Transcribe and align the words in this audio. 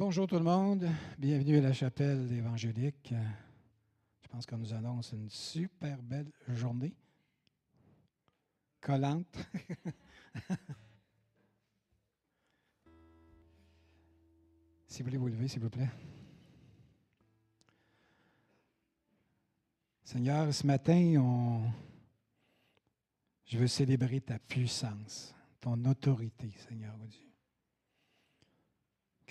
Bonjour 0.00 0.26
tout 0.26 0.36
le 0.38 0.44
monde, 0.44 0.88
bienvenue 1.18 1.58
à 1.58 1.60
la 1.60 1.74
chapelle 1.74 2.32
évangélique. 2.32 3.12
Je 4.22 4.28
pense 4.28 4.46
qu'on 4.46 4.56
nous 4.56 4.72
annonce 4.72 5.12
une 5.12 5.28
super 5.28 6.00
belle 6.02 6.32
journée. 6.48 6.94
Collante. 8.80 9.36
si 14.86 15.02
vous 15.02 15.08
voulez 15.08 15.18
vous 15.18 15.28
lever, 15.28 15.48
s'il 15.48 15.60
vous 15.60 15.68
plaît. 15.68 15.90
Seigneur, 20.02 20.54
ce 20.54 20.66
matin, 20.66 21.70
je 23.44 23.58
veux 23.58 23.66
célébrer 23.66 24.22
ta 24.22 24.38
puissance, 24.38 25.34
ton 25.60 25.84
autorité, 25.84 26.50
Seigneur 26.56 26.96
Dieu. 27.06 27.29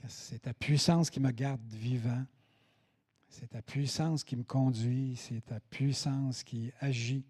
C'est 0.08 0.44
ta 0.44 0.53
puissance 0.53 1.09
qui 1.09 1.20
me 1.20 1.31
garde 1.31 1.62
vivant. 1.71 2.26
C'est 3.30 3.48
ta 3.48 3.62
puissance 3.62 4.23
qui 4.23 4.35
me 4.35 4.44
conduit. 4.44 5.16
C'est 5.16 5.45
ta 5.45 5.59
puissance 5.59 6.44
qui 6.44 6.72
agit 6.80 7.25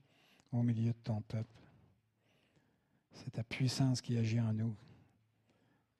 au 0.52 0.62
milieu 0.64 0.92
de 0.92 0.98
ton 1.04 1.22
peuple. 1.22 1.50
C'est 3.14 3.32
ta 3.32 3.44
puissance 3.44 4.02
qui 4.02 4.18
agit 4.18 4.40
en 4.40 4.54
nous. 4.54 4.76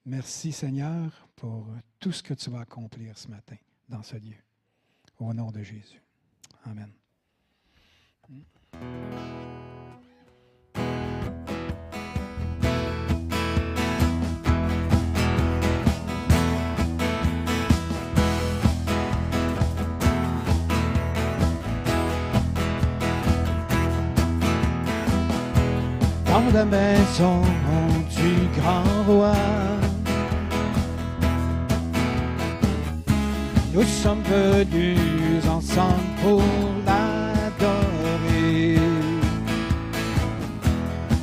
Merci 0.06 0.52
Seigneur 0.52 1.28
pour 1.36 1.68
tout 2.00 2.12
ce 2.12 2.24
que 2.24 2.34
tu 2.34 2.50
vas 2.50 2.62
accomplir 2.62 3.18
ce 3.18 3.28
matin 3.28 3.58
dans 3.88 4.04
ce 4.04 4.16
lieu. 4.16 4.38
Au 5.20 5.34
nom 5.34 5.52
de 5.52 5.62
Jésus. 5.62 6.02
Amen. 6.64 6.92
Dans 26.40 26.54
la 26.54 26.66
maison 26.66 27.42
du 28.16 28.60
grand 28.60 29.04
roi. 29.08 29.34
Nous 33.74 33.84
sommes 33.84 34.24
venus 34.24 35.46
ensemble 35.48 36.10
pour 36.22 36.44
l'adorer. 36.86 38.78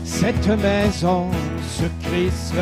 Cette 0.05 0.49
maison, 0.49 1.31
ce 1.77 1.87
Christ 2.07 2.55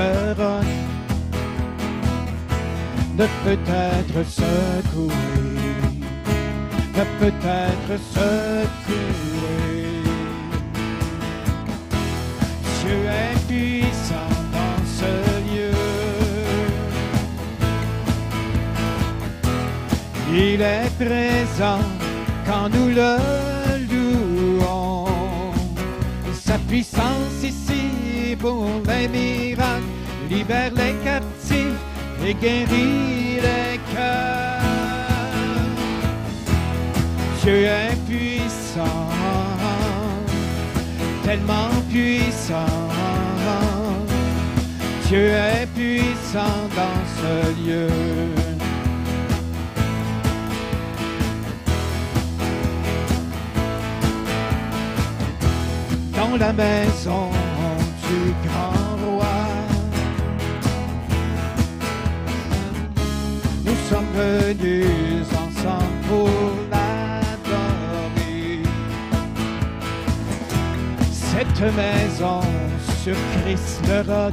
ne 3.16 3.26
peut 3.44 3.62
être 3.68 4.28
secouée, 4.28 5.14
ne 6.96 7.04
peut 7.18 7.36
être 7.46 8.00
secouée. 8.12 9.73
Il 20.36 20.60
est 20.62 20.90
présent 20.98 21.78
quand 22.44 22.68
nous 22.68 22.88
le 22.88 23.16
louons. 23.90 25.06
Sa 26.32 26.58
puissance 26.58 27.42
ici 27.42 28.36
pour 28.40 28.66
les 28.88 29.06
miracles 29.06 29.84
libère 30.28 30.72
les 30.74 30.94
captifs 31.04 31.80
et 32.24 32.34
guérit 32.34 33.40
les 33.46 33.78
cœurs. 33.94 34.60
Dieu 37.42 37.64
est 37.64 37.96
puissant 38.08 39.13
tellement 41.24 41.70
puissant. 41.90 42.66
Dieu 45.08 45.30
est 45.30 45.66
puissant 45.74 46.60
dans 46.76 47.00
ce 47.16 47.32
lieu. 47.66 47.88
Dans 56.16 56.36
la 56.36 56.52
maison 56.52 57.30
du 58.06 58.34
grand 58.46 58.96
roi, 59.06 59.36
nous 63.64 63.78
sommes 63.88 64.12
venus 64.14 65.26
ensemble 65.32 66.00
pour 66.08 66.83
maison 71.72 72.40
sur 73.02 73.16
Christ 73.42 73.80
le 73.88 74.00
roc 74.00 74.32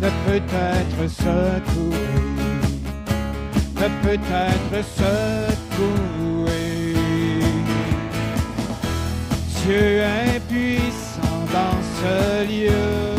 ne 0.00 0.08
peut 0.24 0.42
être 0.54 1.10
secouée, 1.10 1.96
ne 3.76 3.88
peut 4.02 4.20
être 4.30 4.84
secouée. 4.96 5.78
Dieu 9.64 9.86
est 9.98 10.40
puissant 10.48 11.40
dans 11.52 11.78
ce 11.98 12.16
lieu. 12.46 13.18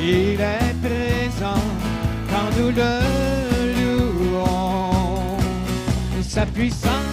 Il 0.00 0.40
est 0.40 0.74
présent 0.82 1.64
quand 2.30 2.48
nous 2.58 2.70
le 2.70 2.94
louons. 3.80 5.38
Sa 6.22 6.46
puissance 6.46 7.07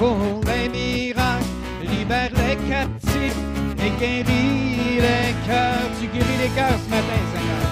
pour 0.00 0.40
les 0.46 0.66
miracles, 0.70 1.44
libère 1.82 2.30
les 2.42 2.56
captifs 2.70 3.42
et 3.84 3.92
guérit 4.00 4.96
les 5.06 5.34
cœurs. 5.46 5.90
Tu 6.00 6.06
guéris 6.06 6.38
les 6.42 6.52
cœurs 6.56 6.80
ce 6.84 6.90
matin, 6.94 7.20
Seigneur. 7.32 7.66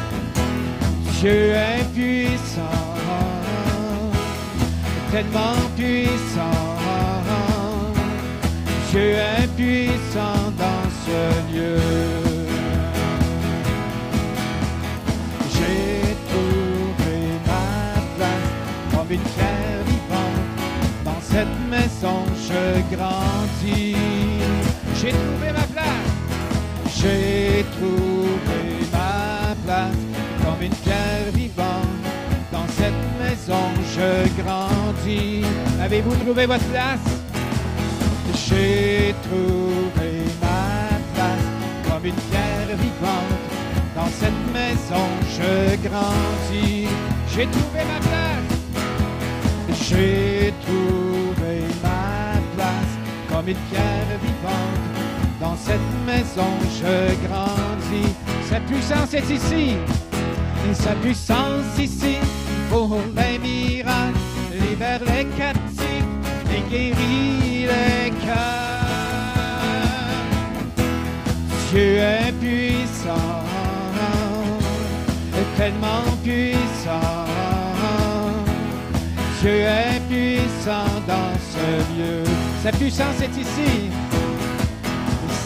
Dieu 1.20 1.42
est 1.70 1.86
puissant, 1.94 2.84
tellement 5.10 5.56
puissant. 5.74 6.66
Dieu 8.90 9.10
est 9.36 9.48
puissant 9.56 10.42
dans 10.62 10.84
ce 11.04 11.20
lieu. 11.50 11.80
J'ai 15.54 16.16
trouvé 16.30 17.16
ma 17.46 17.66
place 18.16 18.48
comme 18.94 19.10
une 19.12 19.28
maison 21.78 22.24
je 22.48 22.94
grandis. 22.94 23.96
J'ai 25.00 25.12
trouvé 25.12 25.48
ma 25.52 25.66
place, 25.74 26.14
j'ai 26.98 27.64
trouvé 27.76 28.60
ma 28.92 29.54
place 29.64 30.02
comme 30.42 30.62
une 30.62 30.74
pierre 30.84 31.30
vivante. 31.34 32.04
Dans 32.50 32.68
cette 32.78 33.02
maison 33.20 33.64
je 33.94 34.42
grandis. 34.42 35.44
Avez-vous 35.80 36.16
trouvé 36.24 36.46
votre 36.46 36.64
place? 36.66 37.08
J'ai 38.46 39.14
trouvé 39.26 40.10
ma 40.40 40.98
place 41.14 41.48
comme 41.88 42.04
une 42.06 42.20
pierre 42.30 42.76
vivante. 42.84 43.38
Dans 43.94 44.10
cette 44.20 44.42
maison 44.52 45.06
je 45.36 45.76
grandis. 45.88 46.88
J'ai 47.32 47.46
trouvé 47.46 47.80
ma 47.92 48.00
place. 48.00 48.57
J'ai 49.88 50.52
trouvé 50.66 51.62
ma 51.82 52.38
place 52.54 52.92
comme 53.30 53.48
une 53.48 53.56
pierre 53.70 54.18
vivante. 54.22 54.84
Dans 55.40 55.56
cette 55.56 55.90
maison, 56.04 56.50
je 56.78 57.26
grandis. 57.26 58.12
Sa 58.50 58.60
puissance 58.60 59.14
est 59.14 59.30
ici. 59.30 59.76
Et 60.68 60.74
sa 60.74 60.92
puissance 60.96 61.78
ici 61.78 62.16
pour 62.68 62.98
les 63.16 63.38
miracles, 63.38 64.18
libère 64.52 65.00
les 65.06 65.24
captifs 65.38 66.04
et 66.54 66.70
guérit 66.70 67.62
les 67.62 68.10
cœurs. 68.10 68.68
Dieu 71.70 71.96
est 71.96 72.32
puissant, 72.32 73.42
tellement 75.56 76.04
puissant. 76.22 77.27
Dieu 79.40 79.60
est 79.60 80.00
puissant 80.08 80.90
dans 81.06 81.32
ce 81.52 81.96
lieu. 81.96 82.24
Sa 82.62 82.72
puissance 82.72 83.20
est 83.22 83.40
ici. 83.40 83.90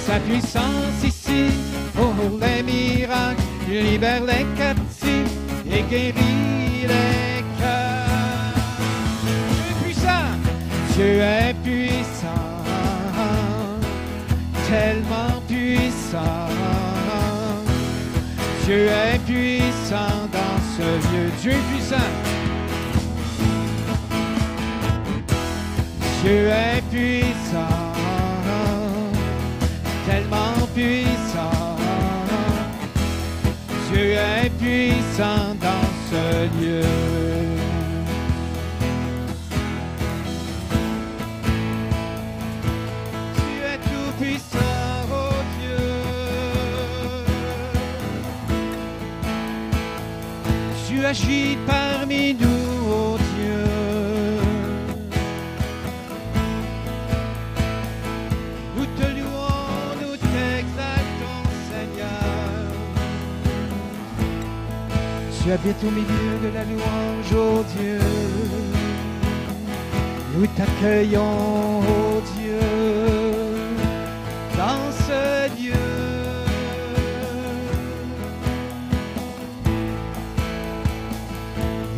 Sa 0.07 0.19
puissance 0.21 1.05
ici 1.05 1.51
pour 1.95 2.15
les 2.41 2.63
miracles, 2.63 3.43
libère 3.69 4.25
les 4.25 4.47
captifs 4.57 5.37
et 5.71 5.83
guérit 5.91 6.87
les 6.89 7.45
cœurs. 7.61 8.55
Dieu 9.25 9.71
est 9.71 9.85
puissant. 9.85 10.33
Dieu 10.95 11.21
est 11.21 11.55
puissant. 11.63 12.65
Tellement 14.71 15.41
puissant. 15.47 16.49
Dieu 18.65 18.87
est 18.87 19.19
puissant 19.27 20.29
dans 20.33 20.59
ce 20.77 20.83
lieu. 20.83 21.31
Dieu 21.43 21.53
est 21.53 21.75
puissant. 21.75 22.32
Dieu 26.25 26.47
est 26.49 26.83
puissant, 26.89 27.93
tellement 30.07 30.67
puissant. 30.73 31.77
Dieu 33.93 34.13
est 34.13 34.51
puissant 34.51 35.47
dans 35.61 35.89
ce 36.09 36.25
lieu. 36.61 36.87
Tu 43.37 43.51
es 43.71 43.79
tout 43.89 44.11
puissant, 44.21 45.09
oh 45.11 45.39
Dieu. 45.59 45.83
Tu 50.89 50.95
agis 51.05 51.59
parmi 51.67 52.25
nous, 52.35 52.52
Tu 65.45 65.51
habites 65.51 65.83
au 65.83 65.91
milieu 65.91 66.39
de 66.41 66.55
la 66.55 66.63
louange, 66.63 67.35
oh 67.35 67.65
Dieu. 67.77 67.99
Nous 70.37 70.47
t'accueillons, 70.47 71.81
oh 71.81 72.23
Dieu, 72.37 72.61
dans 74.57 74.93
ce 74.93 75.49
lieu. 75.61 75.75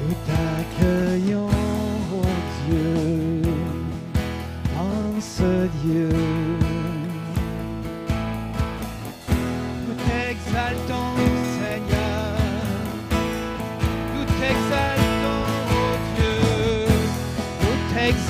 Nous 0.00 0.14
t'accueillons, 0.26 1.50
oh 2.14 2.26
Dieu, 2.67 3.43
dans 4.75 5.20
ce 5.20 5.69
lieu. 5.87 6.54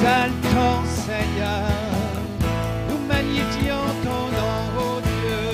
T'exaltons, 0.05 0.85
Seigneur. 1.06 1.65
Nous 2.91 3.01
magnifions 3.09 3.87
ton 4.05 4.23
nom, 4.37 4.59
oh 4.79 5.01
Dieu. 5.01 5.45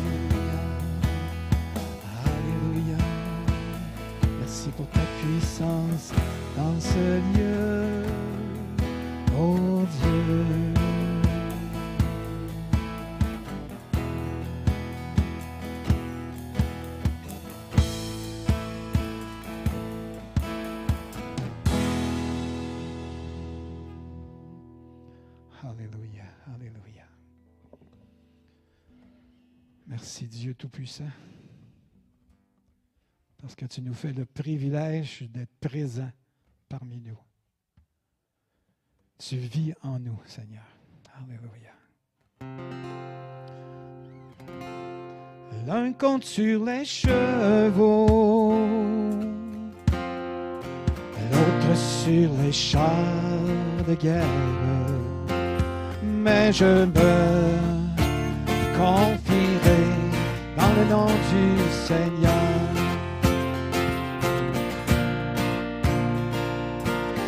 Alléluia. 0.00 0.58
Alléluia. 2.24 3.00
Merci 4.40 4.68
pour 4.78 4.86
ta 4.86 5.04
puissance 5.20 6.06
dans 6.56 6.80
ce 6.80 7.04
lieu, 7.36 7.45
Tout-Puissant, 30.58 31.10
parce 33.38 33.54
que 33.54 33.66
tu 33.66 33.82
nous 33.82 33.92
fais 33.92 34.12
le 34.12 34.24
privilège 34.24 35.22
d'être 35.30 35.54
présent 35.60 36.10
parmi 36.68 37.00
nous. 37.00 37.18
Tu 39.18 39.36
vis 39.36 39.74
en 39.82 39.98
nous, 39.98 40.18
Seigneur. 40.24 40.64
Alléluia. 41.14 41.72
L'un 45.66 45.92
compte 45.92 46.24
sur 46.24 46.64
les 46.64 46.84
chevaux, 46.84 48.56
l'autre 51.32 51.76
sur 51.76 52.32
les 52.42 52.52
chars 52.52 53.84
de 53.86 53.94
guerre 53.94 54.66
mais 56.26 56.52
je 56.52 56.64
me 56.64 57.36
dans 58.86 59.45
le 60.76 60.84
nom 60.90 61.06
du 61.06 61.46
Seigneur. 61.86 62.32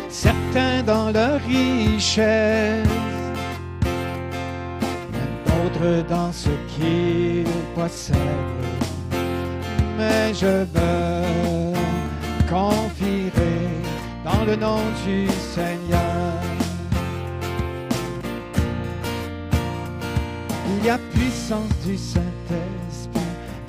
Certains 0.09 0.83
dans 0.83 1.11
leur 1.11 1.39
richesse, 1.41 2.87
d'autres 5.45 6.07
dans 6.07 6.31
ce 6.31 6.49
qu'ils 6.67 7.45
possèdent, 7.75 8.17
mais 9.97 10.33
je 10.33 10.65
me 10.75 11.73
confierai 12.49 13.59
dans 14.23 14.43
le 14.45 14.55
nom 14.55 14.81
du 15.05 15.27
Seigneur. 15.55 16.33
Il 20.71 20.85
y 20.85 20.89
a 20.89 20.97
puissance 21.13 21.73
du 21.85 21.97
Saint-Esprit, 21.97 22.38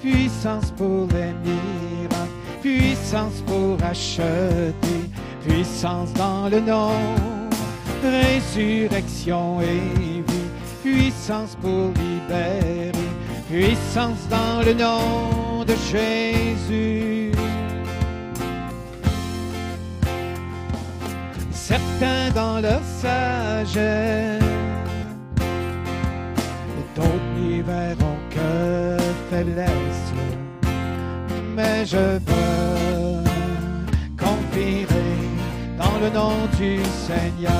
puissance 0.01 0.71
pour 0.77 1.07
les 1.13 1.33
miracles, 1.45 2.31
puissance 2.63 3.43
pour 3.47 3.77
acheter, 3.85 4.75
puissance 5.47 6.13
dans 6.15 6.49
le 6.49 6.61
nom, 6.61 6.93
résurrection 8.03 9.61
et 9.61 10.23
vie, 10.27 10.49
puissance 10.83 11.57
pour 11.61 11.89
libérer, 11.89 12.93
puissance 13.51 14.27
dans 14.31 14.65
le 14.65 14.75
nom 14.75 15.65
de 15.65 15.75
Jésus. 15.91 17.33
Certains 21.53 22.31
dans 22.35 22.61
leur 22.61 22.81
sagesse, 23.01 24.43
d'autres 26.97 27.39
n'y 27.39 27.61
verront 27.61 28.19
que 28.31 29.00
mais 31.55 31.87
je 31.87 31.97
me 31.97 33.23
confierai 34.19 35.11
dans 35.79 35.99
le 36.01 36.11
nom 36.11 36.47
du 36.59 36.79
Seigneur. 37.07 37.53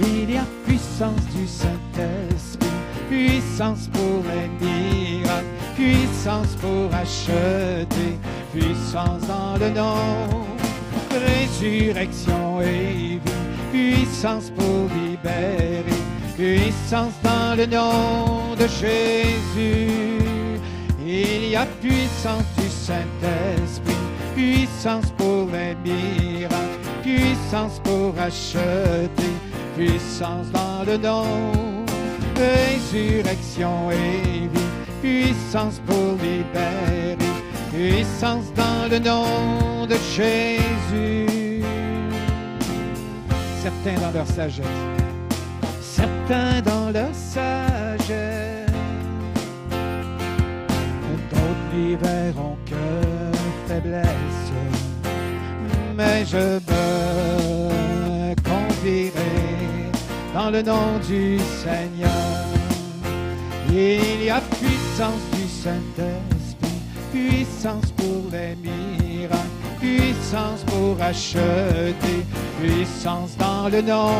Il 0.00 0.30
y 0.30 0.36
a 0.36 0.44
puissance 0.66 1.24
du 1.34 1.46
Saint-Esprit, 1.46 2.68
puissance 3.08 3.88
pour 3.92 4.22
les 4.28 4.48
miracles, 4.64 5.46
puissance 5.74 6.54
pour 6.60 6.94
acheter, 6.94 8.18
puissance 8.52 9.22
dans 9.26 9.56
le 9.58 9.70
nom, 9.70 10.46
résurrection 11.10 12.60
et 12.60 13.18
vie, 13.18 13.20
puissance 13.72 14.50
pour 14.50 14.88
libérer, 14.94 15.97
puissance 16.38 17.14
dans 17.24 17.56
le 17.56 17.66
nom 17.66 18.54
de 18.54 18.66
Jésus. 18.68 20.20
Il 21.04 21.50
y 21.50 21.56
a 21.56 21.66
puissance 21.80 22.44
du 22.56 22.68
Saint-Esprit, 22.68 23.96
puissance 24.36 25.10
pour 25.16 25.48
les 25.52 25.74
miracles, 25.84 26.78
puissance 27.02 27.80
pour 27.82 28.14
acheter, 28.20 29.32
puissance 29.76 30.46
dans 30.52 30.84
le 30.86 30.96
nom, 30.96 31.84
résurrection 32.36 33.90
et 33.90 34.46
vie, 34.46 34.70
puissance 35.02 35.80
pour 35.86 36.12
libérer, 36.22 37.16
puissance 37.72 38.44
dans 38.54 38.88
le 38.88 39.00
nom 39.00 39.86
de 39.86 39.96
Jésus. 40.14 41.62
Certains 43.60 44.00
dans 44.00 44.12
leur 44.12 44.26
sagesse, 44.26 44.64
dans 46.28 46.90
leur 46.92 47.14
sagesse, 47.14 48.66
d'autres 51.30 51.74
n'y 51.74 51.94
verront 51.96 52.56
que 52.66 52.74
faiblesse, 53.66 54.52
mais 55.96 56.26
je 56.26 56.60
me 56.68 58.34
confierai 58.42 59.90
dans 60.34 60.50
le 60.50 60.60
nom 60.62 60.98
du 61.08 61.38
Seigneur. 61.38 62.10
Il 63.70 64.24
y 64.24 64.30
a 64.30 64.40
puissance 64.40 65.24
du 65.32 65.48
Saint-Esprit, 65.48 66.82
puissance 67.10 67.90
pour 67.92 68.30
les 68.32 68.54
miracles, 68.56 69.48
puissance 69.80 70.62
pour 70.66 71.00
acheter, 71.02 72.26
puissance 72.60 73.34
dans 73.38 73.68
le 73.70 73.80
nom, 73.80 74.12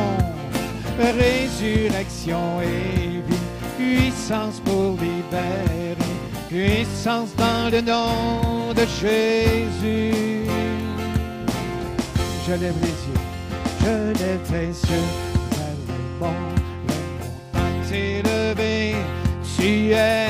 résurrection 0.99 2.61
et 2.61 3.23
vie, 3.27 3.47
puissance 3.79 4.61
pour 4.65 4.93
libérer, 4.93 5.97
puissance 6.49 7.35
dans 7.37 7.71
le 7.71 7.81
nom 7.81 8.73
de 8.75 8.85
Jésus. 9.01 10.47
Je 12.47 12.53
lève 12.53 12.75
les 12.81 12.89
yeux, 12.89 13.23
je 13.81 13.95
lève 14.23 14.47
les 14.53 14.69
yeux 14.69 15.09
vers 15.53 15.81
les 15.89 16.05
monts, 16.19 16.55
les 16.89 17.05
montagnes 17.21 17.93
élevées. 17.93 18.97
Tu 19.57 19.91
es, 19.91 20.29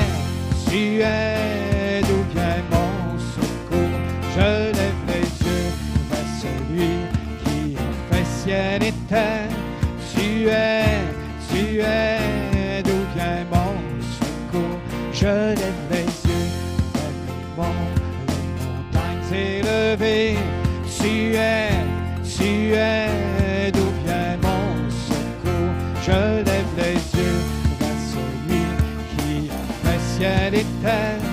tu 0.69 0.81
es, 1.01 2.01
d'où 2.01 2.21
vient 2.33 2.63
mon 2.71 3.17
secours? 3.35 3.97
Je 4.35 4.49
lève 4.77 5.03
les 5.07 5.27
yeux 5.45 5.69
vers 6.09 6.29
celui 6.41 6.91
qui 7.43 7.77
a 7.77 7.79
fait 8.11 8.27
ciel 8.43 8.83
et 8.83 8.93
terre. 9.07 9.48
Tu 10.39 10.47
es, 10.47 11.03
tu 11.49 11.81
es, 11.81 12.81
d'où 12.81 12.99
vient 13.13 13.43
mon 13.51 13.75
secours? 14.19 14.79
Je 15.11 15.25
lève 15.27 15.83
les 15.91 16.07
yeux 16.29 16.49
vers 16.93 17.17
les 17.27 17.43
monts, 17.57 17.89
les 18.29 18.47
montagnes 18.63 19.33
élevées. 19.35 20.37
Tu 20.97 21.35
es, 21.35 21.71
tu 22.23 22.73
es, 22.73 23.69
d'où 23.73 23.87
vient 24.05 24.37
mon 24.41 24.89
secours? 25.09 25.75
Je 26.07 26.19
lève 26.45 26.73
les 26.77 26.99
yeux 27.19 27.41
vers 27.81 27.99
celui 28.13 28.63
qui 29.17 29.51
a 29.51 29.61
fait 29.83 30.03
ciel 30.15 30.51
et 30.55 30.67
terre. 30.81 31.23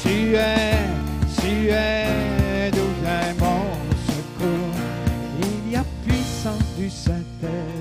Tu 0.00 0.16
es, 0.36 0.78
tu 1.40 1.52
es, 1.70 2.70
d'où 2.70 2.88
vient 3.02 3.34
mon 3.40 3.66
secours? 4.06 4.78
Il 5.40 5.72
y 5.72 5.74
a 5.74 5.84
puissance 6.06 6.70
du 6.78 6.88
Saint-Esprit, 6.88 7.73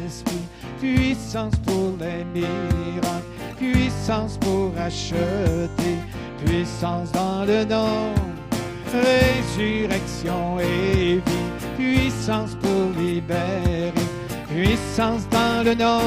puissance 0.84 1.56
pour 1.66 1.94
les 1.98 2.25
miracles, 2.25 3.24
puissance 3.58 4.38
pour 4.38 4.72
acheter, 4.78 5.96
puissance 6.46 7.10
dans 7.13 7.46
le 7.46 7.63
nom, 7.63 8.13
résurrection 8.92 10.60
et 10.60 11.22
vie, 11.25 11.52
puissance 11.78 12.56
pour 12.62 13.02
libérer, 13.02 13.94
puissance 14.50 15.25
dans 15.30 15.63
le 15.63 15.74
nom, 15.74 16.02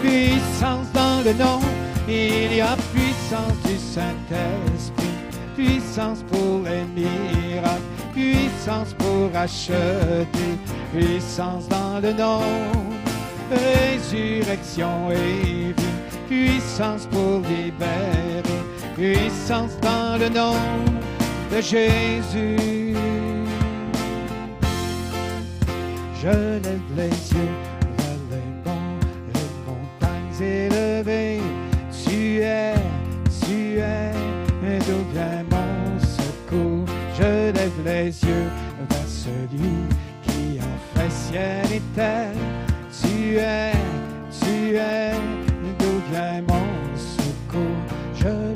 puissance 0.00 0.86
dans 0.92 1.18
le 1.24 1.32
nom, 1.32 1.60
il 2.08 2.54
y 2.54 2.60
a 2.60 2.76
puissance 2.94 3.58
du 3.66 3.76
Saint-Esprit, 3.76 5.16
puissance 5.56 6.22
pour 6.30 6.62
les 6.62 6.84
miracles, 6.94 7.90
puissance 8.14 8.94
pour 8.94 9.36
acheter, 9.36 10.54
puissance 10.92 11.68
dans 11.68 11.98
le 12.00 12.12
nom, 12.12 12.93
résurrection 13.54 15.10
et 15.10 15.72
vie, 15.72 15.74
puissance 16.28 17.06
pour 17.06 17.40
libérer, 17.40 18.42
puissance 18.94 19.78
dans 19.80 20.18
le 20.18 20.28
nom 20.28 20.56
de 21.50 21.60
Jésus. 21.60 22.94
Je 26.22 26.28
lève 26.28 26.88
les 26.96 27.10
yeux 27.34 27.54
vers 27.98 28.22
les 28.30 28.48
monts, 28.64 28.98
les 29.34 29.50
montagnes 29.66 30.40
élevées. 30.42 31.42
Tu 31.92 32.38
es, 32.38 32.74
tu 33.42 33.78
es, 33.78 34.12
d'où 34.86 35.00
vient 35.12 35.44
mon 35.50 35.98
secours? 36.00 36.86
Je 37.18 37.52
lève 37.52 37.80
les 37.84 38.06
yeux 38.06 38.50
vers 38.88 39.06
celui 39.06 39.76
qui 40.22 40.58
a 40.58 40.98
fait 40.98 41.10
ciel 41.10 41.66
et 41.74 41.82
terre. 41.94 42.53
Tu 43.34 43.40
es, 43.40 43.72
tu 44.30 44.76
es, 44.76 45.10
d'où 45.80 46.00
vient 46.08 46.40
mon 46.42 46.96
secours. 46.96 47.82
Je 48.14 48.53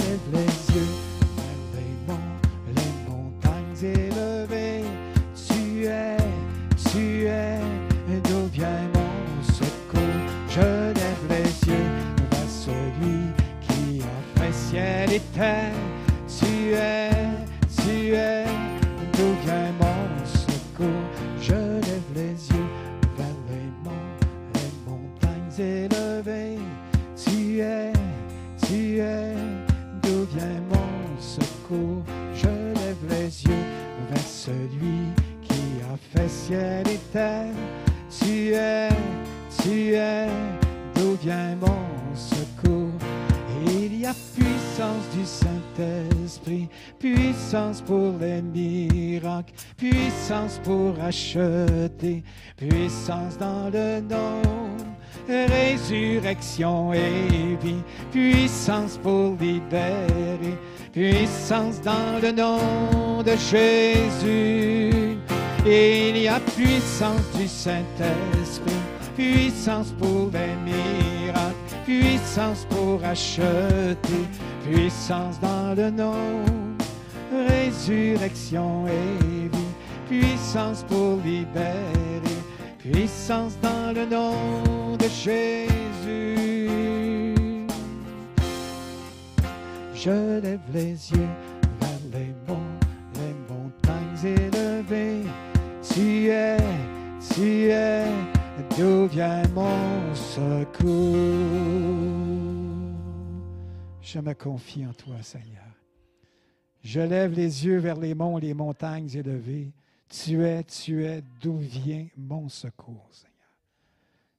Tu 36.48 36.54
es, 38.54 38.88
tu 39.62 39.92
es, 39.94 40.26
d'où 40.94 41.14
vient 41.22 41.54
mon 41.56 42.14
secours. 42.14 42.88
Il 43.66 44.00
y 44.00 44.06
a 44.06 44.14
puissance 44.34 45.04
du 45.14 45.26
Saint-Esprit, 45.26 46.70
puissance 46.98 47.82
pour 47.82 48.14
les 48.18 48.40
miracles, 48.40 49.52
puissance 49.76 50.58
pour 50.64 50.94
acheter, 51.02 52.22
puissance 52.56 53.36
dans 53.36 53.68
le 53.70 54.00
nom, 54.00 54.40
résurrection 55.28 56.94
et 56.94 57.58
vie, 57.62 57.82
puissance 58.10 58.96
pour 59.02 59.36
libérer, 59.38 60.56
puissance 60.92 61.82
dans 61.82 62.18
le 62.22 62.32
nom 62.32 63.22
de 63.22 63.36
Jésus. 63.36 65.18
Il 65.70 66.16
y 66.16 66.28
a 66.28 66.40
puissance 66.56 67.30
du 67.36 67.46
Saint-Esprit, 67.46 68.72
puissance 69.14 69.92
pour 69.98 70.30
les 70.32 70.54
miracles, 70.64 71.54
puissance 71.84 72.66
pour 72.70 73.04
acheter, 73.04 74.24
puissance 74.64 75.38
dans 75.40 75.74
le 75.76 75.90
nom, 75.90 76.42
résurrection 77.30 78.86
et 78.86 79.48
vie, 79.54 79.68
puissance 80.08 80.84
pour 80.84 81.18
libérer, 81.18 82.38
puissance 82.78 83.52
dans 83.60 83.92
le 83.94 84.06
nom 84.06 84.96
de 84.96 85.08
Jésus. 85.22 86.70
Je 89.94 90.40
lève 90.40 90.60
les 90.72 91.10
yeux 91.10 91.28
vers 91.78 92.00
les 92.14 92.34
monts, 92.48 92.56
les 93.16 93.34
montagnes 93.50 94.24
élevées. 94.24 94.67
Tu 95.98 96.28
es, 96.28 96.56
tu 97.34 97.70
es, 97.70 98.04
d'où 98.76 99.08
vient 99.08 99.42
mon 99.48 100.14
secours? 100.14 100.94
Je 104.00 104.20
me 104.20 104.32
confie 104.34 104.86
en 104.86 104.92
toi, 104.92 105.20
Seigneur. 105.22 105.64
Je 106.84 107.00
lève 107.00 107.32
les 107.32 107.66
yeux 107.66 107.78
vers 107.78 107.96
les 107.96 108.14
monts, 108.14 108.38
les 108.38 108.54
montagnes 108.54 109.10
élevées. 109.12 109.72
Tu 110.08 110.44
es, 110.44 110.62
tu 110.62 111.04
es, 111.04 111.20
d'où 111.40 111.56
vient 111.56 112.06
mon 112.16 112.48
secours, 112.48 113.08
Seigneur. 113.10 113.50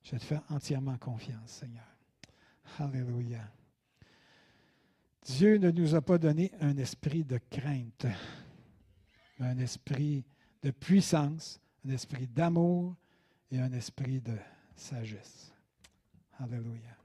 Je 0.04 0.12
te 0.12 0.24
fais 0.24 0.40
entièrement 0.50 0.98
confiance, 0.98 1.60
Seigneur. 1.60 1.84
Alléluia. 2.78 3.44
Dieu 5.26 5.58
ne 5.58 5.72
nous 5.72 5.94
a 5.94 6.00
pas 6.00 6.18
donné 6.18 6.54
un 6.62 6.78
esprit 6.78 7.26
de 7.26 7.38
crainte, 7.50 8.06
mais 9.40 9.48
un 9.48 9.58
esprit 9.58 10.24
de 10.62 10.72
puissance, 10.72 11.60
un 11.86 11.92
esprit 11.92 12.28
d'amour 12.28 12.96
et 13.52 13.60
un 13.60 13.72
esprit 13.72 14.20
de 14.20 14.38
sagesse. 14.76 15.52
Alléluia. 16.40 17.00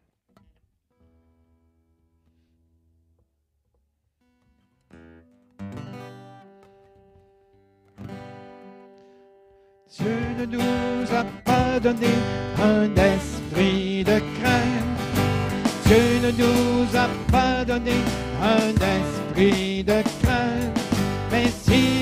Dieu 9.97 10.35
ne 10.39 10.45
nous 10.47 11.15
a 11.15 11.25
pas 11.45 11.79
donné 11.79 12.09
un 12.59 12.93
esprit 12.97 14.03
de 14.03 14.19
crainte. 14.39 14.95
Dieu 15.87 16.21
ne 16.21 16.31
nous 16.33 16.97
a 16.97 17.09
pas 17.31 17.65
donné 17.65 17.93
un 18.43 18.75
esprit 18.75 19.85
de 19.85 20.03
crainte, 20.21 20.79
mais 21.31 21.49
il 21.69 21.94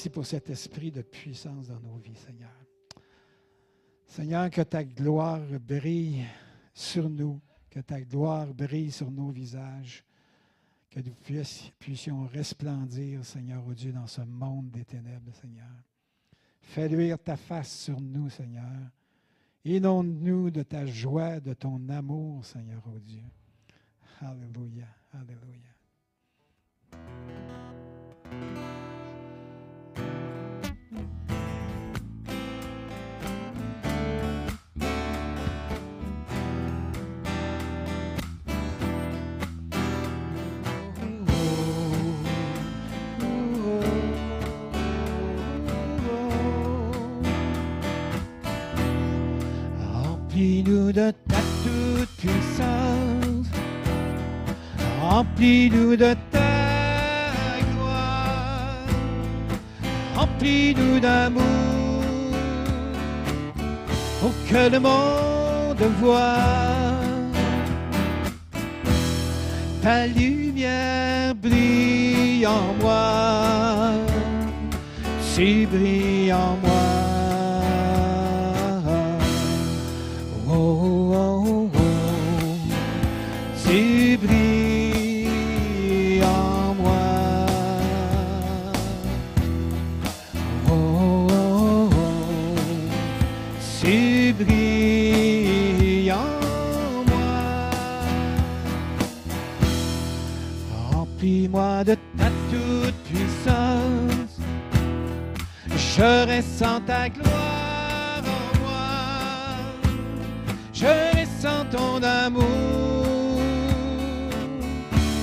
Merci 0.00 0.08
pour 0.08 0.24
cet 0.24 0.48
esprit 0.48 0.90
de 0.90 1.02
puissance 1.02 1.66
dans 1.66 1.78
nos 1.78 1.98
vies, 1.98 2.16
Seigneur. 2.16 2.48
Seigneur, 4.06 4.48
que 4.48 4.62
ta 4.62 4.82
gloire 4.82 5.42
brille 5.60 6.24
sur 6.72 7.10
nous, 7.10 7.38
que 7.68 7.80
ta 7.80 8.00
gloire 8.00 8.46
brille 8.46 8.90
sur 8.90 9.10
nos 9.10 9.28
visages, 9.28 10.02
que 10.88 11.00
nous 11.00 11.14
puissions 11.78 12.26
resplendir, 12.28 13.26
Seigneur, 13.26 13.62
au 13.66 13.74
Dieu, 13.74 13.92
dans 13.92 14.06
ce 14.06 14.22
monde 14.22 14.70
des 14.70 14.86
ténèbres, 14.86 15.34
Seigneur. 15.34 15.68
Fais 16.62 16.88
luire 16.88 17.18
ta 17.18 17.36
face 17.36 17.80
sur 17.80 18.00
nous, 18.00 18.30
Seigneur. 18.30 18.90
Inonde-nous 19.66 20.50
de 20.50 20.62
ta 20.62 20.86
joie, 20.86 21.40
de 21.40 21.52
ton 21.52 21.86
amour, 21.90 22.42
Seigneur, 22.46 22.82
au 22.86 22.98
Dieu. 22.98 23.24
Alléluia, 24.22 24.86
Alléluia. 25.12 25.70
Remplis-nous 50.40 50.90
de 50.92 51.12
ta 51.28 51.36
toute 51.62 52.08
puissance. 52.16 53.46
Remplis-nous 55.02 55.96
de 55.96 56.14
ta 56.30 57.60
gloire. 57.70 58.86
Remplis-nous 60.16 60.98
d'amour. 60.98 61.42
Pour 64.20 64.32
que 64.48 64.70
le 64.72 64.80
monde 64.80 65.84
voie 66.00 66.38
ta 69.82 70.06
lumière 70.06 71.34
brille 71.34 72.46
en 72.46 72.74
moi. 72.80 73.92
Si 75.20 75.66
brille 75.66 76.32
en 76.32 76.56
moi. 76.62 76.89
Je 106.00 106.06
ressens 106.06 106.80
ta 106.86 107.10
gloire 107.10 108.22
en 108.24 108.58
moi. 108.62 108.88
Je 110.72 110.86
ressens 110.86 111.66
ton 111.70 112.02
amour 112.02 113.42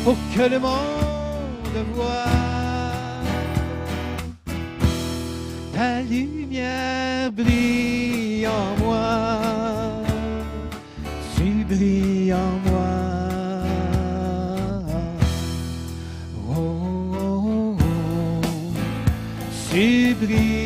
pour 0.04 0.16
que 0.36 0.44
le 0.54 0.60
monde 0.60 1.78
voie 1.96 2.32
ta 5.74 6.02
lumière 6.02 7.32
brille 7.32 8.48
en 8.48 8.86
moi. 8.86 9.40
Tu 11.36 11.66
brilles 11.66 12.36
en 12.36 12.70
moi. 12.70 12.94
Oh, 16.52 17.16
oh, 17.20 17.78
oh. 17.80 17.88
Tu 19.72 20.16
brilles 20.22 20.57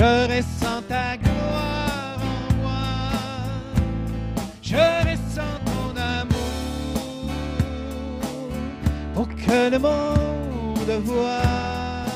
Je 0.00 0.06
ressens 0.06 0.80
ta 0.88 1.14
gloire 1.18 2.18
en 2.32 2.54
moi. 2.62 2.86
Je 4.62 4.76
ressens 5.06 5.58
ton 5.66 5.94
amour 5.94 7.30
pour 9.12 9.28
que 9.28 9.70
le 9.70 9.78
monde 9.78 11.02
voie 11.04 12.06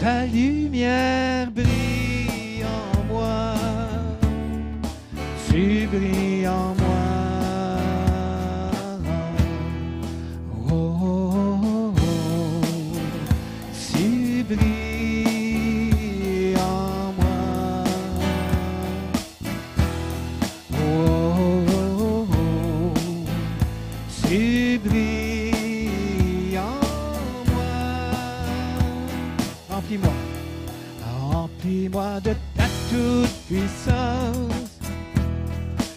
ta 0.00 0.26
lumière 0.26 1.50
brille 1.50 2.64
en 2.64 3.12
moi. 3.12 3.54
Tu 5.48 5.88
brilles 5.90 6.46
en 6.46 6.76
moi. 6.76 6.79
De 32.00 32.34
ta 32.56 32.64
toute 32.88 33.28
puissance. 33.46 34.80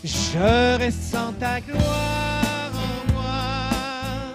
Je 0.04 0.78
ressens 0.84 1.32
ta 1.40 1.62
gloire 1.62 2.72
en 2.76 3.14
moi. 3.14 4.34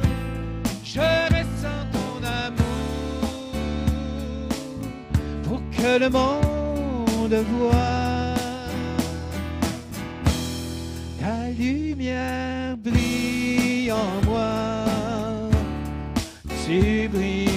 Je 0.83 1.01
ressens 1.35 1.85
ton 1.93 2.25
amour 2.47 3.53
pour 5.45 5.61
que 5.77 5.99
le 5.99 6.09
monde 6.09 7.37
voie 7.53 8.35
ta 11.21 11.51
lumière 11.51 12.79
brille 12.79 13.93
en 13.93 14.25
moi. 14.25 14.49
Tu 16.65 17.09
brilles 17.09 17.48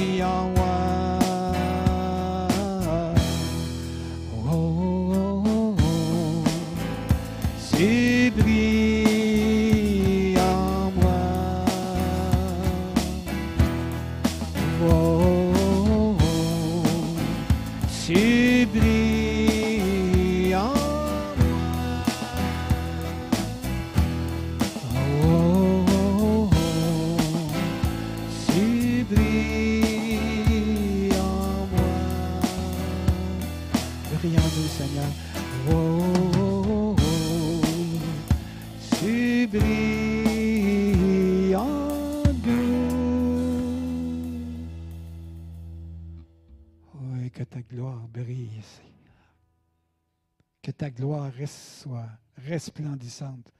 resplendissante 52.62 53.52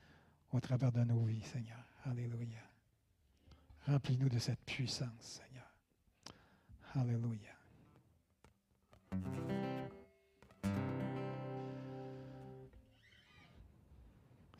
au 0.52 0.60
travers 0.60 0.92
de 0.92 1.04
nos 1.04 1.24
vies, 1.24 1.42
Seigneur. 1.42 1.84
Alléluia. 2.06 2.62
Remplis-nous 3.88 4.30
de 4.30 4.38
cette 4.38 4.64
puissance, 4.64 5.42
Seigneur. 5.42 5.76
Alléluia. 6.94 7.50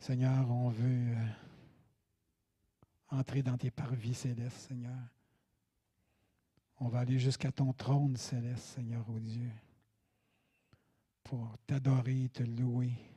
Seigneur, 0.00 0.50
on 0.50 0.70
veut 0.70 1.16
euh, 1.16 1.26
entrer 3.10 3.44
dans 3.44 3.56
tes 3.56 3.70
parvis 3.70 4.14
célestes, 4.14 4.56
Seigneur. 4.56 4.98
On 6.80 6.88
va 6.88 6.98
aller 7.00 7.20
jusqu'à 7.20 7.52
ton 7.52 7.72
trône 7.72 8.16
céleste, 8.16 8.64
Seigneur, 8.74 9.04
oh 9.08 9.20
Dieu, 9.20 9.52
pour 11.22 11.56
t'adorer, 11.64 12.28
te 12.30 12.42
louer, 12.42 13.11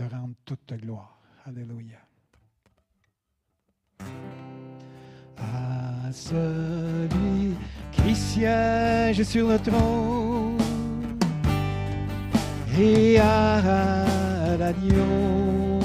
te 0.00 0.14
rendre 0.14 0.34
toute 0.46 0.72
gloire. 0.80 1.18
Alléluia. 1.46 1.98
À 5.36 6.10
celui 6.10 7.54
qui 7.92 8.14
siège 8.14 9.22
sur 9.22 9.48
le 9.48 9.58
trône 9.58 10.56
et 12.78 13.18
à 13.18 14.56
l'agneau. 14.58 15.80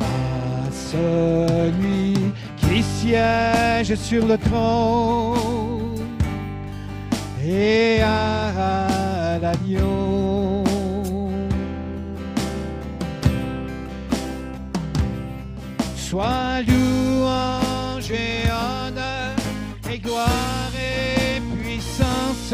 À 0.00 0.70
celui 0.70 2.14
qui 2.56 2.82
siège 2.82 3.94
sur 3.96 4.24
le 4.26 4.38
trône 4.38 6.06
et 7.44 8.00
à 8.02 9.38
l'agneau. 9.40 10.19
Sois 16.10 16.60
louange 16.66 18.10
et 18.10 18.50
honneur 18.50 19.36
et 19.88 19.98
gloire 20.00 20.72
et 20.74 21.40
puissance 21.62 22.52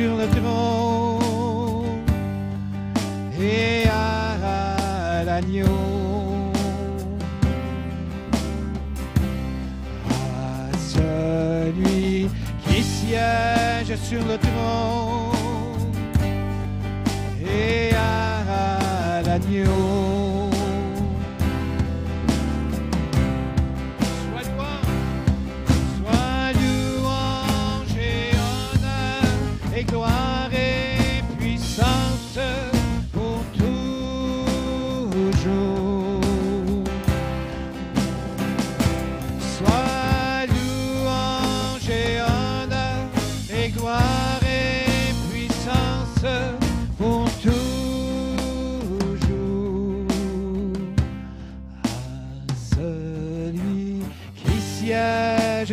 sur 0.00 0.16
le 0.16 0.26
trône 0.28 2.04
et 3.38 3.86
à 3.86 5.22
l'agneau. 5.26 5.66
À 10.08 10.72
celui 10.78 12.30
qui 12.64 12.82
siège 12.82 13.94
sur 14.08 14.22
le 14.24 14.38
trône 14.38 15.92
et 17.44 17.94
à 17.94 18.29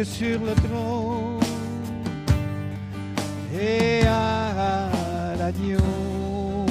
sur 0.03 0.39
le 0.39 0.53
trône 0.53 1.39
et 3.59 4.01
à 4.05 4.89
l'agneau. 5.39 6.65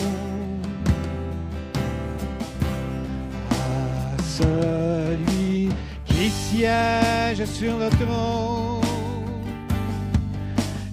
À 3.51 4.23
celui 4.23 5.71
qui 6.05 6.31
siège 6.31 7.45
sur 7.47 7.79
le 7.79 7.89
trône 7.91 8.83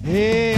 et 0.06 0.53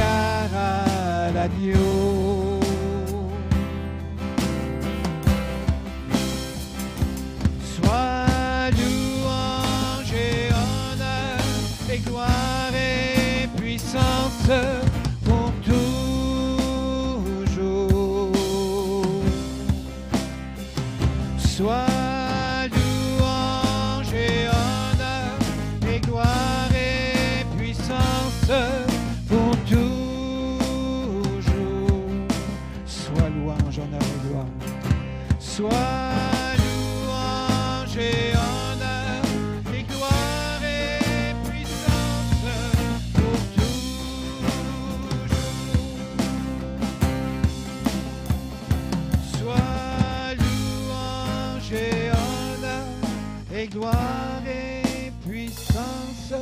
et 53.85 55.13
puissance 55.29 56.33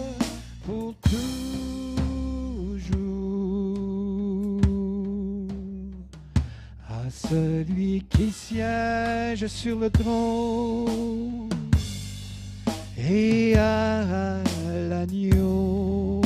pour 0.65 0.95
toujours. 1.03 1.81
À 6.89 7.11
celui 7.11 8.05
qui 8.09 8.31
siège 8.31 9.47
sur 9.47 9.79
le 9.79 9.91
trône 9.91 11.49
et 12.97 13.57
à 13.57 14.43
l'agneau. 14.89 16.21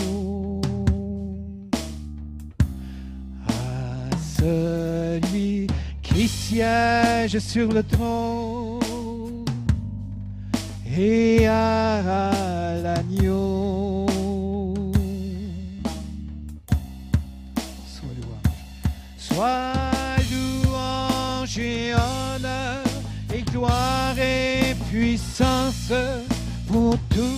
À 3.48 4.16
celui 4.38 5.66
qui 6.02 6.28
siège 6.28 7.38
sur 7.38 7.72
le 7.72 7.82
trône 7.82 8.77
et 10.98 11.46
à 11.46 12.76
l'agneau. 12.82 14.06
Sois 17.87 18.14
louange. 18.20 18.52
Sois 19.16 19.72
louange 20.30 21.58
et 21.58 21.94
honneur 21.94 22.84
et 23.32 23.42
gloire 23.42 24.18
et 24.18 24.74
puissance 24.90 25.92
pour 26.66 26.96
toujours. 27.08 27.28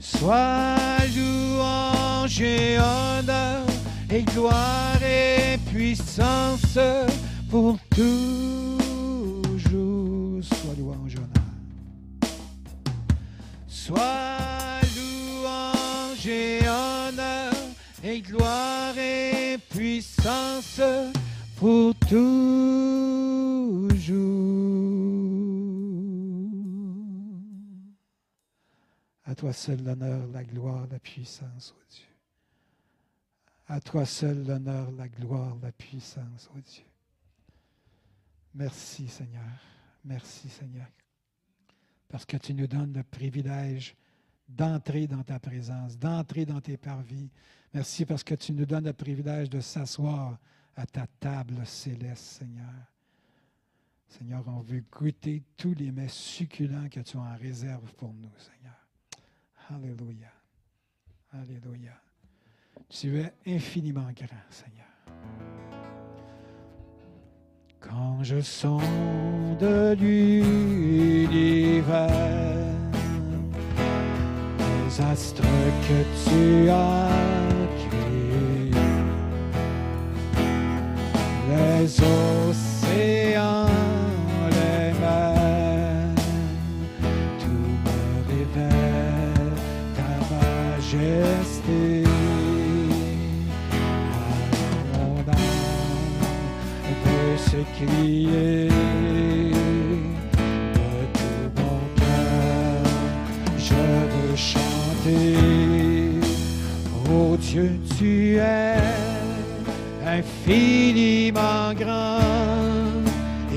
Sois 0.00 0.76
louange 1.16 2.42
honneur 2.42 3.66
et 4.10 4.22
gloire 4.22 5.02
et 5.02 5.58
puissance 5.70 6.78
pour 7.50 7.76
toujours. 7.94 9.62
Sois 10.42 10.74
louange 10.76 11.16
honneur. 11.16 11.28
Sois 13.68 14.80
louange 14.96 16.26
et 16.26 16.60
honneur 16.68 17.52
et 18.02 18.20
gloire 18.20 18.96
et 18.98 19.58
puissance 19.70 20.80
pour 21.56 21.94
toujours. 21.94 22.62
À 29.24 29.34
toi 29.34 29.52
seul 29.52 29.82
l'honneur, 29.82 30.26
la 30.32 30.44
gloire, 30.44 30.86
la 30.90 30.98
puissance, 30.98 31.74
ô 31.76 31.82
Dieu. 31.90 32.04
À 33.66 33.80
toi 33.80 34.04
seul 34.04 34.44
l'honneur, 34.46 34.90
la 34.92 35.08
gloire, 35.08 35.56
la 35.62 35.72
puissance, 35.72 36.50
ô 36.54 36.60
Dieu. 36.60 36.84
Merci 38.54 39.08
Seigneur. 39.08 39.42
Merci 40.04 40.48
Seigneur. 40.48 40.86
Parce 42.08 42.24
que 42.24 42.36
tu 42.36 42.54
nous 42.54 42.66
donnes 42.66 42.92
le 42.92 43.02
privilège 43.02 43.96
d'entrer 44.48 45.06
dans 45.06 45.22
ta 45.22 45.38
présence, 45.38 45.98
d'entrer 45.98 46.44
dans 46.44 46.60
tes 46.60 46.76
parvis. 46.76 47.30
Merci 47.72 48.04
parce 48.04 48.22
que 48.22 48.34
tu 48.34 48.52
nous 48.52 48.66
donnes 48.66 48.84
le 48.84 48.92
privilège 48.92 49.48
de 49.48 49.60
s'asseoir 49.60 50.38
à 50.76 50.86
ta 50.86 51.06
table 51.06 51.64
céleste, 51.64 52.24
Seigneur. 52.24 52.92
Seigneur, 54.08 54.44
on 54.46 54.60
veut 54.60 54.84
goûter 54.90 55.42
tous 55.56 55.74
les 55.74 55.90
mets 55.90 56.08
succulents 56.08 56.88
que 56.90 57.00
tu 57.00 57.16
as 57.16 57.20
en 57.20 57.36
réserve 57.36 57.94
pour 57.94 58.12
nous, 58.12 58.32
Seigneur. 58.36 58.76
Alléluia. 59.70 60.32
Alléluia. 61.32 61.98
Tu 62.90 63.18
es 63.18 63.32
infiniment 63.46 64.12
grand, 64.12 64.50
Seigneur. 64.50 65.51
Quand 67.88 68.22
je 68.22 68.40
sonde 68.40 68.80
l'univers, 70.00 71.28
les 74.58 75.00
astres 75.04 75.42
que 75.42 75.98
tu 76.24 76.70
as 76.70 77.08
créés, 77.78 78.70
les 81.50 82.00
océans, 82.00 82.71
s'écrier 97.62 98.68
de 98.68 98.74
tout 101.12 101.48
mon 101.56 101.78
cœur. 101.96 102.82
Je 103.58 103.82
veux 104.12 104.36
chanter, 104.36 105.36
oh 107.10 107.36
Dieu, 107.36 107.70
tu 107.98 108.36
es 108.36 108.76
infiniment 110.06 111.72
grand, 111.78 113.02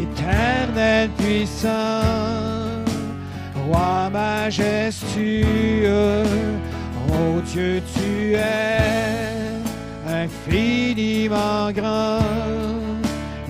éternel 0.01 1.09
puissant, 1.17 2.01
roi 3.67 4.09
majestueux, 4.11 5.47
oh 7.09 7.41
Dieu, 7.51 7.81
tu 7.93 8.35
es 8.35 8.79
infiniment 10.07 11.71
grand, 11.71 12.34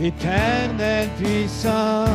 éternel 0.01 1.07
puissant, 1.17 2.05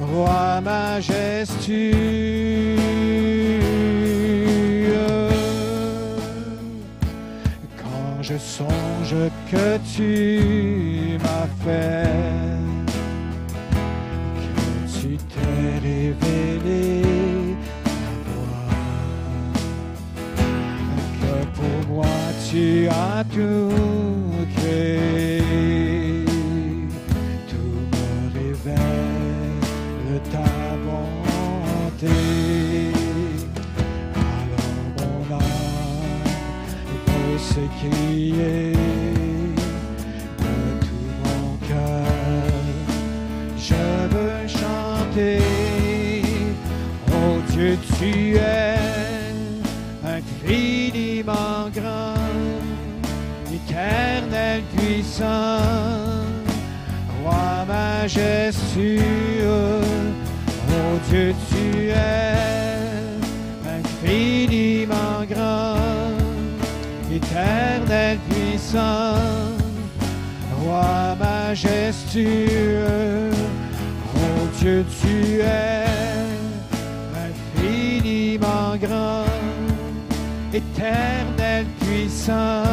roi 0.00 0.60
majestueux. 0.60 1.96
Quand 7.76 8.22
je 8.22 8.38
songe 8.38 9.30
que 9.50 9.78
tu 9.94 11.18
m'as 11.22 11.48
fait, 11.64 12.08
que 14.42 15.00
tu 15.00 15.16
t'es 15.16 15.78
révélé 15.82 17.02
moi, 18.26 18.68
que 21.20 21.34
pour 21.56 21.78
moi 21.96 22.16
tu 22.48 22.88
as 22.88 23.24
tout 23.24 24.05
tu 47.98 48.36
es 48.36 48.76
infiniment 50.04 51.70
grand, 51.74 52.14
éternel 53.52 54.62
puissant, 54.76 55.60
roi 57.22 57.64
majestueux. 57.66 59.02
Oh 60.68 60.98
Dieu, 61.08 61.34
tu 61.48 61.90
es 61.90 62.34
infiniment 63.78 65.24
grand, 65.28 66.12
éternel 67.10 68.18
puissant, 68.28 69.16
roi 70.62 71.16
majestueux. 71.18 72.40
Oh 74.14 74.48
Dieu, 74.60 74.84
tu 75.00 75.40
es 75.40 75.85
éternel 80.76 81.64
puissant, 81.80 82.64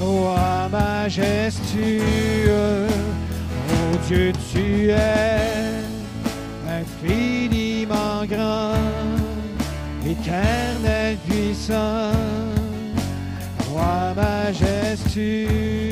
roi 0.00 0.68
majestueux. 0.70 2.02
Oh 3.70 3.96
Dieu, 4.06 4.32
tu 4.52 4.90
es 4.90 5.82
infiniment 6.68 8.24
grand, 8.26 8.74
éternel 10.06 11.16
puissant, 11.28 12.12
roi 13.70 14.14
majestueux. 14.14 15.87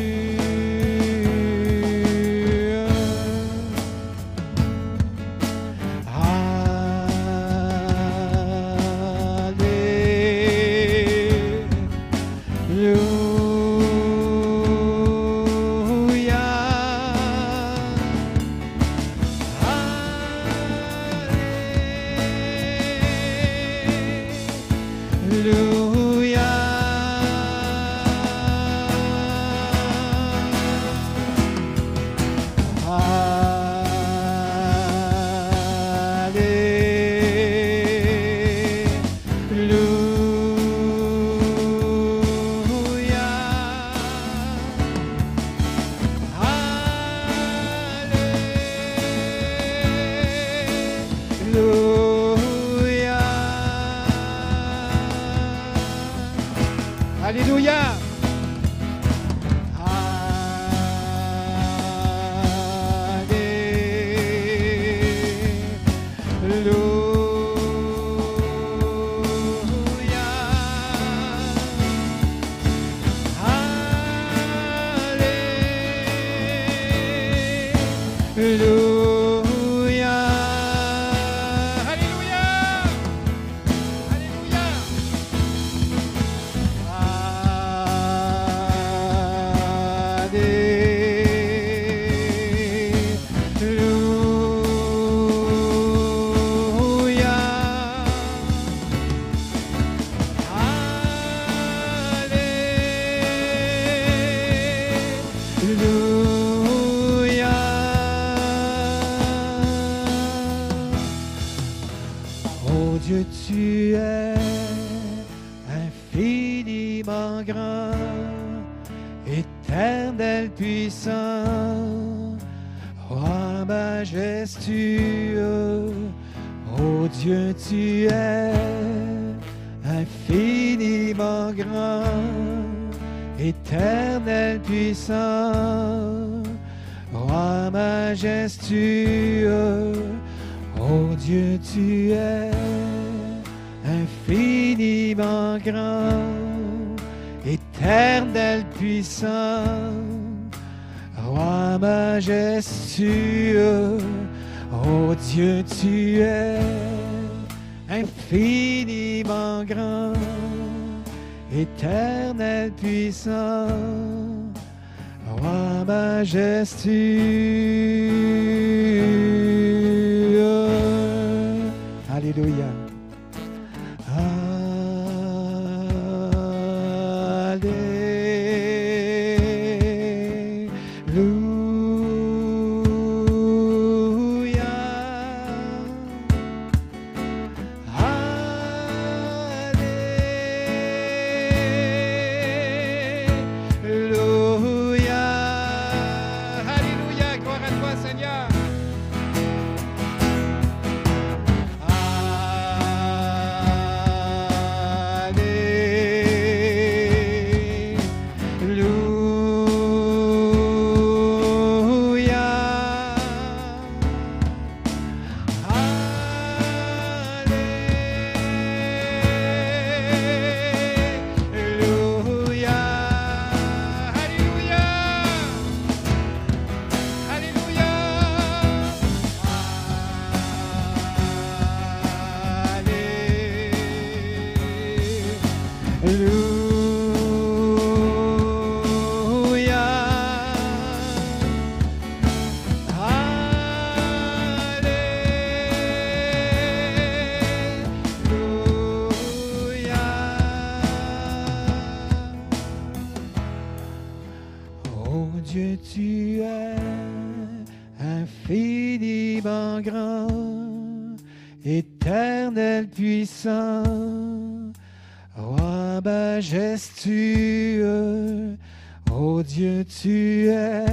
Oh 269.18 269.42
Dieu, 269.42 269.83
tu 269.83 270.48
es 270.50 270.85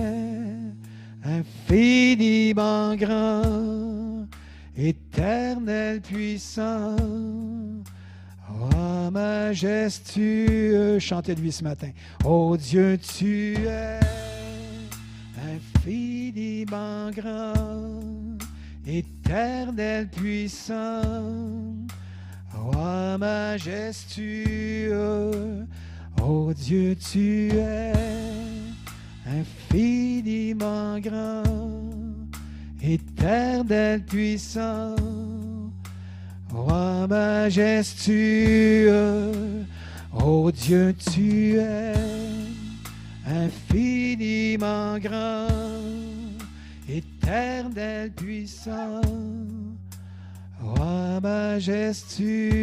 infiniment 1.26 2.96
grand, 2.96 4.26
éternel 4.78 6.00
puissant, 6.00 6.96
roi 8.48 9.12
majestueux. 9.12 11.00
Chantez-lui 11.00 11.52
ce 11.52 11.66
matin. 11.66 11.90
Oh 12.24 12.56
Dieu, 12.56 12.98
tu 12.98 13.58
es 13.58 14.00
infiniment 15.54 17.12
grand, 17.12 18.38
éternel 18.88 20.08
puissant, 20.08 21.02
roi 22.54 23.18
majestueux. 23.18 24.48
Oh 26.26 26.54
Dieu, 26.54 26.96
tu 26.96 27.52
es 27.52 27.92
infiniment 29.28 30.98
grand, 31.02 31.44
éternel 32.82 34.06
puissant, 34.06 34.96
roi 36.50 37.08
majestueux. 37.08 38.24
Oh 40.14 40.50
Dieu, 40.50 40.96
tu 41.12 41.58
es 41.58 41.94
infiniment 43.28 44.98
grand, 45.00 45.50
éternel 46.88 48.14
puissant, 48.14 49.02
roi 50.62 51.20
majestueux. 51.22 52.54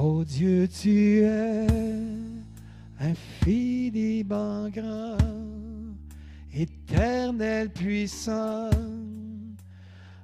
Oh 0.00 0.22
Dieu, 0.22 0.68
tu 0.68 1.24
es 1.24 1.66
infiniment 3.00 4.68
grand, 4.68 5.18
éternel 6.54 7.68
puissant, 7.70 8.70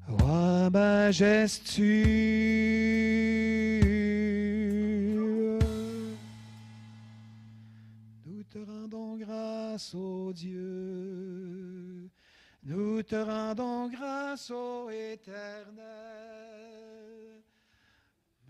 roi 0.07 0.71
majestueux. 0.71 1.99
Nous 8.27 8.45
te 8.45 8.59
rendons 8.59 9.17
grâce, 9.17 9.93
ô 9.93 10.33
Dieu. 10.33 12.09
Nous 12.63 13.03
te 13.03 13.17
rendons 13.17 13.89
grâce, 13.89 14.53
ô 14.53 14.89
Éternel. 14.89 16.15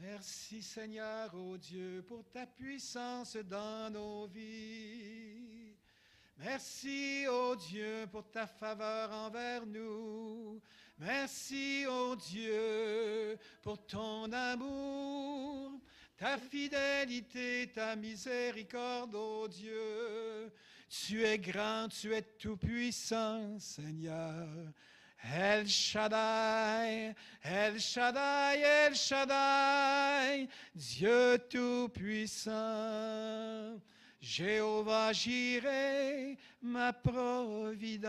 Merci 0.06 0.60
Seigneur, 0.60 1.34
ô 1.34 1.56
Dieu, 1.56 2.04
pour 2.06 2.28
ta 2.28 2.44
puissance 2.44 3.36
dans 3.36 3.90
nos 3.90 4.26
vies. 4.26 5.74
Merci, 6.36 7.24
ô 7.26 7.56
Dieu, 7.56 8.06
pour 8.12 8.30
ta 8.30 8.46
faveur 8.46 9.10
envers 9.10 9.64
nous. 9.64 10.60
Merci, 10.98 11.86
ô 11.88 12.14
Dieu, 12.16 13.38
pour 13.62 13.86
ton 13.86 14.30
amour, 14.30 15.80
ta 16.18 16.36
fidélité, 16.36 17.72
ta 17.74 17.96
miséricorde, 17.96 19.14
ô 19.14 19.48
Dieu. 19.48 20.52
Tu 20.90 21.24
es 21.24 21.38
grand, 21.38 21.88
tu 21.88 22.12
es 22.12 22.22
tout-puissant, 22.22 23.58
Seigneur. 23.58 24.48
El 25.32 25.64
Shaddai, 25.66 27.14
El 27.42 27.78
Shaddai, 27.78 28.62
El 28.62 28.94
Shaddai, 28.94 30.48
Dieu 30.74 31.38
tout-puissant. 31.48 32.52
Jéhovah 34.20 35.12
Jireh, 35.12 36.36
ma 36.62 36.92
providence. 36.92 38.02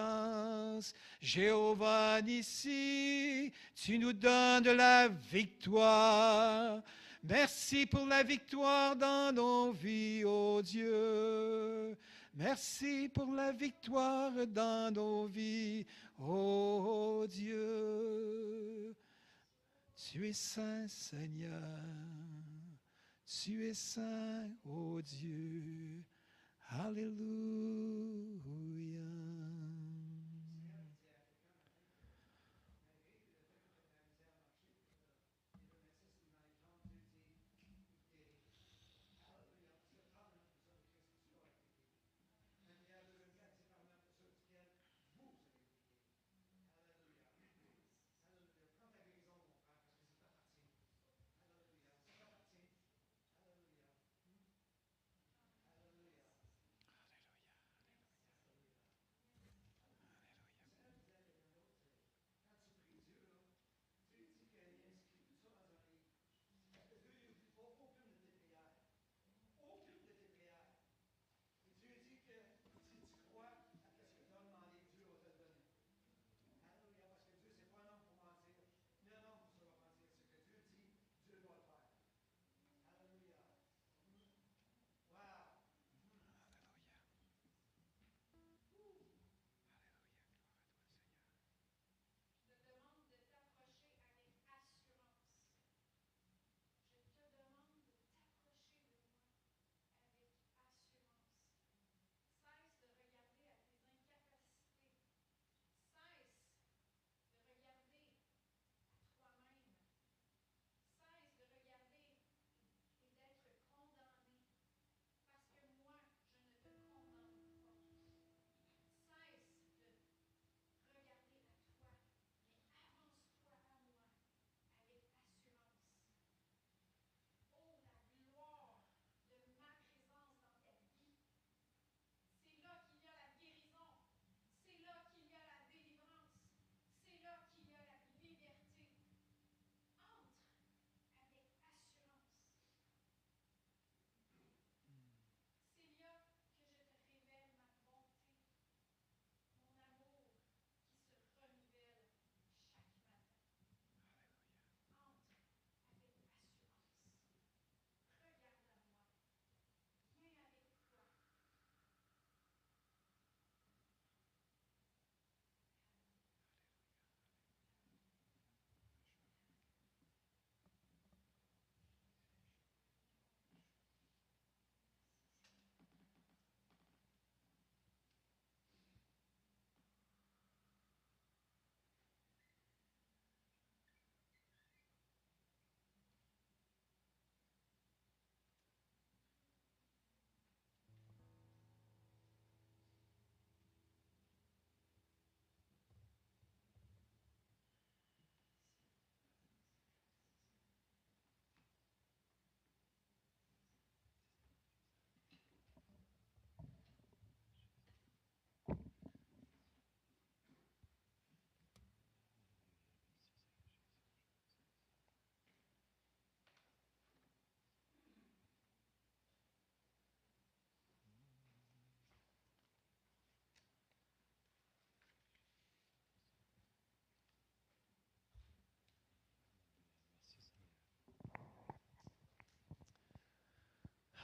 Jéhovah 1.22 2.22
Nissi, 2.22 3.52
tu 3.76 3.98
nous 3.98 4.14
donnes 4.14 4.72
la 4.72 5.10
victoire. 5.10 6.82
Merci 7.24 7.86
pour 7.86 8.06
la 8.06 8.24
victoire 8.24 8.96
dans 8.96 9.34
nos 9.34 9.72
vies, 9.72 10.24
ô 10.24 10.62
Dieu. 10.62 11.98
Merci 12.36 13.10
pour 13.14 13.34
la 13.34 13.52
victoire 13.52 14.32
dans 14.48 14.94
nos 14.94 15.26
vies, 15.28 15.86
ô 16.18 17.26
Dieu. 17.28 18.96
Tu 19.96 20.26
es 20.26 20.34
saint, 20.34 20.88
Seigneur. 20.88 21.62
Tu 23.26 23.62
es 23.70 23.74
saint, 23.74 24.52
ô 24.64 25.02
Dieu. 25.02 26.04
Alléluia. 26.70 27.16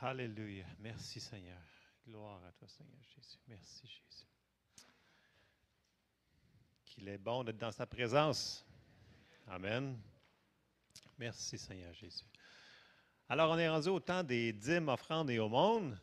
Alléluia. 0.03 0.65
Merci 0.79 1.19
Seigneur. 1.19 1.61
Gloire 2.07 2.41
à 2.43 2.51
toi 2.53 2.67
Seigneur 2.67 3.03
Jésus. 3.15 3.37
Merci 3.47 3.85
Jésus. 3.85 4.25
Qu'il 6.83 7.07
est 7.07 7.19
bon 7.19 7.43
d'être 7.43 7.59
dans 7.59 7.71
sa 7.71 7.85
présence. 7.85 8.65
Amen. 9.47 9.95
Merci 11.19 11.55
Seigneur 11.59 11.93
Jésus. 11.93 12.25
Alors 13.29 13.51
on 13.51 13.59
est 13.59 13.69
rendu 13.69 13.89
au 13.89 13.99
temps 13.99 14.23
des 14.23 14.51
dîmes, 14.51 14.89
offrandes 14.89 15.29
et 15.29 15.37
aumônes. 15.37 15.95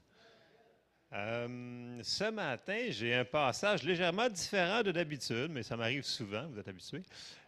Euh, 1.12 2.00
ce 2.04 2.30
matin, 2.30 2.86
j'ai 2.90 3.16
un 3.16 3.24
passage 3.24 3.82
légèrement 3.82 4.28
différent 4.28 4.84
de 4.84 4.92
d'habitude, 4.92 5.50
mais 5.50 5.64
ça 5.64 5.76
m'arrive 5.76 6.04
souvent, 6.04 6.46
vous 6.46 6.58
êtes 6.60 6.68
habitués. 6.68 7.02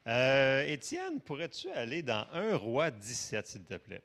Euh, 0.04 0.64
Étienne, 0.66 1.20
pourrais-tu 1.20 1.70
aller 1.70 2.02
dans 2.02 2.26
1 2.32 2.56
roi 2.56 2.90
17, 2.90 3.46
s'il 3.46 3.64
te 3.64 3.76
plaît? 3.76 4.02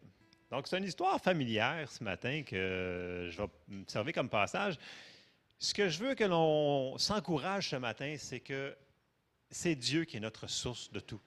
Donc, 0.52 0.68
c'est 0.68 0.78
une 0.78 0.84
histoire 0.84 1.20
familière 1.20 1.91
ce 1.91 2.04
matin 2.04 2.43
que 2.43 3.30
je 3.32 3.38
vais 3.38 3.48
me 3.68 3.84
servir 3.88 4.14
comme 4.14 4.30
passage. 4.30 4.78
Ce 5.58 5.74
que 5.74 5.89
je 5.89 6.00
veux 6.00 6.16
que 6.16 6.24
l'on 6.24 6.98
s'encourage 6.98 7.70
ce 7.70 7.76
matin, 7.78 8.16
c'est 8.20 8.41
que 8.41 8.76
c'est 9.50 9.76
Dieu 9.76 10.06
qui 10.06 10.18
est 10.18 10.20
notre 10.20 10.48
source 10.48 10.91
de 10.91 11.00
tout. 11.00 11.22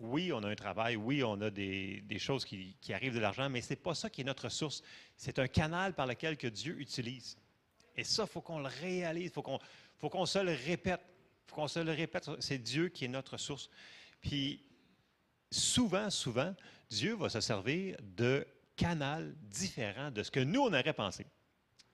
Oui, 0.00 0.32
on 0.32 0.42
a 0.42 0.48
un 0.48 0.56
travail, 0.56 0.96
oui, 0.96 1.22
on 1.22 1.40
a 1.40 1.50
des, 1.50 2.02
choses 2.18 2.44
qui, 2.44 2.76
arrivent 2.92 3.14
de 3.14 3.20
l'argent, 3.20 3.48
mais 3.48 3.60
ce 3.60 3.70
n'est 3.70 3.76
pas 3.76 3.94
ça 3.94 4.10
qui 4.10 4.22
est 4.22 4.24
notre 4.24 4.48
source. 4.48 4.82
C'est 5.16 5.38
un 5.38 5.46
canal 5.46 5.94
par 5.94 6.06
lequel 6.06 6.36
que 6.36 6.48
Dieu 6.48 6.80
utilise. 6.80 7.36
Et 7.96 8.02
ça, 8.02 8.24
il 8.24 8.28
faut 8.28 8.40
qu'on 8.40 8.58
le 8.58 8.68
réalise, 8.80 9.26
il 9.26 9.30
faut 9.30 9.42
qu'on, 9.42 9.60
faut 9.98 10.08
qu'on 10.08 10.26
se 10.26 10.40
le 10.40 10.52
répète. 10.66 11.00
Faut 11.46 11.54
qu'on 11.54 11.68
se 11.68 11.78
le 11.78 11.92
répète, 11.92 12.28
c'est 12.40 12.58
Dieu 12.58 12.88
qui 12.88 13.04
est 13.04 13.08
notre 13.08 13.36
source. 13.36 13.70
Puis, 14.20 14.64
souvent, 15.50 16.10
souvent, 16.10 16.54
Dieu 16.92 17.14
va 17.14 17.28
se 17.28 17.40
servir 17.40 17.96
de 18.02 18.46
canal 18.76 19.34
différent 19.40 20.10
de 20.10 20.22
ce 20.22 20.30
que 20.30 20.40
nous, 20.40 20.60
on 20.60 20.72
aurait 20.72 20.92
pensé. 20.92 21.26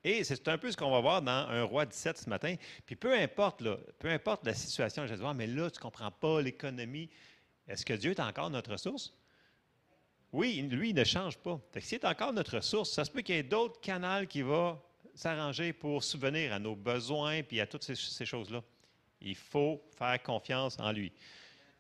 Et 0.05 0.25
c'est 0.25 0.47
un 0.49 0.59
peu 0.59 0.71
ce 0.71 0.77
qu'on 0.77 0.91
va 0.91 1.01
voir 1.01 1.23
dans 1.23 1.49
un 1.49 1.63
roi 1.63 1.87
17 1.87 2.19
ce 2.19 2.31
matin. 2.31 2.55
Puis 2.87 2.97
peu 2.97 3.13
importe, 3.15 3.63
la 3.63 4.55
situation, 4.55 5.07
je 5.07 5.15
vais 5.15 5.19
dire, 5.19 5.35
mais 5.35 5.47
là, 5.47 5.71
tu 5.71 5.79
ne 5.79 5.83
comprends 5.83 6.11
pas 6.11 6.41
l'économie. 6.41 7.11
Est-ce 7.67 7.85
que 7.85 7.95
Dieu 7.95 8.13
est 8.13 8.21
encore 8.21 8.51
notre 8.51 8.77
source? 8.77 9.15
Oui, 10.33 10.63
lui, 10.63 10.91
il 10.91 10.95
ne 10.95 11.05
change 11.05 11.39
pas. 11.39 11.61
S'il 11.81 11.99
est 11.99 12.05
encore 12.05 12.33
notre 12.33 12.61
source, 12.61 12.91
ça 12.91 13.05
se 13.05 13.11
peut 13.11 13.23
qu'il 13.23 13.35
y 13.35 13.39
ait 13.39 13.43
d'autres 13.43 13.81
canaux 13.81 14.27
qui 14.27 14.43
vont 14.43 14.81
s'arranger 15.15 15.73
pour 15.73 16.05
subvenir 16.05 16.53
à 16.53 16.59
nos 16.59 16.77
besoins 16.77 17.43
puis 17.43 17.61
à 17.61 17.67
toutes 17.67 17.83
ces 17.83 18.27
choses-là. 18.27 18.63
Il 19.21 19.35
faut 19.35 19.83
faire 19.97 20.23
confiance 20.23 20.79
en 20.79 20.93
lui. 20.93 21.13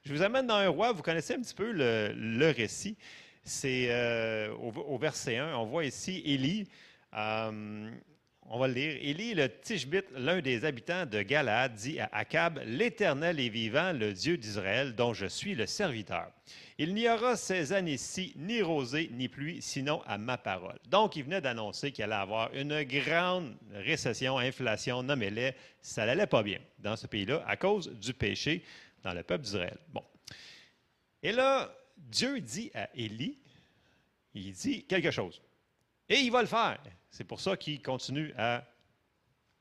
Je 0.05 0.15
vous 0.15 0.23
amène 0.23 0.47
dans 0.47 0.55
un 0.55 0.69
roi, 0.69 0.93
vous 0.93 1.03
connaissez 1.03 1.35
un 1.35 1.41
petit 1.41 1.55
peu 1.55 1.71
le, 1.73 2.51
récit. 2.51 2.97
C'est 3.45 3.89
euh, 3.91 4.55
au, 4.55 4.99
verset 4.99 5.37
1, 5.37 5.57
on 5.57 5.67
voit 5.67 5.85
ici 5.85 6.23
Élie. 6.25 6.69
Euh, 7.15 7.91
on 8.51 8.59
va 8.59 8.69
le 8.69 8.75
lire. 8.75 8.99
Élie, 9.03 9.35
le 9.35 9.49
Tishbite, 9.49 10.07
l'un 10.17 10.41
des 10.41 10.65
habitants 10.65 11.05
de 11.05 11.21
Galad, 11.21 11.75
dit 11.75 12.01
à 12.01 12.09
Akab 12.13 12.61
L'Éternel 12.65 13.39
est 13.41 13.51
vivant, 13.51 13.93
le 13.93 14.15
Dieu 14.15 14.39
d'Israël, 14.39 14.95
dont 14.95 15.13
je 15.13 15.27
suis 15.27 15.55
le 15.55 15.67
serviteur. 15.67 16.31
Il 16.79 16.95
n'y 16.95 17.09
aura 17.09 17.37
ces 17.37 17.75
années-ci 17.75 18.33
ni 18.37 18.63
rosée 18.63 19.11
ni 19.13 19.29
pluie, 19.29 19.61
sinon 19.61 20.01
à 20.07 20.17
ma 20.17 20.39
parole. 20.39 20.79
Donc, 20.89 21.17
il 21.17 21.25
venait 21.25 21.43
d'annoncer 21.43 21.93
qu'il 21.93 22.05
allait 22.05 22.15
avoir 22.15 22.51
une 22.55 22.85
grande 22.85 23.55
récession, 23.75 24.39
inflation, 24.39 25.03
nommez-les. 25.03 25.53
Ça 25.83 26.07
n'allait 26.07 26.27
pas 26.27 26.43
bien 26.43 26.61
dans 26.79 26.97
ce 26.97 27.07
pays-là 27.07 27.45
à 27.47 27.57
cause 27.57 27.91
du 28.01 28.15
péché 28.15 28.63
dans 29.03 29.13
le 29.13 29.23
peuple 29.23 29.45
d'Israël. 29.45 29.79
Bon. 29.89 30.05
Et 31.23 31.33
là, 31.33 31.73
Dieu 31.97 32.41
dit 32.41 32.71
à 32.75 32.89
Élie, 32.95 33.39
il 34.35 34.53
dit 34.53 34.85
quelque 34.85 35.11
chose. 35.11 35.41
Et 36.09 36.17
il 36.21 36.31
va 36.31 36.41
le 36.41 36.49
faire. 36.49 36.79
C'est 37.11 37.25
pour 37.25 37.41
ça 37.41 37.57
qu'il 37.57 37.83
continue 37.83 38.33
à 38.37 38.65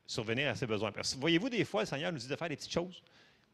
survenir 0.06 0.50
à 0.50 0.54
ses 0.54 0.66
besoins. 0.66 0.92
voyez-vous, 1.18 1.50
des 1.50 1.64
fois, 1.64 1.82
le 1.82 1.86
Seigneur 1.86 2.12
nous 2.12 2.18
dit 2.18 2.28
de 2.28 2.36
faire 2.36 2.48
des 2.48 2.56
petites 2.56 2.72
choses, 2.72 3.02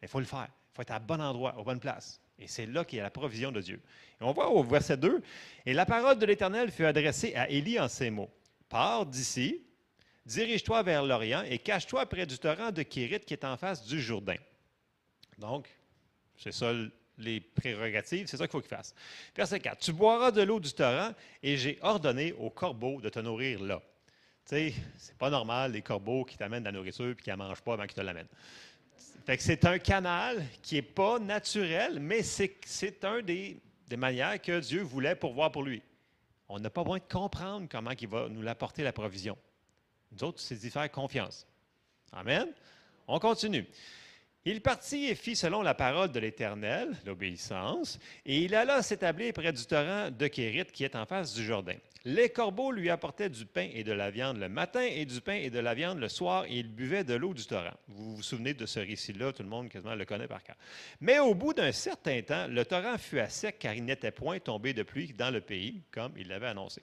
mais 0.00 0.06
il 0.06 0.08
faut 0.08 0.20
le 0.20 0.26
faire. 0.26 0.48
Il 0.72 0.76
faut 0.76 0.82
être 0.82 0.92
à 0.92 0.98
bon 0.98 1.20
endroit, 1.20 1.56
au 1.58 1.64
bonne 1.64 1.80
place. 1.80 2.20
Et 2.38 2.46
c'est 2.46 2.66
là 2.66 2.84
qu'il 2.84 2.98
y 2.98 3.00
a 3.00 3.04
la 3.04 3.10
provision 3.10 3.52
de 3.52 3.60
Dieu. 3.60 3.80
Et 4.20 4.24
on 4.24 4.32
voit 4.32 4.50
au 4.50 4.62
verset 4.62 4.96
2, 4.96 5.22
Et 5.66 5.72
la 5.72 5.86
parole 5.86 6.18
de 6.18 6.26
l'Éternel 6.26 6.70
fut 6.70 6.84
adressée 6.84 7.34
à 7.34 7.48
Élie 7.48 7.78
en 7.78 7.88
ces 7.88 8.10
mots. 8.10 8.30
Pars 8.68 9.06
d'ici, 9.06 9.62
dirige-toi 10.26 10.82
vers 10.82 11.04
l'Orient 11.04 11.42
et 11.42 11.58
cache-toi 11.58 12.06
près 12.06 12.26
du 12.26 12.38
torrent 12.38 12.72
de 12.72 12.82
Kérit 12.82 13.20
qui 13.20 13.34
est 13.34 13.44
en 13.44 13.56
face 13.56 13.84
du 13.84 14.00
Jourdain. 14.00 14.36
Donc, 15.38 15.68
c'est 16.36 16.52
ça 16.52 16.72
les 17.18 17.40
prérogatives, 17.40 18.26
c'est 18.26 18.36
ça 18.36 18.44
qu'il 18.44 18.52
faut 18.52 18.60
qu'il 18.60 18.68
fasse. 18.68 18.94
Verset 19.36 19.60
4. 19.60 19.78
Tu 19.78 19.92
boiras 19.92 20.30
de 20.30 20.42
l'eau 20.42 20.60
du 20.60 20.72
torrent 20.72 21.12
et 21.42 21.56
j'ai 21.56 21.78
ordonné 21.82 22.32
aux 22.32 22.50
corbeaux 22.50 23.00
de 23.00 23.08
te 23.08 23.18
nourrir 23.20 23.62
là. 23.62 23.80
Tu 24.46 24.56
sais, 24.56 24.74
c'est 24.98 25.16
pas 25.16 25.30
normal, 25.30 25.72
les 25.72 25.82
corbeaux 25.82 26.24
qui 26.24 26.36
t'amènent 26.36 26.64
de 26.64 26.68
la 26.68 26.72
nourriture 26.72 27.10
et 27.10 27.14
qui 27.16 27.30
ne 27.30 27.36
mangent 27.36 27.62
pas 27.62 27.74
avant 27.74 27.84
qu'ils 27.84 27.94
te 27.94 28.00
l'amènent. 28.00 28.28
Fait 29.24 29.36
que 29.38 29.42
c'est 29.42 29.64
un 29.64 29.78
canal 29.78 30.44
qui 30.60 30.74
n'est 30.74 30.82
pas 30.82 31.18
naturel, 31.18 31.98
mais 31.98 32.22
c'est 32.22 33.04
un 33.04 33.22
des, 33.22 33.58
des, 33.88 33.96
manières 33.96 34.40
que 34.40 34.60
Dieu 34.60 34.82
voulait 34.82 35.14
pourvoir 35.14 35.50
pour 35.50 35.62
lui. 35.62 35.82
On 36.48 36.58
n'a 36.58 36.68
pas 36.68 36.82
besoin 36.82 36.98
de 36.98 37.04
comprendre 37.10 37.66
comment 37.70 37.92
il 37.98 38.08
va 38.08 38.28
nous 38.28 38.46
apporter 38.46 38.82
la 38.82 38.92
provision. 38.92 39.38
Nous 40.12 40.24
autres, 40.24 40.40
c'est 40.40 40.56
d'y 40.56 40.68
faire 40.68 40.90
confiance. 40.90 41.46
Amen. 42.12 42.48
On 43.08 43.18
continue. 43.18 43.66
Il 44.46 44.60
partit 44.60 45.06
et 45.06 45.14
fit 45.14 45.36
selon 45.36 45.62
la 45.62 45.72
parole 45.72 46.12
de 46.12 46.20
l'Éternel, 46.20 46.94
l'obéissance, 47.06 47.98
et 48.26 48.42
il 48.42 48.54
alla 48.54 48.82
s'établir 48.82 49.32
près 49.32 49.54
du 49.54 49.64
torrent 49.64 50.10
de 50.10 50.26
Kérit 50.26 50.66
qui 50.66 50.84
est 50.84 50.96
en 50.96 51.06
face 51.06 51.32
du 51.32 51.42
Jourdain. 51.42 51.76
Les 52.04 52.28
corbeaux 52.28 52.70
lui 52.70 52.90
apportaient 52.90 53.30
du 53.30 53.46
pain 53.46 53.70
et 53.72 53.84
de 53.84 53.92
la 53.92 54.10
viande 54.10 54.36
le 54.36 54.50
matin 54.50 54.82
et 54.82 55.06
du 55.06 55.22
pain 55.22 55.36
et 55.36 55.48
de 55.48 55.58
la 55.60 55.72
viande 55.72 55.98
le 55.98 56.10
soir, 56.10 56.44
et 56.44 56.58
il 56.58 56.68
buvait 56.68 57.04
de 57.04 57.14
l'eau 57.14 57.32
du 57.32 57.46
torrent. 57.46 57.72
Vous 57.88 58.16
vous 58.16 58.22
souvenez 58.22 58.52
de 58.52 58.66
ce 58.66 58.80
récit-là, 58.80 59.32
tout 59.32 59.42
le 59.42 59.48
monde 59.48 59.70
quasiment 59.70 59.94
le 59.94 60.04
connaît 60.04 60.28
par 60.28 60.42
cœur. 60.42 60.56
Mais 61.00 61.18
au 61.20 61.34
bout 61.34 61.54
d'un 61.54 61.72
certain 61.72 62.20
temps, 62.20 62.46
le 62.46 62.66
torrent 62.66 62.98
fut 62.98 63.20
à 63.20 63.30
sec 63.30 63.58
car 63.58 63.72
il 63.72 63.86
n'était 63.86 64.10
point 64.10 64.40
tombé 64.40 64.74
de 64.74 64.82
pluie 64.82 65.14
dans 65.14 65.30
le 65.30 65.40
pays, 65.40 65.80
comme 65.90 66.12
il 66.18 66.28
l'avait 66.28 66.48
annoncé. 66.48 66.82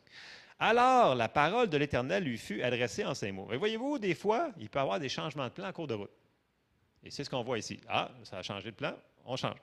Alors 0.58 1.14
la 1.14 1.30
parole 1.30 1.70
de 1.70 1.78
l'Éternel 1.78 2.24
lui 2.24 2.40
fut 2.40 2.64
adressée 2.64 3.06
en 3.06 3.14
ces 3.14 3.32
mots. 3.32 3.50
Et 3.54 3.58
voyez-vous, 3.58 4.00
des 4.00 4.16
fois, 4.16 4.50
il 4.60 4.68
peut 4.68 4.80
y 4.80 4.82
avoir 4.82 5.00
des 5.00 5.10
changements 5.10 5.46
de 5.46 5.52
plan 5.52 5.68
en 5.68 5.74
cours 5.74 5.86
de 5.86 5.94
route. 5.94 6.21
Et 7.04 7.10
c'est 7.10 7.24
ce 7.24 7.30
qu'on 7.30 7.44
voit 7.44 7.58
ici. 7.58 7.80
Ah, 7.88 8.12
ça 8.24 8.38
a 8.38 8.42
changé 8.42 8.72
de 8.72 8.76
plan, 8.76 8.96
on 9.26 9.36
change. 9.36 9.58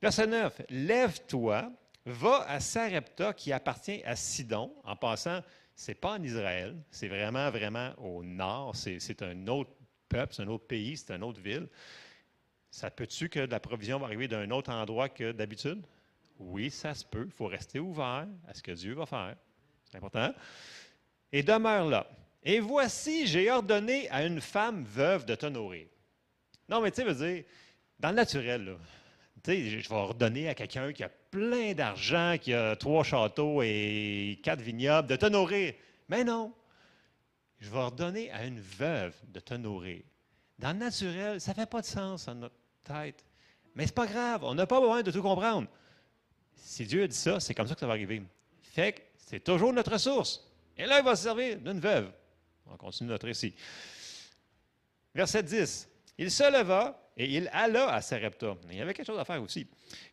Verset 0.00 0.26
9. 0.26 0.62
Lève-toi, 0.70 1.70
va 2.06 2.44
à 2.48 2.60
Sarepta 2.60 3.32
qui 3.34 3.52
appartient 3.52 4.02
à 4.04 4.16
Sidon. 4.16 4.72
En 4.84 4.96
passant, 4.96 5.40
ce 5.74 5.90
n'est 5.90 5.96
pas 5.96 6.12
en 6.12 6.22
Israël, 6.22 6.76
c'est 6.90 7.08
vraiment, 7.08 7.50
vraiment 7.50 7.92
au 7.98 8.22
nord. 8.22 8.74
C'est 8.76 9.22
un 9.22 9.46
autre 9.48 9.70
peuple, 10.08 10.34
c'est 10.34 10.42
un 10.42 10.48
autre 10.48 10.66
pays, 10.66 10.96
c'est 10.96 11.14
une 11.14 11.24
autre 11.24 11.40
ville. 11.40 11.68
Ça 12.70 12.90
peut-tu 12.90 13.28
que 13.28 13.40
la 13.40 13.60
provision 13.60 13.98
va 13.98 14.06
arriver 14.06 14.28
d'un 14.28 14.50
autre 14.50 14.70
endroit 14.70 15.08
que 15.08 15.32
d'habitude? 15.32 15.84
Oui, 16.38 16.70
ça 16.70 16.94
se 16.94 17.04
peut. 17.04 17.24
Il 17.26 17.32
faut 17.32 17.46
rester 17.46 17.80
ouvert 17.80 18.26
à 18.46 18.54
ce 18.54 18.62
que 18.62 18.72
Dieu 18.72 18.94
va 18.94 19.06
faire. 19.06 19.36
C'est 19.84 19.96
important. 19.96 20.32
Et 21.32 21.42
demeure 21.42 21.88
là. 21.88 22.06
Et 22.42 22.60
voici, 22.60 23.26
j'ai 23.26 23.50
ordonné 23.50 24.08
à 24.10 24.24
une 24.24 24.40
femme 24.40 24.84
veuve 24.84 25.24
de 25.26 25.34
te 25.34 25.46
nourrir. 25.46 25.88
Non, 26.68 26.80
mais 26.80 26.90
tu 26.90 26.96
sais, 26.96 27.04
veux 27.04 27.14
dire, 27.14 27.44
dans 27.98 28.10
le 28.10 28.16
naturel, 28.16 28.76
tu 29.42 29.50
sais, 29.50 29.80
je 29.80 29.88
vais 29.88 29.94
ordonner 29.94 30.48
à 30.48 30.54
quelqu'un 30.54 30.92
qui 30.92 31.04
a 31.04 31.08
plein 31.08 31.74
d'argent, 31.74 32.36
qui 32.40 32.52
a 32.52 32.76
trois 32.76 33.04
châteaux 33.04 33.62
et 33.62 34.40
quatre 34.42 34.60
vignobles, 34.60 35.16
de 35.16 35.28
nourrir. 35.28 35.74
Mais 36.08 36.24
non, 36.24 36.52
je 37.60 37.70
vais 37.70 37.78
ordonner 37.78 38.30
à 38.32 38.44
une 38.44 38.60
veuve 38.60 39.14
de 39.28 39.56
nourrir. 39.56 40.02
Dans 40.58 40.72
le 40.72 40.78
naturel, 40.78 41.40
ça 41.40 41.52
ne 41.52 41.56
fait 41.56 41.66
pas 41.66 41.80
de 41.80 41.86
sens 41.86 42.26
dans 42.26 42.34
notre 42.34 42.54
tête. 42.84 43.24
Mais 43.74 43.84
ce 43.84 43.90
n'est 43.90 43.94
pas 43.94 44.06
grave, 44.06 44.44
on 44.44 44.54
n'a 44.54 44.66
pas 44.66 44.80
besoin 44.80 45.02
de 45.02 45.10
tout 45.10 45.22
comprendre. 45.22 45.68
Si 46.54 46.86
Dieu 46.86 47.02
a 47.02 47.06
dit 47.06 47.16
ça, 47.16 47.38
c'est 47.40 47.54
comme 47.54 47.66
ça 47.66 47.74
que 47.74 47.80
ça 47.80 47.86
va 47.86 47.92
arriver. 47.92 48.22
Fait 48.62 48.92
que 48.92 49.00
c'est 49.16 49.40
toujours 49.40 49.72
notre 49.72 49.92
ressource. 49.92 50.42
Et 50.76 50.86
là, 50.86 50.98
il 50.98 51.04
va 51.04 51.14
se 51.14 51.24
servir 51.24 51.58
d'une 51.58 51.80
veuve. 51.80 52.10
On 52.66 52.76
continue 52.76 53.10
notre 53.10 53.26
récit. 53.26 53.54
Verset 55.14 55.42
10. 55.42 55.88
Il 56.18 56.30
se 56.30 56.50
leva 56.50 56.98
et 57.16 57.26
il 57.26 57.48
alla 57.52 57.92
à 57.92 58.00
Sarepta. 58.00 58.56
Il 58.70 58.78
y 58.78 58.80
avait 58.80 58.94
quelque 58.94 59.06
chose 59.06 59.18
à 59.18 59.24
faire 59.24 59.42
aussi. 59.42 59.66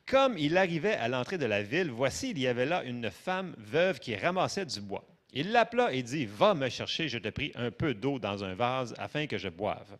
Comme 0.05 0.37
il 0.37 0.57
arrivait 0.57 0.93
à 0.93 1.07
l'entrée 1.07 1.37
de 1.37 1.45
la 1.45 1.63
ville, 1.63 1.91
voici, 1.91 2.31
il 2.31 2.39
y 2.39 2.47
avait 2.47 2.65
là 2.65 2.83
une 2.83 3.09
femme 3.09 3.55
veuve 3.57 3.99
qui 3.99 4.15
ramassait 4.15 4.65
du 4.65 4.81
bois. 4.81 5.05
Il 5.33 5.51
l'appela 5.51 5.93
et 5.93 6.03
dit, 6.03 6.25
Va 6.25 6.53
me 6.53 6.69
chercher, 6.69 7.09
je 7.09 7.17
te 7.17 7.29
prie, 7.29 7.51
un 7.55 7.71
peu 7.71 7.93
d'eau 7.93 8.19
dans 8.19 8.43
un 8.43 8.53
vase 8.53 8.93
afin 8.97 9.27
que 9.27 9.37
je 9.37 9.49
boive. 9.49 9.97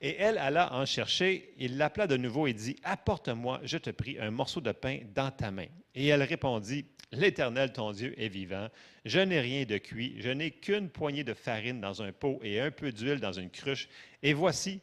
Et 0.00 0.16
elle 0.18 0.38
alla 0.38 0.72
en 0.74 0.86
chercher. 0.86 1.54
Il 1.58 1.76
l'appela 1.76 2.06
de 2.06 2.16
nouveau 2.16 2.46
et 2.46 2.54
dit, 2.54 2.76
Apporte-moi, 2.82 3.60
je 3.64 3.78
te 3.78 3.90
prie, 3.90 4.18
un 4.18 4.30
morceau 4.30 4.60
de 4.60 4.72
pain 4.72 5.00
dans 5.14 5.30
ta 5.30 5.50
main. 5.50 5.68
Et 5.94 6.06
elle 6.06 6.22
répondit, 6.22 6.86
L'Éternel, 7.12 7.72
ton 7.72 7.92
Dieu, 7.92 8.14
est 8.18 8.28
vivant. 8.28 8.68
Je 9.04 9.20
n'ai 9.20 9.40
rien 9.40 9.64
de 9.64 9.76
cuit. 9.76 10.16
Je 10.18 10.30
n'ai 10.30 10.50
qu'une 10.50 10.88
poignée 10.88 11.24
de 11.24 11.34
farine 11.34 11.80
dans 11.80 12.02
un 12.02 12.10
pot 12.10 12.40
et 12.42 12.58
un 12.58 12.70
peu 12.70 12.90
d'huile 12.90 13.20
dans 13.20 13.32
une 13.32 13.50
cruche. 13.50 13.88
Et 14.22 14.32
voici, 14.32 14.80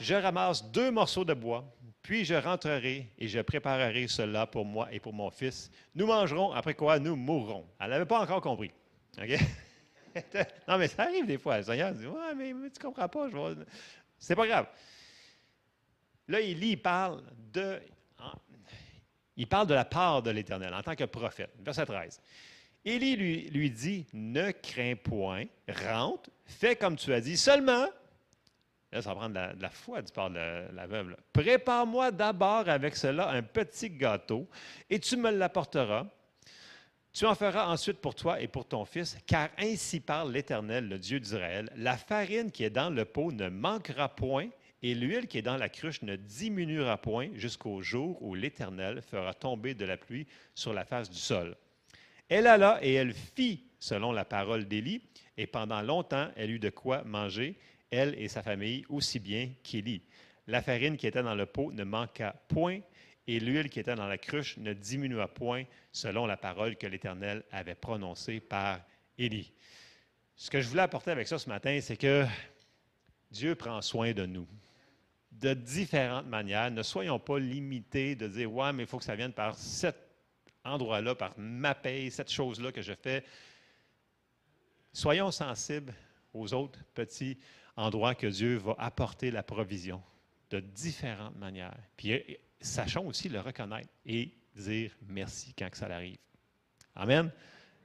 je 0.00 0.14
ramasse 0.14 0.64
deux 0.70 0.90
morceaux 0.90 1.24
de 1.24 1.34
bois, 1.34 1.64
puis 2.02 2.24
je 2.24 2.34
rentrerai 2.34 3.10
et 3.18 3.28
je 3.28 3.40
préparerai 3.40 4.08
cela 4.08 4.46
pour 4.46 4.64
moi 4.64 4.88
et 4.92 5.00
pour 5.00 5.12
mon 5.12 5.30
fils. 5.30 5.70
Nous 5.94 6.06
mangerons, 6.06 6.52
après 6.52 6.74
quoi 6.74 6.98
nous 6.98 7.16
mourrons. 7.16 7.66
Elle 7.80 7.90
n'avait 7.90 8.06
pas 8.06 8.20
encore 8.20 8.40
compris. 8.40 8.70
Non, 10.66 10.78
mais 10.78 10.88
ça 10.88 11.04
arrive 11.04 11.26
des 11.26 11.38
fois. 11.38 11.58
Le 11.58 11.62
Seigneur 11.62 11.92
dit 11.92 12.06
Ouais, 12.06 12.34
mais, 12.34 12.48
tu 12.48 12.78
ne 12.78 12.82
comprends 12.82 13.08
pas. 13.08 13.28
Je 13.30 13.64
C'est 14.18 14.34
pas 14.34 14.46
grave. 14.48 14.66
Là, 16.26 16.40
Élie 16.40 16.76
parle 16.76 17.22
de. 17.52 17.80
Il 19.36 19.46
parle 19.46 19.68
de 19.68 19.74
la 19.74 19.84
part 19.84 20.22
de 20.22 20.30
l'Éternel 20.30 20.74
en 20.74 20.82
tant 20.82 20.96
que 20.96 21.04
prophète. 21.04 21.50
Verset 21.60 21.86
13. 21.86 22.20
Élie 22.84 23.16
lui, 23.16 23.50
lui 23.50 23.70
dit 23.70 24.06
Ne 24.12 24.50
crains 24.50 24.96
point, 24.96 25.44
rentre, 25.68 26.30
fais 26.46 26.74
comme 26.74 26.96
tu 26.96 27.12
as 27.12 27.20
dit, 27.20 27.36
seulement 27.36 27.86
Là, 28.90 29.02
ça 29.02 29.10
va 29.10 29.16
prendre 29.16 29.34
de 29.34 29.62
la, 29.62 29.70
foi 29.70 30.00
du 30.00 30.12
part 30.12 30.30
de 30.30 30.74
la, 30.74 30.86
veuve. 30.86 31.14
Prépare-moi 31.32 32.10
d'abord 32.10 32.68
avec 32.68 32.96
cela 32.96 33.30
un 33.30 33.42
petit 33.42 33.90
gâteau 33.90 34.48
et 34.88 34.98
tu 34.98 35.16
me 35.16 35.30
l'apporteras. 35.30 36.06
Tu 37.12 37.26
en 37.26 37.34
feras 37.34 37.66
ensuite 37.68 37.98
pour 37.98 38.14
toi 38.14 38.40
et 38.40 38.48
pour 38.48 38.66
ton 38.66 38.84
fils, 38.84 39.18
car 39.26 39.48
ainsi 39.58 40.00
parle 40.00 40.32
l'Éternel, 40.32 40.88
le 40.88 40.98
Dieu 40.98 41.20
d'Israël. 41.20 41.70
La 41.76 41.96
farine 41.96 42.50
qui 42.50 42.64
est 42.64 42.70
dans 42.70 42.90
le 42.90 43.04
pot 43.04 43.32
ne 43.32 43.48
manquera 43.48 44.08
point 44.08 44.48
et 44.82 44.94
l'huile 44.94 45.26
qui 45.26 45.38
est 45.38 45.42
dans 45.42 45.56
la 45.56 45.68
cruche 45.68 46.02
ne 46.02 46.16
diminuera 46.16 46.96
point 46.98 47.28
jusqu'au 47.34 47.82
jour 47.82 48.22
où 48.22 48.34
l'Éternel 48.34 49.02
fera 49.02 49.34
tomber 49.34 49.74
de 49.74 49.84
la 49.84 49.96
pluie 49.96 50.26
sur 50.54 50.72
la 50.72 50.84
face 50.84 51.10
du 51.10 51.18
sol. 51.18 51.56
Elle 52.28 52.46
alla 52.46 52.78
et 52.82 52.92
elle 52.94 53.12
fit 53.12 53.64
selon 53.78 54.12
la 54.12 54.24
parole 54.24 54.66
d'Élie, 54.66 55.02
et 55.36 55.46
pendant 55.46 55.82
longtemps 55.82 56.28
elle 56.36 56.50
eut 56.50 56.58
de 56.58 56.70
quoi 56.70 57.04
manger, 57.04 57.56
elle 57.90 58.14
et 58.18 58.28
sa 58.28 58.42
famille, 58.42 58.84
aussi 58.88 59.18
bien 59.18 59.50
qu'Élie. 59.62 60.02
La 60.46 60.62
farine 60.62 60.96
qui 60.96 61.06
était 61.06 61.22
dans 61.22 61.34
le 61.34 61.46
pot 61.46 61.72
ne 61.72 61.84
manqua 61.84 62.32
point, 62.48 62.80
et 63.26 63.40
l'huile 63.40 63.68
qui 63.68 63.80
était 63.80 63.94
dans 63.94 64.06
la 64.06 64.18
cruche 64.18 64.56
ne 64.56 64.72
diminua 64.72 65.28
point, 65.28 65.64
selon 65.92 66.26
la 66.26 66.36
parole 66.36 66.76
que 66.76 66.86
l'Éternel 66.86 67.44
avait 67.50 67.74
prononcée 67.74 68.40
par 68.40 68.80
Élie. 69.18 69.52
Ce 70.34 70.50
que 70.50 70.60
je 70.60 70.68
voulais 70.68 70.82
apporter 70.82 71.10
avec 71.10 71.28
ça 71.28 71.38
ce 71.38 71.48
matin, 71.48 71.78
c'est 71.82 71.96
que 71.96 72.24
Dieu 73.30 73.54
prend 73.54 73.82
soin 73.82 74.12
de 74.12 74.24
nous 74.24 74.46
de 75.32 75.54
différentes 75.54 76.26
manières. 76.26 76.70
Ne 76.70 76.82
soyons 76.82 77.18
pas 77.18 77.38
limités 77.38 78.14
de 78.14 78.28
dire 78.28 78.52
Ouais, 78.52 78.72
mais 78.72 78.84
il 78.84 78.86
faut 78.86 78.98
que 78.98 79.04
ça 79.04 79.14
vienne 79.14 79.32
par 79.32 79.54
cet 79.56 79.96
endroit-là, 80.64 81.14
par 81.14 81.34
ma 81.38 81.74
paye, 81.74 82.10
cette 82.10 82.30
chose-là 82.30 82.72
que 82.72 82.82
je 82.82 82.94
fais. 82.94 83.24
Soyons 84.92 85.30
sensibles 85.30 85.94
aux 86.32 86.52
autres 86.54 86.80
petits 86.94 87.38
endroit 87.78 88.14
que 88.14 88.26
Dieu 88.26 88.56
va 88.56 88.74
apporter 88.78 89.30
la 89.30 89.42
provision 89.42 90.02
de 90.50 90.60
différentes 90.60 91.36
manières. 91.36 91.76
Puis 91.96 92.38
sachons 92.60 93.06
aussi 93.06 93.28
le 93.28 93.40
reconnaître 93.40 93.88
et 94.04 94.32
dire 94.56 94.90
merci 95.06 95.54
quand 95.56 95.68
ça 95.72 95.86
arrive. 95.86 96.18
Amen. 96.96 97.30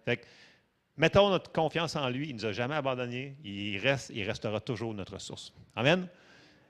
Fait 0.04 0.26
mettons 0.98 1.30
notre 1.30 1.52
confiance 1.52 1.96
en 1.96 2.10
lui. 2.10 2.30
Il 2.30 2.36
ne 2.36 2.42
nous 2.42 2.46
a 2.46 2.52
jamais 2.52 2.76
abandonnés. 2.76 3.38
Il 3.44 3.78
reste, 3.78 4.12
il 4.14 4.24
restera 4.24 4.60
toujours 4.60 4.94
notre 4.94 5.20
source. 5.20 5.54
Amen. 5.76 6.08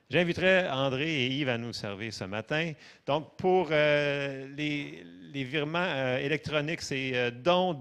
J'inviterai 0.10 0.70
André 0.70 1.26
et 1.26 1.28
Yves 1.28 1.50
à 1.50 1.58
nous 1.58 1.74
servir 1.74 2.14
ce 2.14 2.26
matin. 2.26 2.74
Donc, 3.06 3.36
pour 3.38 3.70
euh, 3.72 4.48
les, 4.56 5.04
virements 5.44 5.80
euh, 5.80 6.18
électroniques, 6.18 6.82
c'est 6.82 7.12
euh, 7.16 7.32
don, 7.32 7.78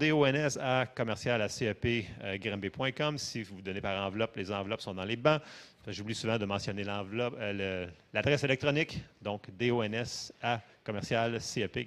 à 0.59 0.85
commercial 0.87 1.41
à 1.41 1.49
CEP, 1.49 2.05
euh, 2.23 3.17
Si 3.17 3.43
vous 3.43 3.61
donnez 3.61 3.81
par 3.81 4.03
enveloppe, 4.05 4.35
les 4.35 4.51
enveloppes 4.51 4.81
sont 4.81 4.95
dans 4.95 5.05
les 5.05 5.17
bancs. 5.17 5.41
J'oublie 5.87 6.15
souvent 6.15 6.37
de 6.37 6.45
mentionner 6.45 6.83
l'adresse 8.13 8.43
électronique, 8.43 9.01
donc 9.21 9.49
DONS 9.57 10.31
à 10.41 10.61
commercial 10.83 11.39
CEP, 11.41 11.77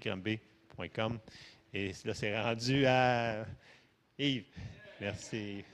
Et 1.72 1.92
là, 2.04 2.14
c'est 2.14 2.40
rendu 2.40 2.86
à 2.86 3.46
Yves. 4.18 4.44
Merci. 5.00 5.64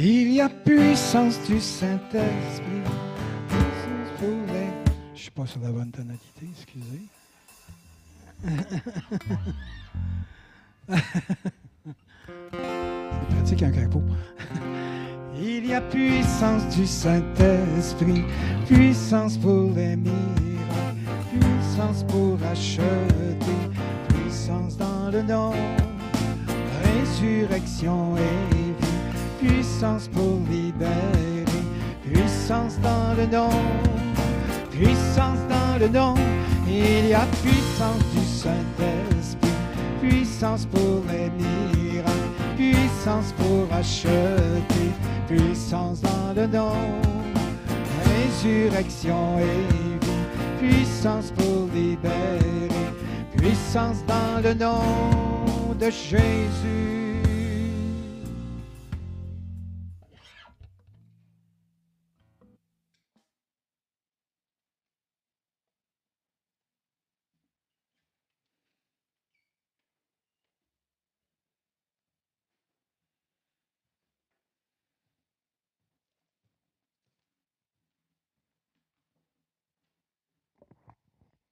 Il 0.00 0.32
y 0.32 0.40
a 0.40 0.48
puissance 0.48 1.42
du 1.48 1.58
Saint-Esprit. 1.58 2.84
Je 4.20 4.26
ne 4.26 5.16
suis 5.16 5.30
pas 5.32 5.44
sur 5.44 5.60
la 5.60 5.72
bonne 5.72 5.90
tonalité, 5.90 6.46
excusez. 6.52 7.02
C'est 10.88 10.96
pratique 13.28 13.62
un 13.64 13.72
capot. 13.72 14.04
Il 15.36 15.66
y 15.66 15.74
a 15.74 15.80
puissance 15.80 16.76
du 16.76 16.86
Saint-Esprit, 16.86 18.22
puissance 18.68 19.36
pour 19.36 19.72
les 19.74 19.96
miracles, 19.96 20.14
puissance 21.32 22.04
pour 22.04 22.38
acheter, 22.44 22.84
puissance 24.08 24.76
dans 24.76 25.10
le 25.10 25.22
nom, 25.22 25.54
résurrection 26.84 28.16
et 28.16 28.67
puissance 29.38 30.08
pour 30.08 30.38
libérer, 30.50 31.44
puissance 32.02 32.78
dans 32.80 33.14
le 33.16 33.26
nom, 33.26 33.50
puissance 34.70 35.38
dans 35.48 35.78
le 35.78 35.88
nom, 35.88 36.14
il 36.66 37.08
y 37.08 37.14
a 37.14 37.26
puissance 37.42 38.02
du 38.14 38.24
Saint-Esprit, 38.24 39.50
puissance 40.00 40.66
pour 40.66 41.02
les 41.08 41.30
miracles, 41.30 42.12
puissance 42.56 43.32
pour 43.32 43.72
acheter, 43.72 44.90
puissance 45.28 46.00
dans 46.00 46.34
le 46.34 46.46
nom, 46.46 46.74
résurrection 48.04 49.38
et 49.38 49.72
vie, 49.72 50.68
puissance 50.68 51.32
pour 51.32 51.68
libérer, 51.72 52.68
puissance 53.36 54.04
dans 54.06 54.42
le 54.42 54.54
nom 54.54 55.74
de 55.78 55.90
Jésus. 55.90 56.97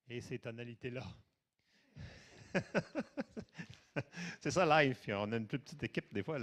Et 0.09 0.21
ces 0.21 0.39
tonalités-là. 0.39 1.03
c'est 4.41 4.51
ça 4.51 4.65
live. 4.65 4.99
On 5.09 5.33
a 5.33 5.37
une 5.37 5.47
plus 5.47 5.59
petite 5.59 5.83
équipe 5.83 6.13
des 6.13 6.23
fois 6.23 6.39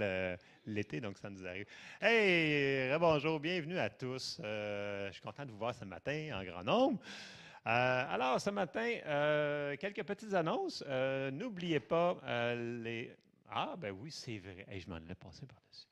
l'été, 0.66 1.00
donc 1.00 1.18
ça 1.18 1.30
nous 1.30 1.46
arrive. 1.46 1.66
Hey, 2.00 2.96
bonjour, 2.98 3.40
bienvenue 3.40 3.78
à 3.78 3.90
tous. 3.90 4.40
Euh, 4.42 5.08
je 5.08 5.12
suis 5.12 5.22
content 5.22 5.44
de 5.44 5.50
vous 5.50 5.58
voir 5.58 5.74
ce 5.74 5.84
matin 5.84 6.30
en 6.40 6.44
grand 6.44 6.64
nombre. 6.64 7.00
Euh, 7.66 8.04
alors, 8.10 8.40
ce 8.40 8.50
matin, 8.50 8.98
euh, 9.06 9.76
quelques 9.76 10.04
petites 10.04 10.34
annonces. 10.34 10.84
N'oubliez 11.32 11.80
pas 11.80 12.18
les. 12.54 13.16
Ah, 13.50 13.74
ben 13.78 13.94
oui, 13.98 14.10
c'est 14.10 14.38
vrai. 14.38 14.66
je 14.78 14.88
m'en 14.88 14.96
ai 14.96 15.14
passé 15.14 15.46
par-dessus. 15.46 15.86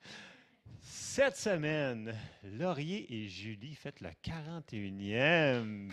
Cette 0.81 1.37
semaine, 1.37 2.13
Laurier 2.43 3.05
et 3.09 3.27
Julie 3.29 3.73
fêtent 3.73 4.01
le 4.01 4.09
41e. 4.21 5.91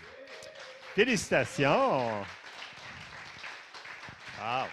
Félicitations! 0.95 2.24
Wow. 4.41 4.66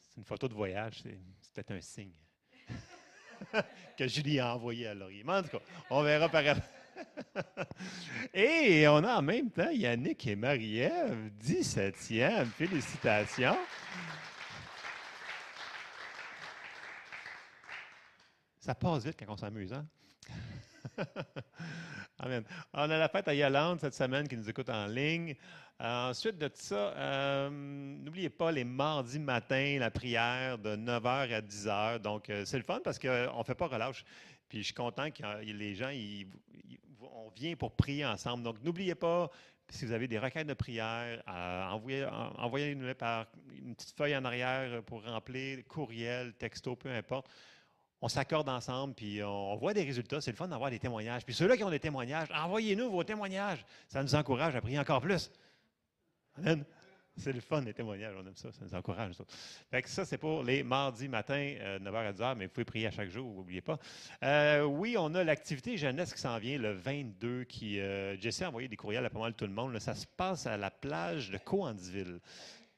C'est 0.00 0.16
une 0.18 0.24
photo 0.24 0.46
de 0.48 0.54
voyage, 0.54 1.00
c'est 1.02 1.52
peut-être 1.52 1.72
un 1.72 1.80
signe 1.80 2.12
que 3.98 4.06
Julie 4.06 4.38
a 4.38 4.54
envoyé 4.54 4.86
à 4.86 4.94
Laurier. 4.94 5.24
Mais 5.24 5.32
en 5.32 5.42
tout 5.42 5.48
cas, 5.48 5.64
on 5.90 6.02
verra 6.02 6.28
par 6.28 6.46
après. 6.46 6.68
Et 8.34 8.86
on 8.86 9.02
a 9.02 9.16
en 9.16 9.22
même 9.22 9.50
temps 9.50 9.70
Yannick 9.70 10.26
et 10.26 10.36
Marie-Ève, 10.36 11.30
17e. 11.42 12.46
Félicitations. 12.46 13.58
Ça 18.60 18.74
passe 18.74 19.04
vite 19.04 19.16
quand 19.18 19.32
on 19.32 19.36
s'amuse, 19.36 19.72
hein? 19.72 19.86
Amen. 22.24 22.44
On 22.72 22.88
a 22.88 22.98
la 22.98 23.08
fête 23.08 23.26
à 23.26 23.34
Yolande 23.34 23.80
cette 23.80 23.94
semaine 23.94 24.28
qui 24.28 24.36
nous 24.36 24.48
écoute 24.48 24.68
en 24.68 24.86
ligne. 24.86 25.34
Euh, 25.80 26.10
ensuite 26.10 26.38
de 26.38 26.48
ça, 26.54 26.94
euh, 26.96 27.50
n'oubliez 27.50 28.30
pas 28.30 28.52
les 28.52 28.62
mardis 28.62 29.18
matins, 29.18 29.78
la 29.80 29.90
prière 29.90 30.56
de 30.56 30.76
9h 30.76 31.34
à 31.34 31.40
10h. 31.40 31.98
Donc, 31.98 32.30
euh, 32.30 32.44
c'est 32.44 32.58
le 32.58 32.62
fun 32.62 32.78
parce 32.84 33.00
qu'on 33.00 33.38
ne 33.38 33.42
fait 33.44 33.56
pas 33.56 33.66
relâche. 33.66 34.04
Puis, 34.48 34.58
je 34.58 34.66
suis 34.66 34.74
content 34.74 35.10
que 35.10 35.42
les 35.42 35.74
gens, 35.74 35.90
on 37.00 37.28
vient 37.30 37.56
pour 37.56 37.72
prier 37.72 38.06
ensemble. 38.06 38.44
Donc, 38.44 38.62
n'oubliez 38.62 38.94
pas, 38.94 39.28
si 39.68 39.84
vous 39.84 39.90
avez 39.90 40.06
des 40.06 40.20
requêtes 40.20 40.46
de 40.46 40.54
prière, 40.54 41.24
envoyez-nous 41.26 42.94
par 42.94 43.26
une 43.52 43.74
petite 43.74 43.96
feuille 43.96 44.16
en 44.16 44.24
arrière 44.24 44.80
pour 44.84 45.02
remplir, 45.04 45.66
courriel, 45.66 46.34
texto, 46.34 46.76
peu 46.76 46.88
importe 46.88 47.28
on 48.02 48.08
s'accorde 48.08 48.48
ensemble, 48.48 48.94
puis 48.94 49.22
on, 49.22 49.56
voit 49.56 49.72
des 49.72 49.84
résultats. 49.84 50.20
C'est 50.20 50.32
le 50.32 50.36
fun 50.36 50.48
d'avoir 50.48 50.70
des 50.70 50.80
témoignages. 50.80 51.24
Puis 51.24 51.34
ceux-là 51.34 51.56
qui 51.56 51.62
ont 51.62 51.70
des 51.70 51.80
témoignages, 51.80 52.28
envoyez-nous 52.34 52.90
vos 52.90 53.04
témoignages. 53.04 53.64
Ça 53.86 54.02
nous 54.02 54.14
encourage 54.16 54.56
à 54.56 54.60
prier 54.60 54.78
encore 54.78 55.00
plus. 55.00 55.30
Amen. 56.36 56.64
C'est 57.16 57.32
le 57.32 57.40
fun 57.40 57.60
des 57.60 57.74
témoignages, 57.74 58.14
on 58.18 58.26
aime 58.26 58.34
ça, 58.36 58.50
ça 58.52 58.64
nous 58.64 58.74
encourage. 58.74 59.14
Ça, 59.14 59.24
fait 59.70 59.82
que 59.82 59.88
ça 59.88 60.06
c'est 60.06 60.16
pour 60.16 60.42
les 60.42 60.62
mardis 60.62 61.08
matin, 61.08 61.54
9h 61.78 61.94
à 61.94 62.12
10h, 62.12 62.34
mais 62.36 62.46
vous 62.46 62.52
pouvez 62.52 62.64
prier 62.64 62.86
à 62.86 62.90
chaque 62.90 63.10
jour, 63.10 63.34
n'oubliez 63.34 63.60
pas. 63.60 63.78
Euh, 64.24 64.62
oui, 64.62 64.96
on 64.98 65.14
a 65.14 65.22
l'activité 65.22 65.76
jeunesse 65.76 66.14
qui 66.14 66.20
s'en 66.20 66.38
vient 66.38 66.56
le 66.56 66.72
22, 66.72 67.44
qui, 67.44 67.80
euh, 67.80 68.18
Jesse 68.18 68.40
a 68.42 68.48
envoyé 68.48 68.66
des 68.66 68.76
courriels 68.76 69.04
à 69.04 69.10
pas 69.10 69.18
mal 69.18 69.34
tout 69.34 69.44
le 69.44 69.52
monde. 69.52 69.78
ça 69.78 69.94
se 69.94 70.06
passe 70.06 70.46
à 70.46 70.56
la 70.56 70.70
plage 70.70 71.30
de 71.30 71.36
Coandville. 71.36 72.18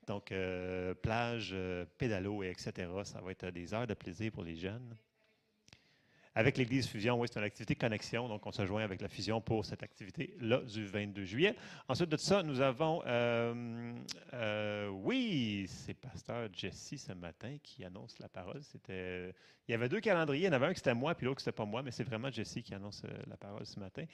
Donc, 0.09 0.33
euh, 0.33 0.95
plage, 0.95 1.55
pédalo, 1.97 2.43
etc. 2.43 2.89
Ça 3.05 3.21
va 3.21 3.31
être 3.31 3.47
des 3.47 3.73
heures 3.73 3.87
de 3.87 3.95
plaisir 3.95 4.33
pour 4.33 4.43
les 4.43 4.57
jeunes. 4.57 4.97
Avec 6.37 6.57
l'Église 6.59 6.89
Fusion, 6.89 7.21
oui, 7.21 7.29
c'est 7.31 7.39
une 7.39 7.45
activité 7.45 7.77
connexion. 7.77 8.27
Donc, 8.27 8.45
on 8.45 8.51
se 8.51 8.67
joint 8.67 8.83
avec 8.83 9.01
la 9.01 9.09
Fusion 9.09 9.41
pour 9.41 9.65
cette 9.65 9.85
activité-là 9.85 10.63
du 10.63 10.85
22 10.85 11.25
juillet. 11.25 11.55
Ensuite 11.87 12.11
de 12.11 12.17
ça, 12.17 12.43
nous 12.43 12.61
avons, 12.61 13.03
euh, 13.07 13.95
euh, 14.33 14.89
oui, 14.89 15.67
c'est 15.69 15.95
Pasteur 15.95 16.49
Jesse 16.53 16.97
ce 16.97 17.13
matin 17.13 17.57
qui 17.63 17.85
annonce 17.85 18.19
la 18.19 18.29
parole. 18.29 18.61
C'était, 18.65 19.33
il 19.69 19.71
y 19.71 19.75
avait 19.75 19.89
deux 19.89 20.01
calendriers. 20.01 20.43
Il 20.43 20.47
y 20.47 20.49
en 20.49 20.55
avait 20.55 20.67
un 20.67 20.73
qui 20.73 20.79
c'était 20.79 20.93
moi, 20.93 21.15
puis 21.15 21.25
l'autre 21.25 21.39
qui 21.39 21.45
c'était 21.45 21.55
pas 21.55 21.65
moi, 21.65 21.85
mais 21.85 21.93
c'est 21.93 22.03
vraiment 22.03 22.33
Jesse 22.33 22.59
qui 22.65 22.75
annonce 22.75 23.03
euh, 23.05 23.17
la 23.29 23.37
parole 23.37 23.65
ce 23.65 23.79
matin. 23.79 24.05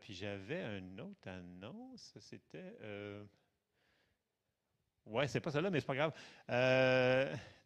puis 0.00 0.14
j'avais 0.14 0.78
une 0.78 1.00
autre 1.00 1.26
annonce. 1.28 2.14
C'était 2.20 2.76
Oui, 5.06 5.24
c'est 5.26 5.40
pas 5.40 5.50
celle-là, 5.50 5.70
mais 5.70 5.80
c'est 5.80 5.86
pas 5.86 5.96
grave. 5.96 6.12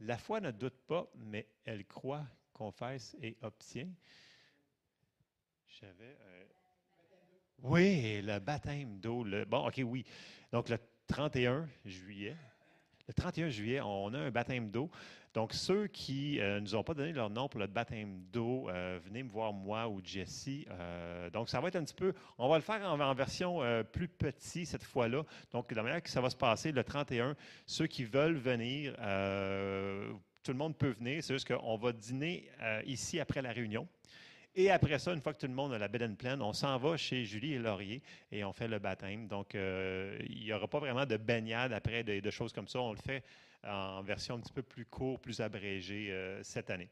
La 0.00 0.16
foi 0.16 0.40
ne 0.40 0.50
doute 0.50 0.78
pas, 0.86 1.06
mais 1.14 1.46
elle 1.66 1.84
croit, 1.84 2.24
confesse 2.54 3.14
et 3.20 3.36
obtient. 3.42 3.88
Oui, 7.62 8.22
le 8.22 8.38
baptême 8.38 8.98
d'eau. 9.00 9.24
Bon, 9.46 9.66
OK, 9.66 9.80
oui. 9.84 10.04
Donc, 10.52 10.68
le 10.68 10.78
31 11.06 11.68
juillet. 11.84 12.36
Le 13.06 13.12
31 13.12 13.50
juillet, 13.50 13.80
on 13.82 14.14
a 14.14 14.18
un 14.18 14.30
baptême 14.30 14.70
d'eau. 14.70 14.90
Donc, 15.34 15.52
ceux 15.52 15.88
qui 15.88 16.36
ne 16.38 16.42
euh, 16.42 16.60
nous 16.60 16.74
ont 16.76 16.84
pas 16.84 16.94
donné 16.94 17.12
leur 17.12 17.28
nom 17.28 17.48
pour 17.48 17.58
le 17.58 17.66
baptême 17.66 18.22
d'eau, 18.32 18.68
euh, 18.68 19.00
venez 19.04 19.22
me 19.22 19.28
voir 19.28 19.52
moi 19.52 19.88
ou 19.88 20.00
Jessie. 20.02 20.64
Euh, 20.70 21.28
donc, 21.30 21.48
ça 21.48 21.60
va 21.60 21.68
être 21.68 21.76
un 21.76 21.84
petit 21.84 21.94
peu, 21.94 22.14
on 22.38 22.48
va 22.48 22.56
le 22.56 22.62
faire 22.62 22.88
en, 22.88 23.14
version 23.14 23.60
plus 23.92 24.08
petit 24.08 24.64
cette 24.64 24.84
fois-là. 24.84 25.24
Donc, 25.50 25.68
de 25.68 25.74
la 25.74 25.82
manière 25.82 26.02
que 26.02 26.08
ça 26.08 26.20
va 26.20 26.30
se 26.30 26.36
passer 26.36 26.70
le 26.70 26.84
31, 26.84 27.34
ceux 27.66 27.88
qui 27.88 28.04
veulent 28.04 28.36
venir, 28.36 28.94
tout 30.44 30.52
le 30.52 30.58
monde 30.58 30.76
peut 30.76 30.90
venir. 30.90 31.22
C'est 31.22 31.34
juste 31.34 31.48
qu'on 31.48 31.76
va 31.76 31.92
dîner 31.92 32.48
ici 32.86 33.18
après 33.18 33.42
la 33.42 33.50
réunion. 33.50 33.88
Et 34.54 34.70
après 34.70 35.00
ça, 35.00 35.12
une 35.12 35.20
fois 35.20 35.34
que 35.34 35.40
tout 35.40 35.48
le 35.48 35.54
monde 35.54 35.72
a 35.72 35.78
la 35.78 35.88
bed 35.88 36.16
pleine, 36.16 36.40
on 36.40 36.52
s'en 36.52 36.78
va 36.78 36.96
chez 36.96 37.24
Julie 37.24 37.54
et 37.54 37.58
Laurier 37.58 38.00
et 38.30 38.44
on 38.44 38.52
fait 38.52 38.68
le 38.68 38.78
baptême. 38.78 39.26
Donc, 39.26 39.54
il 39.54 40.44
n'y 40.44 40.52
aura 40.52 40.68
pas 40.68 40.78
vraiment 40.78 41.06
de 41.06 41.16
baignade 41.16 41.72
après, 41.72 42.04
de, 42.04 42.30
choses 42.30 42.52
comme 42.52 42.68
ça. 42.68 42.78
On 42.78 42.92
le 42.92 42.98
fait 42.98 43.24
en 43.66 44.02
version 44.02 44.36
un 44.36 44.40
petit 44.40 44.52
peu 44.52 44.62
plus 44.62 44.84
courte, 44.84 45.22
plus 45.22 45.40
abrégée 45.40 46.12
euh, 46.12 46.42
cette 46.42 46.70
année. 46.70 46.88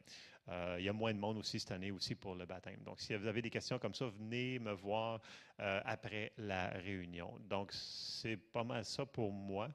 Euh, 0.49 0.75
il 0.77 0.85
y 0.85 0.89
a 0.89 0.93
moins 0.93 1.13
de 1.13 1.19
monde 1.19 1.37
aussi 1.37 1.59
cette 1.59 1.71
année 1.71 1.91
aussi 1.91 2.15
pour 2.15 2.35
le 2.35 2.45
baptême. 2.45 2.81
Donc, 2.83 2.99
si 2.99 3.15
vous 3.15 3.27
avez 3.27 3.41
des 3.41 3.49
questions 3.49 3.79
comme 3.79 3.93
ça, 3.93 4.05
venez 4.07 4.59
me 4.59 4.73
voir 4.73 5.21
euh, 5.59 5.79
après 5.85 6.33
la 6.37 6.69
réunion. 6.69 7.31
Donc, 7.49 7.71
c'est 7.71 8.37
pas 8.37 8.63
mal 8.63 8.83
ça 8.83 9.05
pour 9.05 9.31
moi. 9.31 9.69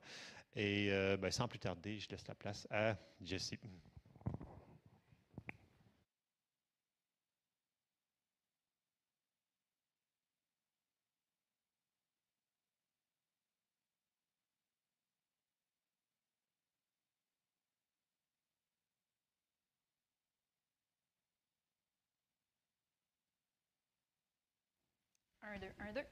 Et 0.54 0.90
ben, 1.18 1.30
sans 1.30 1.46
plus 1.48 1.58
tarder, 1.58 1.98
je 2.00 2.08
laisse 2.08 2.26
la 2.26 2.34
place 2.34 2.66
à 2.70 2.96
Jessie. 3.20 3.58
Un, 25.42 25.58
deux, 25.58 25.66
un, 25.80 25.92
deux. 25.92 26.02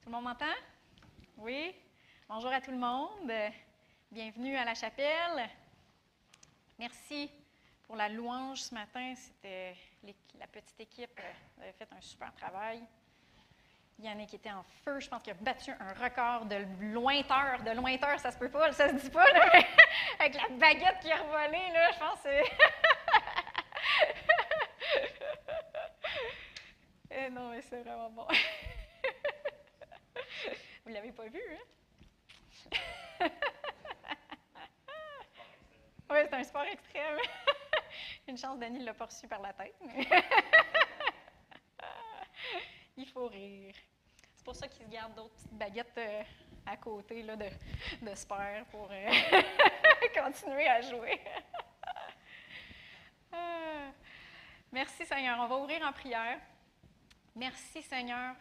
Tout 0.00 0.06
le 0.06 0.12
monde 0.12 0.24
m'entend? 0.24 0.44
Oui? 1.38 1.74
Bonjour 2.28 2.50
à 2.52 2.60
tout 2.60 2.72
le 2.72 2.76
monde. 2.76 3.30
Bienvenue 4.10 4.56
à 4.56 4.64
la 4.64 4.74
chapelle. 4.74 5.48
Merci 6.76 7.30
pour 7.84 7.94
la 7.94 8.08
louange 8.08 8.62
ce 8.62 8.74
matin. 8.74 9.14
C'était 9.14 9.76
la 10.36 10.48
petite 10.48 10.80
équipe 10.80 11.20
euh, 11.20 11.62
avait 11.62 11.72
fait 11.72 11.88
un 11.96 12.00
super 12.00 12.34
travail. 12.34 12.82
Yannick 14.00 14.34
était 14.34 14.50
en 14.50 14.64
feu. 14.64 14.98
Je 14.98 15.08
pense 15.08 15.22
qu'il 15.22 15.34
a 15.34 15.36
battu 15.36 15.70
un 15.70 15.92
record 15.92 16.46
de 16.46 16.66
lointeur. 16.92 17.62
De 17.62 17.70
lointeur, 17.70 18.18
ça 18.18 18.32
se 18.32 18.38
peut 18.38 18.50
pas, 18.50 18.72
ça 18.72 18.88
se 18.88 18.94
dit 18.94 19.10
pas, 19.10 19.24
avec 20.18 20.34
la 20.34 20.48
baguette 20.48 20.98
qui 21.00 21.12
a 21.12 21.18
revolé, 21.18 21.70
là, 21.72 21.92
je 21.92 21.98
pense 22.00 22.22
que 22.22 22.42
Eh 27.18 27.30
non, 27.30 27.50
mais 27.50 27.62
c'est 27.62 27.82
vraiment 27.82 28.10
bon. 28.10 28.26
Vous 30.84 30.92
l'avez 30.92 31.12
pas 31.12 31.28
vu, 31.28 31.40
hein? 31.52 31.75
oui, 36.10 36.18
c'est 36.24 36.34
un 36.34 36.44
sport 36.44 36.64
extrême. 36.64 37.18
Une 38.28 38.36
chance, 38.36 38.58
Dany 38.58 38.84
l'a 38.84 38.94
poursu 38.94 39.28
par 39.28 39.40
la 39.40 39.52
tête. 39.52 39.74
Il 42.96 43.06
faut 43.06 43.28
rire. 43.28 43.74
C'est 44.34 44.44
pour 44.44 44.56
ça 44.56 44.68
qu'il 44.68 44.86
se 44.86 44.90
garde 44.90 45.14
d'autres 45.14 45.34
petites 45.34 45.52
baguettes 45.52 45.98
euh, 45.98 46.22
à 46.64 46.76
côté 46.76 47.22
là, 47.22 47.36
de, 47.36 47.48
de 48.02 48.14
sport 48.14 48.64
pour 48.70 48.88
euh, 48.90 49.10
continuer 50.14 50.66
à 50.66 50.80
jouer. 50.80 51.20
Ah. 53.32 53.90
Merci 54.72 55.06
Seigneur. 55.06 55.38
On 55.40 55.46
va 55.46 55.56
ouvrir 55.56 55.82
en 55.86 55.92
prière. 55.92 56.40
Merci 57.34 57.82
Seigneur. 57.82 58.34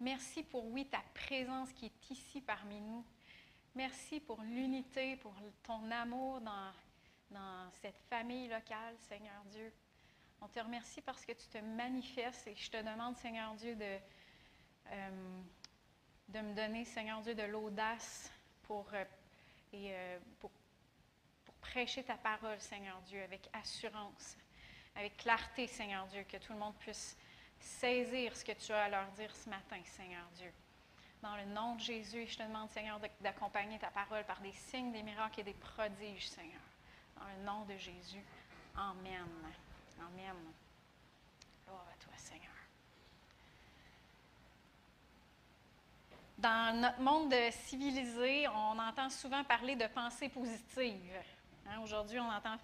Merci 0.00 0.42
pour, 0.42 0.66
oui, 0.66 0.86
ta 0.86 1.02
présence 1.14 1.72
qui 1.72 1.86
est 1.86 2.10
ici 2.10 2.40
parmi 2.40 2.80
nous. 2.80 3.04
Merci 3.76 4.20
pour 4.20 4.40
l'unité, 4.40 5.16
pour 5.16 5.34
ton 5.62 5.90
amour 5.90 6.40
dans, 6.40 6.72
dans 7.30 7.70
cette 7.82 7.98
famille 8.08 8.48
locale, 8.48 8.94
Seigneur 9.06 9.44
Dieu. 9.50 9.70
On 10.40 10.48
te 10.48 10.58
remercie 10.58 11.02
parce 11.02 11.26
que 11.26 11.32
tu 11.32 11.46
te 11.48 11.58
manifestes 11.58 12.46
et 12.46 12.56
je 12.56 12.70
te 12.70 12.78
demande, 12.78 13.18
Seigneur 13.18 13.54
Dieu, 13.56 13.74
de, 13.74 13.98
euh, 14.92 15.40
de 16.28 16.40
me 16.40 16.54
donner, 16.54 16.86
Seigneur 16.86 17.20
Dieu, 17.20 17.34
de 17.34 17.42
l'audace 17.42 18.32
pour, 18.62 18.86
euh, 18.94 19.04
euh, 19.74 20.18
pour, 20.40 20.50
pour 21.44 21.54
prêcher 21.56 22.02
ta 22.02 22.16
parole, 22.16 22.58
Seigneur 22.58 22.98
Dieu, 23.02 23.22
avec 23.24 23.46
assurance, 23.52 24.38
avec 24.94 25.18
clarté, 25.18 25.66
Seigneur 25.66 26.06
Dieu, 26.06 26.22
que 26.22 26.38
tout 26.38 26.54
le 26.54 26.58
monde 26.58 26.76
puisse 26.78 27.14
saisir 27.60 28.34
ce 28.34 28.42
que 28.42 28.52
tu 28.52 28.72
as 28.72 28.84
à 28.84 28.88
leur 28.88 29.10
dire 29.10 29.36
ce 29.36 29.50
matin, 29.50 29.82
Seigneur 29.84 30.26
Dieu. 30.34 30.50
Dans 31.22 31.36
le 31.36 31.44
nom 31.46 31.74
de 31.74 31.80
Jésus, 31.80 32.26
je 32.28 32.36
te 32.36 32.42
demande, 32.42 32.70
Seigneur, 32.70 33.00
d'accompagner 33.20 33.78
ta 33.78 33.90
parole 33.90 34.24
par 34.24 34.40
des 34.40 34.52
signes, 34.52 34.92
des 34.92 35.02
miracles 35.02 35.40
et 35.40 35.44
des 35.44 35.54
prodiges, 35.54 36.28
Seigneur. 36.28 36.60
Dans 37.16 37.26
le 37.26 37.44
nom 37.44 37.64
de 37.64 37.76
Jésus. 37.76 38.22
Amen. 38.76 39.26
Amen. 39.98 40.36
Gloire 41.66 41.86
à 41.90 42.04
toi, 42.04 42.12
Seigneur. 42.16 42.52
Dans 46.38 46.80
notre 46.80 47.00
monde 47.00 47.34
civilisé, 47.50 48.46
on 48.48 48.78
entend 48.78 49.08
souvent 49.08 49.42
parler 49.42 49.74
de 49.74 49.86
pensée 49.86 50.28
positive. 50.28 51.14
Hein, 51.66 51.80
aujourd'hui, 51.82 52.20
on 52.20 52.30
entend 52.30 52.56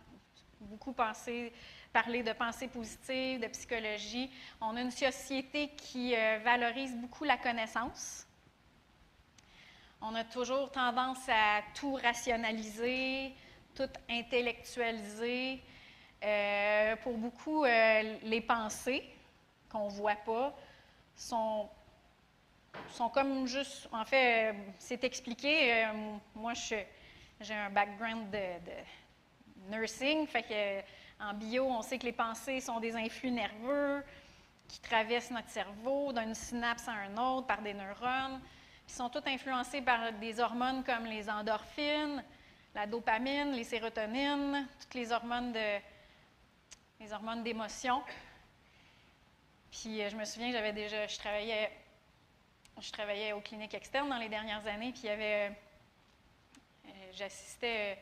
beaucoup 0.60 0.92
parler 0.92 2.22
de 2.22 2.32
pensée 2.32 2.68
positive, 2.68 3.40
de 3.40 3.48
psychologie. 3.48 4.30
On 4.60 4.76
a 4.76 4.82
une 4.82 4.90
société 4.90 5.70
qui 5.70 6.14
euh, 6.14 6.38
valorise 6.44 6.94
beaucoup 6.94 7.24
la 7.24 7.38
connaissance. 7.38 8.26
On 10.04 10.16
a 10.16 10.24
toujours 10.24 10.68
tendance 10.72 11.28
à 11.28 11.60
tout 11.74 11.94
rationaliser, 11.94 13.32
tout 13.72 13.88
intellectualiser. 14.10 15.62
Euh, 16.24 16.96
pour 16.96 17.16
beaucoup, 17.16 17.64
euh, 17.64 18.18
les 18.24 18.40
pensées 18.40 19.04
qu'on 19.70 19.86
ne 19.86 19.92
voit 19.92 20.16
pas 20.16 20.56
sont, 21.14 21.68
comme 23.14 23.46
juste. 23.46 23.88
En 23.92 24.04
fait, 24.04 24.56
c'est 24.76 25.04
expliqué. 25.04 25.86
moi, 26.34 26.52
j'ai 26.54 27.54
un 27.54 27.70
background 27.70 28.28
de, 28.32 29.70
nursing, 29.70 30.26
fait 30.26 30.84
en 31.20 31.34
bio, 31.34 31.64
on 31.66 31.82
sait 31.82 31.98
que 31.98 32.06
les 32.06 32.12
pensées 32.12 32.60
sont 32.60 32.80
des 32.80 32.96
influx 32.96 33.30
nerveux 33.30 34.02
qui 34.66 34.80
traversent 34.80 35.30
notre 35.30 35.50
cerveau 35.50 36.12
d'une 36.12 36.34
synapse 36.34 36.88
à 36.88 36.92
un 36.92 37.16
autre 37.16 37.46
par 37.46 37.62
des 37.62 37.74
neurones, 37.74 38.40
qui 38.92 38.98
sont 38.98 39.08
toutes 39.08 39.26
influencées 39.26 39.80
par 39.80 40.12
des 40.12 40.38
hormones 40.38 40.84
comme 40.84 41.06
les 41.06 41.30
endorphines, 41.30 42.22
la 42.74 42.86
dopamine, 42.86 43.52
les 43.52 43.64
sérotonines, 43.64 44.68
toutes 44.78 44.92
les 44.92 45.10
hormones 45.12 45.50
de 45.50 45.78
hormones 47.10 47.42
d'émotion. 47.42 48.02
Puis 49.70 50.02
euh, 50.02 50.10
je 50.10 50.16
me 50.16 50.26
souviens, 50.26 50.52
j'avais 50.52 50.74
déjà, 50.74 51.06
je 51.06 51.16
travaillais, 51.18 51.72
je 52.78 52.92
travaillais 52.92 53.32
aux 53.32 53.40
cliniques 53.40 53.72
externes 53.72 54.10
dans 54.10 54.18
les 54.18 54.28
dernières 54.28 54.66
années, 54.66 54.92
puis 54.92 55.08
avait, 55.08 55.56
euh, 56.84 56.90
j'assistais 57.12 57.98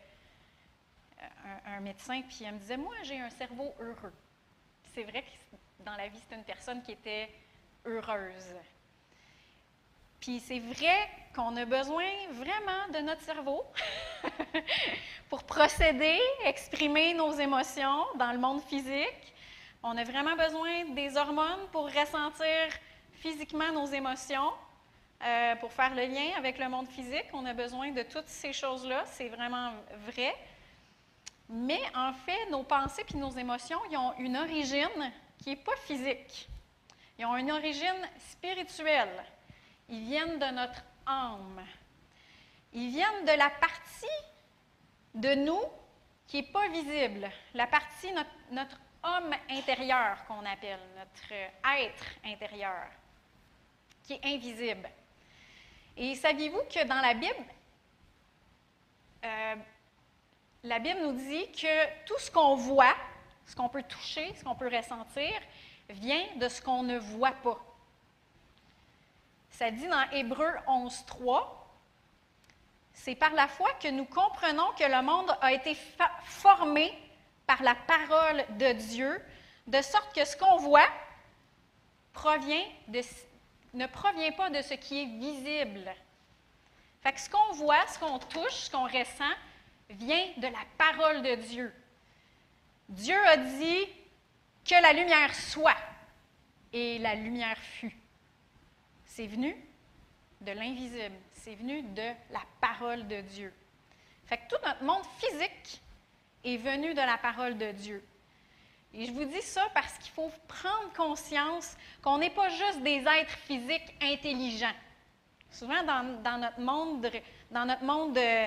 un, 1.66 1.78
médecin, 1.78 2.20
puis 2.22 2.45
elle 2.45 2.55
me 2.55 2.59
disait, 2.59 2.76
moi, 2.76 2.97
j'ai 3.05 3.20
un 3.20 3.30
cerveau 3.30 3.72
heureux. 3.78 4.12
C'est 4.93 5.05
vrai 5.05 5.22
que 5.22 5.84
dans 5.84 5.95
la 5.95 6.09
vie, 6.09 6.20
c'est 6.28 6.34
une 6.34 6.45
personne 6.45 6.82
qui 6.82 6.93
était 6.93 7.30
heureuse. 7.86 8.57
Puis 10.20 10.38
c'est 10.40 10.58
vrai 10.58 11.08
qu'on 11.34 11.56
a 11.56 11.64
besoin 11.64 12.04
vraiment 12.32 12.88
de 12.92 12.98
notre 12.98 13.22
cerveau 13.22 13.64
pour 15.30 15.44
procéder, 15.44 16.18
exprimer 16.44 17.14
nos 17.14 17.32
émotions 17.32 18.04
dans 18.16 18.32
le 18.32 18.38
monde 18.38 18.60
physique. 18.62 19.32
On 19.82 19.96
a 19.96 20.04
vraiment 20.04 20.36
besoin 20.36 20.84
des 20.94 21.16
hormones 21.16 21.66
pour 21.72 21.86
ressentir 21.86 22.68
physiquement 23.12 23.72
nos 23.72 23.86
émotions, 23.86 24.52
euh, 25.24 25.56
pour 25.56 25.72
faire 25.72 25.94
le 25.94 26.02
lien 26.02 26.36
avec 26.36 26.58
le 26.58 26.68
monde 26.68 26.88
physique. 26.88 27.26
On 27.32 27.46
a 27.46 27.54
besoin 27.54 27.90
de 27.90 28.02
toutes 28.02 28.28
ces 28.28 28.52
choses-là. 28.52 29.04
C'est 29.06 29.28
vraiment 29.28 29.72
vrai. 30.06 30.34
Mais 31.48 31.80
en 31.94 32.12
fait, 32.12 32.50
nos 32.50 32.62
pensées 32.62 33.06
et 33.12 33.16
nos 33.16 33.30
émotions, 33.30 33.80
ils 33.90 33.96
ont 33.96 34.12
une 34.18 34.36
origine 34.36 35.12
qui 35.38 35.50
n'est 35.50 35.56
pas 35.56 35.76
physique. 35.76 36.48
Ils 37.18 37.24
ont 37.24 37.36
une 37.36 37.50
origine 37.50 38.08
spirituelle. 38.18 39.24
Ils 39.91 40.05
viennent 40.05 40.38
de 40.38 40.55
notre 40.55 40.82
âme. 41.05 41.64
ils 42.72 42.91
viennent 42.91 43.24
de 43.24 43.36
la 43.36 43.51
partie 43.51 44.07
de 45.14 45.34
nous 45.34 45.64
qui 46.28 46.36
n'est 46.36 46.49
pas 46.49 46.68
visible, 46.68 47.28
la 47.55 47.66
partie, 47.66 48.12
notre, 48.12 48.30
notre 48.53 48.80
homme 49.03 49.34
intérieur 49.49 50.24
qu'on 50.26 50.47
appelle, 50.47 50.78
notre 50.97 51.32
être 51.32 52.05
intérieur, 52.24 52.86
qui 54.05 54.12
est 54.12 54.24
invisible. 54.24 54.88
Et 55.97 56.14
saviez-vous 56.14 56.62
que 56.72 56.86
dans 56.86 57.01
la 57.01 57.14
Bible, 57.14 57.45
euh, 59.24 59.57
la 60.62 60.78
Bible 60.78 61.01
nous 61.03 61.12
dit 61.14 61.51
que 61.51 62.05
tout 62.07 62.18
ce 62.18 62.30
qu'on 62.30 62.55
voit, 62.55 62.95
ce 63.45 63.57
qu'on 63.57 63.68
peut 63.68 63.82
toucher, 63.82 64.32
ce 64.36 64.45
qu'on 64.45 64.55
peut 64.55 64.68
ressentir, 64.68 65.32
vient 65.88 66.26
de 66.36 66.49
ce 66.49 66.62
qu'on 66.62 66.84
ne 66.84 66.99
voit 66.99 67.32
pas. 67.32 67.59
Ça 69.51 69.70
dit 69.70 69.86
dans 69.86 70.11
Hébreu 70.12 70.51
11.3, 70.66 71.46
c'est 72.92 73.14
par 73.14 73.32
la 73.32 73.48
foi 73.48 73.70
que 73.80 73.88
nous 73.88 74.05
comprenons 74.05 74.72
que 74.78 74.84
le 74.84 75.03
monde 75.03 75.36
a 75.40 75.53
été 75.53 75.76
formé 76.24 76.92
par 77.46 77.62
la 77.62 77.74
parole 77.74 78.44
de 78.59 78.72
Dieu, 78.72 79.22
de 79.66 79.80
sorte 79.82 80.14
que 80.14 80.24
ce 80.24 80.36
qu'on 80.36 80.59
voit 80.59 80.88
ne 83.72 83.86
provient 83.86 84.32
pas 84.32 84.51
de 84.51 84.62
ce 84.62 84.74
qui 84.74 85.03
est 85.03 85.07
visible. 85.07 85.90
Fait 87.03 87.12
que 87.12 87.20
ce 87.20 87.30
qu'on 87.30 87.53
voit, 87.55 87.86
ce 87.86 87.98
qu'on 87.98 88.18
touche, 88.18 88.53
ce 88.53 88.70
qu'on 88.70 88.84
ressent, 88.84 89.34
vient 89.88 90.26
de 90.36 90.46
la 90.46 90.64
parole 90.76 91.22
de 91.22 91.34
Dieu. 91.36 91.74
Dieu 92.88 93.18
a 93.26 93.36
dit 93.36 93.88
que 94.64 94.82
la 94.82 94.92
lumière 94.92 95.34
soit, 95.34 95.76
et 96.72 96.98
la 96.98 97.14
lumière 97.14 97.59
fut. 97.59 97.96
C'est 99.20 99.26
venu 99.26 99.54
de 100.40 100.52
l'invisible, 100.52 101.14
c'est 101.34 101.54
venu 101.54 101.82
de 101.82 102.08
la 102.30 102.40
parole 102.58 103.06
de 103.06 103.20
Dieu. 103.20 103.52
Fait 104.24 104.38
que 104.38 104.48
tout 104.48 104.66
notre 104.66 104.82
monde 104.82 105.04
physique 105.18 105.82
est 106.42 106.56
venu 106.56 106.94
de 106.94 107.02
la 107.02 107.18
parole 107.18 107.58
de 107.58 107.70
Dieu. 107.72 108.02
Et 108.94 109.04
je 109.04 109.12
vous 109.12 109.26
dis 109.26 109.42
ça 109.42 109.68
parce 109.74 109.92
qu'il 109.98 110.10
faut 110.12 110.32
prendre 110.48 110.90
conscience 110.96 111.76
qu'on 112.00 112.16
n'est 112.16 112.30
pas 112.30 112.48
juste 112.48 112.80
des 112.82 113.04
êtres 113.06 113.36
physiques 113.40 113.94
intelligents. 114.00 114.72
Souvent, 115.50 115.82
dans, 115.82 116.38
notre 116.38 116.60
monde, 116.60 117.10
dans 117.50 117.66
notre 117.66 117.84
monde 117.84 118.16
euh, 118.16 118.46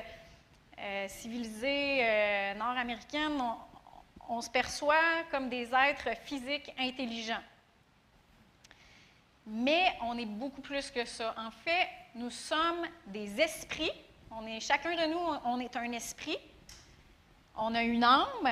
euh, 0.80 1.08
civilisé 1.08 2.00
euh, 2.02 2.54
nord-américain, 2.56 3.30
on, 4.28 4.42
se 4.42 4.50
perçoit 4.50 5.22
comme 5.30 5.50
des 5.50 5.72
êtres 5.72 6.18
physiques 6.24 6.74
intelligents. 6.80 7.44
Mais 9.46 9.94
on 10.02 10.18
est 10.18 10.26
beaucoup 10.26 10.62
plus 10.62 10.90
que 10.90 11.06
ça. 11.06 11.34
En 11.38 11.52
fait, 11.52 11.88
nous 12.16 12.30
sommes 12.30 12.88
des 13.08 13.40
esprits. 13.42 13.92
On 14.32 14.46
est, 14.48 14.60
chacun 14.60 14.96
de 14.96 15.12
nous, 15.12 15.40
on 15.46 15.60
est 15.60 15.76
un 15.76 15.92
esprit. 15.92 16.38
On 17.56 17.76
a 17.76 17.84
une 17.84 18.04
âme, 18.04 18.50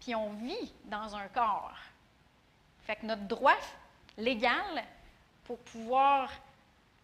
puis 0.00 0.14
on 0.14 0.30
vit 0.30 0.72
dans 0.84 1.14
un 1.14 1.28
corps. 1.28 1.76
Fait 2.86 2.96
que 2.96 3.06
notre 3.06 3.22
droit 3.22 3.56
légal 4.16 4.84
pour 5.44 5.58
pouvoir 5.58 6.30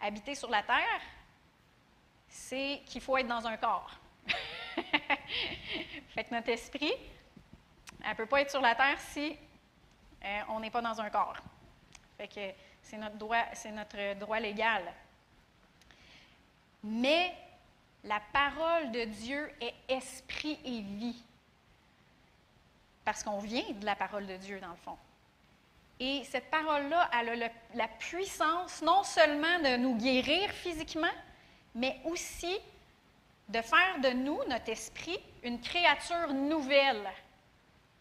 habiter 0.01 0.35
sur 0.35 0.51
la 0.51 0.63
terre, 0.63 1.01
c'est 2.29 2.83
qu'il 2.87 3.01
faut 3.01 3.17
être 3.17 3.29
dans 3.29 3.47
un 3.47 3.57
corps. 3.57 3.93
fait 6.09 6.25
que 6.25 6.35
notre 6.35 6.49
esprit, 6.49 6.93
elle 8.03 8.11
ne 8.11 8.17
peut 8.17 8.27
pas 8.27 8.41
être 8.41 8.51
sur 8.51 8.61
la 8.61 8.75
terre 8.75 8.99
si 8.99 9.37
euh, 10.25 10.41
on 10.49 10.61
n'est 10.61 10.71
pas 10.71 10.83
dans 10.83 11.01
un 11.01 11.11
corps. 11.11 11.37
Fait 12.17 12.29
que 12.29 12.66
c'est 12.87 12.97
notre 12.99 13.17
droit, 13.17 13.45
c'est 13.53 13.73
notre 13.73 14.15
droit 14.19 14.39
légal. 14.39 14.83
Mais 16.85 17.35
la 18.05 18.21
parole 18.33 18.93
de 18.93 19.05
Dieu 19.05 19.51
est 19.61 19.75
esprit 19.89 20.59
et 20.65 20.81
vie. 20.81 21.23
Parce 23.05 23.25
qu'on 23.25 23.41
vient 23.41 23.69
de 23.73 23.85
la 23.85 23.97
parole 23.97 24.27
de 24.27 24.37
Dieu, 24.37 24.61
dans 24.61 24.71
le 24.71 24.77
fond. 24.77 24.97
Et 25.99 26.23
cette 26.25 26.51
parole-là, 26.51 27.11
elle 27.19 27.43
a 27.43 27.49
la 27.75 27.89
puissance 27.89 28.83
non 28.83 29.03
seulement 29.03 29.59
de 29.61 29.77
nous 29.79 29.97
guérir 29.97 30.51
physiquement, 30.51 31.15
mais 31.75 32.01
aussi 32.05 32.57
de 33.49 33.61
faire 33.63 33.99
de 34.01 34.11
nous, 34.11 34.39
notre 34.49 34.69
esprit, 34.69 35.19
une 35.43 35.61
créature 35.61 36.33
nouvelle. 36.33 37.09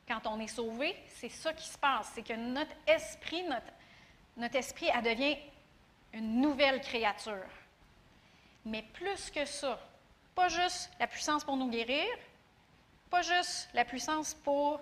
Quand 0.08 0.28
on 0.28 0.40
est 0.40 0.48
sauvé, 0.48 0.96
c'est 1.08 1.30
ça 1.30 1.54
qui 1.54 1.68
se 1.68 1.78
passe. 1.78 2.12
C'est 2.14 2.24
que 2.24 2.34
notre 2.34 2.76
esprit, 2.86 3.44
notre, 3.44 3.72
notre 4.38 4.56
esprit, 4.56 4.90
elle 4.94 5.04
devient 5.04 5.38
une 6.14 6.42
nouvelle 6.42 6.82
créature. 6.82 7.50
Mais 8.66 8.84
plus 8.94 9.30
que 9.30 9.46
ça, 9.46 9.80
pas 10.34 10.50
juste 10.50 10.90
la 11.00 11.08
puissance 11.08 11.44
pour 11.44 11.56
nous 11.56 11.70
guérir, 11.70 12.08
pas 13.10 13.22
juste 13.22 13.70
la 13.74 13.86
puissance 13.86 14.34
pour 14.34 14.82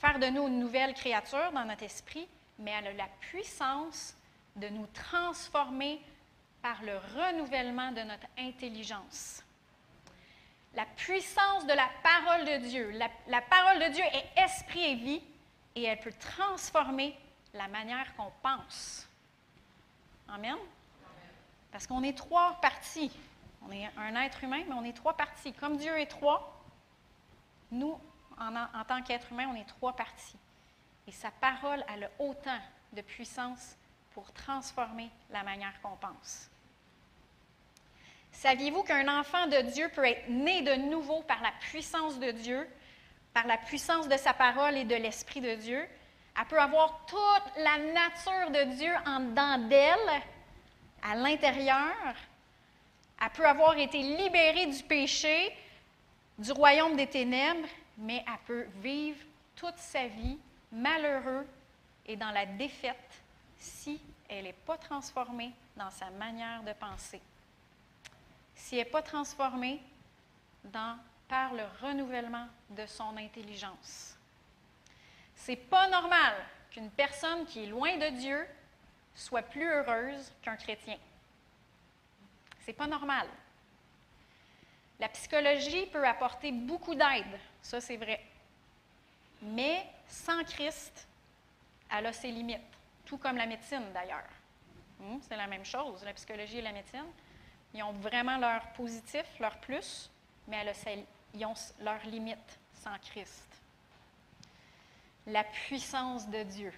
faire 0.00 0.18
de 0.18 0.26
nous 0.26 0.48
une 0.48 0.60
nouvelle 0.60 0.94
créature 0.94 1.50
dans 1.52 1.64
notre 1.64 1.84
esprit, 1.84 2.28
mais 2.58 2.72
elle 2.72 2.88
a 2.88 2.92
la 2.92 3.08
puissance 3.20 4.14
de 4.56 4.68
nous 4.68 4.86
transformer 4.88 6.00
par 6.62 6.82
le 6.82 6.96
renouvellement 6.96 7.92
de 7.92 8.02
notre 8.02 8.26
intelligence. 8.38 9.42
La 10.74 10.86
puissance 10.86 11.66
de 11.66 11.72
la 11.72 11.88
parole 12.02 12.44
de 12.46 12.66
Dieu. 12.66 12.90
La, 13.26 13.40
parole 13.42 13.80
de 13.80 13.92
Dieu 13.92 14.04
est 14.04 14.42
esprit 14.42 14.84
et 14.84 14.94
vie 14.94 15.22
et 15.74 15.84
elle 15.84 16.00
peut 16.00 16.12
transformer 16.18 17.16
la 17.54 17.68
manière 17.68 18.14
qu'on 18.16 18.30
pense. 18.42 19.08
Amen? 20.28 20.56
Parce 21.72 21.86
qu'on 21.86 22.02
est 22.02 22.16
trois 22.16 22.58
parties. 22.60 23.12
On 23.66 23.72
est 23.72 23.88
un 23.96 24.14
être 24.22 24.44
humain, 24.44 24.62
mais 24.68 24.74
on 24.74 24.84
est 24.84 24.92
trois 24.92 25.16
parties. 25.16 25.52
Comme 25.52 25.76
Dieu 25.76 25.98
est 25.98 26.06
trois, 26.06 26.62
nous, 27.70 27.98
en, 28.38 28.84
tant 28.86 29.02
qu'être 29.02 29.32
humain, 29.32 29.48
on 29.50 29.54
est 29.54 29.64
trois 29.64 29.94
parties. 29.94 30.36
Et 31.06 31.12
sa 31.12 31.30
parole, 31.30 31.82
a 31.82 32.22
autant 32.22 32.58
de 32.92 33.00
puissance 33.00 33.76
pour 34.12 34.32
transformer 34.32 35.10
la 35.30 35.42
manière 35.42 35.80
qu'on 35.82 35.96
pense. 35.96 36.50
Saviez-vous 38.32 38.82
qu'un 38.82 39.20
enfant 39.20 39.46
de 39.46 39.60
Dieu 39.72 39.88
peut 39.94 40.04
être 40.04 40.28
né 40.28 40.62
de 40.62 40.74
nouveau 40.74 41.22
par 41.22 41.40
la 41.40 41.52
puissance 41.60 42.18
de 42.18 42.30
Dieu, 42.32 42.68
par 43.32 43.46
la 43.46 43.56
puissance 43.56 44.08
de 44.08 44.16
sa 44.16 44.34
parole 44.34 44.76
et 44.76 44.84
de 44.84 44.96
l'Esprit 44.96 45.40
de 45.40 45.54
Dieu? 45.54 45.88
Elle 46.36 46.46
peut 46.46 46.60
avoir 46.60 47.06
toute 47.06 47.62
la 47.62 47.78
nature 47.78 48.50
de 48.50 48.74
Dieu 48.76 48.92
en 49.06 49.20
dedans 49.20 49.58
d'elle, 49.68 50.22
à 51.02 51.14
l'intérieur. 51.14 52.14
Elle 53.20 53.30
peut 53.30 53.46
avoir 53.46 53.76
été 53.76 53.98
libérée 53.98 54.66
du 54.66 54.82
péché, 54.82 55.56
du 56.38 56.50
royaume 56.52 56.96
des 56.96 57.06
ténèbres, 57.06 57.68
mais 57.98 58.24
elle 58.26 58.40
peut 58.46 58.66
vivre 58.82 59.24
toute 59.54 59.78
sa 59.78 60.06
vie 60.06 60.38
malheureux 60.72 61.46
et 62.06 62.16
dans 62.16 62.30
la 62.30 62.46
défaite 62.46 63.22
si 63.58 64.00
elle 64.28 64.44
n'est 64.44 64.52
pas 64.52 64.76
transformée 64.76 65.52
dans 65.76 65.90
sa 65.90 66.10
manière 66.10 66.62
de 66.62 66.72
penser. 66.72 67.20
Si 68.56 68.76
elle 68.76 68.84
n'est 68.84 68.90
pas 68.90 69.02
transformée 69.02 69.80
par 71.28 71.54
le 71.54 71.62
renouvellement 71.82 72.46
de 72.70 72.86
son 72.86 73.16
intelligence. 73.16 74.13
C'est 75.44 75.56
pas 75.56 75.86
normal 75.88 76.32
qu'une 76.70 76.90
personne 76.90 77.44
qui 77.44 77.64
est 77.64 77.66
loin 77.66 77.98
de 77.98 78.08
Dieu 78.16 78.46
soit 79.14 79.42
plus 79.42 79.68
heureuse 79.68 80.32
qu'un 80.40 80.56
chrétien. 80.56 80.96
C'est 82.60 82.72
pas 82.72 82.86
normal. 82.86 83.26
La 84.98 85.10
psychologie 85.10 85.84
peut 85.84 86.06
apporter 86.06 86.50
beaucoup 86.50 86.94
d'aide 86.94 87.38
ça, 87.60 87.78
c'est 87.78 87.98
vrai. 87.98 88.24
Mais 89.42 89.86
sans 90.08 90.42
Christ, 90.44 91.06
elle 91.90 92.06
a 92.06 92.12
ses 92.14 92.30
limites, 92.30 92.60
tout 93.04 93.18
comme 93.18 93.36
la 93.36 93.46
médecine 93.46 93.92
d'ailleurs. 93.92 94.30
Hmm, 94.98 95.18
c'est 95.28 95.36
la 95.36 95.46
même 95.46 95.66
chose, 95.66 96.02
la 96.06 96.14
psychologie 96.14 96.58
et 96.58 96.62
la 96.62 96.72
médecine. 96.72 97.04
Ils 97.74 97.82
ont 97.82 97.92
vraiment 97.92 98.38
leurs 98.38 98.66
positifs, 98.72 99.38
leurs 99.40 99.58
plus, 99.58 100.10
mais 100.48 100.64
ils 101.34 101.44
ont 101.44 101.54
leurs 101.80 102.04
limites 102.06 102.58
sans 102.72 102.98
Christ. 102.98 103.53
La 105.26 105.44
puissance 105.44 106.28
de 106.28 106.42
Dieu, 106.42 106.72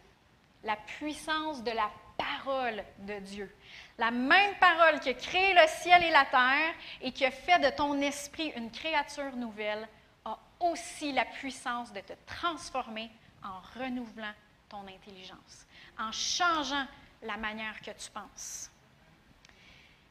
la 0.65 0.77
puissance 0.77 1.63
de 1.63 1.73
la 1.73 1.91
parole 2.17 2.85
de 3.01 3.19
Dieu. 3.21 3.55
La 3.99 4.11
même 4.11 4.55
parole 4.59 5.01
qui 5.01 5.11
a 5.11 5.15
créé 5.15 5.53
le 5.53 5.67
ciel 5.67 6.03
et 6.03 6.11
la 6.11 6.25
terre 6.25 6.75
et 7.03 7.13
qui 7.13 7.25
a 7.25 7.31
fait 7.31 7.59
de 7.59 7.75
ton 7.77 8.01
esprit 8.01 8.53
une 8.57 8.71
créature 8.71 9.35
nouvelle 9.37 9.87
aussi 10.61 11.13
la 11.13 11.25
puissance 11.25 11.93
de 11.93 12.01
te 12.01 12.13
transformer 12.27 13.11
en 13.43 13.61
renouvelant 13.79 14.33
ton 14.69 14.87
intelligence, 14.89 15.67
en 15.99 16.11
changeant 16.13 16.87
la 17.23 17.37
manière 17.37 17.81
que 17.81 17.91
tu 17.91 18.11
penses. 18.11 18.71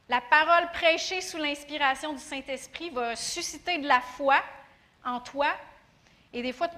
La 0.08 0.20
parole 0.20 0.70
prêchée 0.72 1.20
sous 1.20 1.36
l'inspiration 1.36 2.12
du 2.12 2.20
Saint-Esprit 2.20 2.90
va 2.90 3.16
susciter 3.16 3.78
de 3.78 3.88
la 3.88 4.00
foi 4.00 4.40
en 5.04 5.20
toi. 5.20 5.52
Et 6.32 6.42
des 6.42 6.52
fois, 6.52 6.68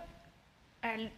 euh, 0.85 1.09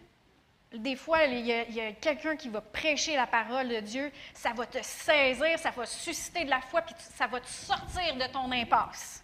des 0.73 0.97
fois 0.97 1.25
il 1.25 1.47
y 1.47 1.81
a, 1.81 1.93
quelqu'un 1.93 2.37
qui 2.37 2.49
va 2.49 2.61
prêcher 2.61 3.17
la 3.17 3.27
parole 3.27 3.69
de 3.69 3.81
Dieu, 3.81 4.13
ça 4.35 4.53
va 4.53 4.67
te 4.67 4.79
saisir, 4.83 5.59
ça 5.59 5.71
va 5.71 5.87
susciter 5.87 6.45
de 6.45 6.51
la 6.51 6.61
foi, 6.61 6.83
puis 6.83 6.95
ça 6.99 7.27
va 7.27 7.41
te 7.41 7.49
sortir 7.49 8.17
de 8.17 8.33
ton 8.33 8.51
impasse. 8.53 9.23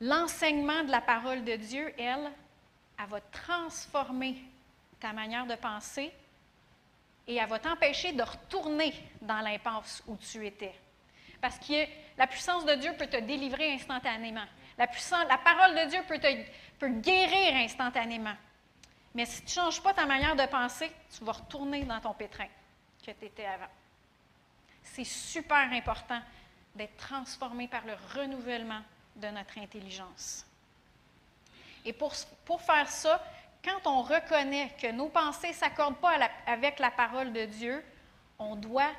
l'enseignement 0.00 0.82
de 0.82 0.90
la 0.90 1.00
parole 1.00 1.44
de 1.44 1.54
Dieu, 1.54 1.94
elle, 1.96 2.30
elle 2.98 3.06
va 3.08 3.20
transformer 3.20 4.36
ta 4.98 5.12
manière 5.12 5.46
de 5.46 5.54
penser 5.54 6.12
et 7.28 7.36
elle 7.36 7.48
va 7.48 7.60
t'empêcher 7.60 8.12
de 8.12 8.22
retourner 8.22 8.92
dans 9.20 9.40
l'impasse 9.40 10.02
où 10.08 10.16
tu 10.16 10.44
étais. 10.44 10.74
Parce 11.40 11.56
que 11.58 11.86
la 12.18 12.26
puissance 12.26 12.64
de 12.64 12.74
Dieu 12.74 12.92
peut 12.98 13.06
te 13.06 13.16
délivrer 13.16 13.74
instantanément. 13.74 14.44
La 14.76 14.88
parole 15.38 15.76
de 15.76 15.90
Dieu 15.90 16.00
peut 16.08 16.18
te 16.18 16.28
peut 16.82 16.88
guérir 16.88 17.54
instantanément. 17.56 18.34
Mais 19.14 19.26
si 19.26 19.42
tu 19.42 19.58
ne 19.58 19.64
changes 19.64 19.82
pas 19.82 19.92
ta 19.92 20.06
manière 20.06 20.36
de 20.36 20.46
penser, 20.46 20.90
tu 21.16 21.24
vas 21.24 21.32
retourner 21.32 21.84
dans 21.84 22.00
ton 22.00 22.14
pétrin 22.14 22.46
que 23.04 23.10
tu 23.10 23.24
étais 23.26 23.44
avant. 23.44 23.68
C'est 24.82 25.04
super 25.04 25.70
important 25.72 26.20
d'être 26.74 26.96
transformé 26.96 27.68
par 27.68 27.84
le 27.84 27.94
renouvellement 28.14 28.80
de 29.16 29.28
notre 29.28 29.58
intelligence. 29.58 30.46
Et 31.84 31.92
pour, 31.92 32.14
pour 32.44 32.62
faire 32.62 32.88
ça, 32.88 33.22
quand 33.64 33.86
on 33.86 34.02
reconnaît 34.02 34.74
que 34.80 34.90
nos 34.90 35.08
pensées 35.08 35.48
ne 35.48 35.54
s'accordent 35.54 35.98
pas 35.98 36.16
avec 36.46 36.78
la 36.78 36.90
parole 36.90 37.32
de 37.32 37.44
Dieu, 37.44 37.84
on 38.38 38.56
doit 38.56 38.90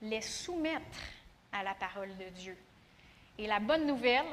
les 0.00 0.20
soumettre 0.20 0.98
à 1.52 1.62
la 1.62 1.74
parole 1.74 2.16
de 2.16 2.28
Dieu. 2.30 2.56
Et 3.38 3.46
la 3.46 3.58
bonne 3.58 3.86
nouvelle, 3.86 4.26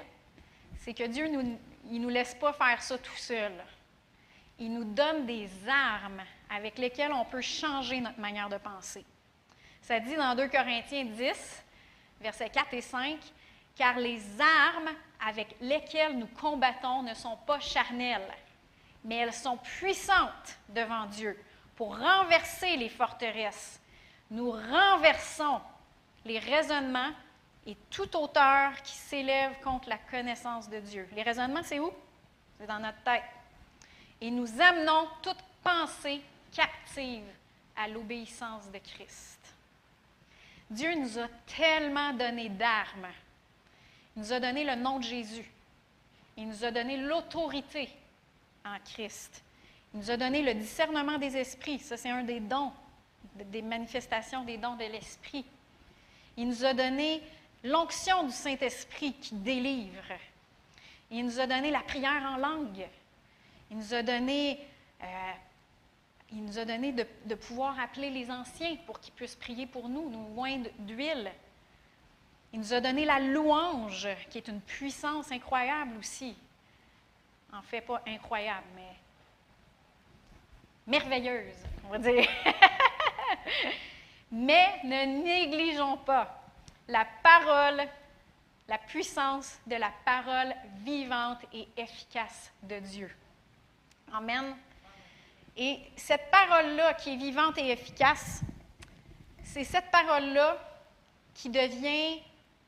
c'est 0.80 0.93
que 0.93 1.04
Dieu 1.04 1.28
ne 1.28 1.41
nous, 1.41 1.60
nous 1.99 2.10
laisse 2.10 2.36
pas 2.36 2.54
faire 2.54 2.82
ça 2.82 2.97
tout 2.97 3.18
seul. 3.18 3.52
Il 4.62 4.72
nous 4.72 4.84
donne 4.84 5.26
des 5.26 5.49
armes 5.68 6.22
avec 6.47 6.78
lesquelles 6.78 7.12
on 7.12 7.26
peut 7.26 7.41
changer 7.41 7.99
notre 7.99 8.20
manière 8.20 8.47
de 8.47 8.57
penser. 8.57 9.03
Ça 9.82 9.99
dit 9.99 10.16
dans 10.16 10.36
2 10.36 10.49
Corinthiens 10.49 11.05
10, 11.05 11.64
versets 12.22 12.51
4 12.51 12.72
et 12.76 12.82
5, 12.82 13.18
car 13.76 13.97
les 13.97 14.22
armes 14.39 14.91
avec 15.28 15.55
lesquelles 15.62 16.16
nous 16.16 16.28
combattons 16.39 17.01
ne 17.01 17.16
sont 17.16 17.38
pas 17.38 17.59
charnelles, 17.59 18.32
mais 19.03 19.16
elles 19.16 19.34
sont 19.34 19.57
puissantes 19.57 20.59
devant 20.70 21.07
Dieu 21.07 21.43
pour 21.76 21.97
renverser 21.97 22.78
les 22.78 22.89
forteresses. 22.89 23.82
Nous 24.30 24.51
renversons 24.51 25.59
les 26.24 26.38
raisonnements 26.38 27.14
et 27.66 27.76
toute 27.89 28.14
hauteur 28.14 28.80
qui 28.84 28.93
s'élève 28.93 29.59
contre 29.64 29.89
la 29.89 29.97
connaissance 29.97 30.70
de 30.70 30.78
Dieu. 30.82 31.09
Les 31.14 31.24
raisonnements, 31.24 31.64
c'est 31.64 31.80
où? 31.80 31.91
C'est 32.59 32.68
dans 32.68 32.78
notre 32.78 33.01
tête. 33.01 33.24
Et 34.22 34.30
nous 34.30 34.48
amenons 34.62 35.08
toute 35.22 35.42
pensée 35.64 36.22
captive 36.54 37.26
à 37.76 37.88
l'obéissance 37.88 38.70
de 38.72 38.78
Christ. 38.78 39.40
Dieu 40.70 40.94
nous 40.96 41.20
a 41.20 41.28
tellement 41.58 42.14
donné 42.14 42.50
d'armes. 42.50 43.10
Il 44.16 44.22
nous 44.22 44.32
a 44.34 44.40
donné 44.40 44.64
le 44.64 44.76
nom 44.76 45.00
de 45.00 45.04
Jésus. 45.04 45.50
Il 46.38 46.48
nous 46.48 46.64
a 46.64 46.72
donné 46.72 46.98
l'autorité 46.98 47.90
en 48.64 48.78
Christ. 48.94 49.44
Il 49.94 50.00
nous 50.00 50.12
a 50.12 50.18
donné 50.18 50.42
le 50.42 50.54
discernement 50.54 51.18
des 51.18 51.36
esprits. 51.36 51.80
Ça, 51.80 51.98
c'est 51.98 52.10
un 52.10 52.24
des 52.24 52.40
dons, 52.40 52.72
des 53.36 53.62
manifestations 53.62 54.44
des 54.44 54.58
dons 54.58 54.76
de 54.76 54.86
l'esprit. 54.86 55.46
Il 56.38 56.48
nous 56.48 56.64
a 56.64 56.74
donné 56.74 57.22
l'onction 57.64 58.24
du 58.24 58.32
Saint-Esprit 58.32 59.14
qui 59.14 59.36
délivre. 59.36 60.14
Il 61.10 61.26
nous 61.26 61.40
a 61.40 61.48
donné 61.48 61.72
la 61.72 61.82
prière 61.82 62.24
en 62.24 62.38
langue. 62.38 62.88
Il 63.72 63.78
nous 63.78 63.94
a 63.94 64.04
donné, 64.04 64.60
euh, 65.02 65.32
il 66.34 66.44
nous 66.44 66.60
a 66.60 66.66
donné 66.66 66.92
de, 66.92 67.06
de, 67.26 67.36
pouvoir 67.36 67.80
appeler 67.80 68.10
les 68.10 68.30
anciens 68.30 68.76
pour 68.86 69.00
qu'ils 69.00 69.14
puissent 69.14 69.36
prier 69.36 69.66
pour 69.66 69.88
nous, 69.88 70.10
nous 70.10 70.36
loin 70.36 70.62
d'huile. 70.78 71.32
Il 72.52 72.60
nous 72.60 72.74
a 72.74 72.82
donné 72.82 73.06
la 73.06 73.20
louange, 73.20 74.10
qui 74.30 74.38
est 74.40 74.48
une 74.50 74.60
puissance 74.60 75.32
incroyable 75.32 75.98
aussi. 75.98 76.36
En 77.54 77.62
fait, 77.62 77.80
pas 77.80 78.02
incroyable, 78.06 78.68
mais 78.76 78.96
merveilleuse, 80.86 81.56
on 81.86 81.90
va 81.90 81.98
dire. 81.98 82.28
mais 84.32 84.82
ne 84.84 85.24
négligeons 85.24 85.98
pas 85.98 86.44
la 86.90 87.08
parole, 87.24 87.88
la 88.68 88.78
puissance 88.78 89.60
de 89.66 89.76
la 89.76 89.92
parole 90.04 90.54
vivante 90.84 91.40
et 91.54 91.70
efficace 91.78 92.52
de 92.64 92.80
Dieu. 92.80 93.16
Amen. 94.14 94.55
Et 95.55 95.80
cette 95.95 96.30
parole-là 96.32 96.93
qui 96.95 97.14
est 97.14 97.18
vivante 97.18 97.57
et 97.57 97.72
efficace, 97.72 98.41
c'est 99.43 99.64
cette 99.64 99.89
parole-là 99.91 100.57
qui 101.34 101.49
devient, 101.49 102.22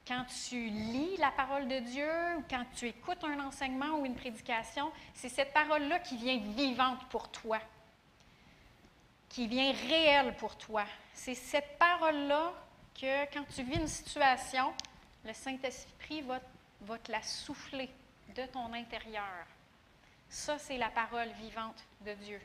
quand 0.07 0.25
tu 0.47 0.69
lis 0.69 1.17
la 1.17 1.31
parole 1.31 1.67
de 1.67 1.79
Dieu, 1.79 2.09
ou 2.37 2.43
quand 2.49 2.63
tu 2.75 2.87
écoutes 2.87 3.23
un 3.23 3.39
enseignement 3.45 3.99
ou 3.99 4.05
une 4.05 4.15
prédication, 4.15 4.91
c'est 5.13 5.29
cette 5.29 5.53
parole-là 5.53 5.99
qui 5.99 6.17
vient 6.17 6.37
vivante 6.37 7.05
pour 7.09 7.29
toi, 7.29 7.59
qui 9.29 9.47
vient 9.47 9.73
réelle 9.89 10.35
pour 10.35 10.57
toi. 10.57 10.83
C'est 11.13 11.35
cette 11.35 11.77
parole-là 11.77 12.53
que 12.99 13.33
quand 13.33 13.45
tu 13.53 13.63
vis 13.63 13.77
une 13.77 13.87
situation, 13.87 14.73
le 15.25 15.33
Saint-Esprit 15.33 16.21
va, 16.21 16.39
va 16.81 16.97
te 16.97 17.11
la 17.11 17.21
souffler 17.21 17.89
de 18.35 18.45
ton 18.45 18.73
intérieur. 18.73 19.45
Ça, 20.33 20.57
c'est 20.57 20.79
la 20.79 20.89
parole 20.89 21.29
vivante 21.33 21.85
de 22.01 22.11
Dieu. 22.15 22.41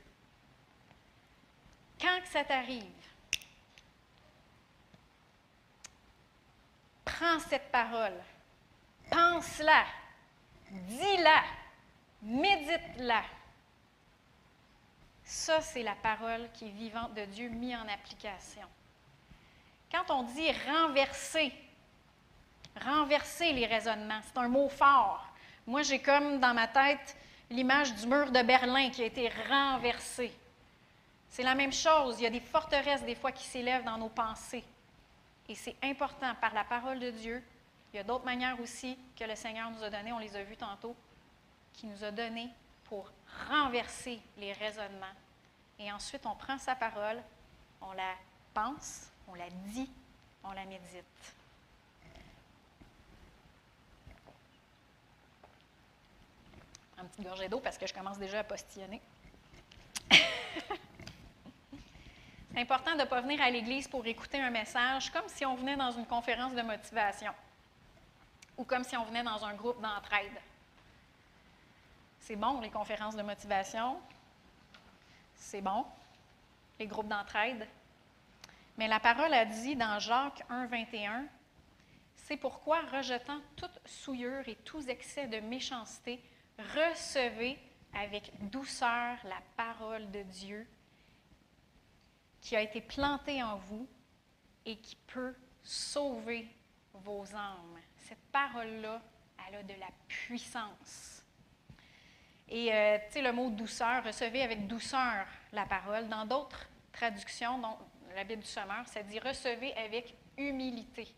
Quand 1.99 2.21
que 2.21 2.29
ça 2.29 2.45
t'arrive, 2.45 2.85
prends 7.03 7.41
cette 7.41 7.73
parole, 7.73 8.13
pense-la, 9.11 9.87
dis-la, 10.71 11.43
médite-la. 12.21 13.23
Ça, 15.25 15.63
c'est 15.63 15.83
la 15.83 15.95
parole 15.95 16.51
qui 16.53 16.67
est 16.67 16.73
vivante 16.73 17.15
de 17.15 17.25
Dieu 17.25 17.49
mise 17.49 17.75
en 17.75 17.89
application. 17.89 18.69
Quand 19.91 20.11
on 20.11 20.25
dit 20.25 20.53
renverser, 20.71 21.55
renverser 22.83 23.55
les 23.55 23.65
raisonnements, 23.65 24.21
c'est 24.27 24.39
un 24.39 24.49
mot 24.49 24.69
fort. 24.69 25.27
Moi, 25.67 25.81
j'ai 25.81 26.03
comme 26.03 26.39
dans 26.39 26.53
ma 26.53 26.69
tête 26.69 27.17
l'image 27.51 27.95
du 27.95 28.07
mur 28.07 28.31
de 28.31 28.43
Berlin 28.43 28.91
qui 28.91 29.03
a 29.03 29.07
été 29.07 29.31
renversé. 29.49 30.33
C'est 31.31 31.43
la 31.43 31.55
même 31.55 31.73
chose. 31.73 32.19
Il 32.19 32.25
y 32.25 32.27
a 32.27 32.31
des 32.31 32.41
forteresses 32.41 33.05
des 33.05 33.15
fois 33.15 33.33
qui 33.33 33.45
s'élèvent 33.45 33.85
dans 33.85 33.99
nos 33.99 34.09
pensées. 34.09 34.65
Et 35.49 35.55
c'est 35.55 35.77
important 35.83 36.35
par 36.41 36.53
la 36.55 36.65
parole 36.65 36.99
de 36.99 37.11
Dieu. 37.11 37.43
Il 37.93 37.97
y 37.97 38.01
a 38.01 38.05
d'autres 38.05 38.25
manières 38.25 38.61
aussi 38.61 38.99
que 39.17 39.25
le 39.25 39.35
Seigneur 39.35 39.71
nous 39.71 39.83
a 39.83 39.91
données, 39.91 40.13
on 40.13 40.19
les 40.19 40.37
a 40.37 40.43
vues 40.43 40.57
tantôt, 40.57 40.95
qui 41.73 41.87
nous 41.87 42.05
a 42.05 42.11
données 42.11 42.51
pour 42.85 43.11
renverser 43.49 44.21
les 44.37 44.53
raisonnements. 44.53 45.07
Et 45.79 45.91
ensuite, 45.93 46.27
on 46.27 46.35
prend 46.35 46.59
sa 46.59 46.75
parole, 46.75 47.23
on 47.81 47.93
la 47.93 48.15
pense, 48.53 49.11
on 49.27 49.35
la 49.35 49.49
dit, 49.67 49.91
on 50.45 50.53
la 50.53 50.65
médite. 50.65 51.38
Un 57.01 57.05
petit 57.05 57.23
gorgée 57.23 57.49
d'eau 57.49 57.61
parce 57.61 57.79
que 57.79 57.87
je 57.87 57.95
commence 57.95 58.19
déjà 58.19 58.41
à 58.41 58.45
postillonner. 58.45 59.01
C'est 62.51 62.61
important 62.61 62.95
de 62.95 63.03
ne 63.03 63.05
pas 63.05 63.21
venir 63.21 63.41
à 63.41 63.51
l'Église 63.51 63.87
pour 63.87 64.05
écouter 64.05 64.41
un 64.41 64.51
message 64.51 65.11
comme 65.13 65.29
si 65.29 65.47
on 65.47 65.55
venait 65.55 65.77
dans 65.77 65.93
une 65.93 66.07
conférence 66.07 66.55
de 66.55 66.63
motivation 66.63 67.33
ou 68.57 68.65
comme 68.65 68.83
si 68.83 68.97
on 68.97 69.05
venait 69.05 69.23
dans 69.23 69.45
un 69.45 69.55
groupe 69.55 69.81
d'entraide. 69.81 70.41
C'est 72.19 72.35
bon, 72.35 72.61
les 72.61 72.71
conférences 72.71 73.15
de 73.15 73.23
motivation. 73.23 74.01
C'est 75.37 75.61
bon, 75.61 75.87
les 76.81 76.89
groupes 76.89 77.07
d'entraide. 77.07 77.69
Mais 78.77 78.89
la 78.89 78.99
parole 78.99 79.33
a 79.33 79.45
dit 79.45 79.77
dans 79.77 80.01
Jacques 80.01 80.43
1, 80.51 80.67
21, 80.67 81.27
C'est 82.17 82.37
pourquoi, 82.37 82.81
rejetant 82.93 83.41
toute 83.55 83.79
souillure 83.87 84.49
et 84.49 84.57
tous 84.57 84.89
excès 84.89 85.29
de 85.29 85.39
méchanceté, 85.39 86.21
recevez 86.59 87.59
avec 87.95 88.33
douceur 88.51 89.17
la 89.25 89.41
parole 89.57 90.11
de 90.11 90.23
Dieu 90.23 90.67
qui 92.41 92.57
a 92.57 92.63
été 92.63 92.81
plantée 92.81 93.43
en 93.43 93.57
vous 93.57 93.87
et 94.65 94.77
qui 94.77 94.97
peut 95.07 95.35
sauver 95.63 96.49
vos 96.93 97.25
âmes. 97.35 97.79
Cette 97.97 98.23
parole-là, 98.33 99.01
elle 99.47 99.57
a 99.57 99.63
de 99.63 99.75
la 99.75 99.89
puissance. 100.07 101.25
Et 102.49 102.73
euh, 102.73 102.99
tu 103.07 103.15
sais, 103.15 103.23
le 103.23 103.33
mot 103.33 103.51
douceur, 103.51 104.05
recevez 104.05 104.43
avec 104.43 104.67
douceur 104.67 105.27
la 105.53 105.67
parole. 105.67 106.09
Dans 106.09 106.25
d'autres 106.25 106.69
traductions, 106.93 107.59
dont 107.59 107.77
la 108.15 108.25
Bible 108.25 108.43
du 108.43 108.49
Sommeur, 108.49 108.87
ça 108.87 109.03
dit 109.03 109.19
recevez 109.19 109.75
avec 109.75 110.15
humilité. 110.37 111.09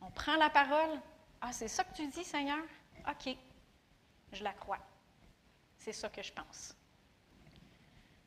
On 0.00 0.10
prend 0.10 0.36
la 0.36 0.50
parole. 0.50 1.00
Ah, 1.40 1.52
c'est 1.52 1.68
ça 1.68 1.84
que 1.84 1.94
tu 1.94 2.06
dis, 2.08 2.24
Seigneur? 2.24 2.64
OK, 3.08 3.36
je 4.36 4.44
la 4.44 4.52
crois. 4.52 4.78
C'est 5.78 5.92
ça 5.92 6.08
que 6.08 6.22
je 6.22 6.32
pense. 6.32 6.76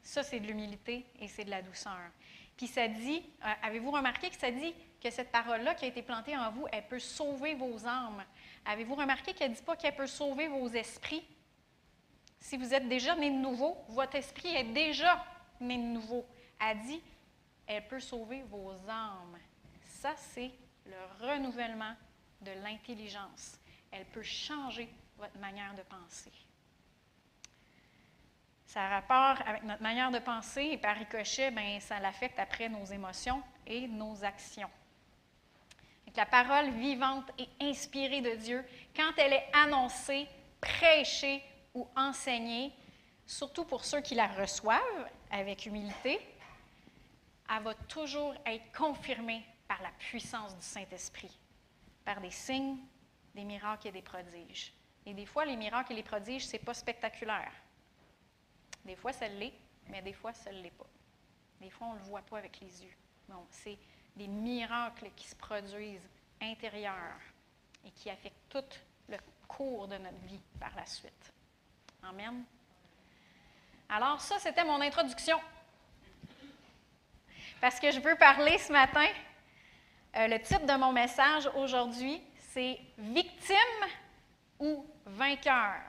Ça, 0.01 0.23
c'est 0.23 0.39
de 0.39 0.47
l'humilité 0.47 1.05
et 1.19 1.27
c'est 1.27 1.45
de 1.45 1.49
la 1.49 1.61
douceur. 1.61 2.11
Puis 2.57 2.67
ça 2.67 2.87
dit, 2.87 3.23
euh, 3.45 3.53
avez-vous 3.61 3.91
remarqué 3.91 4.29
que 4.29 4.35
ça 4.35 4.51
dit 4.51 4.73
que 5.01 5.09
cette 5.11 5.31
parole-là 5.31 5.75
qui 5.75 5.85
a 5.85 5.87
été 5.87 6.01
plantée 6.01 6.35
en 6.35 6.51
vous, 6.51 6.67
elle 6.71 6.87
peut 6.87 6.99
sauver 6.99 7.53
vos 7.55 7.85
âmes? 7.85 8.23
Avez-vous 8.65 8.95
remarqué 8.95 9.33
qu'elle 9.33 9.51
ne 9.51 9.55
dit 9.55 9.61
pas 9.61 9.75
qu'elle 9.75 9.95
peut 9.95 10.07
sauver 10.07 10.47
vos 10.47 10.67
esprits? 10.67 11.25
Si 12.39 12.57
vous 12.57 12.73
êtes 12.73 12.87
déjà 12.87 13.15
né 13.15 13.29
de 13.29 13.35
nouveau, 13.35 13.77
votre 13.89 14.15
esprit 14.15 14.55
est 14.55 14.73
déjà 14.73 15.23
né 15.61 15.77
de 15.77 15.83
nouveau. 15.83 16.25
Elle 16.59 16.79
dit, 16.81 17.01
elle 17.67 17.87
peut 17.87 17.99
sauver 17.99 18.41
vos 18.43 18.71
âmes. 18.89 19.37
Ça, 19.85 20.15
c'est 20.15 20.51
le 20.85 21.27
renouvellement 21.27 21.95
de 22.41 22.51
l'intelligence. 22.63 23.59
Elle 23.91 24.05
peut 24.05 24.23
changer 24.23 24.89
votre 25.19 25.37
manière 25.37 25.73
de 25.75 25.81
penser. 25.83 26.31
Ça 28.65 28.83
a 28.85 28.89
rapport 28.89 29.47
avec 29.47 29.63
notre 29.63 29.81
manière 29.81 30.11
de 30.11 30.19
penser 30.19 30.61
et 30.61 30.77
par 30.77 30.95
ricochet, 30.95 31.51
bien, 31.51 31.79
ça 31.79 31.99
l'affecte 31.99 32.39
après 32.39 32.69
nos 32.69 32.85
émotions 32.85 33.41
et 33.65 33.87
nos 33.87 34.23
actions. 34.23 34.69
la 36.15 36.25
parole 36.25 36.71
vivante 36.71 37.31
et 37.37 37.47
inspirée 37.61 38.21
de 38.21 38.35
Dieu, 38.35 38.65
quand 38.95 39.11
elle 39.17 39.33
est 39.33 39.47
annoncée, 39.53 40.27
prêchée 40.61 41.41
ou 41.73 41.87
enseignée, 41.95 42.73
surtout 43.25 43.65
pour 43.65 43.85
ceux 43.85 44.01
qui 44.01 44.15
la 44.15 44.27
reçoivent 44.27 45.09
avec 45.31 45.65
humilité, 45.65 46.19
elle 47.49 47.63
va 47.63 47.73
toujours 47.73 48.35
être 48.45 48.71
confirmée 48.77 49.43
par 49.67 49.81
la 49.81 49.91
puissance 49.97 50.55
du 50.55 50.63
Saint-Esprit, 50.63 51.35
par 52.05 52.21
des 52.21 52.31
signes, 52.31 52.77
des 53.33 53.43
miracles 53.43 53.87
et 53.87 53.91
des 53.91 54.01
prodiges. 54.01 54.73
Et 55.09 55.13
des 55.15 55.25
fois, 55.25 55.43
les 55.43 55.55
miracles 55.55 55.93
et 55.93 55.95
les 55.95 56.03
prodiges, 56.03 56.45
ce 56.45 56.53
n'est 56.53 56.59
pas 56.59 56.75
spectaculaire. 56.75 57.51
Des 58.85 58.95
fois, 58.95 59.11
ça 59.11 59.27
l'est, 59.27 59.53
mais 59.87 60.03
des 60.03 60.13
fois, 60.13 60.33
ça 60.33 60.51
ne 60.51 60.61
l'est 60.61 60.69
pas. 60.69 60.85
Des 61.59 61.71
fois, 61.71 61.87
on 61.87 61.93
ne 61.93 61.97
le 61.97 62.03
voit 62.03 62.21
pas 62.21 62.37
avec 62.37 62.59
les 62.59 62.83
yeux. 62.83 62.93
Bon, 63.27 63.43
c'est 63.49 63.79
des 64.15 64.27
miracles 64.27 65.09
qui 65.15 65.27
se 65.27 65.35
produisent 65.35 66.07
intérieurs 66.39 67.19
et 67.83 67.89
qui 67.89 68.11
affectent 68.11 68.49
tout 68.49 68.79
le 69.09 69.17
cours 69.47 69.87
de 69.87 69.97
notre 69.97 70.19
vie 70.27 70.41
par 70.59 70.75
la 70.75 70.85
suite. 70.85 71.33
Amen. 72.03 72.43
Alors, 73.89 74.21
ça, 74.21 74.37
c'était 74.37 74.63
mon 74.63 74.79
introduction. 74.79 75.39
Parce 77.59 77.79
que 77.79 77.89
je 77.89 77.99
veux 77.99 78.15
parler 78.15 78.59
ce 78.59 78.71
matin, 78.71 79.07
euh, 80.17 80.27
le 80.27 80.39
titre 80.39 80.67
de 80.67 80.79
mon 80.79 80.93
message 80.93 81.49
aujourd'hui, 81.55 82.21
c'est 82.37 82.79
Victime 82.99 83.89
ou 84.59 84.85
vainqueur. 85.05 85.81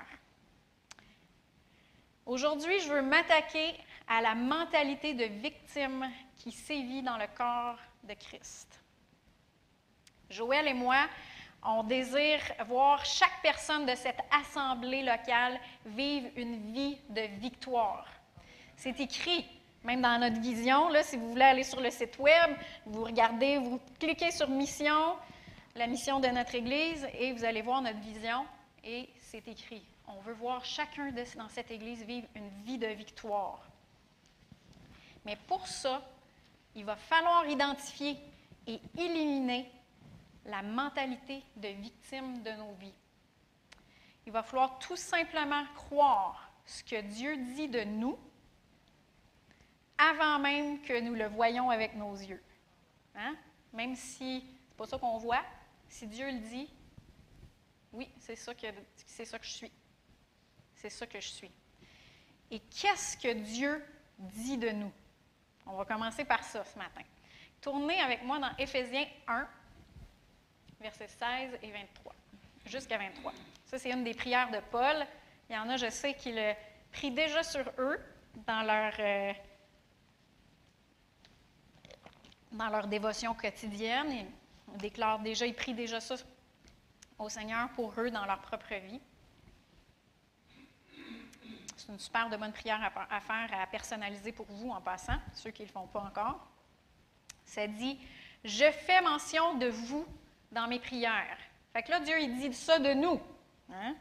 Aujourd'hui, 2.27 2.79
je 2.81 2.93
veux 2.93 3.03
m'attaquer 3.03 3.75
à 4.07 4.21
la 4.21 4.35
mentalité 4.35 5.15
de 5.15 5.25
victime 5.25 6.09
qui 6.37 6.53
sévit 6.53 7.03
dans 7.03 7.17
le 7.17 7.27
corps 7.37 7.79
de 8.05 8.15
Christ. 8.15 8.81
Joël 10.29 10.69
et 10.69 10.75
moi, 10.75 11.09
on 11.63 11.83
désire 11.83 12.41
voir 12.67 13.05
chaque 13.05 13.43
personne 13.43 13.85
de 13.85 13.95
cette 13.95 14.21
assemblée 14.31 15.03
locale 15.03 15.59
vivre 15.85 16.29
une 16.37 16.73
vie 16.73 16.99
de 17.09 17.23
victoire. 17.41 18.07
C'est 18.77 18.99
écrit, 19.01 19.47
même 19.85 20.01
dans 20.01 20.19
notre 20.19 20.41
vision, 20.41 20.89
là, 20.89 21.03
si 21.03 21.17
vous 21.17 21.31
voulez 21.31 21.45
aller 21.45 21.65
sur 21.65 21.81
le 21.81 21.91
site 21.91 22.19
web, 22.19 22.51
vous 22.87 23.05
regardez, 23.05 23.59
vous 23.59 23.81
cliquez 23.99 24.31
sur 24.31 24.49
mission, 24.49 25.17
la 25.75 25.87
mission 25.87 26.21
de 26.21 26.29
notre 26.29 26.55
Église, 26.55 27.07
et 27.15 27.33
vous 27.33 27.45
allez 27.45 27.63
voir 27.63 27.83
notre 27.83 28.01
vision, 28.01 28.47
et 28.85 29.09
c'est 29.21 29.47
écrit. 29.49 29.85
On 30.07 30.21
veut 30.21 30.33
voir 30.33 30.65
chacun 30.65 31.13
dans 31.37 31.49
cette 31.49 31.71
Église 31.71 32.03
vivre 32.05 32.27
une 32.35 32.49
vie 32.65 32.79
de 32.79 32.87
victoire. 32.89 33.63
Mais 35.25 35.37
pour 35.47 35.67
ça, 35.67 36.03
il 36.75 36.85
va 36.85 36.97
falloir 36.97 37.47
identifier 37.47 38.17
et 38.67 38.81
éliminer 38.97 39.71
la 40.47 40.63
mentalité 40.63 41.43
de 41.57 41.69
victime 41.69 42.43
de 42.43 42.51
nos 42.53 42.73
vies. 42.75 42.95
Il 44.27 44.33
va 44.33 44.43
falloir 44.43 44.79
tout 44.79 44.97
simplement 44.97 45.65
croire 45.75 46.51
ce 46.65 46.83
que 46.85 47.01
Dieu 47.01 47.37
dit 47.55 47.69
de 47.69 47.85
nous 47.85 48.19
avant 49.99 50.39
même 50.39 50.81
que 50.81 50.99
nous 51.01 51.15
le 51.15 51.27
voyons 51.27 51.71
avec 51.71 51.95
nos 51.95 52.15
yeux. 52.15 52.43
Hein? 53.15 53.35
Même 53.73 53.95
si 53.95 54.41
ce 54.41 54.45
n'est 54.45 54.77
pas 54.77 54.87
ça 54.87 54.99
qu'on 54.99 55.19
voit, 55.19 55.45
si 55.89 56.07
Dieu 56.07 56.31
le 56.31 56.39
dit, 56.39 56.71
oui, 57.93 58.09
c'est 58.19 58.37
ça, 58.37 58.55
que, 58.55 58.67
c'est 59.07 59.25
ça 59.25 59.39
que 59.39 59.45
je 59.45 59.51
suis. 59.51 59.73
C'est 60.75 60.91
ça 60.91 61.07
que 61.07 61.21
je 61.21 61.29
suis. 61.29 61.51
Et 62.51 62.61
qu'est-ce 62.61 63.17
que 63.17 63.33
Dieu 63.33 63.85
dit 64.19 64.59
de 64.59 64.71
nous? 64.71 64.93
On 65.67 65.77
va 65.77 65.85
commencer 65.85 66.25
par 66.25 66.43
ça 66.43 66.65
ce 66.65 66.79
matin. 66.79 67.03
Tournez 67.61 68.01
avec 68.01 68.23
moi 68.23 68.39
dans 68.39 68.57
Éphésiens 68.59 69.07
1, 69.29 69.49
versets 70.81 71.09
16 71.09 71.59
et 71.63 71.71
23, 71.71 72.15
jusqu'à 72.65 72.99
23. 72.99 73.33
Ça, 73.67 73.79
c'est 73.79 73.91
une 73.91 74.05
des 74.05 74.15
prières 74.15 74.51
de 74.51 74.61
Paul. 74.71 75.07
Il 75.49 75.55
y 75.55 75.59
en 75.59 75.69
a, 75.69 75.77
je 75.77 75.91
sais, 75.91 76.15
qui 76.15 76.33
le 76.33 76.55
prient 76.93 77.11
déjà 77.11 77.43
sur 77.43 77.65
eux 77.79 78.01
dans 78.47 78.63
leur, 78.63 78.95
euh, 78.99 79.33
dans 82.53 82.69
leur 82.69 82.87
dévotion 82.87 83.35
quotidienne. 83.35 84.27
Ils 84.73 84.79
déclarent 84.79 85.19
déjà, 85.19 85.47
ils 85.47 85.55
prient 85.55 85.75
déjà 85.75 86.01
ça 86.01 86.17
au 87.21 87.29
Seigneur 87.29 87.69
pour 87.71 87.93
eux 87.99 88.11
dans 88.11 88.25
leur 88.25 88.41
propre 88.41 88.75
vie. 88.75 89.01
C'est 91.77 91.93
une 91.93 91.99
super 91.99 92.29
de 92.29 92.37
bonne 92.37 92.53
prière 92.53 92.81
à, 93.11 93.21
faire, 93.21 93.49
à 93.59 93.67
personnaliser 93.67 94.33
pour 94.33 94.47
vous 94.47 94.71
en 94.71 94.81
passant, 94.81 95.17
ceux 95.35 95.51
qui 95.51 95.63
ne 95.63 95.69
le 95.69 95.73
font 95.73 95.87
pas 95.87 96.01
encore. 96.01 96.47
Ça 97.45 97.67
dit 97.67 97.99
Je 98.45 98.71
fais 98.71 99.01
mention 99.03 99.55
de 99.55 99.67
vous 99.67 100.07
dans 100.51 100.67
mes 100.67 100.79
prières. 100.79 101.39
Fait 101.73 101.83
que 101.83 101.91
là, 101.91 102.01
Dieu, 102.01 102.21
il 102.21 102.37
dit 102.37 102.53
ça 102.53 102.79
de 102.79 102.93
nous. 102.95 103.21
Hein? 103.73 103.95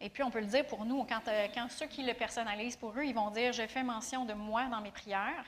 Et 0.00 0.08
puis, 0.08 0.22
on 0.22 0.30
peut 0.30 0.40
le 0.40 0.46
dire 0.46 0.66
pour 0.66 0.84
nous, 0.84 1.04
quand, 1.04 1.28
euh, 1.28 1.48
quand 1.54 1.70
ceux 1.70 1.86
qui 1.86 2.02
le 2.02 2.14
personnalisent 2.14 2.76
pour 2.76 2.90
eux, 2.98 3.04
ils 3.04 3.14
vont 3.14 3.30
dire 3.30 3.52
Je 3.52 3.66
fais 3.66 3.82
mention 3.82 4.24
de 4.24 4.34
moi 4.34 4.64
dans 4.66 4.80
mes 4.80 4.90
prières, 4.90 5.46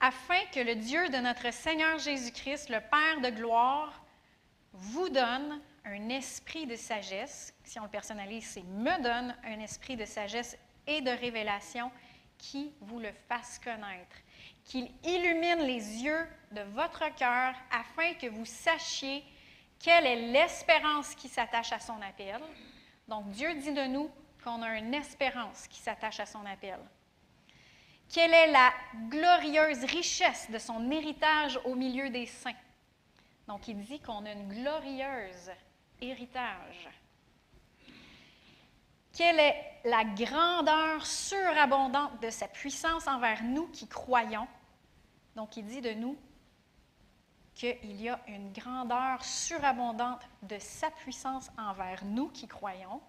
afin 0.00 0.40
que 0.52 0.60
le 0.60 0.76
Dieu 0.76 1.08
de 1.08 1.16
notre 1.18 1.52
Seigneur 1.52 1.98
Jésus-Christ, 1.98 2.68
le 2.68 2.80
Père 2.80 3.20
de 3.22 3.30
gloire, 3.34 4.05
vous 4.76 5.08
donne 5.08 5.60
un 5.84 6.08
esprit 6.08 6.66
de 6.66 6.76
sagesse, 6.76 7.54
si 7.64 7.78
on 7.78 7.84
le 7.84 7.88
personnalise, 7.88 8.46
c'est 8.46 8.64
me 8.64 9.02
donne 9.02 9.36
un 9.44 9.60
esprit 9.60 9.96
de 9.96 10.04
sagesse 10.04 10.56
et 10.86 11.00
de 11.00 11.10
révélation 11.10 11.90
qui 12.38 12.72
vous 12.80 12.98
le 12.98 13.12
fasse 13.28 13.58
connaître, 13.58 14.16
qu'il 14.64 14.90
illumine 15.04 15.60
les 15.60 16.02
yeux 16.02 16.26
de 16.52 16.60
votre 16.74 17.14
cœur 17.14 17.54
afin 17.70 18.14
que 18.14 18.26
vous 18.26 18.44
sachiez 18.44 19.24
quelle 19.78 20.06
est 20.06 20.32
l'espérance 20.32 21.14
qui 21.14 21.28
s'attache 21.28 21.72
à 21.72 21.80
son 21.80 22.00
appel. 22.02 22.40
Donc 23.08 23.30
Dieu 23.30 23.54
dit 23.54 23.72
de 23.72 23.86
nous 23.86 24.10
qu'on 24.42 24.62
a 24.62 24.76
une 24.76 24.94
espérance 24.94 25.66
qui 25.68 25.80
s'attache 25.80 26.20
à 26.20 26.26
son 26.26 26.44
appel. 26.46 26.78
Quelle 28.12 28.32
est 28.32 28.52
la 28.52 28.72
glorieuse 29.08 29.84
richesse 29.84 30.50
de 30.50 30.58
son 30.58 30.90
héritage 30.90 31.58
au 31.64 31.74
milieu 31.74 32.08
des 32.10 32.26
saints? 32.26 32.52
Donc 33.48 33.68
il 33.68 33.80
dit 33.84 34.00
qu'on 34.00 34.24
a 34.24 34.32
une 34.32 34.48
glorieuse 34.48 35.50
héritage. 36.00 36.88
Quelle 39.12 39.40
est 39.40 39.80
la 39.84 40.04
grandeur 40.04 41.06
surabondante 41.06 42.20
de 42.20 42.28
sa 42.28 42.48
puissance 42.48 43.06
envers 43.06 43.42
nous 43.42 43.68
qui 43.68 43.88
croyons? 43.88 44.46
Donc, 45.36 45.56
il 45.56 45.66
dit 45.66 45.80
de 45.80 45.92
nous 45.92 46.18
qu'il 47.54 48.00
y 48.00 48.10
a 48.10 48.20
une 48.28 48.52
grandeur 48.52 49.24
surabondante 49.24 50.20
de 50.42 50.58
sa 50.58 50.90
puissance 50.90 51.50
envers 51.56 52.04
nous 52.04 52.28
qui 52.28 52.46
croyons, 52.46 53.00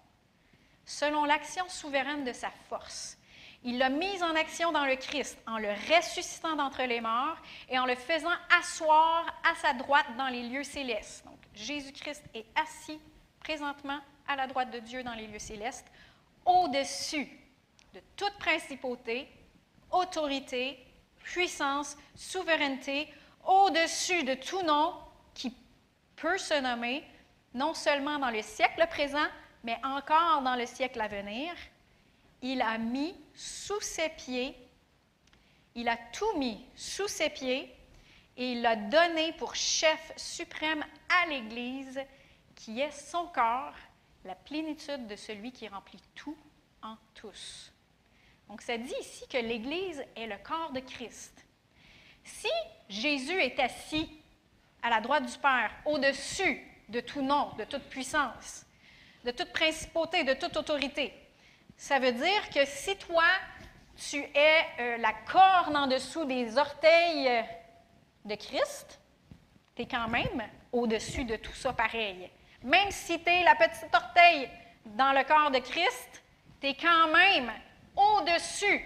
selon 0.86 1.24
l'action 1.24 1.68
souveraine 1.68 2.24
de 2.24 2.32
sa 2.32 2.50
force. 2.70 3.17
Il 3.64 3.78
l'a 3.78 3.88
mise 3.88 4.22
en 4.22 4.34
action 4.36 4.70
dans 4.70 4.84
le 4.84 4.96
Christ, 4.96 5.38
en 5.46 5.58
le 5.58 5.70
ressuscitant 5.94 6.54
d'entre 6.54 6.82
les 6.84 7.00
morts 7.00 7.36
et 7.68 7.78
en 7.78 7.86
le 7.86 7.96
faisant 7.96 8.32
asseoir 8.58 9.26
à 9.44 9.54
sa 9.56 9.72
droite 9.72 10.06
dans 10.16 10.28
les 10.28 10.48
lieux 10.48 10.62
célestes. 10.62 11.24
Donc, 11.24 11.38
Jésus-Christ 11.54 12.22
est 12.34 12.46
assis 12.54 13.00
présentement 13.40 13.98
à 14.28 14.36
la 14.36 14.46
droite 14.46 14.70
de 14.70 14.78
Dieu 14.78 15.02
dans 15.02 15.14
les 15.14 15.26
lieux 15.26 15.38
célestes, 15.38 15.86
au-dessus 16.44 17.28
de 17.94 18.00
toute 18.16 18.34
principauté, 18.38 19.28
autorité, 19.90 20.78
puissance, 21.22 21.96
souveraineté, 22.14 23.12
au-dessus 23.44 24.22
de 24.22 24.34
tout 24.34 24.62
nom 24.62 24.94
qui 25.34 25.54
peut 26.16 26.38
se 26.38 26.60
nommer, 26.60 27.02
non 27.54 27.74
seulement 27.74 28.18
dans 28.18 28.30
le 28.30 28.42
siècle 28.42 28.86
présent, 28.88 29.26
mais 29.64 29.78
encore 29.82 30.42
dans 30.42 30.54
le 30.54 30.66
siècle 30.66 31.00
à 31.00 31.08
venir. 31.08 31.52
Il 32.42 32.62
a 32.62 32.78
mis 32.78 33.14
sous 33.38 33.80
ses 33.80 34.08
pieds, 34.08 34.56
il 35.76 35.88
a 35.88 35.96
tout 36.12 36.36
mis 36.38 36.60
sous 36.74 37.06
ses 37.06 37.30
pieds 37.30 37.72
et 38.36 38.52
il 38.52 38.62
l'a 38.62 38.74
donné 38.74 39.32
pour 39.34 39.54
chef 39.54 40.12
suprême 40.16 40.84
à 41.08 41.26
l'Église, 41.26 42.00
qui 42.56 42.80
est 42.80 42.90
son 42.90 43.26
corps, 43.28 43.76
la 44.24 44.34
plénitude 44.34 45.06
de 45.06 45.14
celui 45.14 45.52
qui 45.52 45.68
remplit 45.68 46.02
tout 46.16 46.36
en 46.82 46.96
tous. 47.14 47.72
Donc, 48.48 48.60
ça 48.60 48.76
dit 48.76 48.94
ici 49.00 49.28
que 49.28 49.38
l'Église 49.38 50.04
est 50.16 50.26
le 50.26 50.38
corps 50.42 50.72
de 50.72 50.80
Christ. 50.80 51.46
Si 52.24 52.48
Jésus 52.88 53.40
est 53.40 53.60
assis 53.60 54.10
à 54.82 54.90
la 54.90 55.00
droite 55.00 55.26
du 55.26 55.38
Père, 55.38 55.70
au-dessus 55.84 56.60
de 56.88 56.98
tout 56.98 57.22
nom, 57.22 57.52
de 57.56 57.64
toute 57.64 57.84
puissance, 57.84 58.66
de 59.24 59.30
toute 59.30 59.52
principauté, 59.52 60.24
de 60.24 60.34
toute 60.34 60.56
autorité, 60.56 61.14
ça 61.78 62.00
veut 62.00 62.12
dire 62.12 62.50
que 62.52 62.64
si 62.66 62.96
toi, 62.96 63.24
tu 63.96 64.18
es 64.18 64.66
euh, 64.80 64.96
la 64.98 65.12
corne 65.12 65.76
en 65.76 65.86
dessous 65.86 66.24
des 66.24 66.58
orteils 66.58 67.44
de 68.24 68.34
Christ, 68.34 69.00
tu 69.76 69.82
es 69.82 69.86
quand 69.86 70.08
même 70.08 70.42
au-dessus 70.72 71.24
de 71.24 71.36
tout 71.36 71.54
ça 71.54 71.72
pareil. 71.72 72.28
Même 72.64 72.90
si 72.90 73.22
tu 73.22 73.30
es 73.30 73.44
la 73.44 73.54
petite 73.54 73.94
orteil 73.94 74.50
dans 74.86 75.12
le 75.12 75.22
corps 75.22 75.52
de 75.52 75.60
Christ, 75.60 76.22
tu 76.60 76.66
es 76.66 76.74
quand 76.74 77.08
même 77.12 77.52
au-dessus 77.96 78.84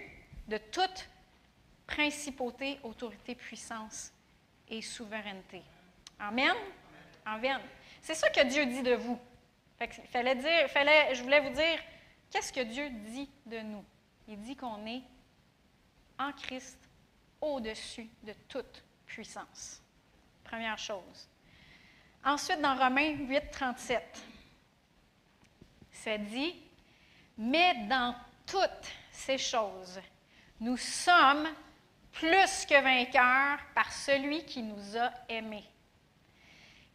de 0.49 0.59
toute 0.59 1.09
principauté, 1.87 2.79
autorité, 2.83 3.35
puissance 3.35 4.13
et 4.69 4.83
souveraineté. 4.83 5.63
Amen? 6.19 6.55
Amen. 7.25 7.61
C'est 8.03 8.15
ça 8.15 8.29
que 8.29 8.45
Dieu 8.45 8.67
dit 8.67 8.83
de 8.83 8.95
vous. 8.95 9.19
fallait 10.11 10.35
dire, 10.35 10.69
fallait, 10.69 11.15
je 11.15 11.23
voulais 11.23 11.41
vous 11.41 11.55
dire, 11.55 11.79
qu'est-ce 12.33 12.53
que 12.53 12.61
Dieu 12.61 12.89
dit 12.91 13.31
de 13.47 13.61
nous? 13.61 13.85
Il 14.27 14.41
dit 14.41 14.57
qu'on 14.57 14.85
est 14.87 15.03
en 16.19 16.33
Christ 16.33 16.79
au-dessus 17.41 18.09
de 18.23 18.33
toute 18.49 18.83
puissance. 19.07 19.83
Première 20.43 20.79
chose. 20.79 21.29
Ensuite, 22.25 22.61
dans 22.61 22.77
Romains 22.77 23.13
8, 23.13 23.51
37, 23.51 24.23
ça 25.91 26.19
dit, 26.19 26.55
mais 27.37 27.87
dans 27.87 28.15
toutes 28.47 28.91
ces 29.11 29.39
choses, 29.39 30.01
nous 30.61 30.77
sommes 30.77 31.49
plus 32.13 32.67
que 32.67 32.81
vainqueurs 32.81 33.59
par 33.75 33.91
celui 33.93 34.45
qui 34.45 34.63
nous 34.63 34.97
a 34.97 35.11
aimés. 35.29 35.65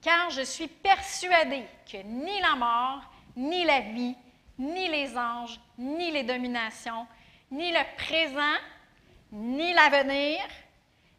Car 0.02 0.30
je 0.30 0.44
suis 0.44 0.68
persuadé 0.68 1.66
que 1.92 1.98
ni 1.98 2.40
la 2.40 2.56
mort, 2.56 3.12
ni 3.36 3.66
la 3.66 3.82
vie, 3.82 4.16
ni 4.58 4.88
les 4.88 5.18
anges, 5.18 5.60
ni 5.78 6.12
les 6.12 6.24
dominations, 6.24 7.08
ni 7.52 7.72
le 7.72 7.96
présent, 7.98 8.58
ni 9.32 9.74
l'avenir, 9.74 10.40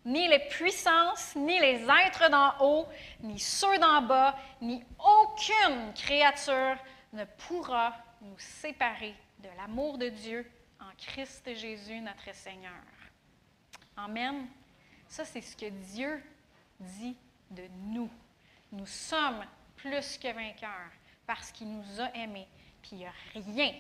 ni 0.04 0.26
les 0.28 0.38
puissances, 0.48 1.34
ni 1.36 1.58
les 1.58 1.86
êtres 2.06 2.30
d'en 2.30 2.54
haut, 2.60 2.86
ni 3.20 3.38
ceux 3.38 3.78
d'en 3.78 4.02
bas, 4.02 4.36
ni 4.60 4.82
aucune 4.98 5.92
créature 5.94 6.76
ne 7.12 7.24
pourra 7.24 7.94
nous 8.22 8.38
séparer 8.38 9.14
de 9.38 9.48
l'amour 9.56 9.98
de 9.98 10.08
Dieu 10.08 10.50
en 10.80 10.90
Christ 10.96 11.54
Jésus 11.54 12.00
notre 12.00 12.34
Seigneur. 12.34 12.72
Amen. 13.96 14.46
Ça, 15.08 15.24
c'est 15.24 15.40
ce 15.40 15.56
que 15.56 15.68
Dieu 15.68 16.22
dit 16.80 17.16
de 17.50 17.64
nous. 17.86 18.10
Nous 18.72 18.86
sommes 18.86 19.44
plus 19.76 20.18
que 20.18 20.32
vainqueurs 20.32 20.92
parce 21.26 21.50
qu'il 21.50 21.68
nous 21.68 22.00
a 22.00 22.14
aimés. 22.14 22.48
Puis 22.88 22.96
il 22.96 23.00
n'y 23.00 23.06
a 23.06 23.12
rien 23.34 23.74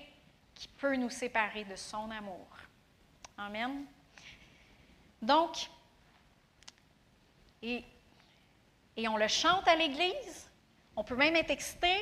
qui 0.54 0.68
peut 0.68 0.94
nous 0.96 1.08
séparer 1.08 1.64
de 1.64 1.76
son 1.76 2.10
amour. 2.10 2.46
Amen. 3.38 3.86
Donc, 5.22 5.70
et, 7.62 7.82
et 8.96 9.08
on 9.08 9.16
le 9.16 9.28
chante 9.28 9.66
à 9.66 9.76
l'Église. 9.76 10.50
On 10.94 11.04
peut 11.04 11.16
même 11.16 11.36
être 11.36 11.50
excité, 11.50 11.94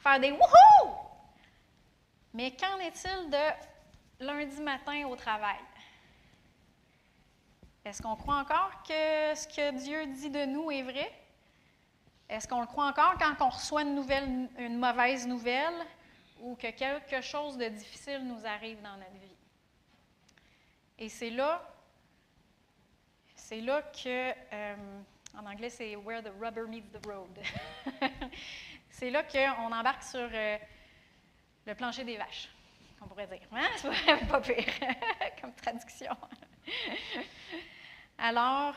faire 0.00 0.20
des 0.20 0.32
wouhou! 0.32 0.90
Mais 2.34 2.50
qu'en 2.50 2.78
est-il 2.78 3.30
de 3.30 4.26
lundi 4.26 4.60
matin 4.60 5.06
au 5.06 5.16
travail? 5.16 5.60
Est-ce 7.86 8.02
qu'on 8.02 8.16
croit 8.16 8.36
encore 8.36 8.82
que 8.82 9.34
ce 9.34 9.48
que 9.48 9.70
Dieu 9.78 10.06
dit 10.08 10.30
de 10.30 10.44
nous 10.44 10.70
est 10.70 10.82
vrai? 10.82 11.10
Est-ce 12.28 12.46
qu'on 12.46 12.60
le 12.60 12.66
croit 12.66 12.86
encore 12.86 13.14
quand 13.18 13.34
on 13.40 13.48
reçoit 13.48 13.82
une, 13.82 14.78
mauvaise 14.78 15.26
nouvelle? 15.26 15.86
Ou 16.42 16.56
que 16.56 16.70
quelque 16.70 17.20
chose 17.20 17.56
de 17.56 17.68
difficile 17.68 18.26
nous 18.26 18.44
arrive 18.44 18.82
dans 18.82 18.96
notre 18.96 19.12
vie? 19.12 19.36
Et 20.98 21.08
c'est 21.08 21.30
là, 21.30 21.62
c'est 23.34 23.60
là 23.60 23.80
que, 23.82 24.34
euh, 24.52 25.00
en 25.38 25.46
anglais, 25.46 25.70
c'est 25.70 25.94
where 25.96 26.20
the 26.22 26.32
rubber 26.40 26.66
meets 26.66 26.90
the 26.92 27.06
road. 27.06 27.38
c'est 28.90 29.10
là 29.10 29.22
qu'on 29.22 29.72
embarque 29.72 30.02
sur 30.02 30.28
euh, 30.32 30.58
le 31.64 31.74
plancher 31.74 32.04
des 32.04 32.16
vaches, 32.16 32.48
on 33.00 33.06
pourrait 33.06 33.28
dire. 33.28 33.46
Hein? 33.52 33.68
C'est 33.76 34.28
pas 34.28 34.40
pire 34.40 34.64
comme 35.40 35.54
traduction. 35.54 36.16
Alors, 38.18 38.74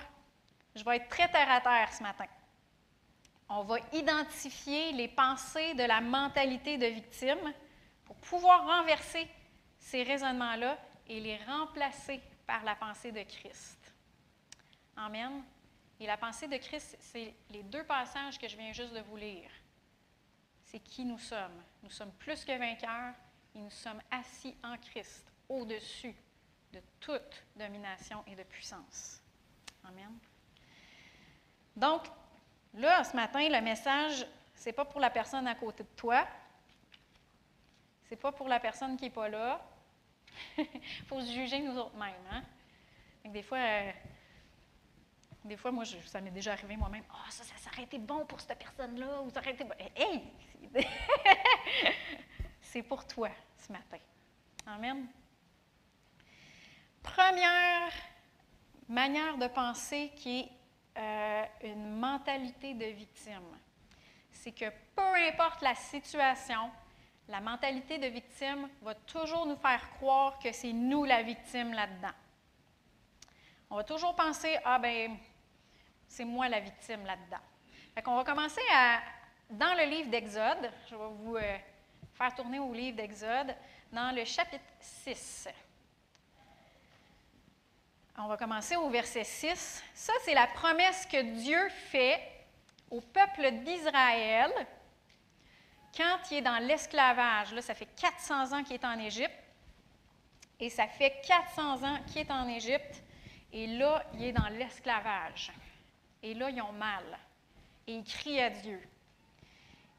je 0.76 0.84
vais 0.84 0.98
être 0.98 1.10
très 1.10 1.30
terre 1.30 1.52
à 1.52 1.62
terre 1.62 1.92
ce 1.92 2.04
matin. 2.04 2.26
On 3.48 3.64
va 3.64 3.78
identifier 3.94 4.92
les 4.94 5.08
pensées 5.08 5.74
de 5.76 5.84
la 5.84 6.02
mentalité 6.02 6.78
de 6.78 6.88
victime 6.88 7.54
pour 8.04 8.16
pouvoir 8.18 8.66
renverser 8.66 9.28
ces 9.78 10.04
raisonnements-là 10.04 10.78
et 11.08 11.20
les 11.20 11.38
remplacer 11.46 12.22
par 12.48 12.64
la 12.64 12.76
pensée 12.76 13.12
de 13.12 13.22
Christ. 13.24 13.94
Amen. 14.96 15.44
Et 16.00 16.08
la 16.08 16.18
pensée 16.18 16.48
de 16.48 16.58
Christ, 16.58 16.98
c'est 17.00 17.34
les 17.52 17.64
deux 17.64 17.84
passages 17.84 18.38
que 18.38 18.48
je 18.48 18.58
viens 18.58 18.74
juste 18.74 18.94
de 18.94 19.02
vous 19.02 19.18
lire. 19.18 19.50
C'est 20.64 20.80
qui 20.80 21.06
nous 21.06 21.20
sommes. 21.20 21.64
Nous 21.84 21.90
sommes 21.90 22.12
plus 22.14 22.44
que 22.44 22.58
vainqueurs 22.58 23.14
et 23.54 23.60
nous 23.60 23.70
sommes 23.70 24.02
assis 24.12 24.56
en 24.64 24.78
Christ, 24.78 25.32
au-dessus 25.48 26.16
de 26.74 26.82
toute 27.00 27.44
domination 27.56 28.24
et 28.28 28.36
de 28.36 28.44
puissance. 28.44 29.22
Amen. 29.86 30.18
Donc, 31.76 32.04
là, 32.76 33.04
ce 33.04 33.16
matin, 33.16 33.48
le 33.48 33.62
message, 33.62 34.26
ce 34.56 34.66
n'est 34.66 34.74
pas 34.74 34.86
pour 34.86 35.00
la 35.00 35.10
personne 35.10 35.48
à 35.48 35.56
côté 35.56 35.84
de 35.84 35.90
toi. 35.96 36.26
Ce 38.06 38.12
n'est 38.12 38.20
pas 38.20 38.32
pour 38.32 38.48
la 38.48 38.60
personne 38.60 38.96
qui 38.98 39.06
n'est 39.06 39.10
pas 39.10 39.30
là. 39.30 39.62
Il 40.58 40.66
faut 41.08 41.22
se 41.22 41.32
juger 41.32 41.60
nous 41.60 41.78
autres 41.78 41.96
mêmes. 41.96 42.14
Hein? 42.32 42.44
des 43.26 43.42
fois, 43.42 43.58
euh, 43.58 43.92
des 45.44 45.58
fois, 45.58 45.72
moi, 45.72 45.84
ça 45.86 46.22
m'est 46.22 46.32
déjà 46.32 46.54
arrivé 46.54 46.78
moi-même. 46.78 47.04
Ah, 47.10 47.30
ça, 47.30 47.44
ça, 47.44 47.70
aurait 47.72 47.84
été 47.84 47.98
bon 47.98 48.26
pour 48.26 48.40
cette 48.40 48.58
personne-là, 48.58 49.22
ou 49.22 49.30
ça 49.30 49.42
bon. 49.42 49.74
Hey! 49.96 50.24
C'est 52.62 52.84
pour 52.84 53.06
toi 53.08 53.30
ce 53.58 53.72
matin. 53.72 53.98
Amen. 54.68 55.08
Première 57.02 57.92
manière 58.90 59.38
de 59.38 59.48
penser 59.48 60.12
qui 60.16 60.40
est 60.40 60.50
euh, 60.98 61.44
une 61.64 61.98
mentalité 61.98 62.74
de 62.74 62.86
victime. 62.86 63.58
C'est 64.32 64.52
que 64.52 64.70
peu 64.96 65.16
importe 65.28 65.62
la 65.62 65.76
situation, 65.76 66.70
la 67.28 67.42
mentalité 67.42 67.98
de 67.98 68.08
victime 68.08 68.70
va 68.82 68.94
toujours 68.96 69.46
nous 69.46 69.58
faire 69.58 69.90
croire 69.98 70.38
que 70.40 70.52
c'est 70.52 70.74
nous 70.74 71.04
la 71.04 71.24
victime 71.24 71.74
là-dedans. 71.74 72.14
On 73.70 73.76
va 73.78 73.84
toujours 73.84 74.16
penser, 74.16 74.58
ah 74.64 74.78
ben, 74.78 75.18
c'est 76.08 76.26
moi 76.26 76.48
la 76.48 76.60
victime 76.60 77.06
là-dedans. 77.06 77.42
Fait 77.94 78.02
qu'on 78.02 78.16
va 78.16 78.24
commencer 78.24 78.62
à, 78.74 79.00
dans 79.50 79.74
le 79.74 79.90
livre 79.90 80.10
d'Exode, 80.10 80.72
je 80.90 80.96
vais 80.96 81.10
vous 81.10 81.36
euh, 81.36 81.58
faire 82.14 82.34
tourner 82.36 82.60
au 82.60 82.74
livre 82.74 82.98
d'Exode, 82.98 83.56
dans 83.92 84.16
le 84.16 84.24
chapitre 84.24 84.64
6. 84.80 85.50
On 88.18 88.28
va 88.28 88.38
commencer 88.38 88.78
au 88.78 88.90
verset 88.90 89.26
6. 89.26 89.84
Ça, 89.94 90.14
c'est 90.24 90.34
la 90.34 90.48
promesse 90.48 91.06
que 91.06 91.22
Dieu 91.22 91.68
fait 91.92 92.22
au 92.90 93.02
peuple 93.02 93.52
d'Israël 93.64 94.52
quand 95.96 96.32
il 96.32 96.38
est 96.38 96.42
dans 96.42 96.60
l'esclavage. 96.60 97.54
Là, 97.54 97.62
ça 97.62 97.76
fait 97.76 97.90
400 97.98 98.54
ans 98.54 98.64
qu'il 98.64 98.76
est 98.76 98.86
en 98.86 98.98
Égypte. 99.00 99.34
Et 100.62 100.70
ça 100.70 100.88
fait 100.88 101.22
400 101.28 101.84
ans 101.84 102.00
qu'il 102.08 102.22
est 102.22 102.32
en 102.32 102.48
Égypte. 102.48 103.04
Et 103.52 103.68
là, 103.68 104.02
il 104.14 104.24
est 104.24 104.32
dans 104.32 104.48
l'esclavage. 104.48 105.52
Et 106.24 106.34
là, 106.34 106.50
ils 106.50 106.62
ont 106.62 106.72
mal. 106.72 107.04
Et 107.86 107.96
ils 107.96 108.04
crient 108.06 108.40
à 108.40 108.50
Dieu. 108.50 108.82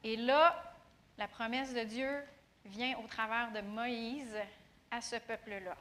Et 0.02 0.16
là, 0.16 0.74
la 1.18 1.28
promesse 1.28 1.74
de 1.74 1.84
Dieu 1.84 2.24
vient 2.64 2.96
au 2.98 3.06
travers 3.06 3.52
de 3.52 3.60
Moïse 3.60 4.36
à 4.90 5.02
ce 5.02 5.16
peuple-là. 5.16 5.76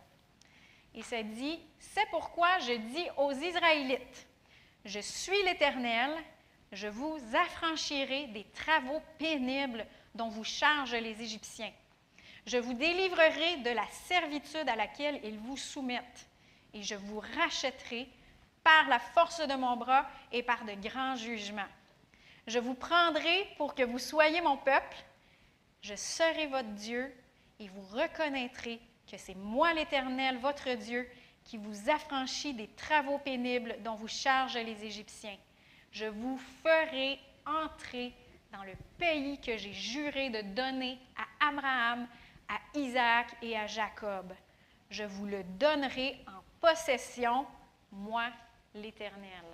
Et 0.95 1.03
ça 1.03 1.21
dit, 1.21 1.59
c'est 1.77 2.09
pourquoi 2.09 2.59
je 2.59 2.71
dis 2.71 3.05
aux 3.17 3.33
Israélites, 3.33 4.27
je 4.85 4.99
suis 4.99 5.43
l'Éternel, 5.43 6.11
je 6.71 6.87
vous 6.87 7.17
affranchirai 7.33 8.27
des 8.27 8.45
travaux 8.45 9.01
pénibles 9.17 9.85
dont 10.13 10.29
vous 10.29 10.45
chargent 10.45 10.95
les 10.95 11.21
Égyptiens. 11.21 11.71
Je 12.45 12.57
vous 12.57 12.73
délivrerai 12.73 13.57
de 13.57 13.71
la 13.71 13.85
servitude 14.07 14.69
à 14.69 14.75
laquelle 14.75 15.19
ils 15.23 15.37
vous 15.37 15.57
soumettent, 15.57 16.29
et 16.73 16.81
je 16.81 16.95
vous 16.95 17.21
rachèterai 17.41 18.07
par 18.63 18.87
la 18.87 18.99
force 18.99 19.45
de 19.45 19.55
mon 19.55 19.75
bras 19.75 20.07
et 20.31 20.43
par 20.43 20.63
de 20.63 20.73
grands 20.73 21.15
jugements. 21.15 21.67
Je 22.47 22.59
vous 22.59 22.75
prendrai 22.75 23.47
pour 23.57 23.75
que 23.75 23.83
vous 23.83 23.99
soyez 23.99 24.39
mon 24.41 24.57
peuple, 24.57 24.97
je 25.81 25.95
serai 25.95 26.47
votre 26.47 26.69
Dieu, 26.69 27.13
et 27.59 27.67
vous 27.67 27.83
reconnaîtrez 27.97 28.79
que 29.09 29.17
c'est 29.17 29.35
moi 29.35 29.73
l'Éternel, 29.73 30.37
votre 30.37 30.69
Dieu, 30.71 31.07
qui 31.43 31.57
vous 31.57 31.89
affranchit 31.89 32.53
des 32.53 32.67
travaux 32.69 33.19
pénibles 33.19 33.75
dont 33.83 33.95
vous 33.95 34.07
chargent 34.07 34.57
les 34.57 34.83
Égyptiens. 34.83 35.37
Je 35.91 36.05
vous 36.05 36.37
ferai 36.63 37.19
entrer 37.45 38.13
dans 38.51 38.63
le 38.63 38.73
pays 38.97 39.39
que 39.39 39.57
j'ai 39.57 39.73
juré 39.73 40.29
de 40.29 40.41
donner 40.41 40.97
à 41.15 41.47
Abraham, 41.49 42.07
à 42.49 42.77
Isaac 42.77 43.27
et 43.41 43.57
à 43.57 43.67
Jacob. 43.67 44.33
Je 44.89 45.03
vous 45.03 45.25
le 45.25 45.43
donnerai 45.43 46.17
en 46.27 46.41
possession, 46.59 47.45
moi 47.91 48.29
l'Éternel. 48.73 49.45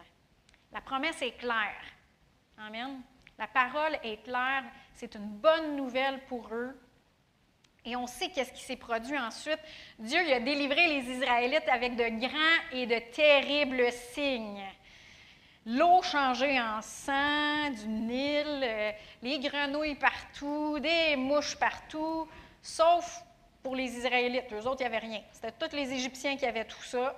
La 0.72 0.82
promesse 0.82 1.22
est 1.22 1.38
claire. 1.38 1.84
Amen. 2.58 3.02
La 3.38 3.48
parole 3.48 3.98
est 4.04 4.24
claire. 4.24 4.64
C'est 4.94 5.16
une 5.16 5.28
bonne 5.28 5.76
nouvelle 5.76 6.24
pour 6.26 6.48
eux. 6.54 6.80
Et 7.84 7.96
on 7.96 8.06
sait 8.06 8.30
qu'est-ce 8.30 8.54
qui 8.54 8.62
s'est 8.62 8.76
produit 8.76 9.18
ensuite. 9.18 9.60
Dieu 9.98 10.20
a 10.32 10.40
délivré 10.40 10.88
les 10.88 11.12
Israélites 11.16 11.68
avec 11.68 11.96
de 11.96 12.20
grands 12.20 12.62
et 12.72 12.86
de 12.86 13.00
terribles 13.12 13.92
signes. 14.14 14.64
L'eau 15.66 16.02
changée 16.02 16.60
en 16.60 16.82
sang 16.82 17.70
du 17.70 17.88
Nil, 17.88 18.46
euh, 18.64 18.92
les 19.22 19.40
grenouilles 19.40 19.96
partout, 19.96 20.80
des 20.80 21.16
mouches 21.16 21.56
partout, 21.56 22.28
sauf 22.62 23.24
pour 23.62 23.76
les 23.76 23.96
Israélites. 23.96 24.52
Eux 24.54 24.68
autres, 24.68 24.82
il 24.82 24.90
n'y 24.90 24.96
avait 24.96 25.06
rien. 25.06 25.22
C'était 25.32 25.52
tous 25.52 25.76
les 25.76 25.92
Égyptiens 25.92 26.36
qui 26.36 26.46
avaient 26.46 26.66
tout 26.66 26.84
ça. 26.84 27.16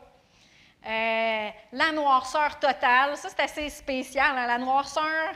Euh, 0.86 1.50
la 1.72 1.92
noirceur 1.94 2.60
totale, 2.60 3.16
ça 3.16 3.30
c'est 3.30 3.44
assez 3.44 3.70
spécial. 3.70 4.38
Hein, 4.38 4.48
la 4.48 4.58
noirceur 4.58 5.34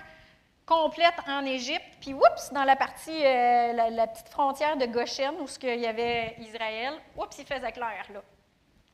complète 0.67 1.15
en 1.27 1.45
Égypte, 1.45 1.97
puis 2.01 2.13
oups, 2.13 2.51
dans 2.51 2.65
la 2.65 2.75
partie, 2.75 3.25
euh, 3.25 3.71
la, 3.71 4.05
petite 4.05 4.27
frontière 4.27 4.75
de 4.75 4.85
Goshen, 4.85 5.35
où 5.39 5.45
il 5.63 5.79
y 5.79 5.87
avait 5.87 6.35
Israël, 6.39 6.93
oups, 7.15 7.37
il 7.39 7.45
faisait 7.45 7.71
clair 7.71 8.05
là. 8.13 8.21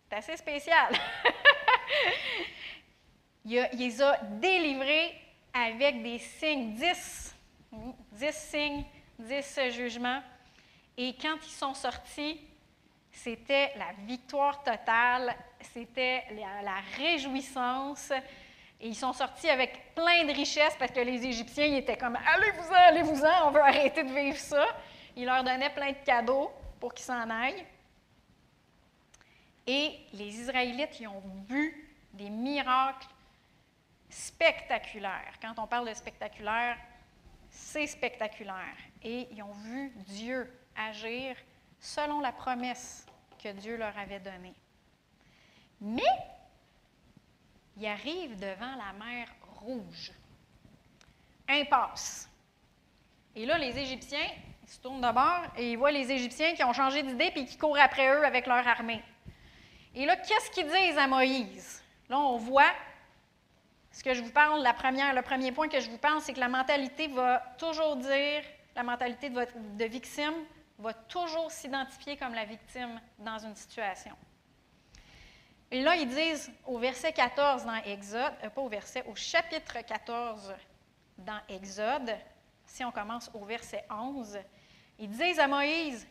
C'est 0.08 0.18
assez 0.18 0.38
spécial. 0.38 0.94
il, 3.45 3.68
les 3.74 4.02
a 4.02 4.18
délivrés 4.24 5.16
avec 5.52 6.04
des 6.04 6.20
signes, 6.20 6.76
10, 6.76 7.36
10 8.12 8.32
signes, 8.32 8.86
10 9.18 9.60
jugements. 9.72 10.22
Et 10.95 11.16
quand 11.20 11.38
ils 11.44 11.52
sont 11.52 11.74
sortis, 11.74 12.40
c'était 13.12 13.72
la 13.78 13.94
victoire 14.06 14.64
totale, 14.64 15.36
c'était 15.74 16.24
la, 16.64 16.82
réjouissance. 16.98 18.12
Et 18.84 18.88
ils 18.88 18.95
sont 18.95 19.14
sortis 19.14 19.49
avec 19.49 19.95
plein 19.95 20.26
de 20.26 20.34
richesses 20.34 20.76
parce 20.77 20.91
que 20.91 20.99
les 20.99 21.26
Égyptiens 21.26 21.68
ils 21.68 21.77
étaient 21.77 21.95
comme 21.95 22.18
Allez-vous-en, 22.18 22.73
allez-vous-en, 22.73 23.47
on 23.47 23.51
veut 23.51 23.61
arrêter 23.61 24.03
de 24.03 24.11
vivre 24.14 24.38
ça. 24.38 24.65
Ils 25.15 25.23
leur 25.26 25.41
donnaient 25.41 25.73
plein 25.73 25.93
de 25.93 26.05
cadeaux 26.05 26.51
pour 26.81 26.93
qu'ils 26.93 27.05
s'en 27.05 27.30
aillent. 27.30 27.65
Et 29.65 30.01
les 30.11 30.38
Israélites 30.38 30.99
ils 30.99 31.07
ont 31.07 31.23
vu 31.47 31.95
des 32.11 32.30
miracles 32.30 33.07
spectaculaires. 34.10 35.34
Quand 35.41 35.53
on 35.60 35.65
parle 35.65 35.88
de 35.88 35.93
spectaculaire, 35.93 36.76
c'est 37.49 37.88
spectaculaire. 37.88 38.76
Et 39.01 39.30
ils 39.31 39.41
ont 39.43 39.53
vu 39.53 39.93
Dieu 40.07 40.51
agir 40.76 41.38
selon 41.80 42.19
la 42.19 42.34
promesse 42.34 43.05
que 43.41 43.47
Dieu 43.53 43.77
leur 43.77 43.97
avait 43.97 44.19
donnée. 44.19 44.53
Mais 45.80 46.01
ils 47.78 47.88
arrivent 47.88 48.40
devant 48.40 48.76
la 48.76 48.94
mer 48.94 49.28
Rouge. 49.62 50.12
Impasse. 51.48 52.30
Et 53.36 53.45
là, 53.45 53.58
les 53.58 53.78
Égyptiens, 53.78 54.28
ils 54.62 54.70
se 54.70 54.80
tournent 54.80 55.02
d'abord 55.02 55.44
et 55.58 55.72
ils 55.72 55.78
voient 55.78 55.91
les 55.91 56.12
Égyptiens 56.12 56.54
qui 56.54 56.64
ont 56.64 56.74
changé 56.74 57.02
d'idée 57.02 57.32
puis 57.32 57.45
qui 57.45 57.58
courent 57.58 57.80
après 57.80 58.14
eux 58.14 58.26
avec 58.26 58.45
leur 58.45 58.68
armée. 58.68 59.02
Et 59.95 60.06
là, 60.06 60.16
qu'est-ce 60.18 60.52
qu'ils 60.52 60.68
disent 60.68 60.98
à 60.98 61.08
Moïse? 61.08 61.84
Là, 62.10 62.20
on 62.20 62.38
voit 62.38 62.72
ce 63.91 64.04
que 64.04 64.14
je 64.14 64.22
vous 64.22 64.32
parle, 64.32 64.62
la 64.62 64.74
première, 64.74 65.14
le 65.14 65.22
premier 65.22 65.52
point 65.52 65.70
que 65.70 65.80
je 65.80 65.90
vous 65.90 66.00
parle, 66.00 66.20
c'est 66.20 66.34
que 66.34 66.40
la 66.40 66.50
mentalité 66.50 67.08
va 67.08 67.40
toujours 67.58 67.95
dire, 67.95 68.44
la 68.76 68.84
mentalité 68.84 69.30
de, 69.30 69.48
de 69.78 69.86
victime 69.86 70.34
va 70.80 70.94
toujours 70.94 71.52
s'identifier 71.52 72.18
comme 72.18 72.34
la 72.34 72.45
victime 72.45 73.00
dans 73.20 73.38
une 73.38 73.56
situation. 73.56 74.16
Et 75.74 75.82
là, 75.82 75.95
ils 75.95 76.08
disent 76.08 76.52
au 76.68 76.78
verset 76.78 77.12
14 77.14 77.66
dans 77.66 77.82
Exode, 77.86 78.32
euh, 78.44 78.50
pas 78.52 78.62
au 78.62 78.70
verset, 78.70 79.04
au 79.08 79.16
chapitre 79.16 79.80
14 79.82 80.54
dans 81.18 81.40
Exode, 81.50 82.16
si 82.68 82.86
on 82.86 82.91
commence 82.91 83.32
au 83.34 83.44
verset 83.44 83.84
11, 83.90 84.38
ils 85.00 85.10
disent 85.10 85.40
à 85.40 85.48
Moïse, 85.48 86.08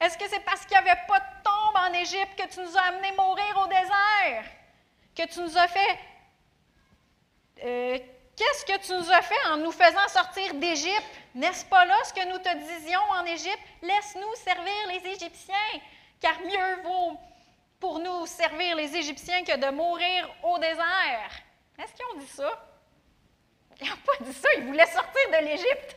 est-ce 0.00 0.18
que 0.18 0.28
c'est 0.28 0.44
parce 0.44 0.66
qu'il 0.66 0.76
n'y 0.76 0.90
avait 0.90 1.00
pas 1.06 1.20
de 1.20 1.24
tombe 1.44 1.76
en 1.88 1.92
Égypte 1.92 2.36
que 2.36 2.52
tu 2.52 2.58
nous 2.58 2.76
as 2.76 2.80
amenés 2.80 3.12
mourir 3.12 3.64
au 3.64 3.68
désert? 3.68 4.44
Que 5.14 5.32
tu 5.32 5.38
nous 5.38 5.56
as 5.56 5.68
fait... 5.68 5.98
Euh, 7.62 7.98
qu'est-ce 8.34 8.64
que 8.64 8.84
tu 8.84 8.92
nous 8.92 9.12
as 9.12 9.22
fait 9.22 9.46
en 9.52 9.58
nous 9.58 9.70
faisant 9.70 10.08
sortir 10.08 10.52
d'Égypte? 10.54 11.20
N'est-ce 11.36 11.64
pas 11.66 11.84
là 11.84 11.94
ce 12.02 12.12
que 12.12 12.28
nous 12.28 12.38
te 12.38 12.56
disions 12.56 13.08
en 13.20 13.24
Égypte? 13.24 13.62
Laisse-nous 13.82 14.34
servir 14.34 14.88
les 14.88 15.12
Égyptiens, 15.12 15.80
car 16.20 16.40
mieux 16.40 16.82
vaut 16.82 17.20
pour 17.84 17.98
nous 17.98 18.24
servir 18.24 18.76
les 18.76 18.96
Égyptiens 18.96 19.44
que 19.44 19.58
de 19.58 19.70
mourir 19.70 20.34
au 20.42 20.58
désert. 20.58 21.30
Est-ce 21.78 21.92
qu'ils 21.92 22.06
ont 22.14 22.18
dit 22.18 22.26
ça? 22.26 22.80
Ils 23.78 23.86
n'ont 23.86 23.96
pas 23.96 24.24
dit 24.24 24.32
ça, 24.32 24.48
ils 24.56 24.64
voulaient 24.64 24.86
sortir 24.86 25.20
de 25.28 25.44
l'Égypte. 25.44 25.96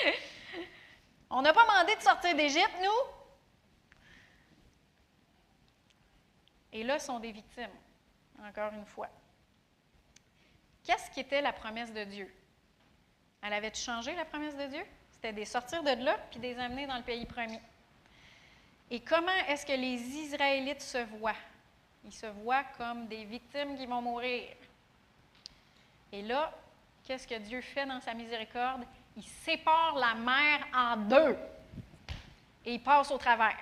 On 1.30 1.42
n'a 1.42 1.52
pas 1.52 1.64
demandé 1.64 1.96
de 1.96 2.00
sortir 2.00 2.32
d'Égypte, 2.36 2.76
nous. 2.80 3.12
Et 6.72 6.84
là, 6.84 7.00
sont 7.00 7.18
des 7.18 7.32
victimes, 7.32 7.74
encore 8.44 8.72
une 8.72 8.86
fois. 8.86 9.08
Qu'est-ce 10.84 11.10
qui 11.10 11.18
était 11.18 11.42
la 11.42 11.52
promesse 11.52 11.92
de 11.92 12.04
Dieu? 12.04 12.32
Elle 13.42 13.52
avait 13.52 13.74
changé 13.74 14.14
la 14.14 14.26
promesse 14.26 14.56
de 14.56 14.66
Dieu? 14.66 14.86
C'était 15.10 15.32
des 15.32 15.44
sortir 15.44 15.82
de 15.82 16.04
là 16.04 16.16
puis 16.30 16.38
des 16.38 16.56
amener 16.56 16.86
dans 16.86 16.98
le 16.98 17.02
pays 17.02 17.26
promis. 17.26 17.58
Et 18.90 19.00
comment 19.00 19.36
est-ce 19.48 19.66
que 19.66 19.72
les 19.72 20.00
Israélites 20.00 20.80
se 20.82 20.98
voient? 21.18 21.34
Ils 22.04 22.12
se 22.12 22.26
voient 22.26 22.64
comme 22.76 23.06
des 23.06 23.24
victimes 23.24 23.76
qui 23.76 23.86
vont 23.86 24.00
mourir. 24.00 24.48
Et 26.10 26.22
là, 26.22 26.52
qu'est-ce 27.04 27.26
que 27.26 27.38
Dieu 27.38 27.60
fait 27.60 27.84
dans 27.84 28.00
sa 28.00 28.14
miséricorde? 28.14 28.84
Il 29.16 29.24
sépare 29.24 29.96
la 29.96 30.14
mer 30.14 30.66
en 30.74 30.96
deux 30.96 31.36
et 32.64 32.74
il 32.74 32.82
passe 32.82 33.10
au 33.10 33.18
travers. 33.18 33.56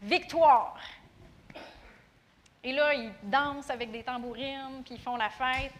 Victoire! 0.00 0.78
Et 2.62 2.72
là, 2.72 2.94
ils 2.94 3.12
dansent 3.22 3.68
avec 3.68 3.90
des 3.90 4.02
tambourines, 4.02 4.82
puis 4.84 4.94
ils 4.94 5.00
font 5.00 5.16
la 5.16 5.28
fête 5.28 5.72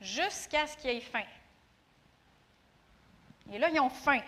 jusqu'à 0.00 0.66
ce 0.66 0.76
qu'il 0.76 0.90
y 0.90 0.96
ait 0.96 1.00
faim. 1.00 1.24
Et 3.50 3.58
là, 3.58 3.70
ils 3.70 3.80
ont 3.80 3.88
faim. 3.88 4.20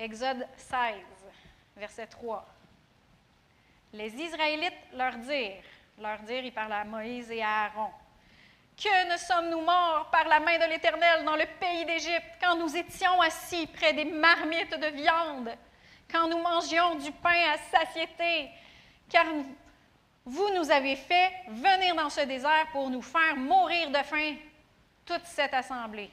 Exode 0.00 0.46
16, 0.56 0.94
verset 1.76 2.06
3. 2.06 2.42
Les 3.92 4.14
Israélites 4.14 4.72
leur 4.94 5.14
dirent, 5.18 5.62
leur 5.98 6.18
dirent, 6.20 6.44
il 6.44 6.54
parle 6.54 6.72
à 6.72 6.84
Moïse 6.84 7.30
et 7.30 7.42
à 7.42 7.64
Aaron, 7.64 7.90
que 8.78 9.12
ne 9.12 9.18
sommes-nous 9.18 9.60
morts 9.60 10.08
par 10.10 10.26
la 10.26 10.40
main 10.40 10.56
de 10.56 10.70
l'Éternel 10.70 11.22
dans 11.26 11.36
le 11.36 11.44
pays 11.60 11.84
d'Égypte 11.84 12.38
quand 12.40 12.56
nous 12.56 12.74
étions 12.74 13.20
assis 13.20 13.66
près 13.66 13.92
des 13.92 14.06
marmites 14.06 14.74
de 14.80 14.86
viande, 14.86 15.50
quand 16.10 16.26
nous 16.28 16.40
mangions 16.40 16.94
du 16.94 17.12
pain 17.12 17.52
à 17.52 17.58
satiété, 17.58 18.48
car 19.06 19.26
vous 20.24 20.48
nous 20.54 20.70
avez 20.70 20.96
fait 20.96 21.30
venir 21.48 21.94
dans 21.94 22.08
ce 22.08 22.22
désert 22.22 22.68
pour 22.72 22.88
nous 22.88 23.02
faire 23.02 23.36
mourir 23.36 23.90
de 23.90 24.02
faim 24.02 24.36
toute 25.04 25.26
cette 25.26 25.52
assemblée. 25.52 26.10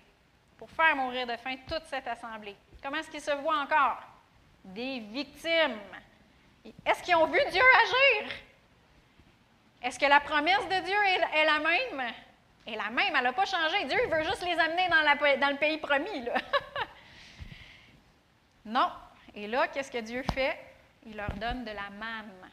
Pour 0.57 0.69
faire 0.69 0.97
mourir 0.97 1.25
de 1.25 1.37
faim 1.37 1.55
toute 1.69 1.85
cette 1.85 2.07
assemblée. 2.07 2.57
Comment 2.81 2.97
est-ce 2.97 3.09
qu'ils 3.09 3.21
se 3.21 3.31
voient 3.31 3.59
encore? 3.59 3.99
Des 4.63 4.99
victimes. 4.99 5.79
Est-ce 6.85 7.01
qu'ils 7.01 7.15
ont 7.15 7.27
vu 7.27 7.39
Dieu 7.51 7.61
agir? 7.61 8.31
Est-ce 9.81 9.99
que 9.99 10.05
la 10.05 10.19
promesse 10.19 10.65
de 10.65 10.85
Dieu 10.85 10.95
est, 11.05 11.45
la 11.45 11.59
même? 11.59 12.13
Est 12.65 12.75
la 12.75 12.89
même, 12.89 13.15
elle 13.15 13.23
n'a 13.23 13.33
pas 13.33 13.45
changé. 13.45 13.85
Dieu 13.85 13.99
veut 14.09 14.23
juste 14.23 14.43
les 14.43 14.57
amener 14.59 14.89
dans, 14.89 15.49
le 15.49 15.57
pays 15.57 15.77
promis. 15.77 16.27
Non. 18.65 18.91
Et 19.33 19.47
là, 19.47 19.69
qu'est-ce 19.69 19.89
que 19.89 19.99
Dieu 19.99 20.23
fait? 20.33 20.59
Il 21.05 21.15
leur 21.15 21.33
donne 21.35 21.63
de 21.63 21.71
la 21.71 21.89
manne. 21.89 22.51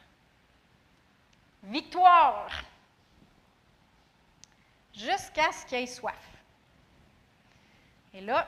Victoire. 1.63 2.47
Jusqu'à 4.93 5.51
ce 5.51 5.65
qu'il 5.65 5.79
ait 5.79 5.87
soif. 5.87 6.15
Et 8.13 8.21
là, 8.21 8.47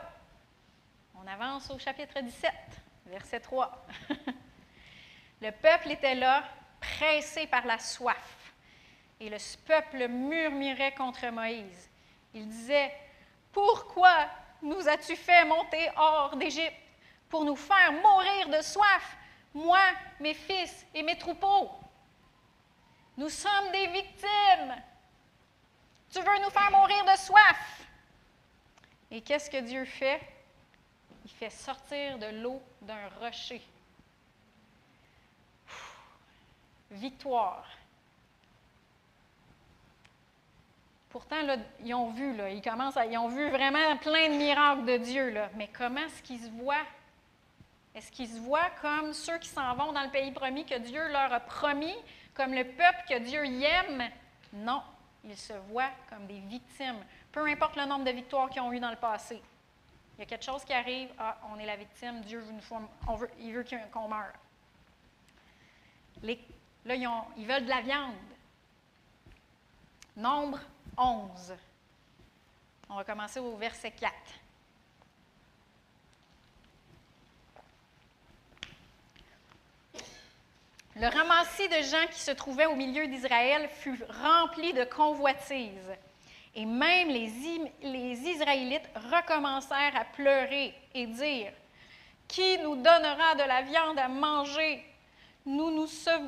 on 1.27 1.29
avance 1.29 1.69
au 1.71 1.77
chapitre 1.77 2.21
17, 2.21 2.51
verset 3.07 3.39
3. 3.41 3.85
le 5.41 5.51
peuple 5.51 5.91
était 5.91 6.15
là, 6.15 6.43
pressé 6.79 7.47
par 7.47 7.65
la 7.65 7.79
soif. 7.79 8.53
Et 9.19 9.29
le 9.29 9.37
peuple 9.65 10.07
murmurait 10.07 10.93
contre 10.93 11.27
Moïse. 11.29 11.89
Il 12.33 12.47
disait, 12.47 12.93
Pourquoi 13.51 14.29
nous 14.61 14.87
as-tu 14.87 15.15
fait 15.15 15.43
monter 15.43 15.89
hors 15.97 16.37
d'Égypte 16.37 16.75
pour 17.27 17.43
nous 17.43 17.55
faire 17.57 17.91
mourir 17.91 18.47
de 18.47 18.61
soif, 18.61 19.17
moi, 19.53 19.81
mes 20.19 20.33
fils 20.33 20.85
et 20.93 21.03
mes 21.03 21.17
troupeaux? 21.17 21.71
Nous 23.17 23.29
sommes 23.29 23.71
des 23.73 23.87
victimes. 23.87 24.75
Tu 26.09 26.19
veux 26.19 26.43
nous 26.43 26.51
faire 26.51 26.71
mourir 26.71 27.03
de 27.03 27.17
soif. 27.17 27.81
Et 29.11 29.21
qu'est-ce 29.21 29.49
que 29.49 29.59
Dieu 29.59 29.83
fait? 29.83 30.36
Il 31.27 31.31
fait 31.31 31.49
sortir 31.49 32.17
de 32.19 32.41
l'eau 32.41 32.61
d'un 32.81 33.09
rocher. 33.19 33.61
Victoire. 36.89 37.67
Pourtant, 41.09 41.41
là, 41.41 41.57
ils 41.83 41.93
ont 41.93 42.11
vu, 42.11 42.33
là, 42.33 42.49
ils, 42.49 42.61
commencent 42.61 42.97
ils 43.11 43.17
ont 43.17 43.27
vu 43.27 43.49
vraiment 43.49 43.97
plein 43.97 44.29
de 44.29 44.35
miracles 44.35 44.85
de 44.85 44.95
Dieu. 44.95 45.31
Là. 45.31 45.49
Mais 45.57 45.67
comment 45.67 45.99
est-ce 45.99 46.23
qu'ils 46.23 46.39
se 46.39 46.49
voient? 46.49 46.85
Est-ce 47.93 48.09
qu'ils 48.09 48.29
se 48.29 48.39
voient 48.39 48.69
comme 48.81 49.11
ceux 49.11 49.37
qui 49.37 49.49
s'en 49.49 49.75
vont 49.75 49.91
dans 49.91 50.03
le 50.03 50.09
pays 50.09 50.31
promis 50.31 50.63
que 50.65 50.79
Dieu 50.79 51.09
leur 51.09 51.33
a 51.33 51.41
promis, 51.41 51.95
comme 52.35 52.53
le 52.53 52.63
peuple 52.63 53.03
que 53.09 53.19
Dieu 53.19 53.45
y 53.45 53.65
aime? 53.65 54.09
Non, 54.53 54.81
ils 55.25 55.35
se 55.35 55.51
voient 55.69 55.91
comme 56.09 56.25
des 56.25 56.39
victimes, 56.39 57.03
peu 57.33 57.45
importe 57.47 57.75
le 57.75 57.83
nombre 57.83 58.05
de 58.05 58.11
victoires 58.11 58.49
qu'ils 58.49 58.61
ont 58.61 58.71
eues 58.71 58.79
dans 58.79 58.91
le 58.91 58.95
passé. 58.95 59.41
Il 60.17 60.21
y 60.21 60.23
a 60.23 60.25
quelque 60.25 60.45
chose 60.45 60.65
qui 60.65 60.73
arrive, 60.73 61.09
ah, 61.19 61.37
on 61.53 61.59
est 61.59 61.65
la 61.65 61.75
victime, 61.75 62.21
Dieu 62.21 62.39
veut 62.39 62.51
nous 62.51 63.27
il 63.39 63.53
veut 63.53 63.63
qu'on 63.93 64.07
meure. 64.07 64.33
Là, 66.23 66.95
ils, 66.95 67.09
ils 67.37 67.45
veulent 67.45 67.65
de 67.65 67.69
la 67.69 67.81
viande. 67.81 68.15
Nombre 70.15 70.59
11. 70.97 71.55
On 72.89 72.95
va 72.95 73.03
commencer 73.03 73.39
au 73.39 73.55
verset 73.57 73.91
4. 73.91 74.13
Le 80.95 81.07
ramassis 81.09 81.69
de 81.69 81.83
gens 81.83 82.07
qui 82.11 82.19
se 82.19 82.31
trouvaient 82.31 82.65
au 82.65 82.75
milieu 82.75 83.05
d'Israël 83.05 83.69
fut 83.69 84.03
rempli 84.23 84.73
de 84.73 84.83
convoitises. 84.83 85.95
Et 86.57 86.65
même 86.65 87.09
les, 87.09 88.29
Israélites 88.29 88.89
recommencèrent 88.95 89.95
à 89.95 90.05
pleurer 90.05 90.73
et 90.95 91.05
dire, 91.05 91.53
Qui 92.27 92.57
nous 92.57 92.75
donnera 92.75 93.35
de 93.35 93.47
la 93.47 93.61
viande 93.61 93.99
à 93.99 94.07
manger? 94.07 94.83
Nous 95.45 95.69
nous 95.69 95.85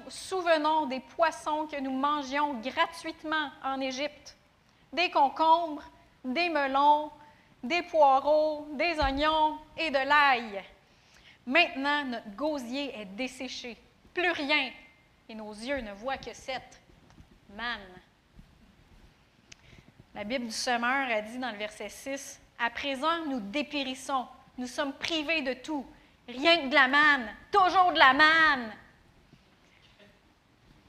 souvenons 0.07 0.85
des 0.85 0.99
poissons 0.99 1.65
que 1.65 1.81
nous 1.81 1.91
mangions 1.91 2.53
gratuitement 2.61 3.49
en 3.63 3.81
Égypte, 3.81 4.37
des 4.93 5.09
concombres, 5.09 5.83
des 6.23 6.47
melons, 6.47 7.09
des 7.63 7.81
poireaux, 7.81 8.67
des 8.73 8.99
oignons 8.99 9.57
et 9.75 9.89
de 9.89 9.97
l'ail. 9.97 10.63
Maintenant, 11.47 12.05
notre 12.05 12.29
gosier 12.35 12.93
est 12.95 13.05
desséché 13.05 13.75
plus 14.13 14.31
rien, 14.31 14.69
et 15.27 15.33
nos 15.33 15.53
yeux 15.53 15.81
ne 15.81 15.93
voient 15.93 16.17
que 16.17 16.35
cette 16.35 16.79
manne. 17.57 17.98
La 20.19 20.25
Bible 20.25 20.47
du 20.47 20.51
Semeur 20.51 21.09
a 21.09 21.21
dit 21.21 21.37
dans 21.37 21.49
le 21.49 21.57
verset 21.57 21.87
6, 21.87 22.41
À 22.59 22.69
présent, 22.69 23.25
nous 23.27 23.39
dépérissons, 23.39 24.27
nous 24.57 24.67
sommes 24.67 24.91
privés 24.91 25.43
de 25.43 25.53
tout, 25.53 25.85
rien 26.27 26.57
que 26.57 26.67
de 26.67 26.73
la 26.73 26.89
manne, 26.89 27.33
toujours 27.49 27.93
de 27.93 27.99
la 27.99 28.13
manne. 28.13 28.73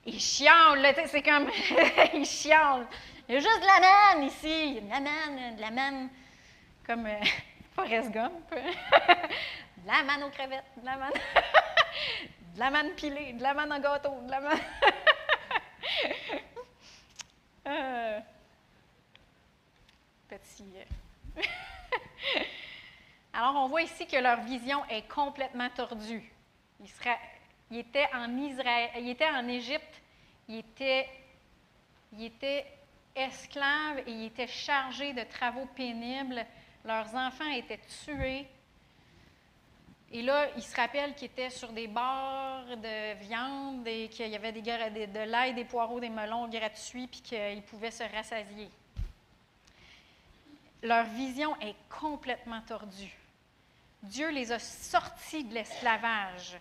Il 0.05 0.19
chiale, 0.19 0.85
c'est 1.07 1.23
comme, 1.23 1.49
il 2.15 2.27
chiale. 2.27 2.89
Il 3.29 3.37
y 3.37 3.39
a 3.39 3.41
juste 3.41 3.61
de 3.61 3.67
la 3.67 4.17
manne 4.17 4.25
ici, 4.25 4.81
de 4.81 4.89
la 4.89 4.99
manne, 4.99 5.55
de 5.55 5.61
la 5.61 5.71
manne, 5.71 6.09
comme 6.85 7.07
euh, 7.07 7.21
Forrest 7.77 8.11
Gump. 8.11 8.33
de 8.51 9.87
la 9.87 10.03
manne 10.03 10.25
aux 10.25 10.31
crevettes, 10.31 10.65
de 10.77 10.85
la 10.85 10.97
manne. 10.97 11.13
de 12.57 12.59
la 12.59 12.71
manne 12.71 12.91
pilée, 12.97 13.35
de 13.35 13.43
la 13.45 13.55
manne 13.55 13.73
en 13.75 13.79
gâteau, 13.79 14.23
de 14.27 14.31
la 14.33 14.41
manne. 14.41 14.59
Euh, 17.69 18.21
Alors, 23.33 23.57
on 23.57 23.69
voit 23.69 23.83
ici 23.83 24.07
que 24.07 24.17
leur 24.17 24.41
vision 24.43 24.85
est 24.87 25.09
complètement 25.09 25.69
tordue. 25.71 26.31
Ils, 26.81 27.79
étaient 27.79 28.09
en 28.15 28.37
Israël, 28.37 28.91
ils 28.97 29.11
étaient 29.11 29.31
en 29.31 29.47
Égypte, 29.49 30.03
ils 30.49 30.59
étaient, 30.59 31.09
ils 32.13 32.25
étaient 32.25 32.67
esclaves 33.15 34.01
et 34.07 34.11
ils 34.11 34.27
étaient 34.27 34.47
chargés 34.47 35.13
de 35.13 35.23
travaux 35.23 35.67
pénibles. 35.77 36.45
Leurs 36.85 37.15
enfants 37.15 37.51
étaient 37.51 37.81
tués. 38.05 38.47
Et 40.13 40.23
là, 40.23 40.49
il 40.57 40.63
se 40.63 40.75
rappelle 40.75 41.15
qu'il 41.15 41.27
était 41.27 41.51
sur 41.51 41.71
des 41.73 41.87
bars 41.87 42.65
de 42.77 43.15
viande 43.21 43.87
et 43.87 44.09
qu'il 44.09 44.29
y 44.29 44.35
avait 44.35 44.51
des, 44.51 45.07
de 45.07 45.31
l'ail, 45.31 45.55
des 45.55 45.65
poireaux, 45.65 46.01
des 46.01 46.09
melons 46.09 46.49
gratuits, 46.49 47.07
puis 47.07 47.21
qu'ils 47.21 47.63
pouvaient 47.63 47.93
se 47.93 48.03
rassasier. 48.03 48.71
Leur 50.83 51.05
vision 51.05 51.55
est 51.61 51.75
complètement 51.89 52.61
tordue. 52.63 53.17
Dieu 54.03 54.31
les 54.31 54.51
a 54.51 54.59
sortis 54.59 55.45
de 55.45 55.55
l'esclavage. 55.55 56.59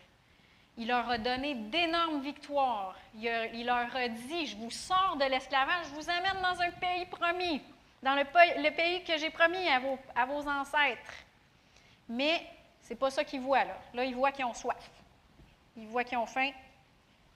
Il 0.78 0.88
leur 0.88 1.10
a 1.10 1.18
donné 1.18 1.56
d'énormes 1.56 2.22
victoires. 2.22 2.96
Il, 3.16 3.66
leur 3.66 3.96
a 3.96 4.08
dit, 4.08 4.46
je 4.46 4.58
vous 4.58 4.72
sors 4.72 5.18
de 5.18 5.26
l'esclavage, 5.26 5.88
je 5.90 5.96
vous 5.96 6.10
amène 6.10 6.42
dans 6.42 6.62
un 6.62 6.72
pays 6.72 7.06
promis, 7.06 7.62
dans 8.02 8.16
le, 8.16 8.72
pays 8.72 9.04
que 9.04 9.18
j'ai 9.18 9.30
promis 9.30 9.68
à 9.68 10.26
vos, 10.26 10.48
ancêtres. 10.48 11.14
Mais 12.08 12.46
c'est 12.82 12.96
pas 12.96 13.10
ça 13.12 13.24
qu'ils 13.24 13.42
voient, 13.42 13.66
là. 13.66 13.78
Là, 13.94 14.06
ils 14.06 14.16
voient 14.16 14.32
qu'ils 14.32 14.46
ont 14.46 14.54
soif. 14.54 14.90
Ils 15.76 15.88
voient 15.88 16.04
qu'ils 16.04 16.18
ont 16.18 16.26
faim. 16.26 16.52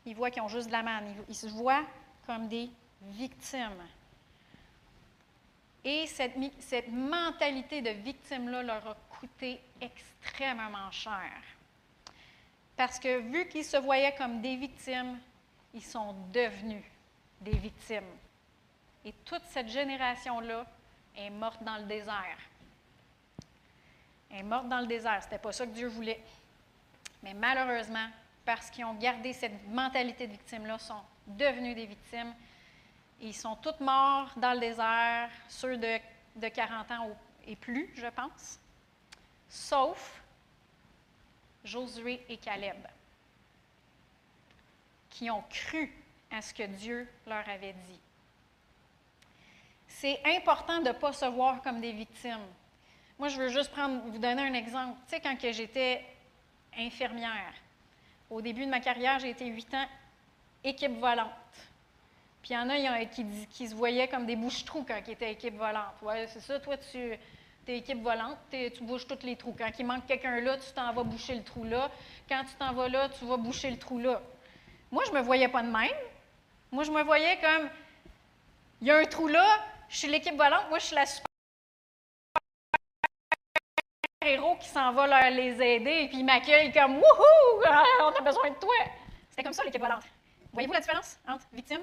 Ils 0.06 0.16
voient 0.16 0.32
qu'ils 0.32 0.42
ont 0.42 0.48
juste 0.48 0.68
de 0.68 0.72
la 0.72 0.84
manne. 0.84 1.14
Ils, 1.30 1.36
se 1.36 1.48
voient 1.48 1.84
comme 2.26 2.48
des 2.48 2.70
victimes. 3.02 3.84
Et 5.86 6.08
cette, 6.08 6.34
cette 6.60 6.90
mentalité 6.90 7.82
de 7.82 7.90
victime-là 7.90 8.64
leur 8.64 8.88
a 8.88 8.96
coûté 9.10 9.60
extrêmement 9.82 10.92
cher. 10.92 11.32
Parce 12.76 13.00
que 13.00 13.20
vu 13.20 13.48
qu'ils 13.48 13.66
se 13.66 13.78
voyaient 13.78 14.16
comme 14.16 14.42
des 14.42 14.56
victimes, 14.56 15.20
ils 15.74 15.84
sont 15.84 16.16
devenus 16.32 16.84
des 17.42 17.58
victimes. 17.58 18.04
Et 19.06 19.14
toute 19.26 19.44
cette 19.50 19.68
génération-là 19.68 20.66
est 21.16 21.30
morte 21.30 21.62
dans 21.64 21.78
le 21.78 21.84
désert. 21.84 22.38
Elle 24.32 24.40
est 24.40 24.44
morte 24.44 24.70
dans 24.70 24.80
le 24.80 24.88
désert. 24.88 25.22
Ce 25.22 25.28
n'était 25.28 25.40
pas 25.40 25.52
ça 25.52 25.66
que 25.66 25.72
Dieu 25.72 25.88
voulait. 25.88 26.24
Mais 27.22 27.34
malheureusement, 27.34 28.08
parce 28.46 28.70
qu'ils 28.70 28.86
ont 28.86 28.96
gardé 28.96 29.34
cette 29.34 29.68
mentalité 29.68 30.28
de 30.28 30.32
victime-là, 30.32 30.78
sont 30.80 31.02
devenus 31.28 31.76
des 31.76 31.86
victimes. 31.86 32.34
Ils 33.26 33.34
sont 33.34 33.56
tous 33.56 33.80
morts 33.80 34.30
dans 34.36 34.54
le 34.54 34.60
désert, 34.60 35.30
ceux 35.48 35.78
de, 35.78 35.98
de 36.36 36.48
40 36.50 36.92
ans 36.92 37.18
et 37.48 37.56
plus, 37.56 37.90
je 37.96 38.08
pense, 38.08 38.60
sauf 39.48 40.22
Josué 41.64 42.22
et 42.28 42.36
Caleb, 42.36 42.86
qui 45.10 45.32
ont 45.32 45.44
cru 45.50 45.90
à 46.32 46.42
ce 46.42 46.54
que 46.54 46.64
Dieu 46.64 47.08
leur 47.26 47.48
avait 47.48 47.72
dit. 47.88 48.00
C'est 49.88 50.20
important 50.26 50.80
de 50.80 50.90
ne 50.90 50.92
pas 50.92 51.14
se 51.14 51.26
voir 51.26 51.62
comme 51.62 51.80
des 51.80 51.94
victimes. 51.94 52.46
Moi, 53.18 53.30
je 53.30 53.38
veux 53.38 53.48
juste 53.48 53.72
prendre, 53.72 54.02
vous 54.02 54.18
donner 54.18 54.42
un 54.42 54.54
exemple. 54.54 55.00
Tu 55.08 55.16
sais, 55.16 55.22
quand 55.22 55.38
j'étais 55.40 56.04
infirmière, 56.78 57.54
au 58.30 58.42
début 58.42 58.66
de 58.66 58.70
ma 58.72 58.82
carrière, 58.82 59.20
j'ai 59.20 59.30
été 59.30 59.46
huit 59.46 59.74
ans 59.74 59.88
équipe 60.62 61.00
volante. 61.00 61.30
Puis 62.44 62.52
il 62.52 62.56
y 62.56 62.60
en 62.60 62.70
a 62.70 63.06
qui, 63.06 63.68
se 63.70 63.74
voyaient 63.74 64.10
comme 64.10 64.26
des 64.26 64.36
bouches-trous 64.36 64.84
quand 64.86 65.00
ils 65.08 65.14
étaient 65.14 65.32
équipe 65.32 65.56
volante. 65.56 65.96
Oui, 66.02 66.16
c'est 66.28 66.42
ça, 66.42 66.60
toi, 66.60 66.76
tu 66.76 66.98
es 67.00 67.78
équipe 67.78 68.04
volante, 68.04 68.38
tu 68.52 68.84
bouges 68.84 69.08
tous 69.08 69.26
les 69.26 69.38
trous. 69.38 69.56
Quand 69.58 69.72
il 69.80 69.86
manque 69.86 70.06
quelqu'un 70.06 70.42
là, 70.42 70.58
tu 70.58 70.70
t'en 70.74 70.92
vas 70.92 71.04
boucher 71.04 71.36
le 71.36 71.44
trou 71.44 71.64
là. 71.64 71.90
Quand 72.28 72.44
tu 72.44 72.54
t'en 72.56 72.74
vas 72.74 72.90
là, 72.90 73.08
tu 73.08 73.24
vas 73.24 73.38
boucher 73.38 73.72
le 73.72 73.78
trou 73.78 73.98
là. 73.98 74.22
Moi, 74.92 75.06
je 75.08 75.14
me 75.14 75.22
voyais 75.22 75.48
pas 75.48 75.64
de 75.64 75.70
même. 75.70 75.96
Moi, 76.70 76.84
je 76.84 76.92
me 76.92 77.02
voyais 77.02 77.40
comme, 77.40 77.70
il 78.82 78.88
y 78.88 78.92
a 78.92 78.98
un 78.98 79.06
trou 79.06 79.30
là, 79.30 79.46
je 79.88 80.00
suis 80.00 80.10
l'équipe 80.10 80.36
volante, 80.36 80.68
moi, 80.68 80.80
je 80.80 80.88
suis 80.88 80.96
la 80.96 81.06
super 81.06 81.24
héros 84.26 84.58
qui 84.58 84.68
s'en 84.68 84.92
va 84.92 85.08
leur 85.08 85.30
les 85.30 85.62
aider 85.62 86.02
et 86.04 86.08
puis 86.10 86.18
ils 86.18 86.26
m'accueillent 86.26 86.74
comme 86.74 86.96
Wouhou! 86.96 87.64
On 88.02 88.20
a 88.20 88.22
besoin 88.22 88.50
de 88.50 88.56
toi! 88.56 88.76
C'était 89.30 89.44
comme 89.44 89.54
ça 89.54 89.64
l'équipe 89.64 89.82
volante. 89.82 90.04
Voyez-vous 90.52 90.74
la 90.74 90.82
différence 90.82 91.18
entre 91.26 91.46
victime? 91.54 91.82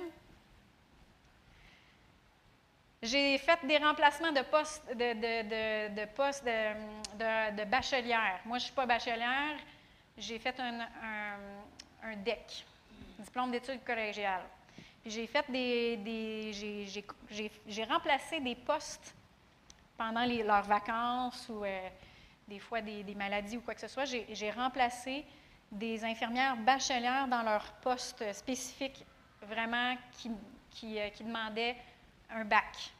J'ai 3.03 3.39
fait 3.39 3.59
des 3.67 3.79
remplacements 3.79 4.33
de 4.33 4.43
postes 4.43 4.87
de, 4.91 5.15
de, 5.15 5.95
de, 5.95 6.07
postes 6.15 6.45
de, 6.45 7.65
bachelière. 7.65 8.41
Moi, 8.45 8.59
je 8.59 8.65
ne 8.65 8.67
suis 8.67 8.75
pas 8.75 8.85
bachelière. 8.87 9.57
J'ai 10.19 10.39
fait 10.39 10.59
un, 10.61 10.81
un, 12.03 12.17
DEC, 12.17 12.67
diplôme 13.19 13.51
d'études 13.53 13.83
collégiales. 13.85 14.45
j'ai 15.07 15.27
fait 15.27 15.51
des. 15.51 15.97
des 15.97 17.03
j'ai 17.67 17.85
remplacé 17.85 18.39
des 18.41 18.55
postes 18.55 19.15
pendant 19.97 20.27
leurs 20.27 20.65
vacances 20.65 21.49
ou. 21.49 21.65
Euh, 21.65 21.89
des 22.51 22.59
fois 22.59 22.81
des, 22.81 23.03
des 23.05 23.15
maladies 23.15 23.57
ou 23.57 23.61
quoi 23.61 23.75
que 23.75 23.81
ce 23.81 23.89
soit, 23.89 24.05
j'ai 24.05 24.51
remplacé 24.51 25.25
des 25.71 26.05
infirmières 26.05 26.57
bachelières 26.57 27.29
dans 27.29 27.43
leur 27.43 27.65
poste 27.75 28.25
spécifique, 28.35 29.07
vraiment 29.41 29.97
qui, 30.19 30.31
qui, 30.71 30.99
euh, 30.99 31.09
qui 31.11 31.23
demandaient 31.23 31.77
un 32.35 32.45
bac. 32.45 32.91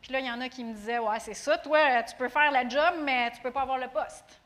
Puis 0.00 0.12
là, 0.12 0.20
il 0.20 0.26
y 0.26 0.30
en 0.30 0.40
a 0.40 0.48
qui 0.48 0.64
me 0.64 0.72
disaient 0.74 0.98
Ouais, 0.98 1.18
c'est 1.20 1.34
ça, 1.34 1.58
toi, 1.58 2.02
tu 2.02 2.14
peux 2.16 2.28
faire 2.28 2.50
la 2.50 2.68
job, 2.68 2.94
mais 3.02 3.30
tu 3.32 3.38
ne 3.38 3.42
peux 3.42 3.50
pas 3.50 3.62
avoir 3.62 3.78
le 3.78 3.88
poste. 3.88 4.40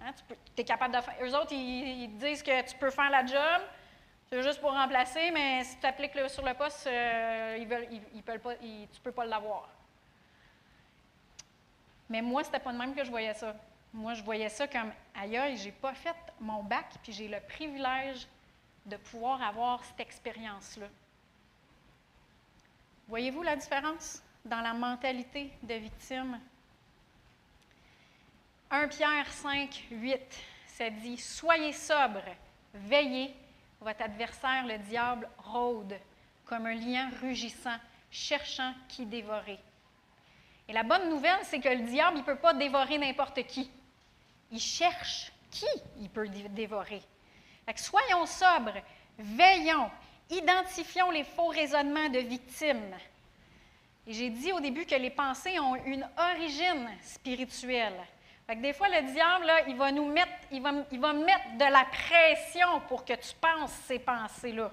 Hein, 0.00 0.12
tu 0.54 0.60
es 0.62 0.64
capable 0.64 0.94
de 0.94 1.00
faire. 1.00 1.14
Eux 1.22 1.34
autres, 1.34 1.52
ils, 1.52 2.02
ils 2.04 2.18
disent 2.18 2.42
que 2.42 2.62
tu 2.68 2.76
peux 2.76 2.90
faire 2.90 3.10
la 3.10 3.26
job, 3.26 3.62
c'est 4.30 4.42
juste 4.42 4.60
pour 4.60 4.72
remplacer, 4.72 5.30
mais 5.30 5.64
si 5.64 5.76
tu 5.78 5.86
appliques 5.86 6.14
le- 6.14 6.28
sur 6.28 6.44
le 6.44 6.54
poste, 6.54 6.86
euh, 6.86 7.56
ils 7.58 7.66
veulent, 7.66 7.88
ils, 8.14 8.22
peuvent 8.22 8.38
pas, 8.38 8.54
tu 8.56 8.66
ne 8.66 9.00
peux 9.02 9.10
pas 9.12 9.24
l'avoir. 9.24 9.68
Mais 12.10 12.22
moi, 12.22 12.44
c'était 12.44 12.58
pas 12.58 12.72
de 12.72 12.78
même 12.78 12.94
que 12.94 13.04
je 13.04 13.10
voyais 13.10 13.34
ça. 13.34 13.54
Moi, 13.92 14.14
je 14.14 14.22
voyais 14.22 14.48
ça 14.50 14.68
comme 14.68 14.92
aïe, 15.14 15.56
j'ai 15.56 15.72
pas 15.72 15.94
fait 15.94 16.14
mon 16.40 16.62
bac, 16.62 16.86
puis 17.02 17.12
j'ai 17.12 17.26
le 17.26 17.40
privilège 17.40 18.26
de 18.86 18.96
pouvoir 18.96 19.42
avoir 19.42 19.82
cette 19.84 20.00
expérience-là. 20.00 20.86
Voyez-vous 23.08 23.42
la 23.42 23.56
différence 23.56 24.22
dans 24.44 24.60
la 24.60 24.74
mentalité 24.74 25.50
de 25.62 25.74
victime? 25.74 26.38
1 28.70 28.88
Pierre 28.88 29.32
5, 29.32 29.86
8, 29.90 30.20
ça 30.66 30.90
dit 30.90 31.16
Soyez 31.16 31.72
sobre, 31.72 32.22
veillez, 32.74 33.34
votre 33.80 34.02
adversaire, 34.02 34.66
le 34.66 34.78
diable, 34.78 35.28
rôde 35.38 35.94
comme 36.44 36.66
un 36.66 36.74
lion 36.74 37.10
rugissant, 37.22 37.76
cherchant 38.10 38.74
qui 38.88 39.06
dévorer. 39.06 39.58
Et 40.68 40.72
la 40.72 40.82
bonne 40.82 41.08
nouvelle, 41.08 41.38
c'est 41.44 41.60
que 41.60 41.68
le 41.68 41.82
diable, 41.86 42.16
il 42.18 42.20
ne 42.20 42.26
peut 42.26 42.36
pas 42.36 42.52
dévorer 42.52 42.98
n'importe 42.98 43.42
qui. 43.46 43.70
Il 44.50 44.60
cherche 44.60 45.32
qui 45.50 45.66
il 45.98 46.10
peut 46.10 46.28
dé- 46.28 46.48
dévorer. 46.50 47.02
Soyons 47.76 48.26
sobres, 48.26 48.82
veillons, 49.18 49.90
identifions 50.30 51.10
les 51.10 51.24
faux 51.24 51.48
raisonnements 51.48 52.08
de 52.08 52.18
victimes. 52.18 52.94
Et 54.06 54.12
j'ai 54.12 54.30
dit 54.30 54.52
au 54.52 54.60
début 54.60 54.86
que 54.86 54.94
les 54.94 55.10
pensées 55.10 55.58
ont 55.58 55.76
une 55.76 56.06
origine 56.16 56.88
spirituelle. 57.02 57.98
Que 58.46 58.54
des 58.54 58.72
fois, 58.72 58.88
le 58.88 59.12
diable, 59.12 59.50
il 59.68 59.76
va 59.76 59.92
nous 59.92 60.06
mettre, 60.06 60.32
il 60.50 60.62
va, 60.62 60.72
il 60.90 61.00
va 61.00 61.12
mettre 61.12 61.56
de 61.58 61.70
la 61.70 61.84
pression 61.84 62.80
pour 62.88 63.04
que 63.04 63.12
tu 63.12 63.34
penses 63.40 63.72
ces 63.86 63.98
pensées-là. 63.98 64.70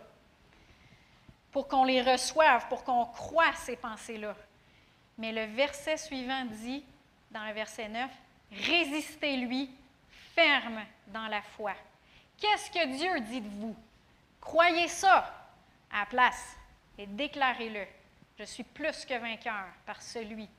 Pour 1.51 1.67
qu'on 1.67 1.83
les 1.83 2.01
reçoive, 2.01 2.67
pour 2.69 2.83
qu'on 2.83 3.05
croie 3.05 3.53
ces 3.53 3.75
pensées-là. 3.75 4.35
Mais 5.17 5.31
le 5.31 5.53
verset 5.53 5.97
suivant 5.97 6.45
dit, 6.45 6.83
dans 7.31 7.45
le 7.45 7.53
verset 7.53 7.89
9, 7.89 8.09
Résistez-lui, 8.51 9.69
ferme 10.33 10.81
dans 11.07 11.27
la 11.27 11.41
foi. 11.41 11.73
Qu'est-ce 12.37 12.69
que 12.69 12.85
Dieu 12.95 13.19
dit 13.21 13.41
de 13.41 13.49
vous? 13.49 13.75
Croyez 14.41 14.87
ça 14.87 15.44
à 15.91 15.99
la 15.99 16.05
place 16.05 16.57
et 16.97 17.05
déclarez-le. 17.05 17.85
Je 18.37 18.43
suis 18.43 18.63
plus 18.63 19.05
que 19.05 19.17
vainqueur 19.17 19.65
par 19.85 20.01
celui 20.01 20.49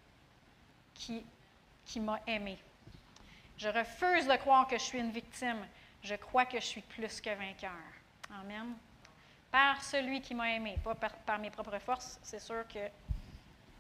qui, 0.95 1.25
qui 1.85 2.01
m'a 2.01 2.21
aimé. 2.27 2.59
Je 3.59 3.69
refuse 3.69 4.27
de 4.27 4.37
croire 4.37 4.67
que 4.67 4.79
je 4.79 4.83
suis 4.83 4.99
une 4.99 5.11
victime. 5.11 5.67
Je 6.03 6.15
crois 6.15 6.45
que 6.45 6.59
je 6.59 6.65
suis 6.65 6.81
plus 6.81 7.21
que 7.21 7.31
vainqueur. 7.31 7.71
Amen. 8.41 8.75
Par 9.51 9.83
celui 9.83 10.21
qui 10.21 10.35
m'a 10.35 10.51
aimé, 10.53 10.77
pas 10.83 10.95
par, 10.95 11.13
par 11.15 11.39
mes 11.39 11.51
propres 11.51 11.79
forces. 11.79 12.19
C'est 12.23 12.41
sûr 12.41 12.65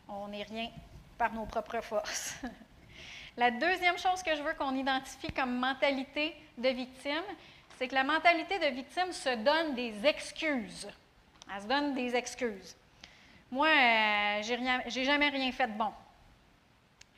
qu'on 0.07 0.29
n'est 0.29 0.45
rien 0.45 0.71
par 1.19 1.33
nos 1.33 1.47
propres 1.47 1.81
forces. 1.81 2.37
La 3.37 3.51
deuxième 3.51 3.99
chose 3.99 4.23
que 4.23 4.35
je 4.35 4.43
veux 4.43 4.55
qu'on 4.55 4.75
identifie 4.75 5.31
comme 5.31 5.59
mentalité 5.59 6.35
de 6.57 6.69
victime, 6.71 7.25
c'est 7.77 7.87
que 7.87 7.95
la 7.95 8.05
mentalité 8.05 8.59
de 8.59 8.75
victime 8.75 9.13
se 9.13 9.37
donne 9.37 9.75
des 9.75 10.07
excuses. 10.07 10.89
Elle 11.55 11.63
se 11.63 11.67
donne 11.67 11.95
des 11.95 12.15
excuses. 12.15 12.77
Moi, 13.51 13.69
euh, 13.69 14.43
j'ai 14.89 15.05
jamais 15.05 15.29
rien 15.29 15.53
fait 15.53 15.69
de 15.69 15.79
bon. 15.79 15.93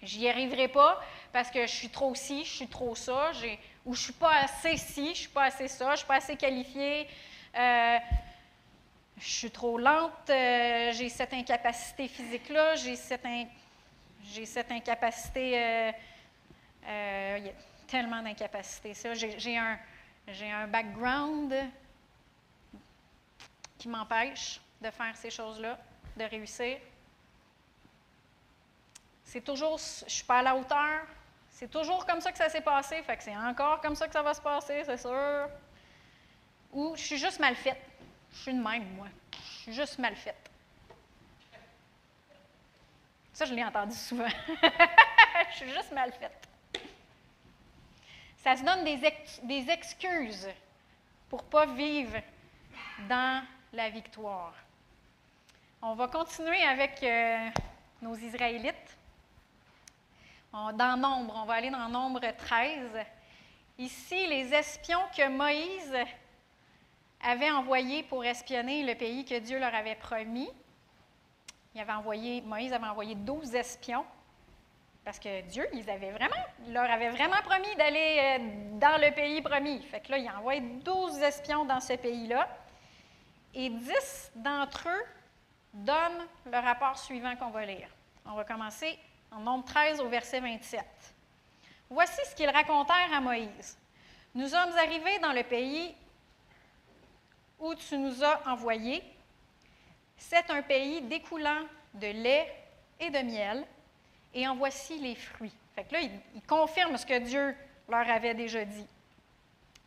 J'y 0.03 0.29
arriverai 0.29 0.69
pas 0.69 1.01
parce 1.33 1.51
que 1.51 1.63
je 1.63 1.73
suis 1.73 1.89
trop 1.89 2.15
ci, 2.15 2.45
je 2.45 2.51
suis 2.51 2.69
trop 2.69 2.95
ça, 2.95 3.33
ou 3.85 3.95
je 3.95 4.01
suis 4.01 4.13
pas 4.13 4.43
assez 4.45 4.77
ci, 4.77 5.09
je 5.15 5.21
suis 5.21 5.29
pas 5.29 5.45
assez 5.45 5.67
ça, 5.67 5.91
je 5.93 5.99
suis 5.99 6.07
pas 6.07 6.17
assez 6.17 6.37
qualifiée, 6.37 7.09
euh, 7.57 7.99
je 9.19 9.29
suis 9.29 9.51
trop 9.51 9.77
lente, 9.77 10.31
euh, 10.31 10.93
j'ai 10.93 11.09
cette 11.09 11.35
incapacité 11.35 12.07
physique-là, 12.07 12.77
j'ai 12.77 12.95
cette, 12.95 14.71
incapacité. 14.71 15.59
euh, 15.59 17.37
il 17.39 17.47
y 17.47 17.49
a 17.49 17.53
tellement 17.89 18.23
d'incapacités. 18.23 18.95
Ça, 18.95 19.15
j'ai 19.15 19.57
un 19.57 20.67
background 20.69 21.53
qui 23.79 23.89
m'empêche 23.89 24.61
de 24.81 24.91
faire 24.91 25.17
ces 25.17 25.31
choses-là, 25.31 25.79
de 26.17 26.25
réussir. 26.25 26.79
C'est 29.25 29.41
toujours, 29.43 29.79
je 29.79 30.05
ne 30.05 30.11
suis 30.11 30.25
pas 30.25 30.39
à 30.39 30.43
la 30.43 30.57
hauteur. 30.57 31.07
C'est 31.51 31.71
toujours 31.71 32.05
comme 32.07 32.21
ça 32.21 32.31
que 32.33 32.39
ça 32.39 32.49
s'est 32.49 32.61
passé, 32.61 33.03
fait 33.03 33.17
que 33.17 33.23
c'est 33.23 33.37
encore 33.37 33.81
comme 33.81 33.95
ça 33.95 34.07
que 34.07 34.13
ça 34.13 34.23
va 34.23 34.35
se 34.35 34.41
passer, 34.41 34.83
c'est 34.85 34.97
sûr. 34.97 35.49
Ou 36.73 36.95
je 36.97 37.03
suis 37.03 37.19
juste 37.19 37.41
mal 37.41 37.55
faite. 37.55 37.81
Je 38.33 38.39
suis 38.39 38.55
de 38.55 38.63
même, 38.63 38.89
moi. 38.95 39.09
Je 39.33 39.63
suis 39.63 39.73
juste 39.73 39.99
mal 39.99 40.15
faite. 40.15 40.51
Ça, 43.33 43.45
je 43.45 43.55
l'ai 43.55 43.65
entendu 43.65 43.95
souvent. 43.95 44.29
je 45.51 45.57
suis 45.57 45.71
juste 45.71 45.93
mal 45.93 46.13
faite. 46.13 46.49
Ça 48.39 48.57
se 48.57 48.65
donne 48.65 48.85
des, 48.85 48.99
des 49.43 49.71
excuses 49.71 50.49
pour 51.29 51.43
ne 51.43 51.49
pas 51.49 51.67
vivre 51.67 52.21
dans 53.09 53.45
la 53.73 53.91
victoire. 53.91 54.55
On 55.83 55.95
va 55.95 56.09
continuer 56.09 56.63
avec 56.63 57.03
euh, 57.03 57.49
nos 58.03 58.15
Israélites. 58.17 58.75
Dans 60.53 60.97
Nombre, 60.99 61.35
on 61.37 61.45
va 61.45 61.55
aller 61.55 61.71
dans 61.71 61.89
Nombre 61.89 62.21
13. 62.37 62.99
Ici, 63.79 64.27
les 64.27 64.53
espions 64.55 65.03
que 65.17 65.29
Moïse 65.29 65.95
avait 67.23 67.51
envoyés 67.51 68.03
pour 68.03 68.25
espionner 68.25 68.83
le 68.83 68.95
pays 68.95 69.25
que 69.25 69.39
Dieu 69.39 69.59
leur 69.59 69.75
avait 69.75 69.95
promis. 69.95 70.49
Il 71.75 71.81
avait 71.81 71.93
envoyé, 71.93 72.41
Moïse 72.41 72.73
avait 72.73 72.87
envoyé 72.87 73.15
12 73.15 73.55
espions 73.55 74.05
parce 75.05 75.19
que 75.19 75.41
Dieu, 75.43 75.67
leur 76.69 76.91
avait 76.91 77.11
vraiment 77.11 77.41
promis 77.45 77.75
d'aller 77.77 78.19
euh, 78.19 78.79
dans 78.79 79.01
le 79.01 79.15
pays 79.15 79.41
promis. 79.41 79.83
Fait 79.83 80.01
que 80.01 80.11
là, 80.11 80.19
il 80.19 80.29
a 80.29 80.39
envoyé 80.39 80.61
12 80.61 81.19
espions 81.23 81.65
dans 81.65 81.81
ce 81.81 81.95
pays-là. 81.95 82.49
Et 83.55 83.71
10 83.71 84.33
d'entre 84.37 84.89
eux 84.89 85.05
donnent 85.73 86.27
le 86.47 86.59
rapport 86.59 86.99
suivant 86.99 87.35
qu'on 87.37 87.51
va 87.51 87.65
lire. 87.65 87.89
On 88.25 88.35
va 88.35 88.45
commencer 88.45 88.99
en 89.31 89.41
nombre 89.41 89.65
13 89.65 90.01
au 90.01 90.09
verset 90.09 90.41
27. 90.41 90.85
Voici 91.91 92.21
ce 92.27 92.35
qu'ils 92.35 92.51
racontèrent 92.51 93.13
à 93.13 93.21
Moïse. 93.21 93.79
Nous 94.35 94.49
sommes 94.49 94.77
arrivés 94.77 95.19
dans 95.21 95.33
le 95.33 95.43
pays 95.43 95.95
où 97.59 97.75
tu 97.75 97.97
nous 97.97 98.23
as 98.23 98.47
envoyés. 98.47 99.03
C'est 100.17 100.51
un 100.51 100.63
pays 100.63 101.01
découlant 101.03 101.63
de 101.95 102.07
lait 102.07 102.55
et 103.01 103.11
de 103.11 103.19
miel, 103.19 103.65
et 104.35 104.47
en 104.47 104.57
voici 104.57 104.99
les 104.99 105.15
fruits. 105.15 105.53
Fait 105.75 105.85
que 105.85 105.95
là, 105.95 106.01
il, 106.01 106.11
il 106.35 106.43
confirme 106.43 106.97
ce 106.97 107.07
que 107.07 107.19
Dieu 107.19 107.57
leur 107.89 108.09
avait 108.09 108.35
déjà 108.35 108.65
dit. 108.65 108.87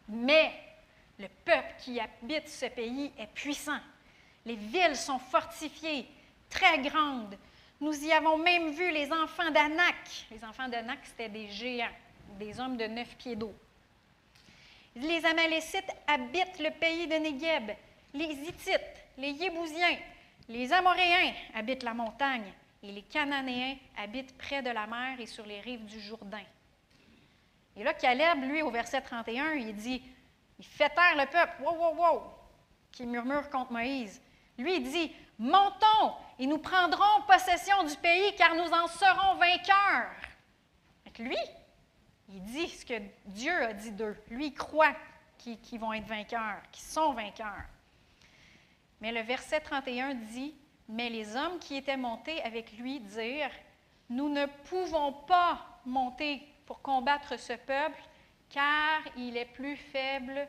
Mais 0.08 0.52
le 1.22 1.28
peuple 1.46 1.74
qui 1.80 2.00
habite 2.00 2.50
ce 2.50 2.66
pays 2.66 3.12
est 3.18 3.28
puissant. 3.28 3.80
Les 4.46 4.56
villes 4.56 4.96
sont 4.96 5.20
fortifiées, 5.20 6.08
très 6.50 6.80
grandes. 6.80 7.38
Nous 7.80 7.94
y 8.04 8.12
avons 8.12 8.38
même 8.38 8.72
vu 8.72 8.92
les 8.92 9.12
enfants 9.12 9.52
d'Anak. 9.52 10.28
Les 10.32 10.44
enfants 10.44 10.68
d'Anak, 10.68 11.00
c'était 11.04 11.30
des 11.30 11.50
géants, 11.50 11.88
des 12.40 12.60
hommes 12.60 12.78
de 12.78 12.86
neuf 12.86 13.16
pieds 13.18 13.36
d'eau. 13.36 13.54
Les 14.96 15.24
Amalécites 15.26 15.92
habitent 16.08 16.60
le 16.60 16.72
pays 16.72 17.08
de 17.08 17.16
Négeb. 17.16 17.72
Les 18.14 18.26
Hittites, 18.26 19.06
les 19.18 19.32
Yébousiens, 19.32 19.98
les 20.50 20.74
Amoréens 20.74 21.34
habitent 21.54 21.84
la 21.84 21.94
montagne. 21.94 22.52
Et 22.84 22.92
les 22.92 23.04
Cananéens 23.04 23.78
habitent 23.96 24.36
près 24.38 24.64
de 24.64 24.72
la 24.72 24.88
mer 24.88 25.20
et 25.20 25.28
sur 25.28 25.46
les 25.46 25.62
rives 25.62 25.86
du 25.86 26.00
Jourdain. 26.00 26.44
Et 27.78 27.84
là, 27.84 27.94
Caleb, 27.94 28.44
lui, 28.44 28.64
au 28.64 28.72
verset 28.72 29.02
31, 29.02 29.54
il 29.54 29.76
dit 29.76 30.02
il 30.62 30.68
fait 30.68 30.90
taire 30.90 31.18
le 31.18 31.26
peuple, 31.26 31.64
wow, 31.64 31.76
wow, 31.76 31.96
wow, 31.96 32.24
qui 32.92 33.08
murmure 33.08 33.50
contre 33.50 33.72
Moïse. 33.72 34.22
Lui, 34.60 34.76
il 34.76 34.84
dit 34.84 35.12
Montons 35.40 36.14
et 36.38 36.46
nous 36.46 36.60
prendrons 36.60 37.24
possession 37.28 37.84
du 37.84 37.96
pays, 37.96 38.36
car 38.36 38.54
nous 38.54 38.72
en 38.72 38.86
serons 38.86 39.38
vainqueurs. 39.38 40.12
Que 41.16 41.24
lui, 41.24 41.38
il 42.30 42.44
dit 42.44 42.70
ce 42.70 42.86
que 42.86 43.02
Dieu 43.26 43.52
a 43.64 43.74
dit 43.74 43.92
d'eux. 43.92 44.16
Lui, 44.30 44.48
il 44.48 44.54
croit 44.54 44.96
qu'ils 45.40 45.80
vont 45.80 45.94
être 45.94 46.06
vainqueurs, 46.06 46.62
qu'ils 46.72 46.86
sont 46.86 47.14
vainqueurs. 47.14 47.66
Mais 49.02 49.12
le 49.12 49.22
verset 49.22 49.62
31 49.62 50.14
dit 50.14 50.54
Mais 50.88 51.10
les 51.10 51.36
hommes 51.36 51.58
qui 51.58 51.76
étaient 51.76 51.98
montés 51.98 52.40
avec 52.44 52.78
lui 52.78 53.00
dirent 53.00 53.50
Nous 54.12 54.30
ne 54.30 54.46
pouvons 54.46 55.12
pas 55.12 55.58
monter 55.88 56.48
pour 56.68 56.84
combattre 56.84 57.40
ce 57.40 57.54
peuple, 57.54 58.00
car 58.54 59.02
il 59.18 59.38
est 59.38 59.46
plus 59.46 59.78
faible, 59.78 60.48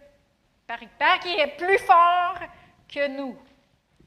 par 0.66 0.78
qu'il 1.20 1.38
est 1.38 1.56
plus 1.56 1.78
fort 1.78 2.38
que 2.88 3.08
nous. 3.08 3.36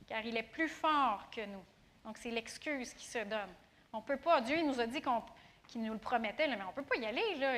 Car 0.07 0.25
il 0.25 0.37
est 0.37 0.43
plus 0.43 0.67
fort 0.67 1.29
que 1.31 1.45
nous. 1.45 1.63
Donc, 2.03 2.17
c'est 2.17 2.31
l'excuse 2.31 2.93
qui 2.93 3.05
se 3.05 3.19
donne. 3.19 3.53
On 3.93 3.97
ne 3.97 4.03
peut 4.03 4.17
pas, 4.17 4.41
Dieu 4.41 4.61
nous 4.61 4.79
a 4.79 4.85
dit 4.85 5.01
qu'il 5.67 5.81
nous 5.81 5.93
le 5.93 5.99
promettait, 5.99 6.47
mais 6.47 6.57
on 6.63 6.67
ne 6.67 6.73
peut 6.73 6.83
pas 6.83 6.97
y 6.97 7.05
aller. 7.05 7.35
Là. 7.35 7.57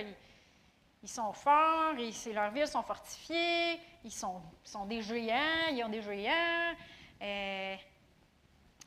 Ils, 1.03 1.09
sont 1.09 1.31
forts, 1.31 1.93
leurs 2.34 2.51
villes 2.51 2.68
sont 2.68 2.84
fortifiées, 2.84 3.80
ils 4.03 4.11
sont, 4.11 4.41
sont, 4.64 4.85
des 4.85 5.01
géants, 5.01 5.69
ils 5.72 5.84
ont 5.84 5.89
des 5.89 6.01
géants. 6.01 6.76
Euh, 7.22 7.76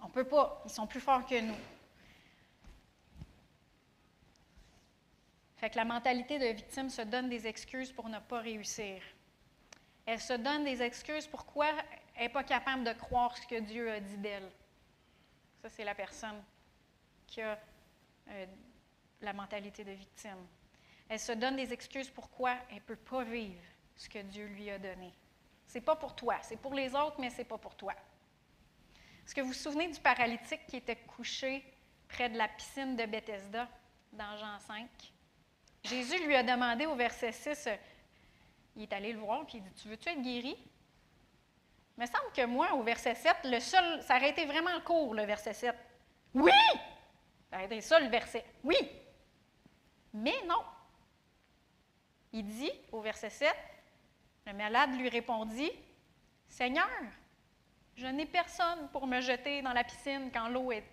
on 0.03 0.07
ne 0.07 0.13
peut 0.13 0.25
pas, 0.25 0.63
ils 0.65 0.71
sont 0.71 0.87
plus 0.87 1.01
forts 1.01 1.25
que 1.27 1.41
nous. 1.41 1.57
Fait 5.61 5.69
que 5.69 5.77
la 5.77 5.85
mentalité 5.85 6.39
de 6.39 6.47
victime 6.47 6.89
se 6.89 7.03
donne 7.03 7.29
des 7.29 7.47
excuses 7.47 7.93
pour 7.93 8.09
ne 8.09 8.19
pas 8.19 8.41
réussir. 8.41 9.03
Elle 10.07 10.19
se 10.19 10.33
donne 10.33 10.65
des 10.65 10.81
excuses 10.81 11.27
pourquoi 11.27 11.67
elle 12.15 12.23
n'est 12.23 12.29
pas 12.31 12.45
capable 12.45 12.83
de 12.83 12.95
croire 12.95 13.37
ce 13.37 13.47
que 13.47 13.61
Dieu 13.61 13.93
a 13.93 14.01
dit 14.01 14.17
d'elle. 14.17 14.51
Ça, 15.61 15.69
c'est 15.69 15.85
la 15.85 15.95
personne 15.95 16.43
qui 17.27 17.43
a 17.43 17.59
euh, 18.29 18.47
la 19.21 19.35
mentalité 19.35 19.85
de 19.85 19.91
victime. 19.91 20.47
Elle 21.11 21.21
se 21.21 21.33
donne 21.33 21.57
des 21.57 21.75
excuses 21.75 22.09
pourquoi 22.09 22.55
elle 22.71 22.77
ne 22.77 22.81
peut 22.81 22.97
pas 22.97 23.23
vivre 23.23 23.61
ce 23.97 24.09
que 24.09 24.21
Dieu 24.21 24.47
lui 24.47 24.71
a 24.71 24.79
donné. 24.79 25.13
Ce 25.67 25.75
n'est 25.75 25.85
pas 25.85 25.97
pour 25.97 26.17
toi, 26.17 26.39
c'est 26.41 26.57
pour 26.57 26.73
les 26.73 26.95
autres, 26.95 27.17
mais 27.19 27.29
ce 27.29 27.37
n'est 27.37 27.45
pas 27.45 27.59
pour 27.59 27.75
toi. 27.75 27.93
Est-ce 29.27 29.35
que 29.35 29.43
vous 29.43 29.49
vous 29.49 29.53
souvenez 29.53 29.89
du 29.89 30.01
paralytique 30.01 30.67
qui 30.69 30.77
était 30.77 30.97
couché 30.97 31.63
près 32.09 32.31
de 32.31 32.39
la 32.39 32.49
piscine 32.49 32.97
de 32.97 33.05
Bethesda 33.05 33.69
dans 34.15 34.39
Jean 34.39 34.59
5? 34.59 34.89
Jésus 35.85 36.25
lui 36.27 36.37
a 36.37 36.43
demandé 36.43 36.87
au 36.87 36.95
verset 36.95 37.33
6, 37.33 37.69
il 38.77 38.83
est 38.83 38.93
allé 38.93 39.13
le 39.13 39.19
voir, 39.19 39.47
puis 39.47 39.59
il 39.59 39.65
dit, 39.65 39.73
tu 39.75 39.89
veux-tu 39.89 40.09
être 40.09 40.23
guéri? 40.23 40.57
Il 41.97 42.01
me 42.01 42.07
semble 42.07 42.33
que 42.35 42.47
moi, 42.47 42.73
au 42.75 42.83
verset 42.83 43.15
7, 43.15 43.37
le 43.45 43.61
seul, 43.61 44.03
ça 44.03 44.17
aurait 44.17 44.31
été 44.31 44.45
vraiment 44.45 44.79
court, 44.85 45.15
le 45.15 45.25
verset 45.25 45.53
7. 45.53 45.75
Oui! 46.35 46.53
Ça 47.51 47.57
aurait 47.57 47.67
été 47.67 47.81
ça, 47.81 47.99
le 47.99 48.09
verset. 48.09 48.45
Oui! 48.63 48.77
Mais 50.13 50.37
non. 50.47 50.63
Il 52.33 52.47
dit, 52.47 52.73
au 52.93 53.01
verset 53.01 53.31
7, 53.31 53.55
le 54.47 54.53
malade 54.53 54.95
lui 54.97 55.09
répondit, 55.09 55.71
Seigneur, 56.49 56.89
je 57.97 58.07
n'ai 58.07 58.27
personne 58.27 58.89
pour 58.93 59.07
me 59.07 59.21
jeter 59.21 59.63
dans 59.63 59.73
la 59.73 59.85
piscine 59.85 60.31
quand 60.33 60.49
l'eau 60.49 60.73
est, 60.73 60.85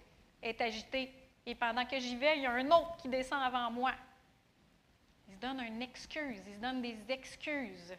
est 0.42 0.60
agitée. 0.62 1.14
Et 1.46 1.56
pendant 1.56 1.86
que 1.86 2.00
j'y 2.00 2.16
vais, 2.16 2.38
il 2.38 2.44
y 2.44 2.46
a 2.46 2.52
un 2.52 2.68
autre 2.68 2.98
qui 2.98 3.08
descend 3.08 3.42
avant 3.42 3.72
moi. 3.72 3.94
Il 5.28 5.36
se 5.36 5.40
donne 5.40 5.60
une 5.62 5.82
excuse, 5.82 6.42
il 6.48 6.56
se 6.56 6.60
donne 6.60 6.82
des 6.82 6.98
excuses. 7.10 7.96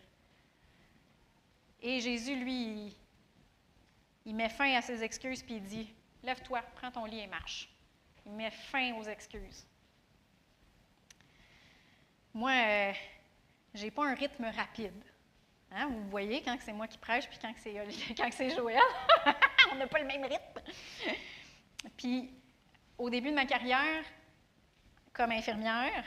Et 1.81 2.01
Jésus, 2.01 2.37
lui, 2.37 2.97
il 4.25 4.35
met 4.35 4.49
fin 4.49 4.75
à 4.75 4.83
ses 4.83 5.03
excuses 5.03 5.43
puis 5.43 5.57
il 5.57 5.65
dit 5.65 5.95
Lève-toi, 6.23 6.63
prends 6.75 6.91
ton 6.91 7.05
lit 7.05 7.21
et 7.21 7.27
marche. 7.27 7.69
Il 8.27 8.33
met 8.33 8.51
fin 8.51 8.95
aux 8.95 9.05
excuses. 9.05 9.67
Moi, 12.35 12.51
euh, 12.51 12.93
je 13.75 13.85
n'ai 13.85 13.91
pas 13.91 14.07
un 14.07 14.15
rythme 14.15 14.45
rapide. 14.45 15.03
Hein, 15.71 15.87
vous 15.87 16.09
voyez, 16.09 16.43
quand 16.43 16.57
c'est 16.61 16.73
moi 16.73 16.87
qui 16.87 16.99
prêche 16.99 17.29
puis 17.29 17.39
quand 17.41 17.53
c'est 18.33 18.51
Joël, 18.57 18.81
on 19.73 19.77
n'a 19.77 19.87
pas 19.87 19.99
le 19.99 20.07
même 20.07 20.25
rythme. 20.25 20.61
puis, 21.97 22.31
au 22.97 23.11
début 23.11 23.31
de 23.31 23.35
ma 23.35 23.45
carrière, 23.45 24.05
comme 25.13 25.31
infirmière, 25.31 26.05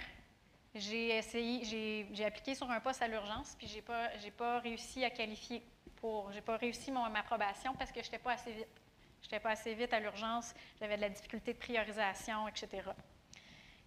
j'ai 0.74 1.18
essayé, 1.18 2.08
j'ai 2.14 2.26
appliqué 2.26 2.56
sur 2.56 2.70
un 2.70 2.80
poste 2.80 3.02
à 3.02 3.08
l'urgence, 3.08 3.56
puis 3.58 3.68
j'ai 3.68 3.82
pas, 3.82 4.10
pas 4.38 4.60
réussi 4.60 5.04
à 5.04 5.10
qualifier 5.10 5.64
pour, 5.98 6.32
j'ai 6.32 6.42
pas 6.42 6.58
réussi 6.58 6.92
mon, 6.92 7.10
ma 7.10 7.24
probation 7.24 7.74
parce 7.76 7.92
que 7.92 8.02
je 8.02 8.08
n'étais 8.08 8.20
pas 8.20 8.34
assez 8.34 8.54
vite. 8.54 8.82
Je 9.22 9.28
n'étais 9.28 9.40
pas 9.40 9.52
assez 9.52 9.74
vite 9.74 9.94
à 9.94 10.00
l'urgence, 10.00 10.54
j'avais 10.80 10.96
de 10.96 11.02
la 11.02 11.10
difficulté 11.10 11.54
de 11.54 11.60
priorisation, 11.60 12.48
etc. 12.48 12.90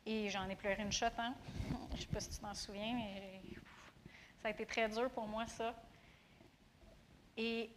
Et 0.07 0.29
j'en 0.29 0.49
ai 0.49 0.57
pleuré 0.57 0.83
une 0.83 0.93
shot, 0.93 1.07
hein? 1.19 1.35
Je 1.95 2.03
sais 2.03 2.07
pas 2.07 2.21
si 2.21 2.31
tu 2.31 2.39
t'en 2.39 2.55
souviens, 2.55 2.95
mais 2.95 3.41
ça 4.43 4.49
a 4.49 4.51
été 4.51 4.67
très 4.67 4.89
dur 4.89 5.11
pour 5.11 5.27
moi, 5.27 5.47
ça. 5.47 5.75
Et 7.37 7.71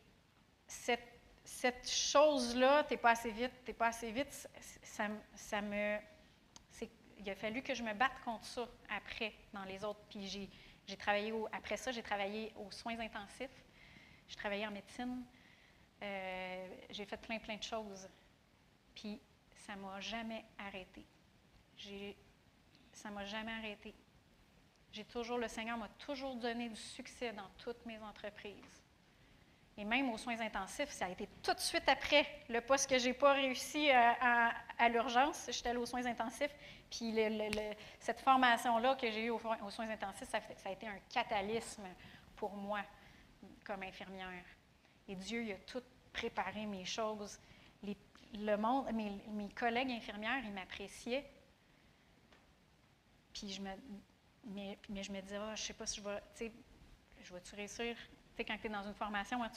cette, 0.68 1.20
cette 1.46 1.90
chose-là, 1.90 2.84
tu 2.84 2.94
n'es 2.94 2.98
pas 2.98 3.12
assez 3.12 3.32
vite, 3.32 3.54
tu 3.64 3.72
n'es 3.72 3.78
pas 3.78 3.88
assez 3.88 4.12
vite, 4.12 4.50
ça 5.34 5.62
me 5.62 5.98
il 7.20 7.30
a 7.30 7.36
fallu 7.36 7.62
que 7.62 7.74
je 7.74 7.84
me 7.84 7.94
batte 7.94 8.20
contre 8.24 8.46
ça 8.46 8.68
après 8.90 9.34
dans 9.54 9.64
les 9.64 9.84
autres. 9.84 10.00
Puis 10.10 10.50
j'ai, 10.86 10.98
travaillé 10.98 11.34
après 11.52 11.78
ça, 11.78 11.92
j'ai 11.92 12.04
travaillé 12.04 12.54
aux 12.56 12.72
soins 12.72 13.00
intensifs. 13.00 13.64
J'ai 14.28 14.36
travaillé 14.36 14.68
en 14.68 14.72
médecine. 14.72 15.24
Euh, 16.04 16.68
j'ai 16.90 17.06
fait 17.06 17.18
plein, 17.18 17.40
plein 17.40 17.58
de 17.58 17.64
choses. 17.64 18.08
Puis 18.94 19.20
ça 19.56 19.76
ne 19.76 19.82
m'a 19.82 20.00
jamais 20.00 20.46
arrêté. 20.58 21.06
Ça 22.94 23.10
ne 23.10 23.16
m'a 23.16 23.26
jamais 23.26 23.52
arrêté. 23.52 23.94
J'ai 24.92 25.06
toujours, 25.06 25.38
le 25.38 25.48
Seigneur 25.48 25.78
m'a 25.78 25.90
toujours 25.90 26.36
donné 26.36 26.70
du 26.70 26.76
succès 26.76 27.32
dans 27.34 27.50
toutes 27.58 27.86
mes 27.86 28.00
entreprises. 28.00 28.84
Et 29.80 29.86
même 29.86 30.10
aux 30.10 30.18
soins 30.18 30.40
intensifs, 30.40 30.90
ça 30.90 31.06
a 31.06 31.10
été 31.10 31.30
tout 31.44 31.54
de 31.54 31.60
suite 31.60 31.88
après 31.88 32.26
le 32.50 32.62
poste 32.62 32.90
que 32.90 32.98
je 32.98 33.08
n'ai 33.08 33.14
pas 33.14 33.34
réussi 33.34 33.92
à, 33.92 34.52
à 34.78 34.90
l'urgence. 34.90 35.48
J'étais 35.52 35.70
allée 35.70 35.78
aux 35.78 35.86
soins 35.86 36.06
intensifs. 36.06 36.54
Puis 36.90 37.14
cette 38.00 38.22
formation-là 38.22 38.96
que 38.96 39.12
j'ai 39.12 39.26
eue 39.26 39.30
aux, 39.30 39.40
soins 39.70 39.90
intensifs, 39.90 40.30
ça, 40.30 40.40
a 40.66 40.72
été 40.72 40.88
un 40.88 41.00
catalysme 41.10 41.84
pour 42.36 42.54
moi 42.54 42.82
comme 43.66 43.84
infirmière. 43.84 44.44
Et 45.08 45.16
Dieu, 45.16 45.44
il 45.44 45.52
a 45.52 45.58
tout 45.58 45.84
préparé 46.14 46.66
mes 46.66 46.86
choses. 46.86 47.40
le 48.34 48.56
monde, 48.56 48.92
mes, 48.94 49.50
collègues 49.50 49.92
infirmières, 49.92 50.44
ils 50.44 50.54
m'appréciaient. 50.54 51.30
Puis 53.34 53.52
je 53.52 53.62
me, 53.62 53.70
mais, 54.46 54.78
je 54.90 55.12
me 55.12 55.22
disais, 55.22 55.38
ah, 55.38 55.56
je 55.56 55.62
ne 55.62 55.68
sais 55.68 55.74
pas 55.74 55.86
si 55.86 55.98
je 55.98 56.04
vais, 56.04 56.20
tu 56.36 56.46
sais, 56.46 56.52
je 57.22 57.34
vais-tu 57.34 57.56
réussir? 57.56 57.96
Tu 58.38 58.44
sais, 58.44 58.46
quand 58.46 58.58
tu 58.60 58.68
es 58.68 58.70
dans 58.70 58.84
une 58.84 58.94
formation, 58.94 59.42
ah, 59.42 59.50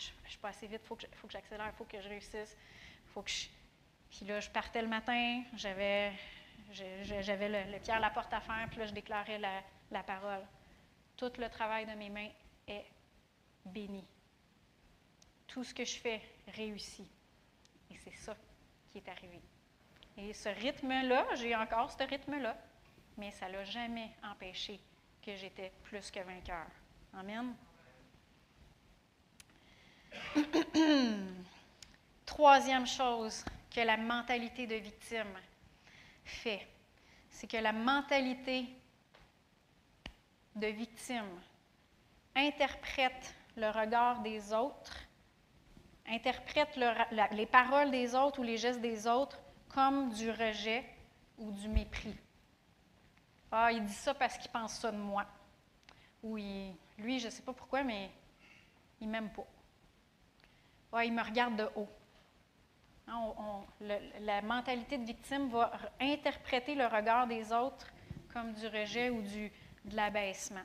je 0.00 0.10
ne 0.24 0.28
suis 0.28 0.38
pas 0.38 0.48
assez 0.48 0.66
vite, 0.66 0.80
il 0.82 0.86
faut 0.88 0.96
que 0.96 1.32
j'accélère, 1.32 1.68
il 1.72 1.76
faut 1.76 1.84
que 1.84 2.00
je 2.00 2.08
réussisse. 2.08 2.56
Faut 3.12 3.22
que. 3.22 3.30
Puis 4.10 4.26
là, 4.26 4.40
je 4.40 4.50
partais 4.50 4.82
le 4.82 4.88
matin, 4.88 5.44
j'avais 5.54 6.12
j'avais 6.72 7.48
le, 7.48 7.72
le, 7.72 7.78
pied 7.78 7.92
à 7.92 8.00
la 8.00 8.10
porte 8.10 8.32
à 8.32 8.40
faire, 8.40 8.66
puis 8.70 8.80
là, 8.80 8.86
je 8.86 8.92
déclarais 8.92 9.38
la, 9.38 10.02
parole. 10.02 10.44
Tout 11.16 11.30
le 11.38 11.48
travail 11.48 11.86
de 11.86 11.92
mes 11.92 12.10
mains 12.10 12.30
est 12.66 12.86
béni. 13.66 14.04
Tout 15.46 15.62
ce 15.62 15.72
que 15.72 15.84
je 15.84 15.96
fais 15.96 16.20
réussit. 16.48 17.08
Et 17.88 17.96
c'est 17.98 18.16
ça 18.16 18.36
qui 18.90 18.98
est 18.98 19.08
arrivé. 19.08 19.40
Et 20.16 20.32
ce 20.32 20.48
rythme-là, 20.48 21.36
j'ai 21.36 21.54
encore 21.54 21.92
ce 21.92 22.02
rythme-là, 22.02 22.56
mais 23.16 23.30
ça 23.30 23.46
ne 23.46 23.52
l'a 23.52 23.64
jamais 23.64 24.10
empêché 24.24 24.80
que 25.22 25.36
j'étais 25.36 25.72
plus 25.84 26.10
que 26.10 26.20
vainqueur. 26.20 26.66
Amen. 27.12 27.54
Troisième 32.26 32.86
chose 32.86 33.44
que 33.70 33.80
la 33.80 33.96
mentalité 33.96 34.66
de 34.66 34.76
victime 34.76 35.34
fait, 36.24 36.66
c'est 37.30 37.46
que 37.46 37.56
la 37.56 37.72
mentalité 37.72 38.66
de 40.56 40.66
victime 40.68 41.40
interprète 42.34 43.34
le 43.56 43.70
regard 43.70 44.20
des 44.22 44.52
autres, 44.52 44.96
interprète 46.06 46.78
les 47.32 47.46
paroles 47.46 47.90
des 47.90 48.14
autres 48.14 48.40
ou 48.40 48.42
les 48.42 48.56
gestes 48.56 48.80
des 48.80 49.06
autres 49.06 49.38
comme 49.68 50.12
du 50.12 50.30
rejet 50.30 50.84
ou 51.38 51.50
du 51.50 51.68
mépris. 51.68 52.16
Ah, 53.50 53.70
il 53.70 53.84
dit 53.84 53.92
ça 53.92 54.14
parce 54.14 54.36
qu'il 54.36 54.50
pense 54.50 54.74
ça 54.74 54.90
de 54.90 54.96
moi. 54.96 55.24
Ou 56.22 56.36
lui, 56.98 57.20
je 57.20 57.26
ne 57.26 57.30
sais 57.30 57.42
pas 57.42 57.52
pourquoi, 57.52 57.84
mais 57.84 58.10
il 59.00 59.08
m'aime 59.08 59.30
pas. 59.30 59.46
Il 61.02 61.12
me 61.12 61.22
regarde 61.22 61.56
de 61.56 61.68
haut. 61.74 61.88
La 64.20 64.42
mentalité 64.42 64.98
de 64.98 65.04
victime 65.04 65.48
va 65.48 65.72
interpréter 66.00 66.74
le 66.74 66.86
regard 66.86 67.26
des 67.26 67.52
autres 67.52 67.86
comme 68.32 68.52
du 68.52 68.66
rejet 68.66 69.10
ou 69.10 69.22
du, 69.22 69.50
de 69.84 69.96
l'abaissement. 69.96 70.62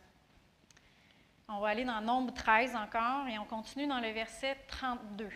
On 1.47 1.59
va 1.59 1.69
aller 1.69 1.83
dans 1.83 2.01
Nombre 2.01 2.33
13 2.33 2.75
encore 2.75 3.27
et 3.27 3.37
on 3.39 3.45
continue 3.45 3.87
dans 3.87 3.99
le 3.99 4.11
verset 4.11 4.55
32. 4.67 5.29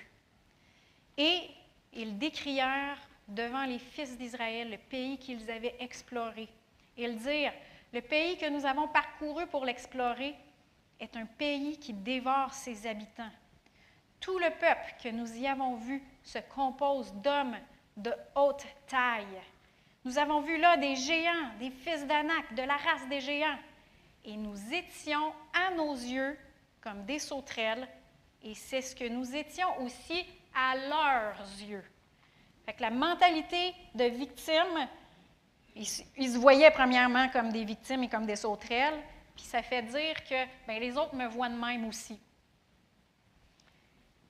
Et 1.17 1.49
ils 1.93 2.17
décrièrent 2.17 2.99
devant 3.27 3.65
les 3.65 3.79
fils 3.79 4.17
d'Israël 4.17 4.69
le 4.69 4.77
pays 4.77 5.17
qu'ils 5.17 5.49
avaient 5.49 5.75
exploré. 5.79 6.47
Ils 6.97 7.17
dirent, 7.17 7.53
le 7.91 8.01
pays 8.01 8.37
que 8.37 8.49
nous 8.49 8.65
avons 8.65 8.87
parcouru 8.87 9.47
pour 9.47 9.65
l'explorer 9.65 10.35
est 10.99 11.15
un 11.15 11.25
pays 11.25 11.77
qui 11.79 11.93
dévore 11.93 12.53
ses 12.53 12.87
habitants. 12.87 13.31
Tout 14.23 14.39
le 14.39 14.51
peuple 14.51 14.95
que 15.03 15.09
nous 15.09 15.35
y 15.35 15.47
avons 15.47 15.75
vu 15.75 16.01
se 16.23 16.39
compose 16.55 17.13
d'hommes 17.15 17.57
de 17.97 18.13
haute 18.35 18.65
taille, 18.87 19.41
Nous 20.05 20.17
avons 20.17 20.39
vu 20.39 20.57
là 20.57 20.77
des 20.77 20.95
géants, 20.95 21.49
des 21.59 21.69
fils 21.69 22.07
d'Anak, 22.07 22.55
de 22.55 22.61
la 22.61 22.77
race 22.77 23.07
des 23.09 23.19
géants. 23.19 23.59
Et 24.23 24.37
nous 24.37 24.73
étions 24.73 25.33
à 25.53 25.73
nos 25.75 25.93
yeux 25.93 26.37
comme 26.79 27.03
des 27.03 27.19
sauterelles, 27.19 27.85
et 28.41 28.55
c'est 28.55 28.81
ce 28.81 28.95
que 28.95 29.09
nous 29.09 29.35
étions 29.35 29.81
aussi 29.81 30.25
à 30.55 30.75
leurs 30.75 31.45
yeux. 31.61 31.83
Fait 32.65 32.73
que 32.73 32.81
la 32.81 32.91
mentalité 32.91 33.73
de 33.93 34.05
victime, 34.05 34.87
ils, 35.75 35.85
se 35.85 36.37
voyaient 36.37 36.71
premièrement 36.71 37.27
comme 37.27 37.51
des 37.51 37.65
victimes 37.65 38.03
et 38.03 38.09
comme 38.09 38.25
des 38.25 38.37
sauterelles, 38.37 39.01
puis 39.35 39.45
ça 39.45 39.61
fait 39.61 39.83
dire 39.83 40.23
que 40.23 40.45
ben, 40.65 40.79
les 40.79 40.97
autres 40.97 41.15
me 41.15 41.27
voient 41.27 41.49
de 41.49 41.55
même 41.55 41.85
aussi. 41.87 42.17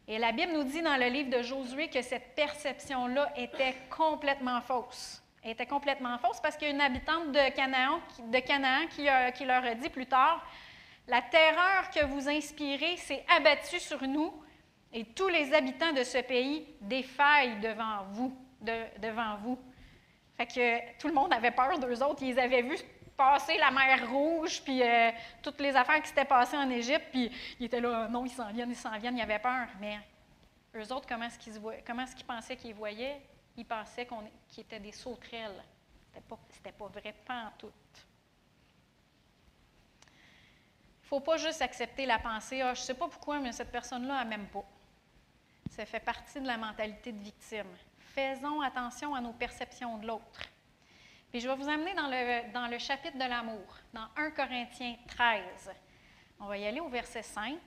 Et 0.07 0.17
la 0.17 0.31
Bible 0.31 0.51
nous 0.51 0.63
dit 0.63 0.81
dans 0.81 0.97
le 0.97 1.07
livre 1.07 1.29
de 1.29 1.41
Josué 1.41 1.87
que 1.87 2.01
cette 2.01 2.35
perception-là 2.35 3.31
était 3.37 3.75
complètement 3.89 4.59
fausse. 4.61 5.23
Elle 5.41 5.51
était 5.51 5.65
complètement 5.65 6.17
fausse 6.17 6.39
parce 6.41 6.57
qu'il 6.57 6.67
y 6.67 6.71
a 6.71 6.73
une 6.73 6.81
habitante 6.81 7.31
de 7.31 7.49
Canaan, 8.39 8.87
qui, 8.89 9.07
qui 9.37 9.45
leur 9.45 9.63
a 9.63 9.75
dit 9.75 9.89
plus 9.89 10.05
tard, 10.05 10.45
la 11.07 11.21
terreur 11.21 11.89
que 11.93 12.05
vous 12.05 12.29
inspirez 12.29 12.97
s'est 12.97 13.25
abattue 13.35 13.79
sur 13.79 14.01
nous 14.07 14.33
et 14.93 15.05
tous 15.05 15.27
les 15.27 15.53
habitants 15.53 15.91
de 15.91 16.03
ce 16.03 16.19
pays 16.19 16.65
défaillent 16.81 17.59
devant 17.59 18.03
vous. 18.11 18.37
devant 18.61 19.37
vous. 19.41 19.59
Fait 20.37 20.47
que 20.47 20.97
tout 20.99 21.07
le 21.07 21.13
monde 21.13 21.33
avait 21.33 21.51
peur 21.51 21.77
d'eux 21.79 22.01
autres. 22.03 22.23
Ils 22.23 22.39
avaient 22.39 22.61
vu 22.61 22.77
passer 23.15 23.57
la 23.57 23.71
mer 23.71 24.09
Rouge, 24.09 24.61
puis 24.63 24.81
euh, 24.81 25.11
toutes 25.41 25.59
les 25.59 25.75
affaires 25.75 26.01
qui 26.01 26.09
s'étaient 26.09 26.25
passées 26.25 26.57
en 26.57 26.69
Égypte, 26.69 27.07
puis 27.11 27.31
ils 27.59 27.65
étaient 27.65 27.81
là, 27.81 28.07
non, 28.07 28.25
ils 28.25 28.31
s'en 28.31 28.51
viennent, 28.51 28.71
ils 28.71 28.75
s'en 28.75 28.97
viennent, 28.97 29.17
ils 29.17 29.21
avaient 29.21 29.39
peur. 29.39 29.67
Mais 29.79 29.99
eux 30.75 30.91
autres, 30.91 31.07
comment 31.07 31.25
est-ce 31.25 31.37
qu'ils, 31.37 31.59
comment 31.85 32.03
est-ce 32.03 32.15
qu'ils 32.15 32.25
pensaient 32.25 32.55
qu'ils 32.55 32.73
voyaient? 32.73 33.21
Ils 33.55 33.65
pensaient 33.65 34.05
qu'on, 34.05 34.23
qu'ils 34.47 34.63
étaient 34.63 34.79
des 34.79 34.91
sauterelles. 34.91 35.63
C'était 36.07 36.25
pas, 36.27 36.39
c'était 36.49 36.71
pas 36.71 36.87
vrai, 36.87 37.13
pas 37.25 37.45
en 37.45 37.51
tout. 37.57 37.71
Il 40.05 41.05
ne 41.05 41.07
faut 41.07 41.19
pas 41.19 41.37
juste 41.37 41.61
accepter 41.61 42.05
la 42.05 42.17
pensée, 42.17 42.61
ah, 42.61 42.73
je 42.73 42.79
ne 42.79 42.85
sais 42.85 42.93
pas 42.95 43.07
pourquoi, 43.07 43.39
mais 43.39 43.51
cette 43.51 43.71
personne-là, 43.71 44.19
elle 44.21 44.27
m'aime 44.27 44.47
pas. 44.47 44.65
Ça 45.69 45.85
fait 45.85 45.99
partie 45.99 46.39
de 46.39 46.47
la 46.47 46.57
mentalité 46.57 47.11
de 47.11 47.19
victime. 47.19 47.67
Faisons 47.99 48.61
attention 48.61 49.13
à 49.13 49.21
nos 49.21 49.33
perceptions 49.33 49.97
de 49.97 50.07
l'autre. 50.07 50.41
Puis 51.33 51.41
je 51.41 51.49
vais 51.49 51.55
vous 51.55 51.67
amener 51.67 51.95
dans 51.95 52.67
le, 52.67 52.77
chapitre 52.77 53.17
de 53.17 53.27
l'amour, 53.27 53.75
dans 53.91 54.07
1 54.17 54.29
Corinthiens 54.29 54.95
13. 55.07 55.71
On 56.39 56.45
va 56.45 56.59
y 56.59 56.67
aller 56.67 56.79
au 56.79 56.89
verset 56.89 57.23
5. 57.23 57.57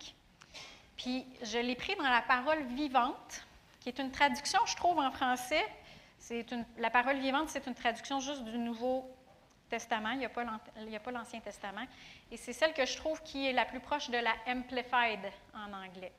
Puis 0.97 1.27
je 1.43 1.59
l'ai 1.59 1.75
pris 1.75 1.97
dans 1.97 2.09
la 2.09 2.23
parole 2.23 2.63
vivante, 2.67 3.45
qui 3.81 3.89
est 3.89 3.99
une 3.99 4.13
traduction, 4.13 4.61
je 4.67 4.77
trouve, 4.77 5.01
en 5.01 5.11
français. 5.11 5.65
La 6.79 6.91
parole 6.91 7.17
vivante, 7.17 7.49
c'est 7.49 7.67
une 7.67 7.75
traduction 7.75 8.21
juste 8.21 8.45
du 8.45 8.57
Nouveau 8.57 9.13
Testament, 9.69 10.13
il 10.13 10.19
n'y 10.19 10.27
a 10.97 11.01
pas 11.01 11.11
l'Ancien 11.11 11.41
Testament. 11.41 11.89
Et 12.31 12.37
c'est 12.37 12.53
celle 12.53 12.73
que 12.73 12.87
je 12.87 12.97
trouve 12.97 13.21
qui 13.25 13.49
est 13.49 13.53
la 13.53 13.65
plus 13.65 13.81
proche 13.81 14.11
de 14.11 14.19
la 14.19 14.35
Amplified 14.47 15.33
en 15.53 15.73
anglais. 15.73 16.13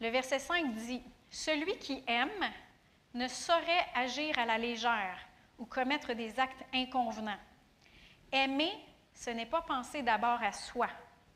Le 0.00 0.08
verset 0.08 0.38
5 0.38 0.72
dit 0.74 1.02
Celui 1.32 1.76
qui 1.78 2.04
aime 2.06 2.52
ne 3.12 3.26
saurait 3.26 3.86
agir 3.96 4.38
à 4.38 4.46
la 4.46 4.56
légère 4.56 5.18
ou 5.62 5.64
commettre 5.64 6.12
des 6.12 6.40
actes 6.40 6.64
inconvenants. 6.74 7.38
Aimer, 8.32 8.72
ce 9.14 9.30
n'est 9.30 9.46
pas 9.46 9.62
penser 9.62 10.02
d'abord 10.02 10.42
à 10.42 10.50
soi, 10.50 10.88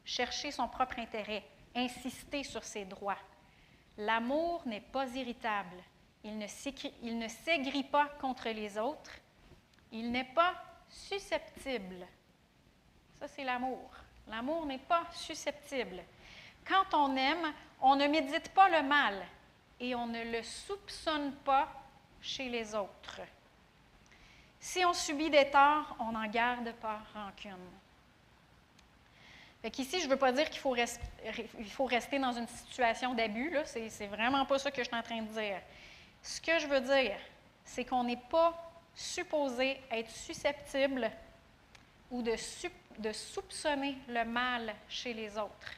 chercher 0.04 0.50
son 0.50 0.66
propre 0.66 0.98
intérêt, 0.98 1.44
insister 1.76 2.42
sur 2.42 2.64
ses 2.64 2.84
droits. 2.84 3.20
L'amour 3.96 4.62
n'est 4.66 4.80
pas 4.80 5.06
irritable. 5.14 5.76
Il 6.24 6.38
ne 6.38 7.28
s'aigrit 7.28 7.84
pas 7.84 8.08
contre 8.20 8.48
les 8.48 8.76
autres. 8.76 9.12
Il 9.92 10.10
n'est 10.10 10.24
pas 10.34 10.54
susceptible. 10.88 12.04
Ça, 13.20 13.28
c'est 13.28 13.44
l'amour. 13.44 13.88
L'amour 14.26 14.66
n'est 14.66 14.78
pas 14.78 15.04
susceptible. 15.12 16.02
Quand 16.66 16.94
on 16.94 17.14
aime, 17.14 17.54
on 17.80 17.94
ne 17.94 18.08
médite 18.08 18.48
pas 18.48 18.68
le 18.68 18.88
mal 18.88 19.24
et 19.78 19.94
on 19.94 20.08
ne 20.08 20.24
le 20.32 20.42
soupçonne 20.42 21.32
pas 21.44 21.68
chez 22.20 22.48
les 22.48 22.74
autres. 22.74 23.20
Si 24.66 24.84
on 24.84 24.92
subit 24.92 25.30
des 25.30 25.48
torts, 25.48 25.94
on 26.00 26.10
n'en 26.10 26.26
garde 26.26 26.72
pas 26.82 26.98
rancune. 27.14 27.52
Ici, 29.62 30.00
je 30.00 30.06
ne 30.06 30.10
veux 30.10 30.16
pas 30.16 30.32
dire 30.32 30.50
qu'il 30.50 30.58
faut, 30.60 31.84
rester 31.84 32.18
dans 32.18 32.32
une 32.32 32.48
situation 32.48 33.14
d'abus, 33.14 33.56
c'est 33.64 34.08
vraiment 34.08 34.44
pas 34.44 34.58
ça 34.58 34.72
que 34.72 34.82
je 34.82 34.88
suis 34.88 34.96
en 34.96 35.04
train 35.04 35.22
de 35.22 35.28
dire. 35.28 35.60
Ce 36.20 36.40
que 36.40 36.58
je 36.58 36.66
veux 36.66 36.80
dire, 36.80 37.16
c'est 37.64 37.84
qu'on 37.84 38.02
n'est 38.02 38.16
pas 38.16 38.72
supposé 38.92 39.80
être 39.88 40.10
susceptible 40.10 41.12
ou 42.10 42.20
de, 42.22 42.34
soupçonner 43.12 43.96
le 44.08 44.24
mal 44.24 44.74
chez 44.88 45.14
les 45.14 45.38
autres. 45.38 45.74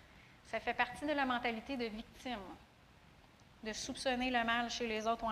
Ça 0.47 0.60
fait 0.60 0.73
partie 0.73 1.05
de 1.05 1.12
la 1.12 1.27
mentalité 1.27 1.77
de 1.77 1.85
victime, 1.85 2.40
de 3.62 3.73
soupçonner 3.74 4.31
le 4.31 4.43
mal 4.44 4.70
chez 4.70 4.86
les 4.86 5.06
autres. 5.06 5.27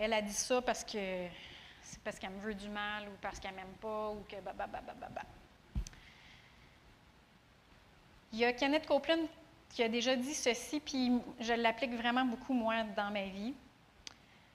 Elle 0.00 0.12
a 0.12 0.22
dit 0.22 0.32
ça 0.32 0.62
parce 0.62 0.84
que 0.84 1.26
c'est 1.82 2.00
parce 2.04 2.18
qu'elle 2.18 2.30
me 2.30 2.40
veut 2.40 2.54
du 2.54 2.68
mal 2.68 3.08
ou 3.08 3.12
parce 3.20 3.40
qu'elle 3.40 3.54
m'aime 3.54 3.74
pas 3.80 4.10
ou 4.10 4.24
que 4.28 4.36
bah, 4.36 4.52
bah, 4.56 4.68
bah, 4.70 4.80
bah, 4.86 5.08
bah. 5.10 5.22
Il 8.32 8.38
y 8.38 8.44
a 8.44 8.52
Kenneth 8.52 8.86
Copeland 8.86 9.26
qui 9.70 9.82
a 9.82 9.88
déjà 9.88 10.14
dit 10.14 10.34
ceci, 10.34 10.80
puis 10.80 11.12
je 11.40 11.52
l'applique 11.52 11.94
vraiment 11.94 12.24
beaucoup, 12.24 12.52
moi, 12.52 12.84
dans 12.96 13.10
ma 13.10 13.24
vie. 13.24 13.54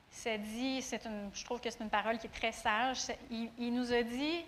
Ça 0.10 0.38
dit, 0.38 0.80
une, 1.06 1.30
je 1.34 1.44
trouve 1.44 1.60
que 1.60 1.70
c'est 1.70 1.84
une 1.84 1.90
parole 1.90 2.18
qui 2.20 2.28
est 2.28 2.34
très 2.34 2.52
sage. 2.52 3.00
Il, 3.30 3.50
il 3.58 3.74
nous 3.74 3.92
a 3.92 4.04
dit 4.04 4.46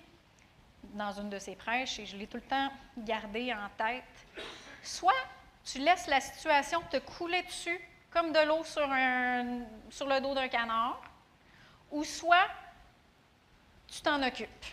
dans 0.94 1.12
une 1.12 1.30
de 1.30 1.40
ses 1.40 1.56
prêches, 1.56 2.00
et 2.00 2.06
je 2.06 2.16
l'ai 2.16 2.28
tout 2.28 2.38
le 2.38 2.44
temps 2.44 2.72
gardé 3.00 3.52
en 3.52 3.68
tête, 3.78 4.04
soit 4.84 5.12
tu 5.64 5.80
laisses 5.80 6.08
la 6.08 6.22
situation 6.22 6.82
te 6.90 6.98
couler 6.98 7.42
dessus 7.44 7.80
comme 8.16 8.32
de 8.32 8.40
l'eau 8.48 8.64
sur, 8.64 8.88
le 8.88 10.22
dos 10.22 10.34
d'un 10.34 10.48
canard, 10.48 11.02
ou 11.92 12.06
soit 12.06 12.48
tu 13.88 14.02
t'en 14.02 14.24
occupes. 14.24 14.66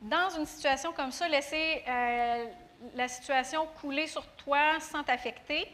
Dans 0.00 0.30
une 0.30 0.46
situation 0.46 0.92
comme 0.92 1.12
ça, 1.12 1.28
laisser 1.28 1.84
euh, 1.86 2.46
la 2.96 3.06
situation 3.06 3.68
couler 3.80 4.08
sur 4.08 4.26
toi 4.32 4.80
sans 4.80 5.04
t'affecter, 5.04 5.72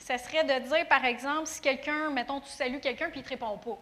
ce 0.00 0.18
serait 0.18 0.42
de 0.42 0.66
dire, 0.66 0.88
par 0.88 1.04
exemple, 1.04 1.46
si 1.46 1.60
quelqu'un, 1.60 2.10
mettons, 2.10 2.40
tu 2.40 2.50
salues 2.50 2.80
quelqu'un 2.80 3.10
puis 3.10 3.20
il 3.20 3.22
ne 3.22 3.26
te 3.26 3.30
répond 3.30 3.56
pas. 3.56 3.78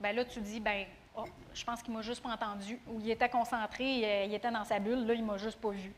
Bien 0.00 0.12
là, 0.12 0.24
tu 0.24 0.40
dis, 0.40 0.60
ben 0.60 0.86
oh, 1.16 1.24
je 1.52 1.64
pense 1.64 1.82
qu'il 1.82 1.92
ne 1.92 1.98
m'a 1.98 2.02
juste 2.02 2.22
pas 2.22 2.30
entendu, 2.30 2.80
ou 2.86 3.00
il 3.00 3.10
était 3.10 3.28
concentré, 3.28 4.04
euh, 4.04 4.24
il 4.26 4.34
était 4.34 4.52
dans 4.52 4.64
sa 4.64 4.78
bulle, 4.78 5.04
là, 5.04 5.14
il 5.14 5.24
m'a 5.24 5.36
juste 5.36 5.60
pas 5.60 5.70
vu. 5.70 5.92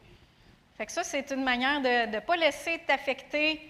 Fait 0.76 0.86
que 0.86 0.92
ça, 0.92 1.04
c'est 1.04 1.30
une 1.30 1.42
manière 1.42 1.80
de 1.80 2.14
ne 2.14 2.20
pas 2.20 2.36
laisser 2.36 2.80
t'affecter 2.86 3.60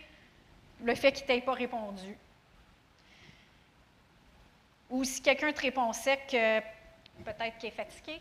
le 0.82 0.94
fait 0.94 1.12
qu'il 1.12 1.22
ne 1.22 1.28
t'ait 1.28 1.40
pas 1.40 1.52
répondu. 1.52 2.16
Ou 4.90 5.04
si 5.04 5.22
quelqu'un 5.22 5.52
te 5.52 5.62
répond 5.62 5.92
sec, 5.92 6.22
euh, 6.34 6.60
peut-être 7.24 7.58
qu'il 7.58 7.68
est 7.68 7.72
fatigué, 7.72 8.20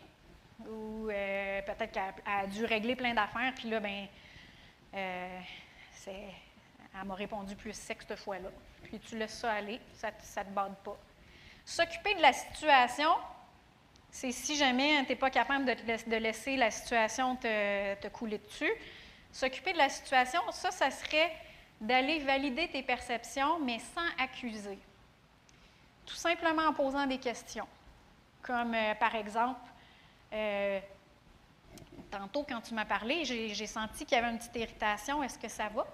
ou 0.60 1.08
euh, 1.10 1.62
peut-être 1.62 1.92
qu'elle 1.92 2.14
a 2.24 2.46
dû 2.46 2.64
régler 2.64 2.96
plein 2.96 3.14
d'affaires, 3.14 3.52
puis 3.54 3.70
là, 3.70 3.80
ben, 3.80 4.06
elle 4.94 7.04
m'a 7.04 7.14
répondu 7.14 7.56
plus 7.56 7.72
sec 7.72 7.98
cette 8.06 8.18
fois-là. 8.18 8.50
Puis 8.84 9.00
tu 9.00 9.18
laisses 9.18 9.38
ça 9.38 9.52
aller, 9.52 9.80
ça 9.94 10.10
ne 10.10 10.44
te 10.44 10.50
bade 10.50 10.76
pas. 10.84 10.96
S'occuper 11.64 12.14
de 12.14 12.22
la 12.22 12.32
situation, 12.32 13.10
c'est 14.10 14.32
si 14.32 14.56
jamais 14.56 15.02
tu 15.04 15.10
n'es 15.10 15.16
pas 15.16 15.30
capable 15.30 15.64
de, 15.64 16.16
laisser 16.16 16.56
la 16.56 16.70
situation 16.70 17.36
te, 17.36 18.08
couler 18.08 18.38
dessus. 18.38 18.72
S'occuper 19.32 19.72
de 19.72 19.78
la 19.78 19.88
situation, 19.88 20.40
ça, 20.50 20.70
ça 20.70 20.90
serait 20.90 21.30
d'aller 21.80 22.20
valider 22.20 22.68
tes 22.68 22.82
perceptions, 22.82 23.58
mais 23.58 23.78
sans 23.78 24.24
accuser. 24.24 24.78
Tout 26.06 26.14
simplement 26.14 26.62
en 26.62 26.72
posant 26.72 27.06
des 27.06 27.18
questions. 27.18 27.66
Comme 28.42 28.74
euh, 28.74 28.94
par 28.94 29.14
exemple, 29.14 29.60
euh, 30.32 30.80
tantôt 32.10 32.46
quand 32.48 32.60
tu 32.62 32.72
m'as 32.72 32.84
parlé, 32.84 33.24
j'ai 33.24 33.66
senti 33.66 34.06
qu'il 34.06 34.16
y 34.16 34.20
avait 34.20 34.30
une 34.30 34.38
petite 34.38 34.56
irritation. 34.56 35.22
Est-ce 35.22 35.38
que 35.38 35.48
ça 35.48 35.68
va? 35.68 35.86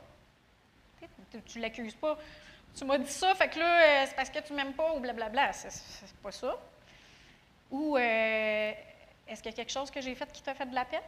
Tu 1.46 1.58
ne 1.58 1.62
l'accuses 1.62 1.94
pas 1.94 2.18
tu 2.74 2.84
m'as 2.84 2.98
dit 2.98 3.10
ça, 3.10 3.34
fait 3.34 3.48
que 3.48 3.58
là, 3.58 3.82
euh, 3.82 4.04
c'est 4.08 4.16
parce 4.16 4.30
que 4.30 4.38
tu 4.40 4.52
m'aimes 4.52 4.72
pas 4.72 4.94
ou 4.94 5.00
blablabla. 5.00 5.52
C'est 5.52 6.16
pas 6.22 6.32
ça. 6.32 6.58
Ou 7.72 7.96
euh, 7.96 8.72
est-ce 9.26 9.42
qu'il 9.42 9.50
y 9.50 9.54
a 9.54 9.56
quelque 9.56 9.72
chose 9.72 9.90
que 9.90 10.00
j'ai 10.00 10.14
fait 10.14 10.30
qui 10.30 10.42
t'a 10.42 10.54
fait 10.54 10.66
de 10.66 10.74
la 10.74 10.84
peine? 10.84 11.00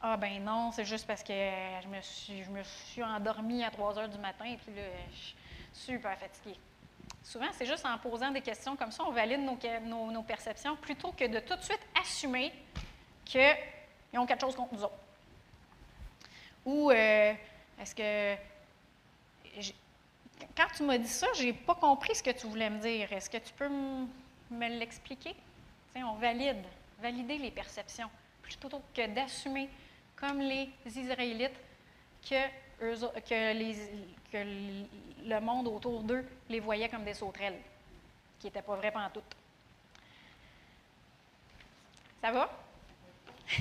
Ah 0.00 0.16
ben 0.16 0.42
non, 0.42 0.72
c'est 0.72 0.84
juste 0.84 1.06
parce 1.06 1.22
que 1.22 1.32
je 1.32 1.88
me 1.88 2.62
suis, 2.62 3.02
endormie 3.02 3.62
à 3.62 3.70
3 3.70 3.98
heures 3.98 4.08
du 4.08 4.18
matin 4.18 4.46
et 4.46 4.56
puis 4.56 4.74
là, 4.74 4.82
je 5.10 5.16
suis 5.16 5.36
super 5.72 6.18
fatiguée. 6.18 6.58
Souvent, 7.22 7.48
c'est 7.52 7.66
juste 7.66 7.84
en 7.84 7.98
posant 7.98 8.30
des 8.30 8.40
questions 8.40 8.76
comme 8.76 8.92
ça, 8.92 9.04
on 9.04 9.10
valide 9.10 9.40
nos, 9.40 10.10
nos, 10.10 10.22
perceptions 10.22 10.76
plutôt 10.76 11.12
que 11.12 11.26
de 11.26 11.40
tout 11.40 11.56
de 11.56 11.62
suite 11.62 11.80
assumer 12.00 12.52
qu'ils 13.24 13.54
ont 14.14 14.26
quelque 14.26 14.40
chose 14.40 14.56
contre 14.56 14.74
nous 14.74 14.84
autres. 14.84 14.98
Ou 16.64 16.90
euh, 16.90 17.34
est-ce 17.80 17.94
que 17.94 18.36
quand 20.56 20.66
tu 20.74 20.82
m'as 20.82 20.98
dit 20.98 21.08
ça, 21.08 21.26
je 21.36 21.44
n'ai 21.44 21.52
pas 21.52 21.74
compris 21.74 22.14
ce 22.14 22.22
que 22.22 22.30
tu 22.30 22.46
voulais 22.46 22.70
me 22.70 22.78
dire. 22.78 23.12
Est-ce 23.12 23.28
que 23.28 23.38
tu 23.38 23.52
peux 23.52 23.68
me 23.68 24.68
l'expliquer? 24.78 25.34
On 26.04 26.14
valide, 26.14 26.64
valider 27.00 27.38
les 27.38 27.50
perceptions, 27.50 28.10
plutôt 28.42 28.82
que 28.94 29.06
d'assumer, 29.06 29.68
comme 30.14 30.40
les 30.40 30.70
Israélites, 30.84 31.58
que, 32.28 32.36
le 34.32 35.40
monde 35.40 35.68
autour 35.68 36.02
d'eux 36.02 36.24
les 36.48 36.60
voyait 36.60 36.88
comme 36.88 37.04
des 37.04 37.14
sauterelles, 37.14 37.58
qui 38.38 38.46
n'étaient 38.46 38.62
pas 38.62 38.76
vraies 38.76 38.92
tout. 39.12 39.22
Ça 42.20 42.30
va? 42.32 42.50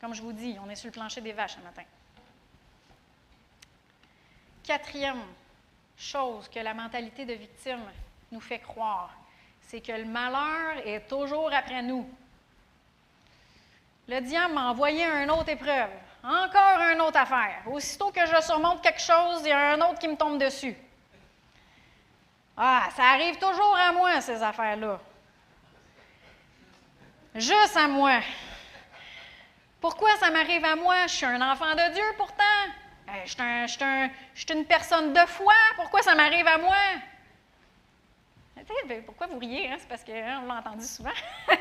Comme 0.00 0.14
je 0.14 0.20
vous 0.20 0.32
dis, 0.32 0.56
on 0.62 0.68
est 0.68 0.76
sur 0.76 0.88
le 0.88 0.92
plancher 0.92 1.22
des 1.22 1.32
vaches 1.32 1.54
ce 1.54 1.60
matin. 1.60 1.84
Quatrième 4.62 5.22
chose 5.96 6.46
que 6.48 6.58
la 6.58 6.74
mentalité 6.74 7.24
de 7.24 7.32
victime 7.32 7.80
nous 8.34 8.40
fait 8.40 8.58
croire, 8.58 9.10
c'est 9.62 9.80
que 9.80 9.92
le 9.92 10.04
malheur 10.04 10.84
est 10.84 11.08
toujours 11.08 11.50
après 11.54 11.82
nous. 11.82 12.04
Le 14.08 14.20
diable 14.20 14.54
m'a 14.54 14.70
envoyé 14.70 15.04
une 15.04 15.30
autre 15.30 15.48
épreuve, 15.50 15.88
encore 16.22 16.80
une 16.92 17.00
autre 17.00 17.18
affaire. 17.18 17.62
Aussitôt 17.70 18.10
que 18.10 18.26
je 18.26 18.42
surmonte 18.42 18.82
quelque 18.82 19.00
chose, 19.00 19.42
il 19.42 19.48
y 19.48 19.52
a 19.52 19.72
un 19.74 19.80
autre 19.82 20.00
qui 20.00 20.08
me 20.08 20.16
tombe 20.16 20.38
dessus. 20.38 20.76
Ah, 22.56 22.88
ça 22.96 23.04
arrive 23.04 23.38
toujours 23.38 23.76
à 23.76 23.92
moi, 23.92 24.20
ces 24.20 24.42
affaires-là. 24.42 25.00
Juste 27.36 27.76
à 27.76 27.86
moi. 27.86 28.18
Pourquoi 29.80 30.16
ça 30.16 30.30
m'arrive 30.30 30.64
à 30.64 30.74
moi? 30.74 31.06
Je 31.06 31.14
suis 31.14 31.26
un 31.26 31.52
enfant 31.52 31.72
de 31.72 31.94
Dieu 31.94 32.04
pourtant. 32.16 32.42
Je 33.24 33.30
suis, 34.34 34.52
une 34.52 34.64
personne 34.64 35.12
de 35.12 35.20
foi. 35.20 35.54
Pourquoi 35.76 36.02
ça 36.02 36.14
m'arrive 36.16 36.48
à 36.48 36.58
moi? 36.58 36.76
Ben, 38.86 39.02
pourquoi 39.04 39.26
vous 39.26 39.38
riez? 39.38 39.70
Hein? 39.70 39.76
C'est 39.78 39.88
parce 39.88 40.04
qu'on 40.04 40.12
hein, 40.12 40.44
l'a 40.46 40.54
entendu 40.58 40.84
souvent. 40.84 41.10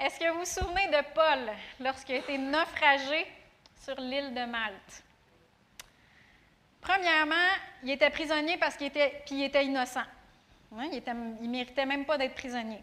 Est-ce 0.00 0.18
que 0.18 0.30
vous 0.30 0.38
vous 0.40 0.44
souvenez 0.44 0.88
de 0.88 1.02
Paul 1.14 1.52
lorsqu'il 1.80 2.14
a 2.16 2.18
été 2.18 2.38
naufragé 2.38 3.26
sur 3.80 4.00
l'île 4.00 4.32
de 4.32 4.44
Malte? 4.46 5.04
Premièrement, 6.80 7.34
il 7.82 7.90
était 7.90 8.10
prisonnier 8.10 8.56
parce 8.56 8.76
qu'il 8.76 8.86
était, 8.86 9.64
innocent. 9.64 10.00
Hein, 10.76 10.88
il 10.92 11.02
ne 11.02 11.48
méritait 11.48 11.84
même 11.84 12.04
pas 12.06 12.16
d'être 12.16 12.34
prisonnier. 12.34 12.82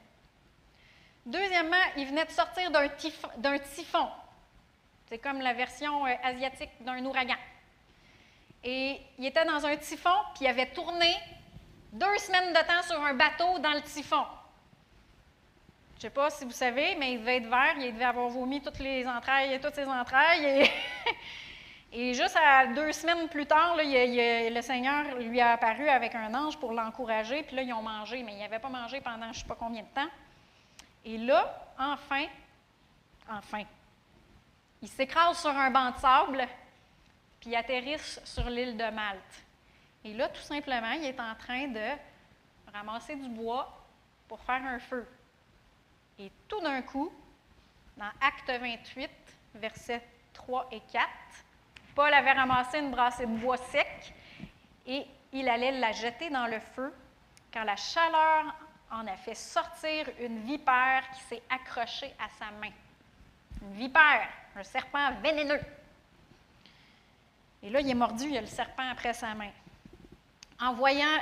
Deuxièmement, 1.26 1.76
il 1.98 2.06
venait 2.06 2.26
de 2.26 2.32
sortir 2.32 2.70
d'un 2.72 2.88
typhon. 3.60 4.08
C'est 5.10 5.18
comme 5.18 5.42
la 5.42 5.54
version 5.54 6.06
euh, 6.06 6.14
asiatique 6.24 6.70
d'un 6.82 7.04
ouragan. 7.04 7.38
Et 8.64 9.02
il 9.18 9.26
était 9.26 9.46
dans 9.46 9.66
un 9.66 9.76
typhon, 9.78 10.16
puis 10.36 10.46
il 10.46 10.48
avait 10.48 10.70
tourné 10.72 11.16
deux 11.98 12.18
semaines 12.20 12.54
de 12.54 12.60
temps 12.60 12.84
sur 12.84 13.04
un 13.04 13.14
bateau 13.14 13.60
dans 13.60 13.74
le 13.74 13.82
typhon. 13.82 14.24
Je 15.94 15.98
ne 15.98 16.02
sais 16.02 16.10
pas 16.12 16.30
si 16.30 16.46
vous 16.46 16.52
savez, 16.52 16.96
mais 16.96 17.14
il 17.14 17.20
devait 17.20 17.38
être 17.38 17.50
vert, 17.50 17.76
il 17.80 17.92
devait 17.92 18.06
avoir 18.06 18.30
vomi 18.30 18.62
toutes 18.62 18.80
les 18.80 19.08
entrailles, 19.08 19.60
toutes 19.60 19.74
ses 19.74 19.88
entrailles. 19.88 20.70
Et, 21.92 22.14
juste 22.14 22.38
deux 22.76 22.92
semaines 22.92 23.28
plus 23.30 23.48
tard, 23.48 23.76
le 23.78 24.62
Seigneur 24.62 25.16
lui 25.18 25.42
a 25.42 25.54
apparu 25.54 25.90
avec 25.90 26.14
un 26.14 26.32
ange 26.36 26.58
pour 26.60 26.72
l'encourager, 26.72 27.42
puis 27.42 27.56
là, 27.56 27.64
ils 27.64 27.74
ont 27.74 27.82
mangé, 27.82 28.22
mais 28.22 28.34
ils 28.34 28.40
n'avaient 28.40 28.60
pas 28.60 28.70
mangé 28.70 29.02
pendant 29.02 29.34
je 29.34 29.40
ne 29.40 29.42
sais 29.42 29.48
pas 29.48 29.58
combien 29.60 29.82
de 29.82 29.88
temps. 29.88 30.10
Et 31.04 31.18
là, 31.18 31.68
enfin, 31.80 32.26
enfin, 33.28 33.64
il 34.84 34.88
s'écrase 34.88 35.40
sur 35.40 35.50
un 35.50 35.72
banc 35.72 35.90
de 35.92 35.98
sable, 35.98 36.48
puis 37.40 37.50
il 37.50 37.56
atterrisse 37.56 38.22
sur 38.24 38.48
l'île 38.52 38.78
de 38.78 38.90
Malte. 38.92 39.47
Et 40.08 40.14
là, 40.14 40.30
tout 40.30 40.42
simplement, 40.42 40.92
il 40.92 41.04
est 41.04 41.20
en 41.20 41.36
train 41.36 41.68
de 41.68 41.90
ramasser 42.74 43.18
du 43.18 43.28
bois 43.28 43.86
pour 44.30 44.40
faire 44.40 44.64
un 44.64 44.80
feu. 44.80 45.06
Et 46.18 46.32
tout 46.48 46.62
d'un 46.62 46.82
coup, 46.82 47.12
dans 47.98 48.10
Acte 48.22 48.50
28, 48.50 49.10
versets 49.56 50.02
3 50.32 50.70
et 50.72 50.80
4, 50.94 51.06
Paul 51.94 52.14
avait 52.14 52.32
ramassé 52.32 52.80
une 52.80 52.90
brassée 52.90 53.26
de 53.26 53.36
bois 53.38 53.58
sec 53.58 54.14
et 54.86 55.06
il 55.34 55.50
allait 55.50 55.78
la 55.78 55.92
jeter 55.92 56.30
dans 56.30 56.48
le 56.48 56.62
feu 56.62 56.94
quand 57.54 57.66
la 57.66 57.76
chaleur 57.76 58.56
en 58.90 59.06
a 59.08 59.18
fait 59.18 59.36
sortir 59.36 60.10
une 60.22 60.40
vipère 60.46 61.04
qui 61.12 61.22
s'est 61.24 61.44
accrochée 61.50 62.14
à 62.18 62.30
sa 62.40 62.50
main. 62.62 62.72
Une 63.62 63.74
vipère, 63.74 64.30
un 64.56 64.64
serpent 64.64 65.12
vénéneux. 65.22 65.60
Et 67.62 67.70
là, 67.70 67.82
il 67.82 67.90
est 67.90 67.94
mordu, 67.94 68.24
il 68.24 68.36
y 68.36 68.38
a 68.38 68.42
le 68.42 68.48
serpent 68.48 68.90
après 68.90 69.14
sa 69.14 69.34
main. 69.34 69.52
En 70.60 70.74
voyant 70.74 71.20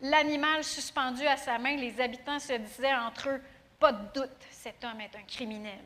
l'animal 0.00 0.64
suspendu 0.64 1.26
à 1.26 1.36
sa 1.36 1.58
main, 1.58 1.76
les 1.76 2.00
habitants 2.00 2.38
se 2.38 2.54
disaient 2.54 2.94
entre 2.94 3.28
eux, 3.28 3.42
pas 3.78 3.92
de 3.92 4.12
doute, 4.12 4.46
cet 4.50 4.82
homme 4.84 5.00
est 5.00 5.14
un 5.16 5.22
criminel. 5.22 5.84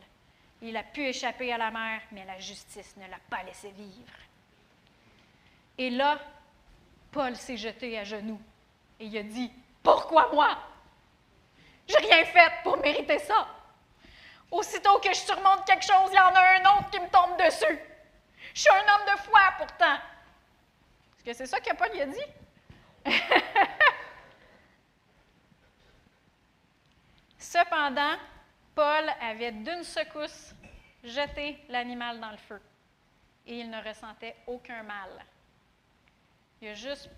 Il 0.62 0.76
a 0.76 0.82
pu 0.82 1.04
échapper 1.04 1.52
à 1.52 1.58
la 1.58 1.70
mer, 1.70 2.00
mais 2.12 2.24
la 2.24 2.38
justice 2.38 2.96
ne 2.96 3.06
l'a 3.08 3.18
pas 3.28 3.42
laissé 3.42 3.70
vivre. 3.70 4.12
Et 5.76 5.90
là, 5.90 6.18
Paul 7.10 7.36
s'est 7.36 7.56
jeté 7.56 7.98
à 7.98 8.04
genoux 8.04 8.40
et 9.00 9.06
il 9.06 9.18
a 9.18 9.22
dit, 9.22 9.50
Pourquoi 9.82 10.30
moi? 10.32 10.56
J'ai 11.88 11.98
rien 11.98 12.24
fait 12.24 12.52
pour 12.62 12.78
mériter 12.78 13.18
ça. 13.18 13.46
Aussitôt 14.50 14.98
que 15.00 15.08
je 15.08 15.18
surmonte 15.18 15.66
quelque 15.66 15.84
chose, 15.84 16.10
il 16.10 16.16
y 16.16 16.18
en 16.18 16.34
a 16.34 16.40
un 16.40 16.78
autre 16.78 16.90
qui 16.90 17.00
me 17.00 17.08
tombe 17.08 17.36
dessus. 17.38 17.78
Je 18.54 18.60
suis 18.60 18.70
un 18.70 18.94
homme 18.94 19.06
de 19.14 19.20
foi 19.22 19.40
pourtant. 19.58 19.94
Est-ce 21.16 21.24
que 21.24 21.32
c'est 21.32 21.46
ça 21.46 21.60
que 21.60 21.74
Paul 21.74 22.00
a 22.00 22.06
dit? 22.06 22.41
Cependant, 27.38 28.16
Paul 28.74 29.10
avait 29.20 29.52
d'une 29.52 29.84
secousse 29.84 30.54
jeté 31.04 31.58
l'animal 31.68 32.18
dans 32.20 32.30
le 32.30 32.36
feu 32.38 32.60
et 33.46 33.60
il 33.60 33.70
ne 33.70 33.82
ressentait 33.82 34.36
aucun 34.46 34.82
mal. 34.82 35.10
Il 36.60 36.68
a 36.68 36.74
juste 36.74 37.10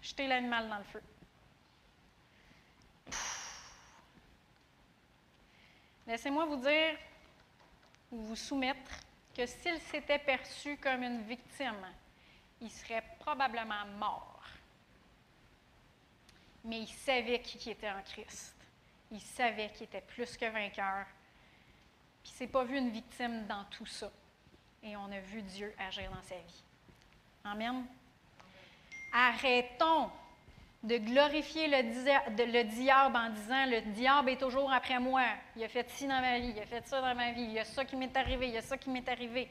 jeté 0.00 0.26
l'animal 0.26 0.68
dans 0.68 0.78
le 0.78 0.84
feu. 0.84 1.02
Laissez-moi 6.06 6.46
vous 6.46 6.56
dire 6.56 6.96
ou 8.10 8.20
vous 8.22 8.36
soumettre 8.36 8.90
que 9.36 9.44
s'il 9.46 9.78
s'était 9.80 10.18
perçu 10.18 10.76
comme 10.78 11.02
une 11.02 11.22
victime, 11.22 11.86
il 12.60 12.70
serait 12.70 13.04
probablement 13.20 13.86
mort. 13.98 14.42
Mais 16.64 16.80
il 16.80 16.88
savait 16.88 17.40
qui 17.40 17.70
était 17.70 17.90
en 17.90 18.02
Christ. 18.02 18.54
Il 19.10 19.20
savait 19.20 19.70
qu'il 19.70 19.84
était 19.84 20.02
plus 20.02 20.36
que 20.36 20.46
vainqueur. 20.46 21.06
Puis 22.22 22.32
il 22.32 22.36
s'est 22.36 22.46
pas 22.46 22.64
vu 22.64 22.76
une 22.76 22.90
victime 22.90 23.46
dans 23.46 23.64
tout 23.64 23.86
ça. 23.86 24.10
Et 24.82 24.96
on 24.96 25.10
a 25.10 25.20
vu 25.20 25.42
Dieu 25.42 25.74
agir 25.78 26.10
dans 26.10 26.22
sa 26.22 26.36
vie. 26.36 26.64
Amen. 27.44 27.84
Arrêtons 29.12 30.10
de 30.82 30.96
glorifier 30.98 31.68
le, 31.68 32.62
diable 32.64 33.16
en 33.16 33.30
disant 33.30 33.66
le 33.66 33.80
diable 33.92 34.30
est 34.30 34.40
toujours 34.40 34.72
après 34.72 35.00
moi. 35.00 35.24
Il 35.56 35.64
a 35.64 35.68
fait 35.68 35.88
ci 35.90 36.06
dans 36.06 36.20
ma 36.20 36.38
vie, 36.38 36.52
il 36.54 36.60
a 36.60 36.66
fait 36.66 36.86
ça 36.86 37.00
dans 37.00 37.14
ma 37.14 37.32
vie, 37.32 37.42
il 37.42 37.52
y 37.52 37.58
a 37.58 37.64
ça 37.64 37.84
qui 37.84 37.96
m'est 37.96 38.16
arrivé, 38.16 38.48
il 38.48 38.54
y 38.54 38.58
a 38.58 38.62
ça 38.62 38.76
qui 38.76 38.90
m'est 38.90 39.08
arrivé. 39.08 39.48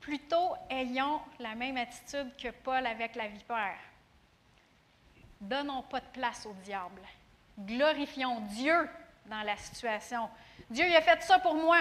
Plutôt, 0.00 0.54
ayons 0.70 1.20
la 1.38 1.54
même 1.54 1.76
attitude 1.76 2.34
que 2.36 2.48
Paul 2.48 2.86
avec 2.86 3.14
la 3.14 3.28
vipère. 3.28 3.76
Donnons 5.40 5.82
pas 5.82 6.00
de 6.00 6.06
place 6.12 6.46
au 6.46 6.54
diable. 6.64 7.02
Glorifions 7.58 8.40
Dieu 8.40 8.88
dans 9.26 9.42
la 9.42 9.56
situation. 9.56 10.28
Dieu, 10.70 10.86
il 10.88 10.96
a 10.96 11.02
fait 11.02 11.22
ça 11.22 11.38
pour 11.38 11.54
moi. 11.54 11.78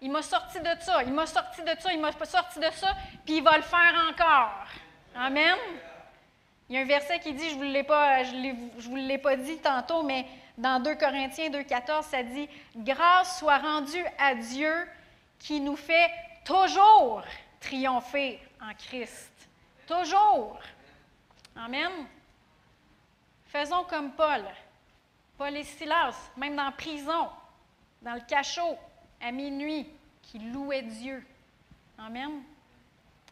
Il 0.00 0.10
m'a 0.10 0.22
sorti 0.22 0.58
de 0.58 0.70
ça, 0.80 1.02
il 1.04 1.12
m'a 1.12 1.26
sorti 1.26 1.62
de 1.62 1.74
ça, 1.78 1.92
il 1.92 2.00
m'a 2.00 2.12
sorti 2.12 2.58
de 2.58 2.70
ça, 2.72 2.96
puis 3.24 3.36
il 3.36 3.42
va 3.42 3.56
le 3.56 3.62
faire 3.62 3.94
encore. 4.10 4.66
Amen. 5.14 5.56
Il 6.68 6.76
y 6.76 6.78
a 6.78 6.82
un 6.82 6.86
verset 6.86 7.20
qui 7.20 7.32
dit, 7.34 7.50
je 7.50 7.56
ne 7.56 7.78
vous, 7.78 7.84
pas, 7.84 8.22
vous 8.78 8.96
l'ai 8.96 9.18
pas 9.18 9.36
dit 9.36 9.58
tantôt, 9.58 10.02
mais 10.02 10.26
dans 10.58 10.82
2 10.82 10.94
Corinthiens 10.96 11.50
2,14, 11.50 12.02
ça 12.04 12.22
dit 12.22 12.48
Grâce 12.76 13.38
soit 13.38 13.58
rendue 13.58 14.04
à 14.18 14.34
Dieu 14.34 14.72
qui 15.38 15.60
nous 15.60 15.76
fait 15.76 16.10
toujours 16.44 17.22
triompher 17.62 18.40
en 18.60 18.74
Christ. 18.74 19.32
Toujours. 19.86 20.60
Amen. 21.56 21.90
Faisons 23.46 23.84
comme 23.84 24.12
Paul. 24.12 24.44
Paul 25.38 25.56
et 25.56 25.64
Silas, 25.64 26.30
même 26.36 26.56
dans 26.56 26.64
la 26.64 26.72
prison, 26.72 27.28
dans 28.02 28.14
le 28.14 28.20
cachot, 28.20 28.76
à 29.20 29.32
minuit, 29.32 29.86
qui 30.22 30.38
louaient 30.38 30.82
Dieu. 30.82 31.24
Amen. 31.98 32.42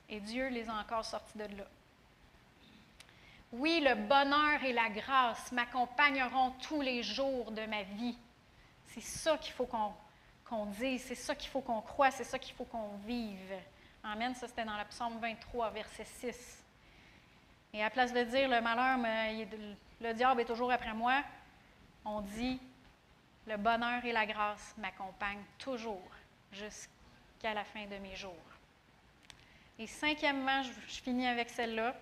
Et 0.09 0.21
Dieu 0.21 0.49
les 0.49 0.69
a 0.69 0.75
encore 0.75 1.05
sortis 1.05 1.39
de 1.39 1.45
là. 1.57 1.65
Oui, 3.53 3.81
le 3.81 3.95
bonheur 3.95 4.63
et 4.65 4.73
la 4.73 4.89
grâce 4.91 5.51
m'accompagneront 5.53 6.53
tous 6.63 6.81
les 6.81 7.03
jours 7.03 7.51
de 7.51 7.67
ma 7.67 7.83
vie. 7.83 8.17
C'est 8.87 9.03
ça 9.03 9.37
qu'il 9.39 9.53
faut 9.53 9.67
qu'on 9.67 10.67
dise, 10.67 11.03
c'est 11.03 11.15
ça 11.15 11.35
qu'il 11.35 11.51
faut 11.51 11.61
qu'on 11.61 11.81
croie, 11.81 12.11
c'est 12.11 12.25
ça 12.25 12.39
qu'il 12.39 12.55
faut 12.55 12.65
qu'on 12.65 12.97
vive. 13.07 13.55
Amen. 14.03 14.35
Ça, 14.35 14.49
c'était 14.49 14.65
dans 14.65 14.79
le 14.79 14.85
psaume 14.85 15.19
23, 15.19 15.71
verset 15.71 16.05
6. 16.05 16.65
Et 17.73 17.85
à 17.85 17.91
place 17.91 18.13
de 18.13 18.23
dire 18.25 18.49
le 18.49 18.61
malheur, 18.61 18.99
le 20.01 20.13
diable 20.13 20.41
est 20.41 20.47
toujours 20.47 20.73
après 20.73 20.95
moi, 20.95 21.23
on 22.05 22.21
dit 22.21 22.59
le 23.47 23.57
bonheur 23.57 24.05
et 24.05 24.13
la 24.13 24.27
grâce 24.27 24.75
m'accompagnent 24.79 25.45
toujours 25.59 26.09
jusqu'à 26.53 27.55
la 27.55 27.65
fin 27.65 27.87
de 27.87 27.97
mes 27.97 28.17
jours. 28.17 28.35
Et 29.79 29.87
cinquièmement, 29.87 30.63
je 30.63 31.01
finis 31.01 31.27
avec 31.27 31.49
celle-là. 31.51 31.95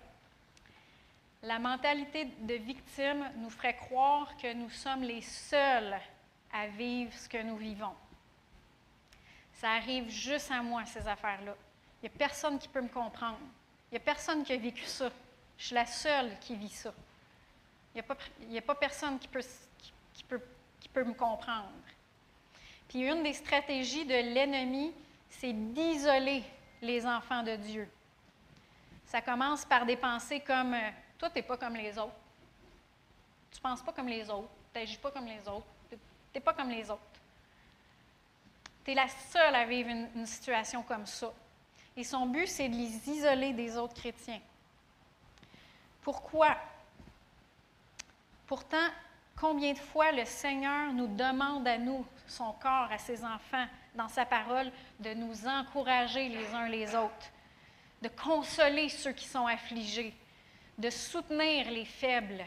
La 1.43 1.59
mentalité 1.59 2.25
de 2.25 2.55
victime 2.55 3.31
nous 3.37 3.49
ferait 3.49 3.75
croire 3.75 4.35
que 4.37 4.53
nous 4.53 4.69
sommes 4.69 5.03
les 5.03 5.21
seuls 5.21 5.97
à 6.51 6.67
vivre 6.67 7.13
ce 7.13 7.29
que 7.29 7.41
nous 7.41 7.55
vivons. 7.57 7.95
Ça 9.53 9.71
arrive 9.71 10.09
juste 10.09 10.51
à 10.51 10.61
moi, 10.61 10.83
ces 10.85 11.07
affaires-là. 11.07 11.55
Il 12.01 12.09
n'y 12.09 12.15
a 12.15 12.17
personne 12.17 12.57
qui 12.57 12.67
peut 12.67 12.81
me 12.81 12.87
comprendre. 12.87 13.39
Il 13.91 13.95
n'y 13.95 13.97
a 13.97 14.01
personne 14.01 14.43
qui 14.43 14.53
a 14.53 14.57
vécu 14.57 14.85
ça. 14.85 15.09
Je 15.57 15.65
suis 15.65 15.75
la 15.75 15.85
seule 15.85 16.37
qui 16.39 16.55
vit 16.55 16.69
ça. 16.69 16.93
Il 17.93 18.03
n'y 18.49 18.57
a, 18.57 18.61
pas 18.61 18.75
personne 18.75 19.19
qui 19.19 19.27
peut, 19.27 19.43
qui, 20.13 20.23
peut, 20.23 20.41
qui 20.79 20.87
peut 20.87 21.03
me 21.03 21.13
comprendre. 21.13 21.71
Puis 22.87 23.01
une 23.01 23.23
des 23.23 23.33
stratégies 23.33 24.05
de 24.05 24.13
l'ennemi, 24.13 24.93
c'est 25.29 25.51
d'isoler 25.51 26.43
les 26.81 27.05
enfants 27.05 27.43
de 27.43 27.55
Dieu. 27.55 27.89
Ça 29.05 29.21
commence 29.21 29.65
par 29.65 29.85
des 29.85 29.97
pensées 29.97 30.39
comme 30.39 30.73
euh, 30.73 30.89
Toi, 31.17 31.29
tu 31.29 31.35
n'es 31.35 31.43
pas 31.43 31.57
comme 31.57 31.75
les 31.75 31.97
autres. 31.97 32.15
Tu 33.51 33.57
ne 33.57 33.61
penses 33.63 33.81
pas 33.81 33.91
comme 33.91 34.07
les 34.07 34.29
autres. 34.29 34.49
Tu 34.71 34.79
n'agis 34.79 34.97
pas 34.97 35.11
comme 35.11 35.25
les 35.25 35.47
autres. 35.47 35.65
Tu 35.89 35.97
n'es 36.35 36.41
pas 36.41 36.53
comme 36.53 36.69
les 36.69 36.89
autres. 36.89 37.01
Tu 38.85 38.91
es 38.91 38.93
la 38.93 39.07
seule 39.07 39.55
à 39.55 39.65
vivre 39.65 39.89
une 39.89 40.25
situation 40.27 40.83
comme 40.83 41.05
ça. 41.05 41.33
Et 41.99 42.05
son 42.05 42.27
but, 42.27 42.47
c'est 42.47 42.69
de 42.69 42.77
les 42.77 43.09
isoler 43.09 43.51
des 43.51 43.75
autres 43.77 43.93
chrétiens. 43.93 44.39
Pourquoi? 46.01 46.55
Pourtant, 48.47 48.87
combien 49.35 49.73
de 49.73 49.79
fois 49.79 50.13
le 50.13 50.23
Seigneur 50.23 50.93
nous 50.93 51.07
demande 51.07 51.67
à 51.67 51.77
nous, 51.77 52.05
son 52.25 52.53
corps, 52.53 52.89
à 52.89 52.97
ses 52.97 53.25
enfants, 53.25 53.65
dans 53.93 54.07
sa 54.07 54.25
parole, 54.25 54.71
de 54.97 55.13
nous 55.13 55.45
encourager 55.45 56.29
les 56.29 56.47
uns 56.53 56.69
les 56.69 56.95
autres, 56.95 57.29
de 58.01 58.07
consoler 58.07 58.87
ceux 58.87 59.11
qui 59.11 59.27
sont 59.27 59.45
affligés, 59.45 60.15
de 60.77 60.89
soutenir 60.89 61.69
les 61.69 61.83
faibles. 61.83 62.45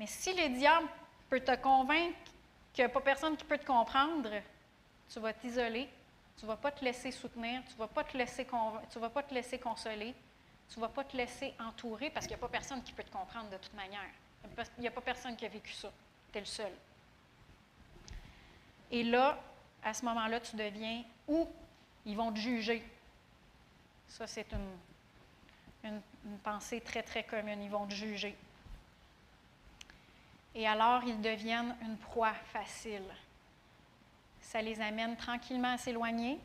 Mais 0.00 0.08
si 0.08 0.34
le 0.34 0.48
diable 0.48 0.88
peut 1.30 1.38
te 1.38 1.54
convaincre 1.54 2.18
qu'il 2.72 2.84
n'y 2.84 2.90
a 2.90 2.92
pas 2.92 3.00
personne 3.00 3.36
qui 3.36 3.44
peut 3.44 3.58
te 3.58 3.66
comprendre, 3.66 4.30
tu 5.08 5.20
vas 5.20 5.32
t'isoler, 5.32 5.88
tu 6.36 6.44
ne 6.44 6.48
vas 6.48 6.56
pas 6.56 6.70
te 6.70 6.84
laisser 6.84 7.10
soutenir, 7.10 7.62
tu 7.66 7.72
ne 7.72 7.78
vas, 7.78 7.88
pas 7.88 8.04
te 8.04 8.16
laisser 8.16 8.46
tu 8.90 8.98
vas 8.98 9.10
pas 9.10 9.22
te 9.22 9.32
laisser 9.32 9.58
consoler, 9.58 10.14
tu 10.68 10.78
ne 10.78 10.84
vas 10.84 10.90
pas 10.90 11.04
te 11.04 11.16
laisser 11.16 11.54
entourer 11.58 12.10
parce 12.10 12.26
qu'il 12.26 12.36
n'y 12.36 12.40
a 12.40 12.46
pas 12.46 12.48
personne 12.48 12.82
qui 12.82 12.92
peut 12.92 13.04
te 13.04 13.10
comprendre 13.10 13.48
de 13.50 13.56
toute 13.56 13.74
manière. 13.74 14.00
Il 14.78 14.80
n'y 14.80 14.88
a 14.88 14.90
pas 14.90 15.00
personne 15.00 15.36
qui 15.36 15.46
a 15.46 15.48
vécu 15.48 15.72
ça. 15.72 15.90
Tu 16.32 16.38
es 16.38 16.40
le 16.40 16.46
seul. 16.46 16.72
Et 18.90 19.02
là, 19.02 19.38
à 19.82 19.94
ce 19.94 20.04
moment-là, 20.04 20.40
tu 20.40 20.56
deviens 20.56 21.04
où 21.26 21.48
ils 22.04 22.16
vont 22.16 22.32
te 22.32 22.38
juger. 22.38 22.82
Ça, 24.08 24.26
c'est 24.26 24.46
une, 24.52 26.00
une, 26.24 26.38
pensée 26.38 26.80
très, 26.80 27.02
très 27.02 27.24
commune. 27.24 27.62
Ils 27.62 27.70
vont 27.70 27.86
te 27.86 27.94
juger. 27.94 28.36
Et 30.54 30.66
alors, 30.66 31.02
ils 31.04 31.20
deviennent 31.20 31.76
une 31.82 31.96
proie 31.96 32.34
facile. 32.52 33.04
Ça 34.46 34.62
les 34.62 34.80
amène 34.80 35.16
tranquillement 35.16 35.72
à 35.72 35.76
s'éloigner 35.76 36.38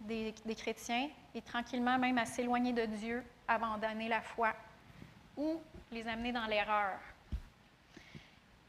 des, 0.00 0.34
chrétiens 0.56 1.10
et 1.34 1.42
tranquillement 1.42 1.98
même 1.98 2.16
à 2.16 2.24
s'éloigner 2.24 2.72
de 2.72 2.86
Dieu 2.86 3.22
abandonner 3.46 4.08
la 4.08 4.22
foi 4.22 4.54
ou 5.36 5.60
les 5.90 6.08
amener 6.08 6.32
dans 6.32 6.46
l'erreur. 6.46 6.98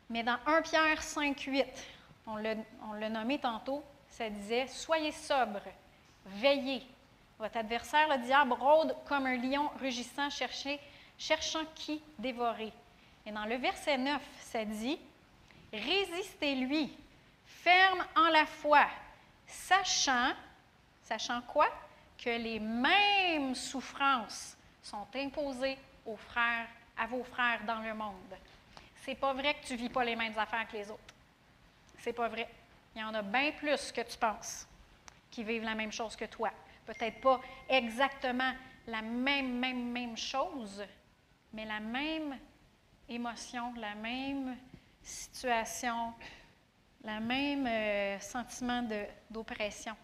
Mais 0.09 0.21
dans 0.21 0.37
1 0.45 0.61
Pierre 0.63 1.01
5, 1.01 1.39
8, 1.39 1.65
on 2.27 2.35
l'a 2.35 3.09
nommé 3.09 3.39
tantôt, 3.39 3.81
ça 4.09 4.29
disait 4.29 4.67
Soyez 4.67 5.13
sobres, 5.13 5.61
veillez. 6.25 6.83
Votre 7.39 7.57
adversaire, 7.57 8.09
le 8.09 8.21
diable, 8.23 8.51
rôde 8.51 8.95
comme 9.07 9.25
un 9.25 9.37
lion 9.37 9.69
rugissant, 9.79 10.29
cherchant 11.17 11.63
qui 11.73 12.01
dévorer. 12.19 12.73
Et 13.25 13.31
dans 13.31 13.45
le 13.45 13.55
verset 13.55 13.97
9, 13.97 14.21
ça 14.41 14.65
dit 14.65 14.99
Résistez-lui, 15.71 16.91
ferme 17.63 18.05
en 18.15 18.29
la 18.29 18.45
foi, 18.45 18.87
sachant, 19.47 20.33
sachant 21.01 21.41
quoi? 21.43 21.69
Que 22.17 22.29
les 22.29 22.59
mêmes 22.59 23.55
souffrances 23.55 24.57
sont 24.81 25.07
imposés 25.15 25.77
aux 26.05 26.17
frères, 26.17 26.67
à 26.97 27.07
vos 27.07 27.23
frères 27.23 27.63
dans 27.65 27.79
le 27.79 27.93
monde. 27.93 28.35
C'est 29.01 29.15
pas 29.15 29.33
vrai 29.33 29.53
que 29.55 29.65
tu 29.65 29.75
vis 29.75 29.89
pas 29.89 30.03
les 30.03 30.15
mêmes 30.15 30.37
affaires 30.37 30.67
que 30.67 30.77
les 30.77 30.89
autres. 30.91 31.13
C'est 31.99 32.13
pas 32.13 32.27
vrai. 32.27 32.49
Il 32.95 33.01
y 33.01 33.03
en 33.03 33.13
a 33.13 33.21
bien 33.21 33.51
plus 33.51 33.91
que 33.91 34.01
tu 34.01 34.17
penses 34.17 34.67
qui 35.31 35.43
vivent 35.43 35.63
la 35.63 35.75
même 35.75 35.91
chose 35.91 36.15
que 36.15 36.25
toi. 36.25 36.51
Peut-être 36.85 37.21
pas 37.21 37.39
exactement 37.69 38.53
la 38.87 39.01
même, 39.01 39.57
même, 39.57 39.91
même 39.91 40.17
chose, 40.17 40.83
mais 41.53 41.65
la 41.65 41.79
même 41.79 42.37
émotion, 43.07 43.73
la 43.77 43.95
même 43.95 44.57
situation, 45.01 46.13
le 47.03 47.19
même 47.19 47.67
euh, 47.67 48.19
sentiment 48.19 48.87
d'oppression. 49.29 49.95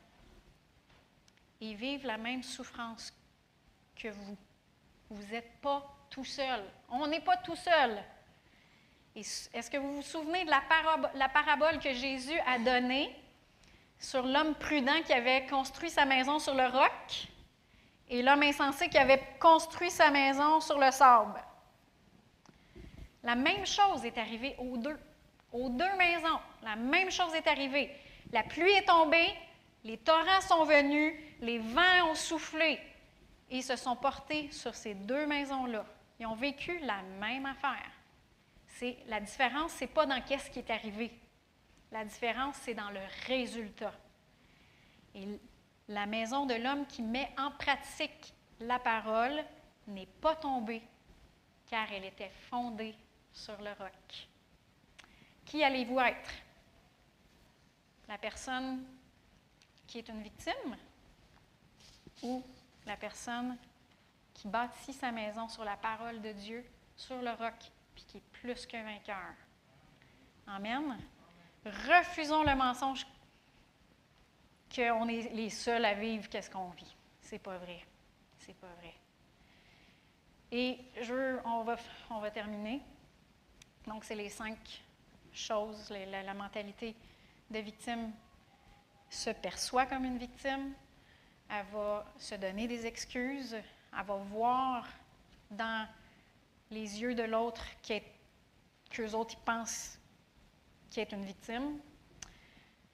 Ils 1.61 1.75
vivent 1.75 2.05
la 2.05 2.17
même 2.17 2.43
souffrance 2.43 3.13
que 3.95 4.09
vous. 4.09 4.37
Vous 5.09 5.23
n'êtes 5.31 5.59
pas 5.61 5.83
tout 6.09 6.25
seul. 6.25 6.63
On 6.89 7.07
n'est 7.07 7.21
pas 7.21 7.37
tout 7.37 7.55
seul. 7.55 8.03
Est-ce 9.15 9.69
que 9.69 9.77
vous 9.77 9.95
vous 9.95 10.01
souvenez 10.01 10.45
de 10.45 10.49
la, 10.49 10.61
la 11.15 11.29
parabole 11.29 11.79
que 11.79 11.93
Jésus 11.93 12.39
a 12.45 12.59
donnée 12.59 13.13
sur 13.97 14.25
l'homme 14.25 14.55
prudent 14.55 15.01
qui 15.05 15.13
avait 15.13 15.45
construit 15.47 15.89
sa 15.89 16.05
maison 16.05 16.39
sur 16.39 16.53
le 16.53 16.67
roc 16.67 17.27
et 18.07 18.21
l'homme 18.21 18.43
insensé 18.43 18.87
qui 18.87 18.97
avait 18.97 19.21
construit 19.39 19.91
sa 19.91 20.11
maison 20.11 20.61
sur 20.61 20.79
le 20.79 20.91
sable? 20.91 21.43
La 23.23 23.35
même 23.35 23.65
chose 23.65 24.05
est 24.05 24.17
arrivée 24.17 24.55
aux 24.59 24.77
deux. 24.77 24.97
Aux 25.51 25.69
deux 25.69 25.95
maisons, 25.97 26.39
la 26.63 26.75
même 26.75 27.11
chose 27.11 27.33
est 27.33 27.47
arrivée. 27.47 27.91
La 28.31 28.43
pluie 28.43 28.71
est 28.71 28.85
tombée, 28.85 29.33
les 29.83 29.97
torrents 29.97 30.41
sont 30.41 30.63
venus, 30.63 31.13
les 31.41 31.57
vents 31.57 32.11
ont 32.11 32.15
soufflé, 32.15 32.79
ils 33.49 33.63
se 33.63 33.75
sont 33.75 33.95
portés 33.95 34.51
sur 34.51 34.75
ces 34.75 34.93
deux 34.93 35.25
maisons-là. 35.25 35.85
Ils 36.19 36.27
ont 36.27 36.35
vécu 36.35 36.77
la 36.79 37.01
même 37.19 37.45
affaire. 37.45 37.89
C'est, 38.67 38.97
la 39.07 39.19
différence, 39.19 39.73
ce 39.73 39.81
n'est 39.81 39.87
pas 39.87 40.05
dans 40.05 40.21
qu'est-ce 40.21 40.51
qui 40.51 40.59
est 40.59 40.69
arrivé. 40.69 41.11
La 41.91 42.05
différence, 42.05 42.55
c'est 42.61 42.75
dans 42.75 42.91
le 42.91 42.99
résultat. 43.25 43.93
Et 45.15 45.27
la 45.87 46.05
maison 46.05 46.45
de 46.45 46.53
l'homme 46.53 46.85
qui 46.85 47.01
met 47.01 47.31
en 47.37 47.51
pratique 47.51 48.33
la 48.59 48.77
parole 48.77 49.43
n'est 49.87 50.05
pas 50.05 50.35
tombée, 50.35 50.83
car 51.69 51.91
elle 51.91 52.05
était 52.05 52.31
fondée 52.49 52.95
sur 53.31 53.59
le 53.61 53.71
roc. 53.71 54.28
Qui 55.49 55.63
allez-vous 55.63 55.99
être? 55.99 56.29
La 58.07 58.19
personne 58.19 58.85
qui 59.87 59.97
est 59.97 60.07
une 60.07 60.21
victime 60.21 60.77
ou 62.21 62.43
la 62.85 62.95
personne 62.95 63.57
qui 64.31 64.47
bâtit 64.47 64.93
sa 64.93 65.11
maison 65.11 65.49
sur 65.49 65.65
la 65.65 65.75
parole 65.75 66.21
de 66.21 66.33
Dieu, 66.33 66.63
sur 66.95 67.19
le 67.19 67.31
roc, 67.31 67.55
puis 67.95 68.03
qui 68.03 68.17
est 68.17 68.23
plus 68.31 68.67
qu'un 68.67 68.83
vainqueur? 68.83 69.33
Amen. 70.45 70.99
Refusons 71.65 72.43
le 72.43 72.53
mensonge 72.53 73.07
qu'on 74.73 75.07
est 75.07 75.33
les 75.33 75.49
seuls 75.49 75.83
à 75.83 75.95
vivre 75.95 76.29
qu'est-ce 76.29 76.51
qu'on 76.51 76.69
vit. 76.69 76.95
C'est 77.21 77.39
pas 77.39 77.57
vrai. 77.57 77.83
C'est 78.37 78.55
pas 78.55 78.71
vrai. 78.81 78.93
Et 80.51 80.79
je, 81.01 81.39
on, 81.43 81.63
va, 81.63 81.75
on 82.11 82.19
va 82.19 82.29
terminer. 82.29 82.81
Donc, 83.87 84.03
c'est 84.03 84.15
les 84.15 84.29
cinq 84.29 84.83
choses. 85.33 85.89
La, 85.89 86.33
mentalité 86.33 86.95
de 87.49 87.59
victime 87.59 88.11
se 89.09 89.29
perçoit 89.31 89.85
comme 89.85 90.05
une 90.05 90.17
victime, 90.17 90.73
elle 91.49 91.65
va 91.73 92.05
se 92.17 92.35
donner 92.35 92.67
des 92.67 92.85
excuses, 92.85 93.53
elle 93.53 94.05
va 94.05 94.15
voir 94.15 94.87
dans 95.49 95.87
les 96.69 97.01
yeux 97.01 97.15
de 97.15 97.23
l'autre 97.23 97.65
qu'eux 97.81 99.15
autres 99.15 99.33
ils 99.33 99.43
pensent 99.43 99.99
qu'il 100.89 101.01
est 101.01 101.11
une 101.11 101.25
victime. 101.25 101.79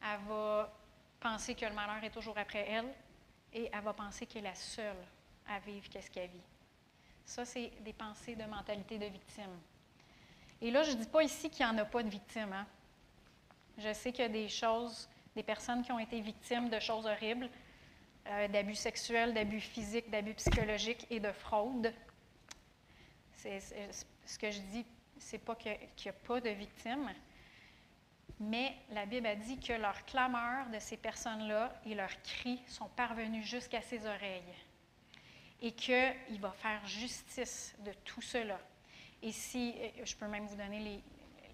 Elle 0.01 0.21
va 0.27 0.73
penser 1.19 1.55
que 1.55 1.65
le 1.65 1.73
malheur 1.73 2.03
est 2.03 2.11
toujours 2.11 2.37
après 2.37 2.65
elle 2.69 2.93
et 3.51 3.69
elle 3.71 3.83
va 3.83 3.93
penser 3.93 4.25
qu'elle 4.25 4.45
est 4.45 4.49
la 4.49 4.55
seule 4.55 5.03
à 5.47 5.59
vivre 5.59 5.89
qu'est-ce 5.89 6.09
qu'elle 6.09 6.29
vit. 6.29 6.41
Ça, 7.25 7.43
c'est 7.43 7.71
des 7.81 7.93
pensées 7.93 8.35
de 8.35 8.43
mentalité 8.43 8.99
de 8.99 9.05
victime. 9.05 9.59
Et 10.61 10.71
là, 10.71 10.83
je 10.83 10.91
ne 10.91 10.95
dis 10.95 11.07
pas 11.07 11.23
ici 11.23 11.49
qu'il 11.49 11.65
n'y 11.65 11.71
en 11.71 11.77
a 11.77 11.85
pas 11.85 12.03
de 12.03 12.09
victimes. 12.09 12.53
Hein. 12.53 12.65
Je 13.77 13.91
sais 13.93 14.11
qu'il 14.11 14.21
y 14.21 14.25
a 14.25 14.29
des 14.29 14.47
choses, 14.47 15.09
des 15.35 15.43
personnes 15.43 15.83
qui 15.83 15.91
ont 15.91 15.99
été 15.99 16.21
victimes 16.21 16.69
de 16.69 16.79
choses 16.79 17.05
horribles, 17.05 17.49
euh, 18.27 18.47
d'abus 18.47 18.75
sexuels, 18.75 19.33
d'abus 19.33 19.59
physiques, 19.59 20.09
d'abus 20.09 20.33
psychologiques 20.35 21.05
et 21.09 21.19
de 21.19 21.31
fraude. 21.31 21.93
Ce 23.37 24.39
que 24.39 24.49
je 24.49 24.59
dis, 24.59 24.85
c'est 25.19 25.37
pas 25.37 25.55
qu'il 25.55 25.77
n'y 26.03 26.09
a 26.09 26.13
pas 26.13 26.41
de 26.41 26.49
victimes, 26.49 27.11
mais 28.39 28.75
la 28.91 29.05
Bible 29.05 29.27
a 29.27 29.35
dit 29.35 29.59
que 29.59 29.73
leurs 29.73 30.03
clameurs 30.05 30.69
de 30.69 30.79
ces 30.79 30.97
personnes-là 30.97 31.79
et 31.85 31.93
leurs 31.93 32.21
cris 32.23 32.61
sont 32.67 32.89
parvenus 32.89 33.45
jusqu'à 33.45 33.81
ses 33.81 34.05
oreilles 34.05 34.41
et 35.61 35.71
qu'il 35.71 36.39
va 36.39 36.51
faire 36.51 36.85
justice 36.85 37.75
de 37.79 37.91
tout 38.03 38.21
cela. 38.21 38.59
Et 39.21 39.31
si, 39.31 39.75
je 40.03 40.15
peux 40.15 40.27
même 40.27 40.45
vous 40.45 40.55
donner 40.55 41.01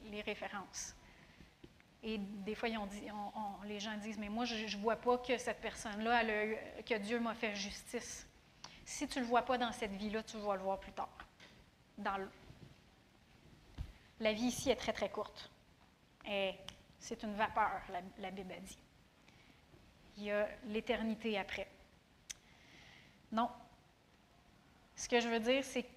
les, 0.06 0.22
références. 0.22 0.96
Et 2.04 2.18
des 2.18 2.56
fois, 2.56 2.70
dit, 2.70 3.04
les 3.66 3.80
gens 3.80 3.96
disent, 3.98 4.18
mais 4.18 4.30
moi, 4.30 4.46
je 4.46 4.76
ne 4.76 4.82
vois 4.82 4.96
pas 4.96 5.18
que 5.20 5.38
cette 5.38 5.62
personne-là, 5.62 6.24
que 6.84 6.98
Dieu 6.98 7.20
m'a 7.20 7.34
fait 7.34 7.56
justice. 7.56 8.28
Si 8.84 9.08
tu 9.08 9.20
ne 9.20 9.24
le 9.24 9.30
vois 9.30 9.44
pas 9.44 9.58
dans 9.58 9.72
cette 9.72 9.94
vie-là, 9.94 10.24
tu 10.24 10.38
vas 10.38 10.56
le 10.56 10.64
voir 10.64 10.80
plus 10.80 10.92
tard. 10.92 11.16
Dans 11.98 12.28
La 14.20 14.34
vie 14.34 14.48
ici 14.48 14.70
est 14.70 14.76
très, 14.76 14.92
très 14.92 15.10
courte. 15.10 15.50
Et 16.28 16.56
c'est 17.00 17.24
une 17.24 17.34
vapeur, 17.34 17.82
la, 18.20 18.32
Bible 18.32 18.52
a 18.52 18.60
dit. 18.60 18.78
Il 20.18 20.24
y 20.24 20.32
a 20.32 20.48
l'éternité 20.66 21.38
après. 21.38 21.68
Non. 23.32 23.50
Ce 24.96 25.08
que 25.08 25.20
je 25.20 25.28
veux 25.28 25.40
dire, 25.40 25.64
c'est 25.64 25.88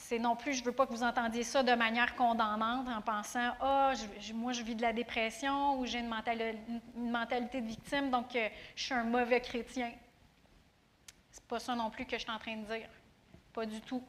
c'est 0.00 0.18
non 0.18 0.34
plus, 0.34 0.54
je 0.54 0.60
ne 0.60 0.66
veux 0.66 0.72
pas 0.72 0.86
que 0.86 0.92
vous 0.92 1.02
entendiez 1.02 1.44
ça 1.44 1.62
de 1.62 1.72
manière 1.74 2.16
condamnante 2.16 2.88
en 2.88 3.00
pensant 3.02 3.52
Ah, 3.60 3.92
moi, 4.34 4.52
je 4.52 4.62
vis 4.62 4.74
de 4.74 4.82
la 4.82 4.92
dépression 4.92 5.78
ou 5.78 5.86
j'ai 5.86 6.00
une, 6.00 6.08
mentalité 6.96 7.60
de 7.60 7.66
victime, 7.66 8.10
donc 8.10 8.34
euh, 8.34 8.48
je 8.74 8.84
suis 8.84 8.94
un 8.94 9.04
mauvais 9.04 9.40
chrétien. 9.40 9.92
C'est 11.30 11.44
pas 11.44 11.60
ça 11.60 11.76
non 11.76 11.90
plus 11.90 12.06
que 12.06 12.16
je 12.16 12.22
suis 12.22 12.30
en 12.30 12.38
train 12.38 12.56
de 12.56 12.64
dire. 12.64 12.88
Pas 13.52 13.66
du 13.66 13.80
tout. 13.82 14.02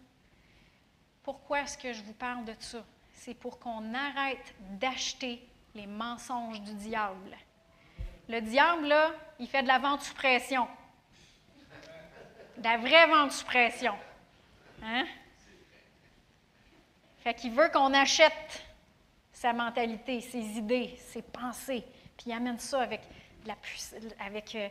Pourquoi 1.23 1.61
est-ce 1.61 1.77
que 1.77 1.93
je 1.93 2.01
vous 2.03 2.13
parle 2.13 2.45
de 2.45 2.55
ça? 2.57 2.83
C'est 3.13 3.35
pour 3.35 3.59
qu'on 3.59 3.93
arrête 3.93 4.55
d'acheter 4.79 5.47
les 5.75 5.87
mensonges 5.87 6.61
du 6.61 6.73
diable. 6.73 7.37
Le 8.29 8.39
diable, 8.39 8.87
là, 8.87 9.11
il 9.39 9.47
fait 9.47 9.61
de 9.61 9.67
la 9.67 9.77
vente 9.77 10.01
sous 10.01 10.15
pression. 10.15 10.67
De 12.57 12.63
la 12.63 12.77
vraie 12.77 13.07
vente 13.07 13.33
sous 13.33 13.45
pression. 13.45 13.93
Hein? 14.81 15.05
Fait 17.23 17.33
qu'il 17.33 17.51
veut 17.51 17.69
qu'on 17.69 17.93
achète 17.93 18.63
sa 19.31 19.53
mentalité, 19.53 20.21
ses 20.21 20.57
idées, 20.57 20.95
ses 20.97 21.21
pensées, 21.21 21.83
puis 22.17 22.27
il 22.27 22.33
amène 22.33 22.59
ça 22.59 22.81
avec 22.81 23.01
la 23.45 23.55
avec 24.19 24.55
euh, 24.55 24.69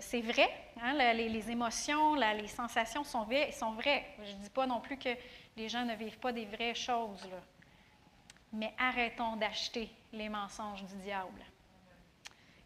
c'est 0.00 0.20
vrai, 0.20 0.50
hein, 0.82 0.92
les, 1.14 1.50
émotions, 1.50 2.14
les 2.14 2.48
sensations 2.48 3.04
sont 3.04 3.24
vraies. 3.24 3.50
Je 4.22 4.32
ne 4.32 4.42
dis 4.42 4.50
pas 4.50 4.66
non 4.66 4.80
plus 4.80 4.98
que 4.98 5.08
les 5.56 5.68
gens 5.68 5.84
ne 5.84 5.94
vivent 5.94 6.18
pas 6.18 6.32
des 6.32 6.44
vraies 6.44 6.74
choses, 6.74 7.26
mais 8.52 8.72
arrêtons 8.78 9.36
d'acheter 9.36 9.88
les 10.12 10.28
mensonges 10.28 10.84
du 10.84 10.96
diable. 10.96 11.42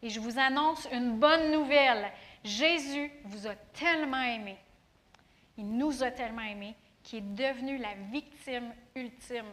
Et 0.03 0.11
je 0.11 0.19
vous 0.19 0.39
annonce 0.39 0.89
une 0.91 1.19
bonne 1.19 1.53
nouvelle. 1.53 2.11
Jésus 2.43 3.13
vous 3.25 3.47
a 3.47 3.55
tellement 3.73 4.23
aimé. 4.23 4.57
Il 5.57 5.77
nous 5.77 6.03
a 6.03 6.11
tellement 6.11 6.43
aimés 6.43 6.75
qui 7.03 7.19
est 7.19 7.35
devenu 7.35 7.79
la 7.79 7.95
victime 7.95 8.73
ultime 8.95 9.53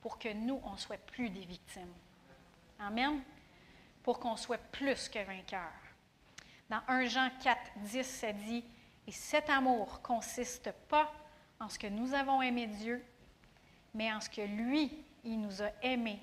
pour 0.00 0.18
que 0.18 0.32
nous, 0.32 0.60
on 0.64 0.72
ne 0.72 0.76
soit 0.76 0.98
plus 0.98 1.30
des 1.30 1.44
victimes. 1.44 1.92
Amen. 2.78 3.20
Pour 4.02 4.18
qu'on 4.18 4.36
soit 4.36 4.62
plus 4.70 5.08
que 5.08 5.24
vainqueurs. 5.24 5.72
Dans 6.70 6.80
1 6.86 7.06
Jean 7.06 7.30
4, 7.42 7.58
10, 7.78 8.02
ça 8.04 8.32
dit 8.32 8.64
Et 9.06 9.12
cet 9.12 9.50
amour 9.50 10.00
consiste 10.02 10.72
pas 10.88 11.12
en 11.60 11.68
ce 11.68 11.78
que 11.78 11.86
nous 11.86 12.14
avons 12.14 12.40
aimé 12.42 12.66
Dieu, 12.66 13.04
mais 13.94 14.12
en 14.12 14.20
ce 14.20 14.30
que 14.30 14.42
lui, 14.42 14.92
il 15.24 15.40
nous 15.40 15.62
a 15.62 15.70
aimés 15.82 16.20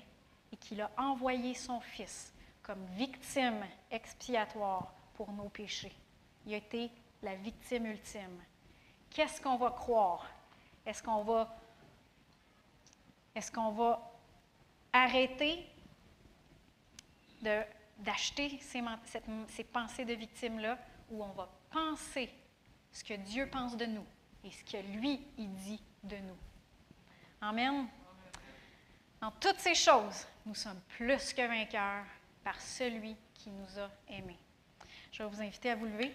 et 0.52 0.56
qu'il 0.56 0.80
a 0.80 0.90
envoyé 0.96 1.54
son 1.54 1.80
Fils 1.80 2.32
comme 2.62 2.84
victime 2.96 3.64
expiatoire 3.90 4.92
pour 5.14 5.30
nos 5.32 5.48
péchés. 5.48 5.94
Il 6.46 6.54
a 6.54 6.56
été 6.56 6.90
la 7.22 7.34
victime 7.36 7.86
ultime. 7.86 8.42
Qu'est-ce 9.10 9.40
qu'on 9.40 9.56
va 9.56 9.70
croire? 9.70 10.26
Est-ce 10.86 11.02
qu'on 11.02 11.22
va, 13.72 14.12
arrêter 14.92 15.66
d'acheter 17.98 18.58
ces, 18.60 19.64
pensées 19.64 20.04
de 20.04 20.14
victimes-là 20.14 20.78
ou 21.10 21.22
on 21.22 21.32
va 21.32 21.50
penser 21.70 22.30
ce 22.90 23.04
que 23.04 23.14
Dieu 23.14 23.48
pense 23.50 23.76
de 23.76 23.84
nous 23.84 24.06
et 24.42 24.50
ce 24.50 24.64
que 24.64 24.78
lui, 24.96 25.20
il 25.36 25.52
dit 25.54 25.82
de 26.04 26.16
nous? 26.16 26.38
Amen. 27.40 27.88
Dans 29.20 29.32
toutes 29.32 29.58
ces 29.58 29.74
choses, 29.74 30.26
nous 30.46 30.54
sommes 30.54 30.80
plus 30.96 31.34
que 31.34 31.46
vainqueurs 31.46 32.04
par 32.42 32.60
celui 32.60 33.16
qui 33.34 33.50
nous 33.50 33.78
a 33.78 33.90
aimés. 34.08 34.38
Je 35.12 35.22
vais 35.22 35.28
vous 35.28 35.42
inviter 35.42 35.70
à 35.70 35.76
vous 35.76 35.86
lever. 35.86 36.14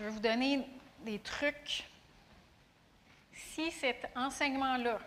Je 0.00 0.06
vais 0.06 0.12
vous 0.12 0.20
donner 0.20 0.66
des 1.04 1.18
trucs. 1.18 1.86
Si 3.34 3.70
cet 3.70 4.10
enseignement-là, 4.16 4.98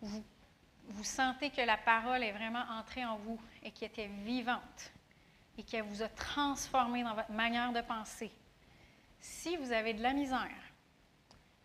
vous, 0.00 0.24
vous 0.88 1.04
sentez 1.04 1.50
que 1.50 1.60
la 1.60 1.76
parole 1.76 2.22
est 2.22 2.32
vraiment 2.32 2.64
entrée 2.70 3.04
en 3.04 3.18
vous 3.18 3.38
et 3.62 3.70
qu'elle 3.70 3.90
était 3.90 4.08
vivante 4.24 4.92
et 5.58 5.62
qu'elle 5.62 5.82
vous 5.82 6.00
a 6.00 6.08
transformé 6.08 7.02
dans 7.02 7.14
votre 7.14 7.32
manière 7.32 7.70
de 7.74 7.82
penser, 7.82 8.32
si 9.20 9.58
vous 9.58 9.72
avez 9.72 9.92
de 9.92 10.02
la 10.02 10.14
misère, 10.14 10.48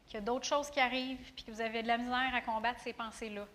qu'il 0.06 0.16
y 0.16 0.18
a 0.18 0.22
d'autres 0.22 0.48
choses 0.48 0.70
qui 0.70 0.82
arrivent, 0.82 1.32
puis 1.34 1.46
que 1.46 1.52
vous 1.52 1.62
avez 1.62 1.82
de 1.82 1.88
la 1.88 1.98
misère 1.98 2.36
à 2.36 2.42
combattre 2.42 2.82
ces 2.82 2.92
pensées-là, 2.92 3.48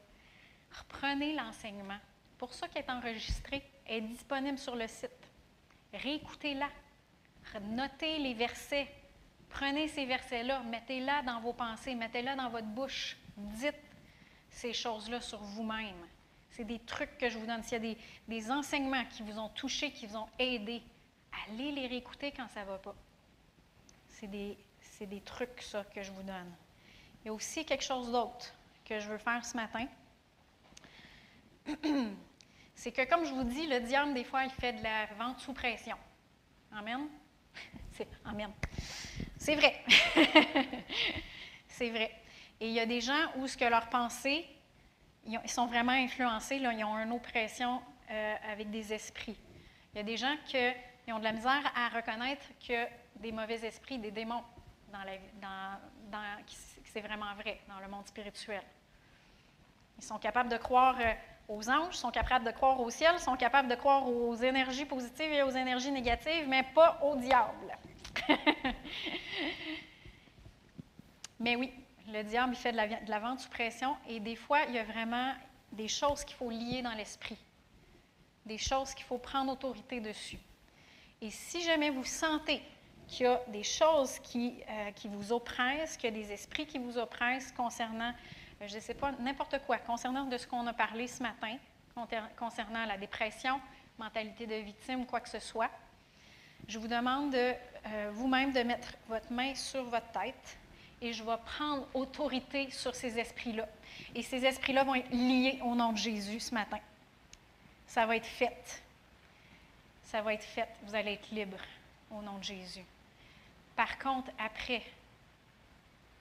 reprenez 0.78 1.34
l'enseignement. 1.34 1.98
Pour 2.38 2.54
ça 2.54 2.68
qui 2.68 2.78
est 2.78 2.88
enregistré, 2.88 3.62
est 3.86 4.00
disponible 4.00 4.58
sur 4.58 4.76
le 4.76 4.88
site. 4.88 5.10
Réécoutez-la. 5.92 6.70
Notez 7.62 8.18
les 8.18 8.34
versets. 8.34 8.88
Prenez 9.48 9.88
ces 9.88 10.04
versets-là, 10.04 10.62
mettez-la 10.64 11.22
dans 11.22 11.40
vos 11.40 11.52
pensées, 11.52 11.94
mettez-la 11.94 12.34
dans 12.34 12.48
votre 12.48 12.66
bouche. 12.66 13.16
Dites 13.36 13.74
ces 14.50 14.72
choses-là 14.72 15.20
sur 15.20 15.38
vous-même. 15.38 16.06
C'est 16.50 16.64
des 16.64 16.78
trucs 16.78 17.18
que 17.18 17.28
je 17.28 17.38
vous 17.38 17.46
donne. 17.46 17.62
S'il 17.62 17.84
y 17.84 17.90
a 17.92 17.94
des, 18.28 18.50
enseignements 18.50 19.04
qui 19.06 19.22
vous 19.22 19.38
ont 19.38 19.48
touché, 19.48 19.90
qui 19.90 20.06
vous 20.06 20.16
ont 20.16 20.28
aidé, 20.38 20.82
allez 21.48 21.72
les 21.72 21.86
réécouter 21.86 22.32
quand 22.32 22.48
ça 22.48 22.60
ne 22.60 22.66
va 22.66 22.78
pas. 22.78 22.94
C'est 24.08 24.28
des, 24.28 24.56
des 25.00 25.20
trucs, 25.20 25.62
ça, 25.62 25.84
que 25.84 26.02
je 26.02 26.12
vous 26.12 26.22
donne. 26.22 26.52
Il 27.22 27.28
y 27.28 27.30
a 27.30 27.32
aussi 27.32 27.64
quelque 27.64 27.84
chose 27.84 28.10
d'autre 28.12 28.52
que 28.84 29.00
je 29.00 29.08
veux 29.08 29.18
faire 29.18 29.44
ce 29.44 29.56
matin. 29.56 29.86
C'est 32.74 32.92
que, 32.92 33.08
comme 33.08 33.24
je 33.24 33.32
vous 33.32 33.44
dis, 33.44 33.66
le 33.66 33.80
diable, 33.80 34.14
des 34.14 34.24
fois, 34.24 34.44
il 34.44 34.50
fait 34.50 34.74
de 34.74 34.82
la 34.82 35.06
vente 35.16 35.40
sous 35.40 35.52
pression. 35.52 35.96
Amen. 36.72 37.08
C'est, 37.92 38.08
amen. 38.24 38.50
C'est 39.38 39.54
vrai. 39.54 39.82
c'est 41.68 41.90
vrai. 41.90 42.10
Et 42.60 42.68
il 42.68 42.72
y 42.72 42.80
a 42.80 42.86
des 42.86 43.00
gens 43.00 43.32
où 43.36 43.46
ce 43.46 43.56
que 43.56 43.64
leurs 43.64 43.88
pensées, 43.88 44.46
ils, 45.26 45.38
sont 45.46 45.66
vraiment 45.66 45.92
influencés, 45.92 46.58
là, 46.58 46.72
ils 46.72 46.84
ont 46.84 46.98
une 46.98 47.12
oppression 47.12 47.80
euh, 48.10 48.34
avec 48.50 48.70
des 48.70 48.92
esprits. 48.92 49.36
Il 49.92 49.98
y 49.98 50.00
a 50.00 50.04
des 50.04 50.16
gens 50.16 50.34
qui 50.46 51.12
ont 51.12 51.18
de 51.18 51.24
la 51.24 51.32
misère 51.32 51.72
à 51.74 51.88
reconnaître 51.88 52.44
que 52.66 52.86
des 53.16 53.32
mauvais 53.32 53.64
esprits, 53.64 53.98
des 53.98 54.10
démons, 54.10 54.42
dans 54.92 55.02
la, 55.04 55.78
dans, 56.10 56.18
c'est 56.84 57.00
vraiment 57.00 57.34
vrai 57.34 57.60
dans 57.68 57.80
le 57.80 57.88
monde 57.88 58.06
spirituel. 58.06 58.62
Ils 59.98 60.04
sont 60.04 60.18
capables 60.18 60.48
de 60.48 60.56
croire 60.56 60.96
euh, 61.00 61.12
aux 61.48 61.68
anges, 61.68 61.94
sont 61.94 62.10
capables 62.10 62.44
de 62.44 62.50
croire 62.50 62.80
au 62.80 62.90
ciel, 62.90 63.18
sont 63.18 63.36
capables 63.36 63.68
de 63.68 63.74
croire 63.74 64.06
aux 64.08 64.34
énergies 64.36 64.84
positives 64.84 65.32
et 65.32 65.42
aux 65.42 65.50
énergies 65.50 65.92
négatives, 65.92 66.48
mais 66.48 66.62
pas 66.74 66.98
au 67.02 67.16
diable. 67.16 67.76
mais 71.40 71.56
oui, 71.56 71.72
le 72.08 72.22
diable, 72.22 72.54
il 72.54 72.58
fait 72.58 72.72
de 72.72 72.76
la, 72.76 72.86
de 72.86 73.20
vente 73.20 73.40
sous 73.40 73.50
pression 73.50 73.96
et 74.08 74.20
des 74.20 74.36
fois, 74.36 74.60
il 74.68 74.74
y 74.74 74.78
a 74.78 74.84
vraiment 74.84 75.34
des 75.72 75.88
choses 75.88 76.24
qu'il 76.24 76.36
faut 76.36 76.50
lier 76.50 76.82
dans 76.82 76.94
l'esprit, 76.94 77.38
des 78.46 78.58
choses 78.58 78.94
qu'il 78.94 79.04
faut 79.04 79.18
prendre 79.18 79.52
autorité 79.52 80.00
dessus. 80.00 80.38
Et 81.20 81.30
si 81.30 81.62
jamais 81.62 81.90
vous 81.90 82.04
sentez 82.04 82.62
qu'il 83.06 83.26
y 83.26 83.28
a 83.28 83.40
des 83.48 83.62
choses 83.62 84.18
qui, 84.20 84.62
euh, 84.68 84.90
qui 84.92 85.08
vous 85.08 85.32
oppressent, 85.32 85.96
qu'il 85.96 86.14
y 86.14 86.18
a 86.18 86.22
des 86.22 86.32
esprits 86.32 86.66
qui 86.66 86.78
vous 86.78 86.98
oppressent 86.98 87.52
concernant 87.52 88.12
je 88.68 88.74
ne 88.74 88.80
sais 88.80 88.94
pas, 88.94 89.12
n'importe 89.12 89.58
quoi, 89.66 89.78
concernant 89.78 90.24
de 90.24 90.36
ce 90.36 90.46
qu'on 90.46 90.66
a 90.66 90.72
parlé 90.72 91.06
ce 91.06 91.22
matin, 91.22 91.56
concernant 92.36 92.84
la 92.86 92.96
dépression, 92.96 93.60
mentalité 93.98 94.46
de 94.46 94.56
victime, 94.56 95.06
quoi 95.06 95.20
que 95.20 95.28
ce 95.28 95.38
soit. 95.38 95.70
je 96.68 96.78
vous 96.78 96.88
demande 96.88 97.30
de 97.30 97.54
euh, 97.86 98.10
vous-même 98.14 98.52
de 98.52 98.60
mettre 98.60 98.94
votre 99.08 99.30
main 99.32 99.54
sur 99.54 99.84
votre 99.84 100.10
tête 100.12 100.58
et 101.00 101.12
je 101.12 101.22
vais 101.22 101.36
prendre 101.44 101.86
autorité 101.94 102.70
sur 102.70 102.94
ces 102.94 103.18
esprits-là. 103.18 103.68
Et 104.14 104.22
ces 104.22 104.44
esprits-là 104.44 104.84
vont 104.84 104.94
être 104.94 105.10
liés 105.10 105.60
au 105.62 105.74
nom 105.74 105.92
de 105.92 105.98
Jésus 105.98 106.40
ce 106.40 106.54
matin. 106.54 106.80
Ça 107.86 108.06
va 108.06 108.16
être 108.16 108.26
fait. 108.26 108.82
Ça 110.04 110.22
va 110.22 110.34
être 110.34 110.44
fait. 110.44 110.68
Vous 110.84 110.94
allez 110.94 111.12
être 111.12 111.30
libre 111.30 111.58
au 112.10 112.22
nom 112.22 112.38
de 112.38 112.44
Jésus. 112.44 112.84
Par 113.76 113.98
contre, 113.98 114.30
après, 114.38 114.82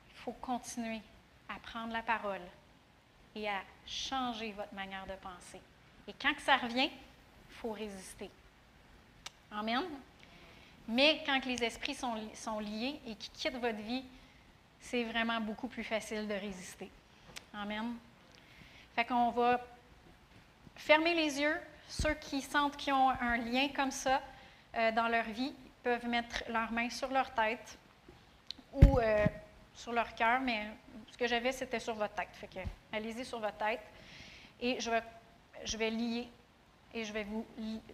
il 0.10 0.16
faut 0.16 0.34
continuer 0.34 1.02
à 1.50 1.60
prendre 1.60 1.94
la 1.94 2.02
parole 2.02 2.42
et 3.36 3.50
à 3.50 3.62
changer 3.86 4.52
votre 4.52 4.74
manière 4.74 5.06
de 5.06 5.16
penser. 5.22 5.62
Et 6.08 6.14
quand 6.14 6.34
ça 6.40 6.58
revient, 6.58 6.90
il 6.90 7.56
faut 7.56 7.72
résister. 7.72 8.30
Amen. 9.52 9.84
Mais 10.88 11.24
quand 11.26 11.46
les 11.46 11.64
esprits 11.64 11.96
sont, 11.96 12.16
sont 12.34 12.60
liés 12.60 13.00
et 13.08 13.16
qui 13.16 13.30
quittent 13.30 13.60
votre 13.60 13.80
vie, 13.80 14.04
c'est 14.82 15.04
vraiment 15.04 15.40
beaucoup 15.40 15.68
plus 15.68 15.84
facile 15.84 16.28
de 16.28 16.34
résister. 16.34 16.90
Amen. 17.54 17.96
Fait 18.96 19.06
qu'on 19.06 19.32
va 19.32 19.62
fermer 20.76 21.14
les 21.14 21.40
yeux. 21.40 21.58
Ceux 21.88 22.14
qui 22.16 22.42
sentent 22.42 22.78
qu'ils 22.78 22.94
ont 22.94 23.10
un 23.10 23.38
lien 23.38 23.70
comme 23.70 23.92
ça 23.92 24.22
euh, 24.76 24.92
dans 24.92 25.08
leur 25.08 25.26
vie 25.26 25.54
peuvent 25.84 26.08
mettre 26.08 26.44
leurs 26.50 26.72
mains 26.72 26.90
sur 26.90 27.10
leur 27.10 27.34
tête 27.34 27.78
ou 28.74 29.00
euh, 29.00 29.26
sur 29.74 29.92
leur 29.92 30.14
cœur, 30.16 30.40
mais 30.40 30.68
ce 31.12 31.18
que 31.18 31.28
j'avais, 31.28 31.52
c'était 31.52 31.80
sur 31.80 31.96
votre 31.96 32.14
tête. 32.14 32.30
Fait 32.34 32.48
que 32.48 32.60
allez-y 32.92 33.26
sur 33.26 33.40
votre 33.40 33.58
tête. 33.58 33.82
Et 34.60 34.80
je 34.80 34.90
vais, 34.90 35.04
je 35.66 35.78
vais 35.78 35.90
lier 35.90 36.28
et 36.94 37.04
je 37.04 37.14
vais, 37.14 37.24
vous, 37.24 37.46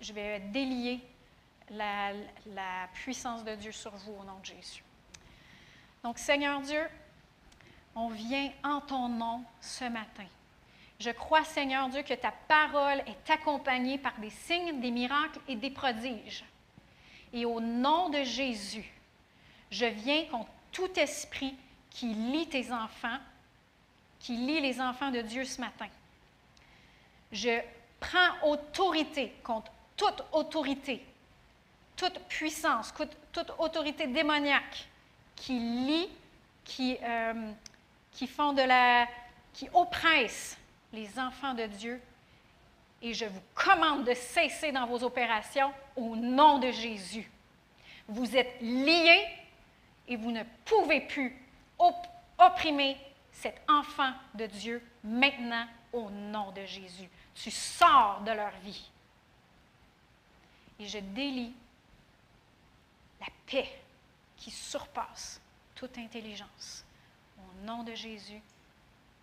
je 0.01 0.13
vais 0.13 0.39
délier 0.39 0.99
la, 1.71 2.13
puissance 2.93 3.43
de 3.43 3.55
Dieu 3.55 3.71
sur 3.71 3.95
vous 3.95 4.13
au 4.13 4.23
nom 4.23 4.39
de 4.39 4.45
Jésus. 4.45 4.83
Donc, 6.03 6.17
Seigneur 6.17 6.61
Dieu, 6.61 6.85
on 7.95 8.09
vient 8.09 8.51
en 8.63 8.81
ton 8.81 9.09
nom 9.09 9.43
ce 9.61 9.85
matin. 9.85 10.25
Je 10.99 11.11
crois, 11.11 11.43
Seigneur 11.45 11.87
Dieu, 11.89 12.03
que 12.03 12.13
ta 12.13 12.31
parole 12.31 13.01
est 13.07 13.29
accompagnée 13.29 13.97
par 13.97 14.17
des 14.19 14.29
signes, 14.29 14.81
des 14.81 14.91
miracles 14.91 15.39
et 15.47 15.55
des 15.55 15.71
prodiges. 15.71 16.43
Et 17.31 17.45
au 17.45 17.61
nom 17.61 18.09
de 18.09 18.23
Jésus, 18.23 18.91
je 19.71 19.85
viens 19.85 20.25
contre 20.25 20.49
tout 20.71 20.99
esprit 20.99 21.55
qui 21.99 22.13
lie 22.13 22.47
tes 22.47 22.71
enfants, 22.71 23.17
qui 24.21 24.37
lie 24.37 24.61
les 24.61 24.79
enfants 24.79 25.11
de 25.11 25.19
Dieu 25.19 25.43
ce 25.43 25.59
matin. 25.59 25.87
Je 27.29 27.59
prends 27.99 28.49
autorité 28.49 29.33
contre 29.43 29.69
toute 29.97 30.23
autorité, 30.31 31.05
toute 31.97 32.17
puissance, 32.29 32.93
toute 33.33 33.51
autorité 33.57 34.07
démoniaque 34.07 34.87
qui 35.35 35.59
lie, 35.59 36.07
qui, 36.63 36.97
euh, 37.03 37.51
qui 38.13 38.27
font 38.27 38.53
de 38.53 38.61
la. 38.61 39.05
qui 39.51 39.67
oppressent 39.73 40.57
les 40.93 41.19
enfants 41.19 41.53
de 41.53 41.65
Dieu. 41.65 42.01
Et 43.01 43.13
je 43.13 43.25
vous 43.25 43.43
commande 43.53 44.05
de 44.05 44.13
cesser 44.13 44.71
dans 44.71 44.85
vos 44.85 45.03
opérations 45.03 45.73
au 45.97 46.15
nom 46.15 46.59
de 46.59 46.71
Jésus. 46.71 47.29
Vous 48.07 48.37
êtes 48.37 48.61
liés 48.61 49.27
et 50.07 50.15
vous 50.15 50.31
ne 50.31 50.43
pouvez 50.63 51.01
plus 51.01 51.48
opprimer 52.37 52.97
cet 53.31 53.61
enfant 53.69 54.13
de 54.33 54.45
Dieu 54.45 54.83
maintenant 55.03 55.65
au 55.93 56.09
nom 56.09 56.51
de 56.51 56.65
Jésus. 56.65 57.09
Tu 57.33 57.51
sors 57.51 58.21
de 58.21 58.31
leur 58.31 58.51
vie. 58.57 58.89
Et 60.79 60.87
je 60.87 60.99
délie 60.99 61.53
la 63.19 63.27
paix 63.45 63.69
qui 64.37 64.51
surpasse 64.51 65.41
toute 65.75 65.97
intelligence. 65.97 66.85
Au 67.37 67.65
nom 67.65 67.83
de 67.83 67.93
Jésus, 67.93 68.41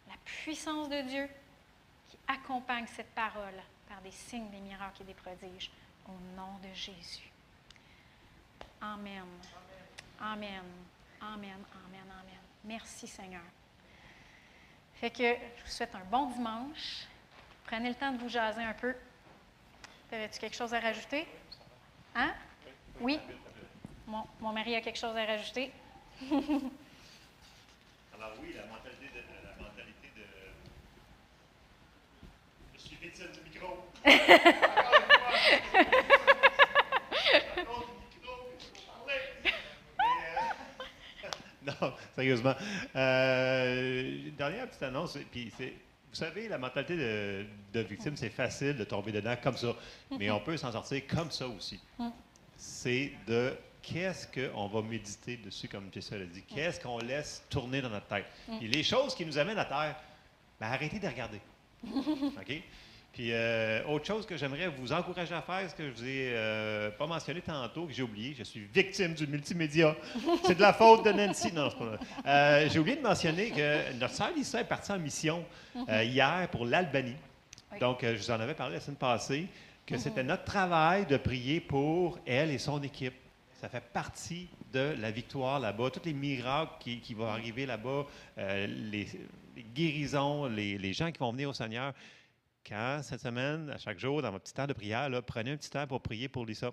la 0.09 0.17
puissance 0.25 0.89
de 0.89 1.01
Dieu 1.03 1.29
qui 2.09 2.19
accompagne 2.29 2.87
cette 2.87 3.15
parole 3.15 3.63
par 3.89 4.01
des 4.03 4.11
signes, 4.11 4.51
des 4.51 4.61
miracles 4.61 5.03
et 5.03 5.07
des 5.07 5.15
prodiges. 5.15 5.71
Au 6.07 6.37
nom 6.37 6.59
de 6.63 6.73
Jésus. 6.73 7.31
Amen. 8.81 9.25
Amen. 10.21 10.63
Amen. 11.21 11.65
Amen. 11.75 12.05
Amen. 12.11 12.36
Merci 12.67 13.07
Seigneur. 13.07 13.41
Fait 14.95 15.11
que 15.11 15.23
je 15.23 15.63
vous 15.65 15.71
souhaite 15.71 15.95
un 15.95 16.05
bon 16.11 16.27
dimanche. 16.31 17.07
Prenez 17.65 17.91
le 17.91 17.95
temps 17.95 18.11
de 18.11 18.19
vous 18.19 18.29
jaser 18.29 18.63
un 18.63 18.75
peu. 18.75 18.93
Avais-tu 20.11 20.41
quelque 20.41 20.57
chose 20.57 20.75
à 20.75 20.81
rajouter? 20.81 21.29
Hein? 22.17 22.35
Oui? 23.01 23.21
Mon, 24.09 24.25
mon 24.41 24.51
mari 24.53 24.75
a 24.75 24.81
quelque 24.81 24.99
chose 24.99 25.17
à 25.17 25.25
rajouter. 25.25 25.71
Alors 26.21 26.33
oui, 28.43 28.53
la 28.57 28.67
mentalité 28.67 29.11
de. 29.15 29.21
La 29.45 29.55
mentalité 29.63 30.11
de... 30.17 30.25
Je 32.75 32.81
suis 32.81 32.97
victime 32.97 33.31
du 33.33 33.43
micro. 33.49 33.87
non, 41.81 41.93
sérieusement. 42.15 42.55
Euh, 42.95 44.31
dernière 44.37 44.69
petite 44.69 44.83
annonce, 44.83 45.19
puis 45.31 45.53
c'est. 45.57 45.73
Vous 46.09 46.25
savez, 46.25 46.49
la 46.49 46.57
mentalité 46.57 46.97
de, 46.97 47.81
victime, 47.81 48.17
c'est 48.17 48.31
facile 48.31 48.75
de 48.77 48.85
tomber 48.85 49.13
dedans 49.13 49.35
comme 49.43 49.57
ça, 49.57 49.75
mais 50.19 50.31
on 50.31 50.41
peut 50.41 50.57
s'en 50.57 50.73
sortir 50.73 51.07
comme 51.07 51.31
ça 51.31 51.47
aussi. 51.47 51.79
C'est 52.57 53.13
de 53.27 53.53
qu'est-ce 53.83 54.27
qu'on 54.27 54.67
va 54.67 54.81
méditer 54.81 55.37
dessus, 55.37 55.69
comme 55.69 55.91
Jessica 55.93 56.17
l'a 56.17 56.25
dit? 56.25 56.43
Qu'est-ce 56.43 56.81
qu'on 56.81 56.99
laisse 57.01 57.45
tourner 57.51 57.83
dans 57.83 57.91
notre 57.91 58.07
tête? 58.07 58.25
Et 58.63 58.67
les 58.67 58.83
choses 58.83 59.15
qui 59.15 59.27
nous 59.27 59.37
amènent 59.37 59.59
à 59.59 59.67
terre, 59.67 59.97
ben, 60.59 60.69
arrêtez 60.69 60.99
de 60.99 61.07
regarder. 61.07 61.41
OK? 61.85 62.63
Puis, 63.17 63.33
euh, 63.33 63.83
autre 63.87 64.05
chose 64.05 64.27
que 64.27 64.37
j'aimerais 64.37 64.69
vous 64.69 64.93
encourager 64.93 65.35
à 65.35 65.41
faire, 65.41 65.71
ce 65.71 65.75
que 65.75 65.89
je 65.89 65.91
vous 65.91 66.05
ai 66.05 66.33
euh, 66.35 66.91
pas 66.91 67.07
mentionné 67.07 67.41
tantôt, 67.41 67.87
que 67.87 67.93
j'ai 67.95 68.03
oublié, 68.03 68.35
je 68.39 68.45
suis 68.45 68.61
victime 68.67 69.15
du 69.15 69.27
multimédia. 69.27 69.97
C'est 70.45 70.57
de 70.57 70.61
la 70.61 70.75
faute 70.75 71.03
de 71.03 71.13
Nancy. 71.13 71.51
Non, 71.51 71.71
c'est 71.71 71.79
pas. 71.79 71.99
Euh, 72.27 72.69
j'ai 72.71 72.79
oublié 72.79 72.99
de 72.99 73.03
mentionner 73.03 73.53
que 73.53 73.95
notre 73.95 74.13
sœur 74.13 74.33
Lisa 74.37 74.61
est 74.61 74.65
partie 74.65 74.93
en 74.93 74.99
mission 74.99 75.47
mm-hmm. 75.75 76.05
hier 76.05 76.49
pour 76.53 76.67
l'Albanie. 76.67 77.17
Donc, 77.81 78.01
je 78.03 78.19
vous 78.19 78.31
en 78.31 78.39
avais 78.39 78.53
parlé 78.53 78.75
la 78.75 78.81
semaine 78.81 78.99
passée, 78.99 79.47
que 79.87 79.95
mm-hmm. 79.95 79.99
c'était 79.99 80.23
notre 80.23 80.45
travail 80.45 81.07
de 81.07 81.17
prier 81.17 81.63
pour 81.63 82.19
elle 82.27 82.51
et 82.51 82.59
son 82.59 82.83
équipe. 82.83 83.15
Ça 83.63 83.71
fait 83.71 83.83
partie 83.95 84.49
de 84.75 84.95
la 85.01 85.11
victoire 85.11 85.59
là-bas. 85.59 85.89
Tous 85.89 86.05
les 86.05 86.13
miracles 86.13 86.75
qui, 86.81 87.15
vont 87.15 87.29
arriver 87.29 87.65
là-bas, 87.65 88.05
euh, 88.37 88.67
les, 88.67 89.09
guérisons, 89.75 90.45
les, 90.47 90.93
gens 90.93 91.11
qui 91.11 91.19
vont 91.19 91.33
venir 91.33 91.49
au 91.49 91.55
Seigneur. 91.55 91.95
Quand, 92.67 93.01
cette 93.03 93.21
semaine, 93.21 93.71
à 93.71 93.79
chaque 93.79 93.99
jour, 93.99 94.21
dans 94.23 94.33
votre 94.33 94.45
petit 94.45 94.55
temps 94.55 94.67
de 94.67 94.73
prière, 94.73 95.09
prenez 95.25 95.53
un 95.53 95.57
petit 95.57 95.71
temps 95.71 95.87
pour 95.87 96.01
prier 96.03 96.29
pour 96.29 96.45
Lisa. 96.45 96.73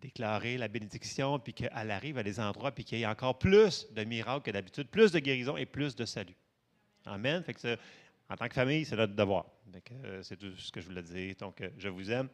Déclarer 0.00 0.56
la 0.58 0.68
bénédiction, 0.68 1.40
puis 1.40 1.52
qu'elle 1.52 1.90
arrive 1.90 2.18
à 2.18 2.22
des 2.22 2.38
endroits, 2.38 2.70
puis 2.70 2.84
qu'il 2.84 2.98
y 2.98 3.02
ait 3.02 3.06
encore 3.06 3.38
plus 3.38 3.92
de 3.92 4.04
miracles 4.04 4.44
que 4.44 4.50
d'habitude, 4.52 4.88
plus 4.88 5.10
de 5.10 5.18
guérison 5.18 5.56
et 5.56 5.66
plus 5.66 5.96
de 5.96 6.04
salut. 6.04 6.36
Amen. 7.04 7.42
En 8.28 8.36
tant 8.36 8.46
que 8.46 8.54
famille, 8.54 8.84
c'est 8.84 8.94
notre 8.94 9.14
devoir. 9.14 9.46
Euh, 10.04 10.22
c'est 10.22 10.36
tout 10.36 10.54
ce 10.56 10.70
que 10.70 10.80
je 10.80 10.86
voulais 10.86 11.02
dire. 11.02 11.34
Donc, 11.40 11.60
euh, 11.60 11.70
je 11.76 11.88
vous 11.88 12.10
aime. 12.10 12.28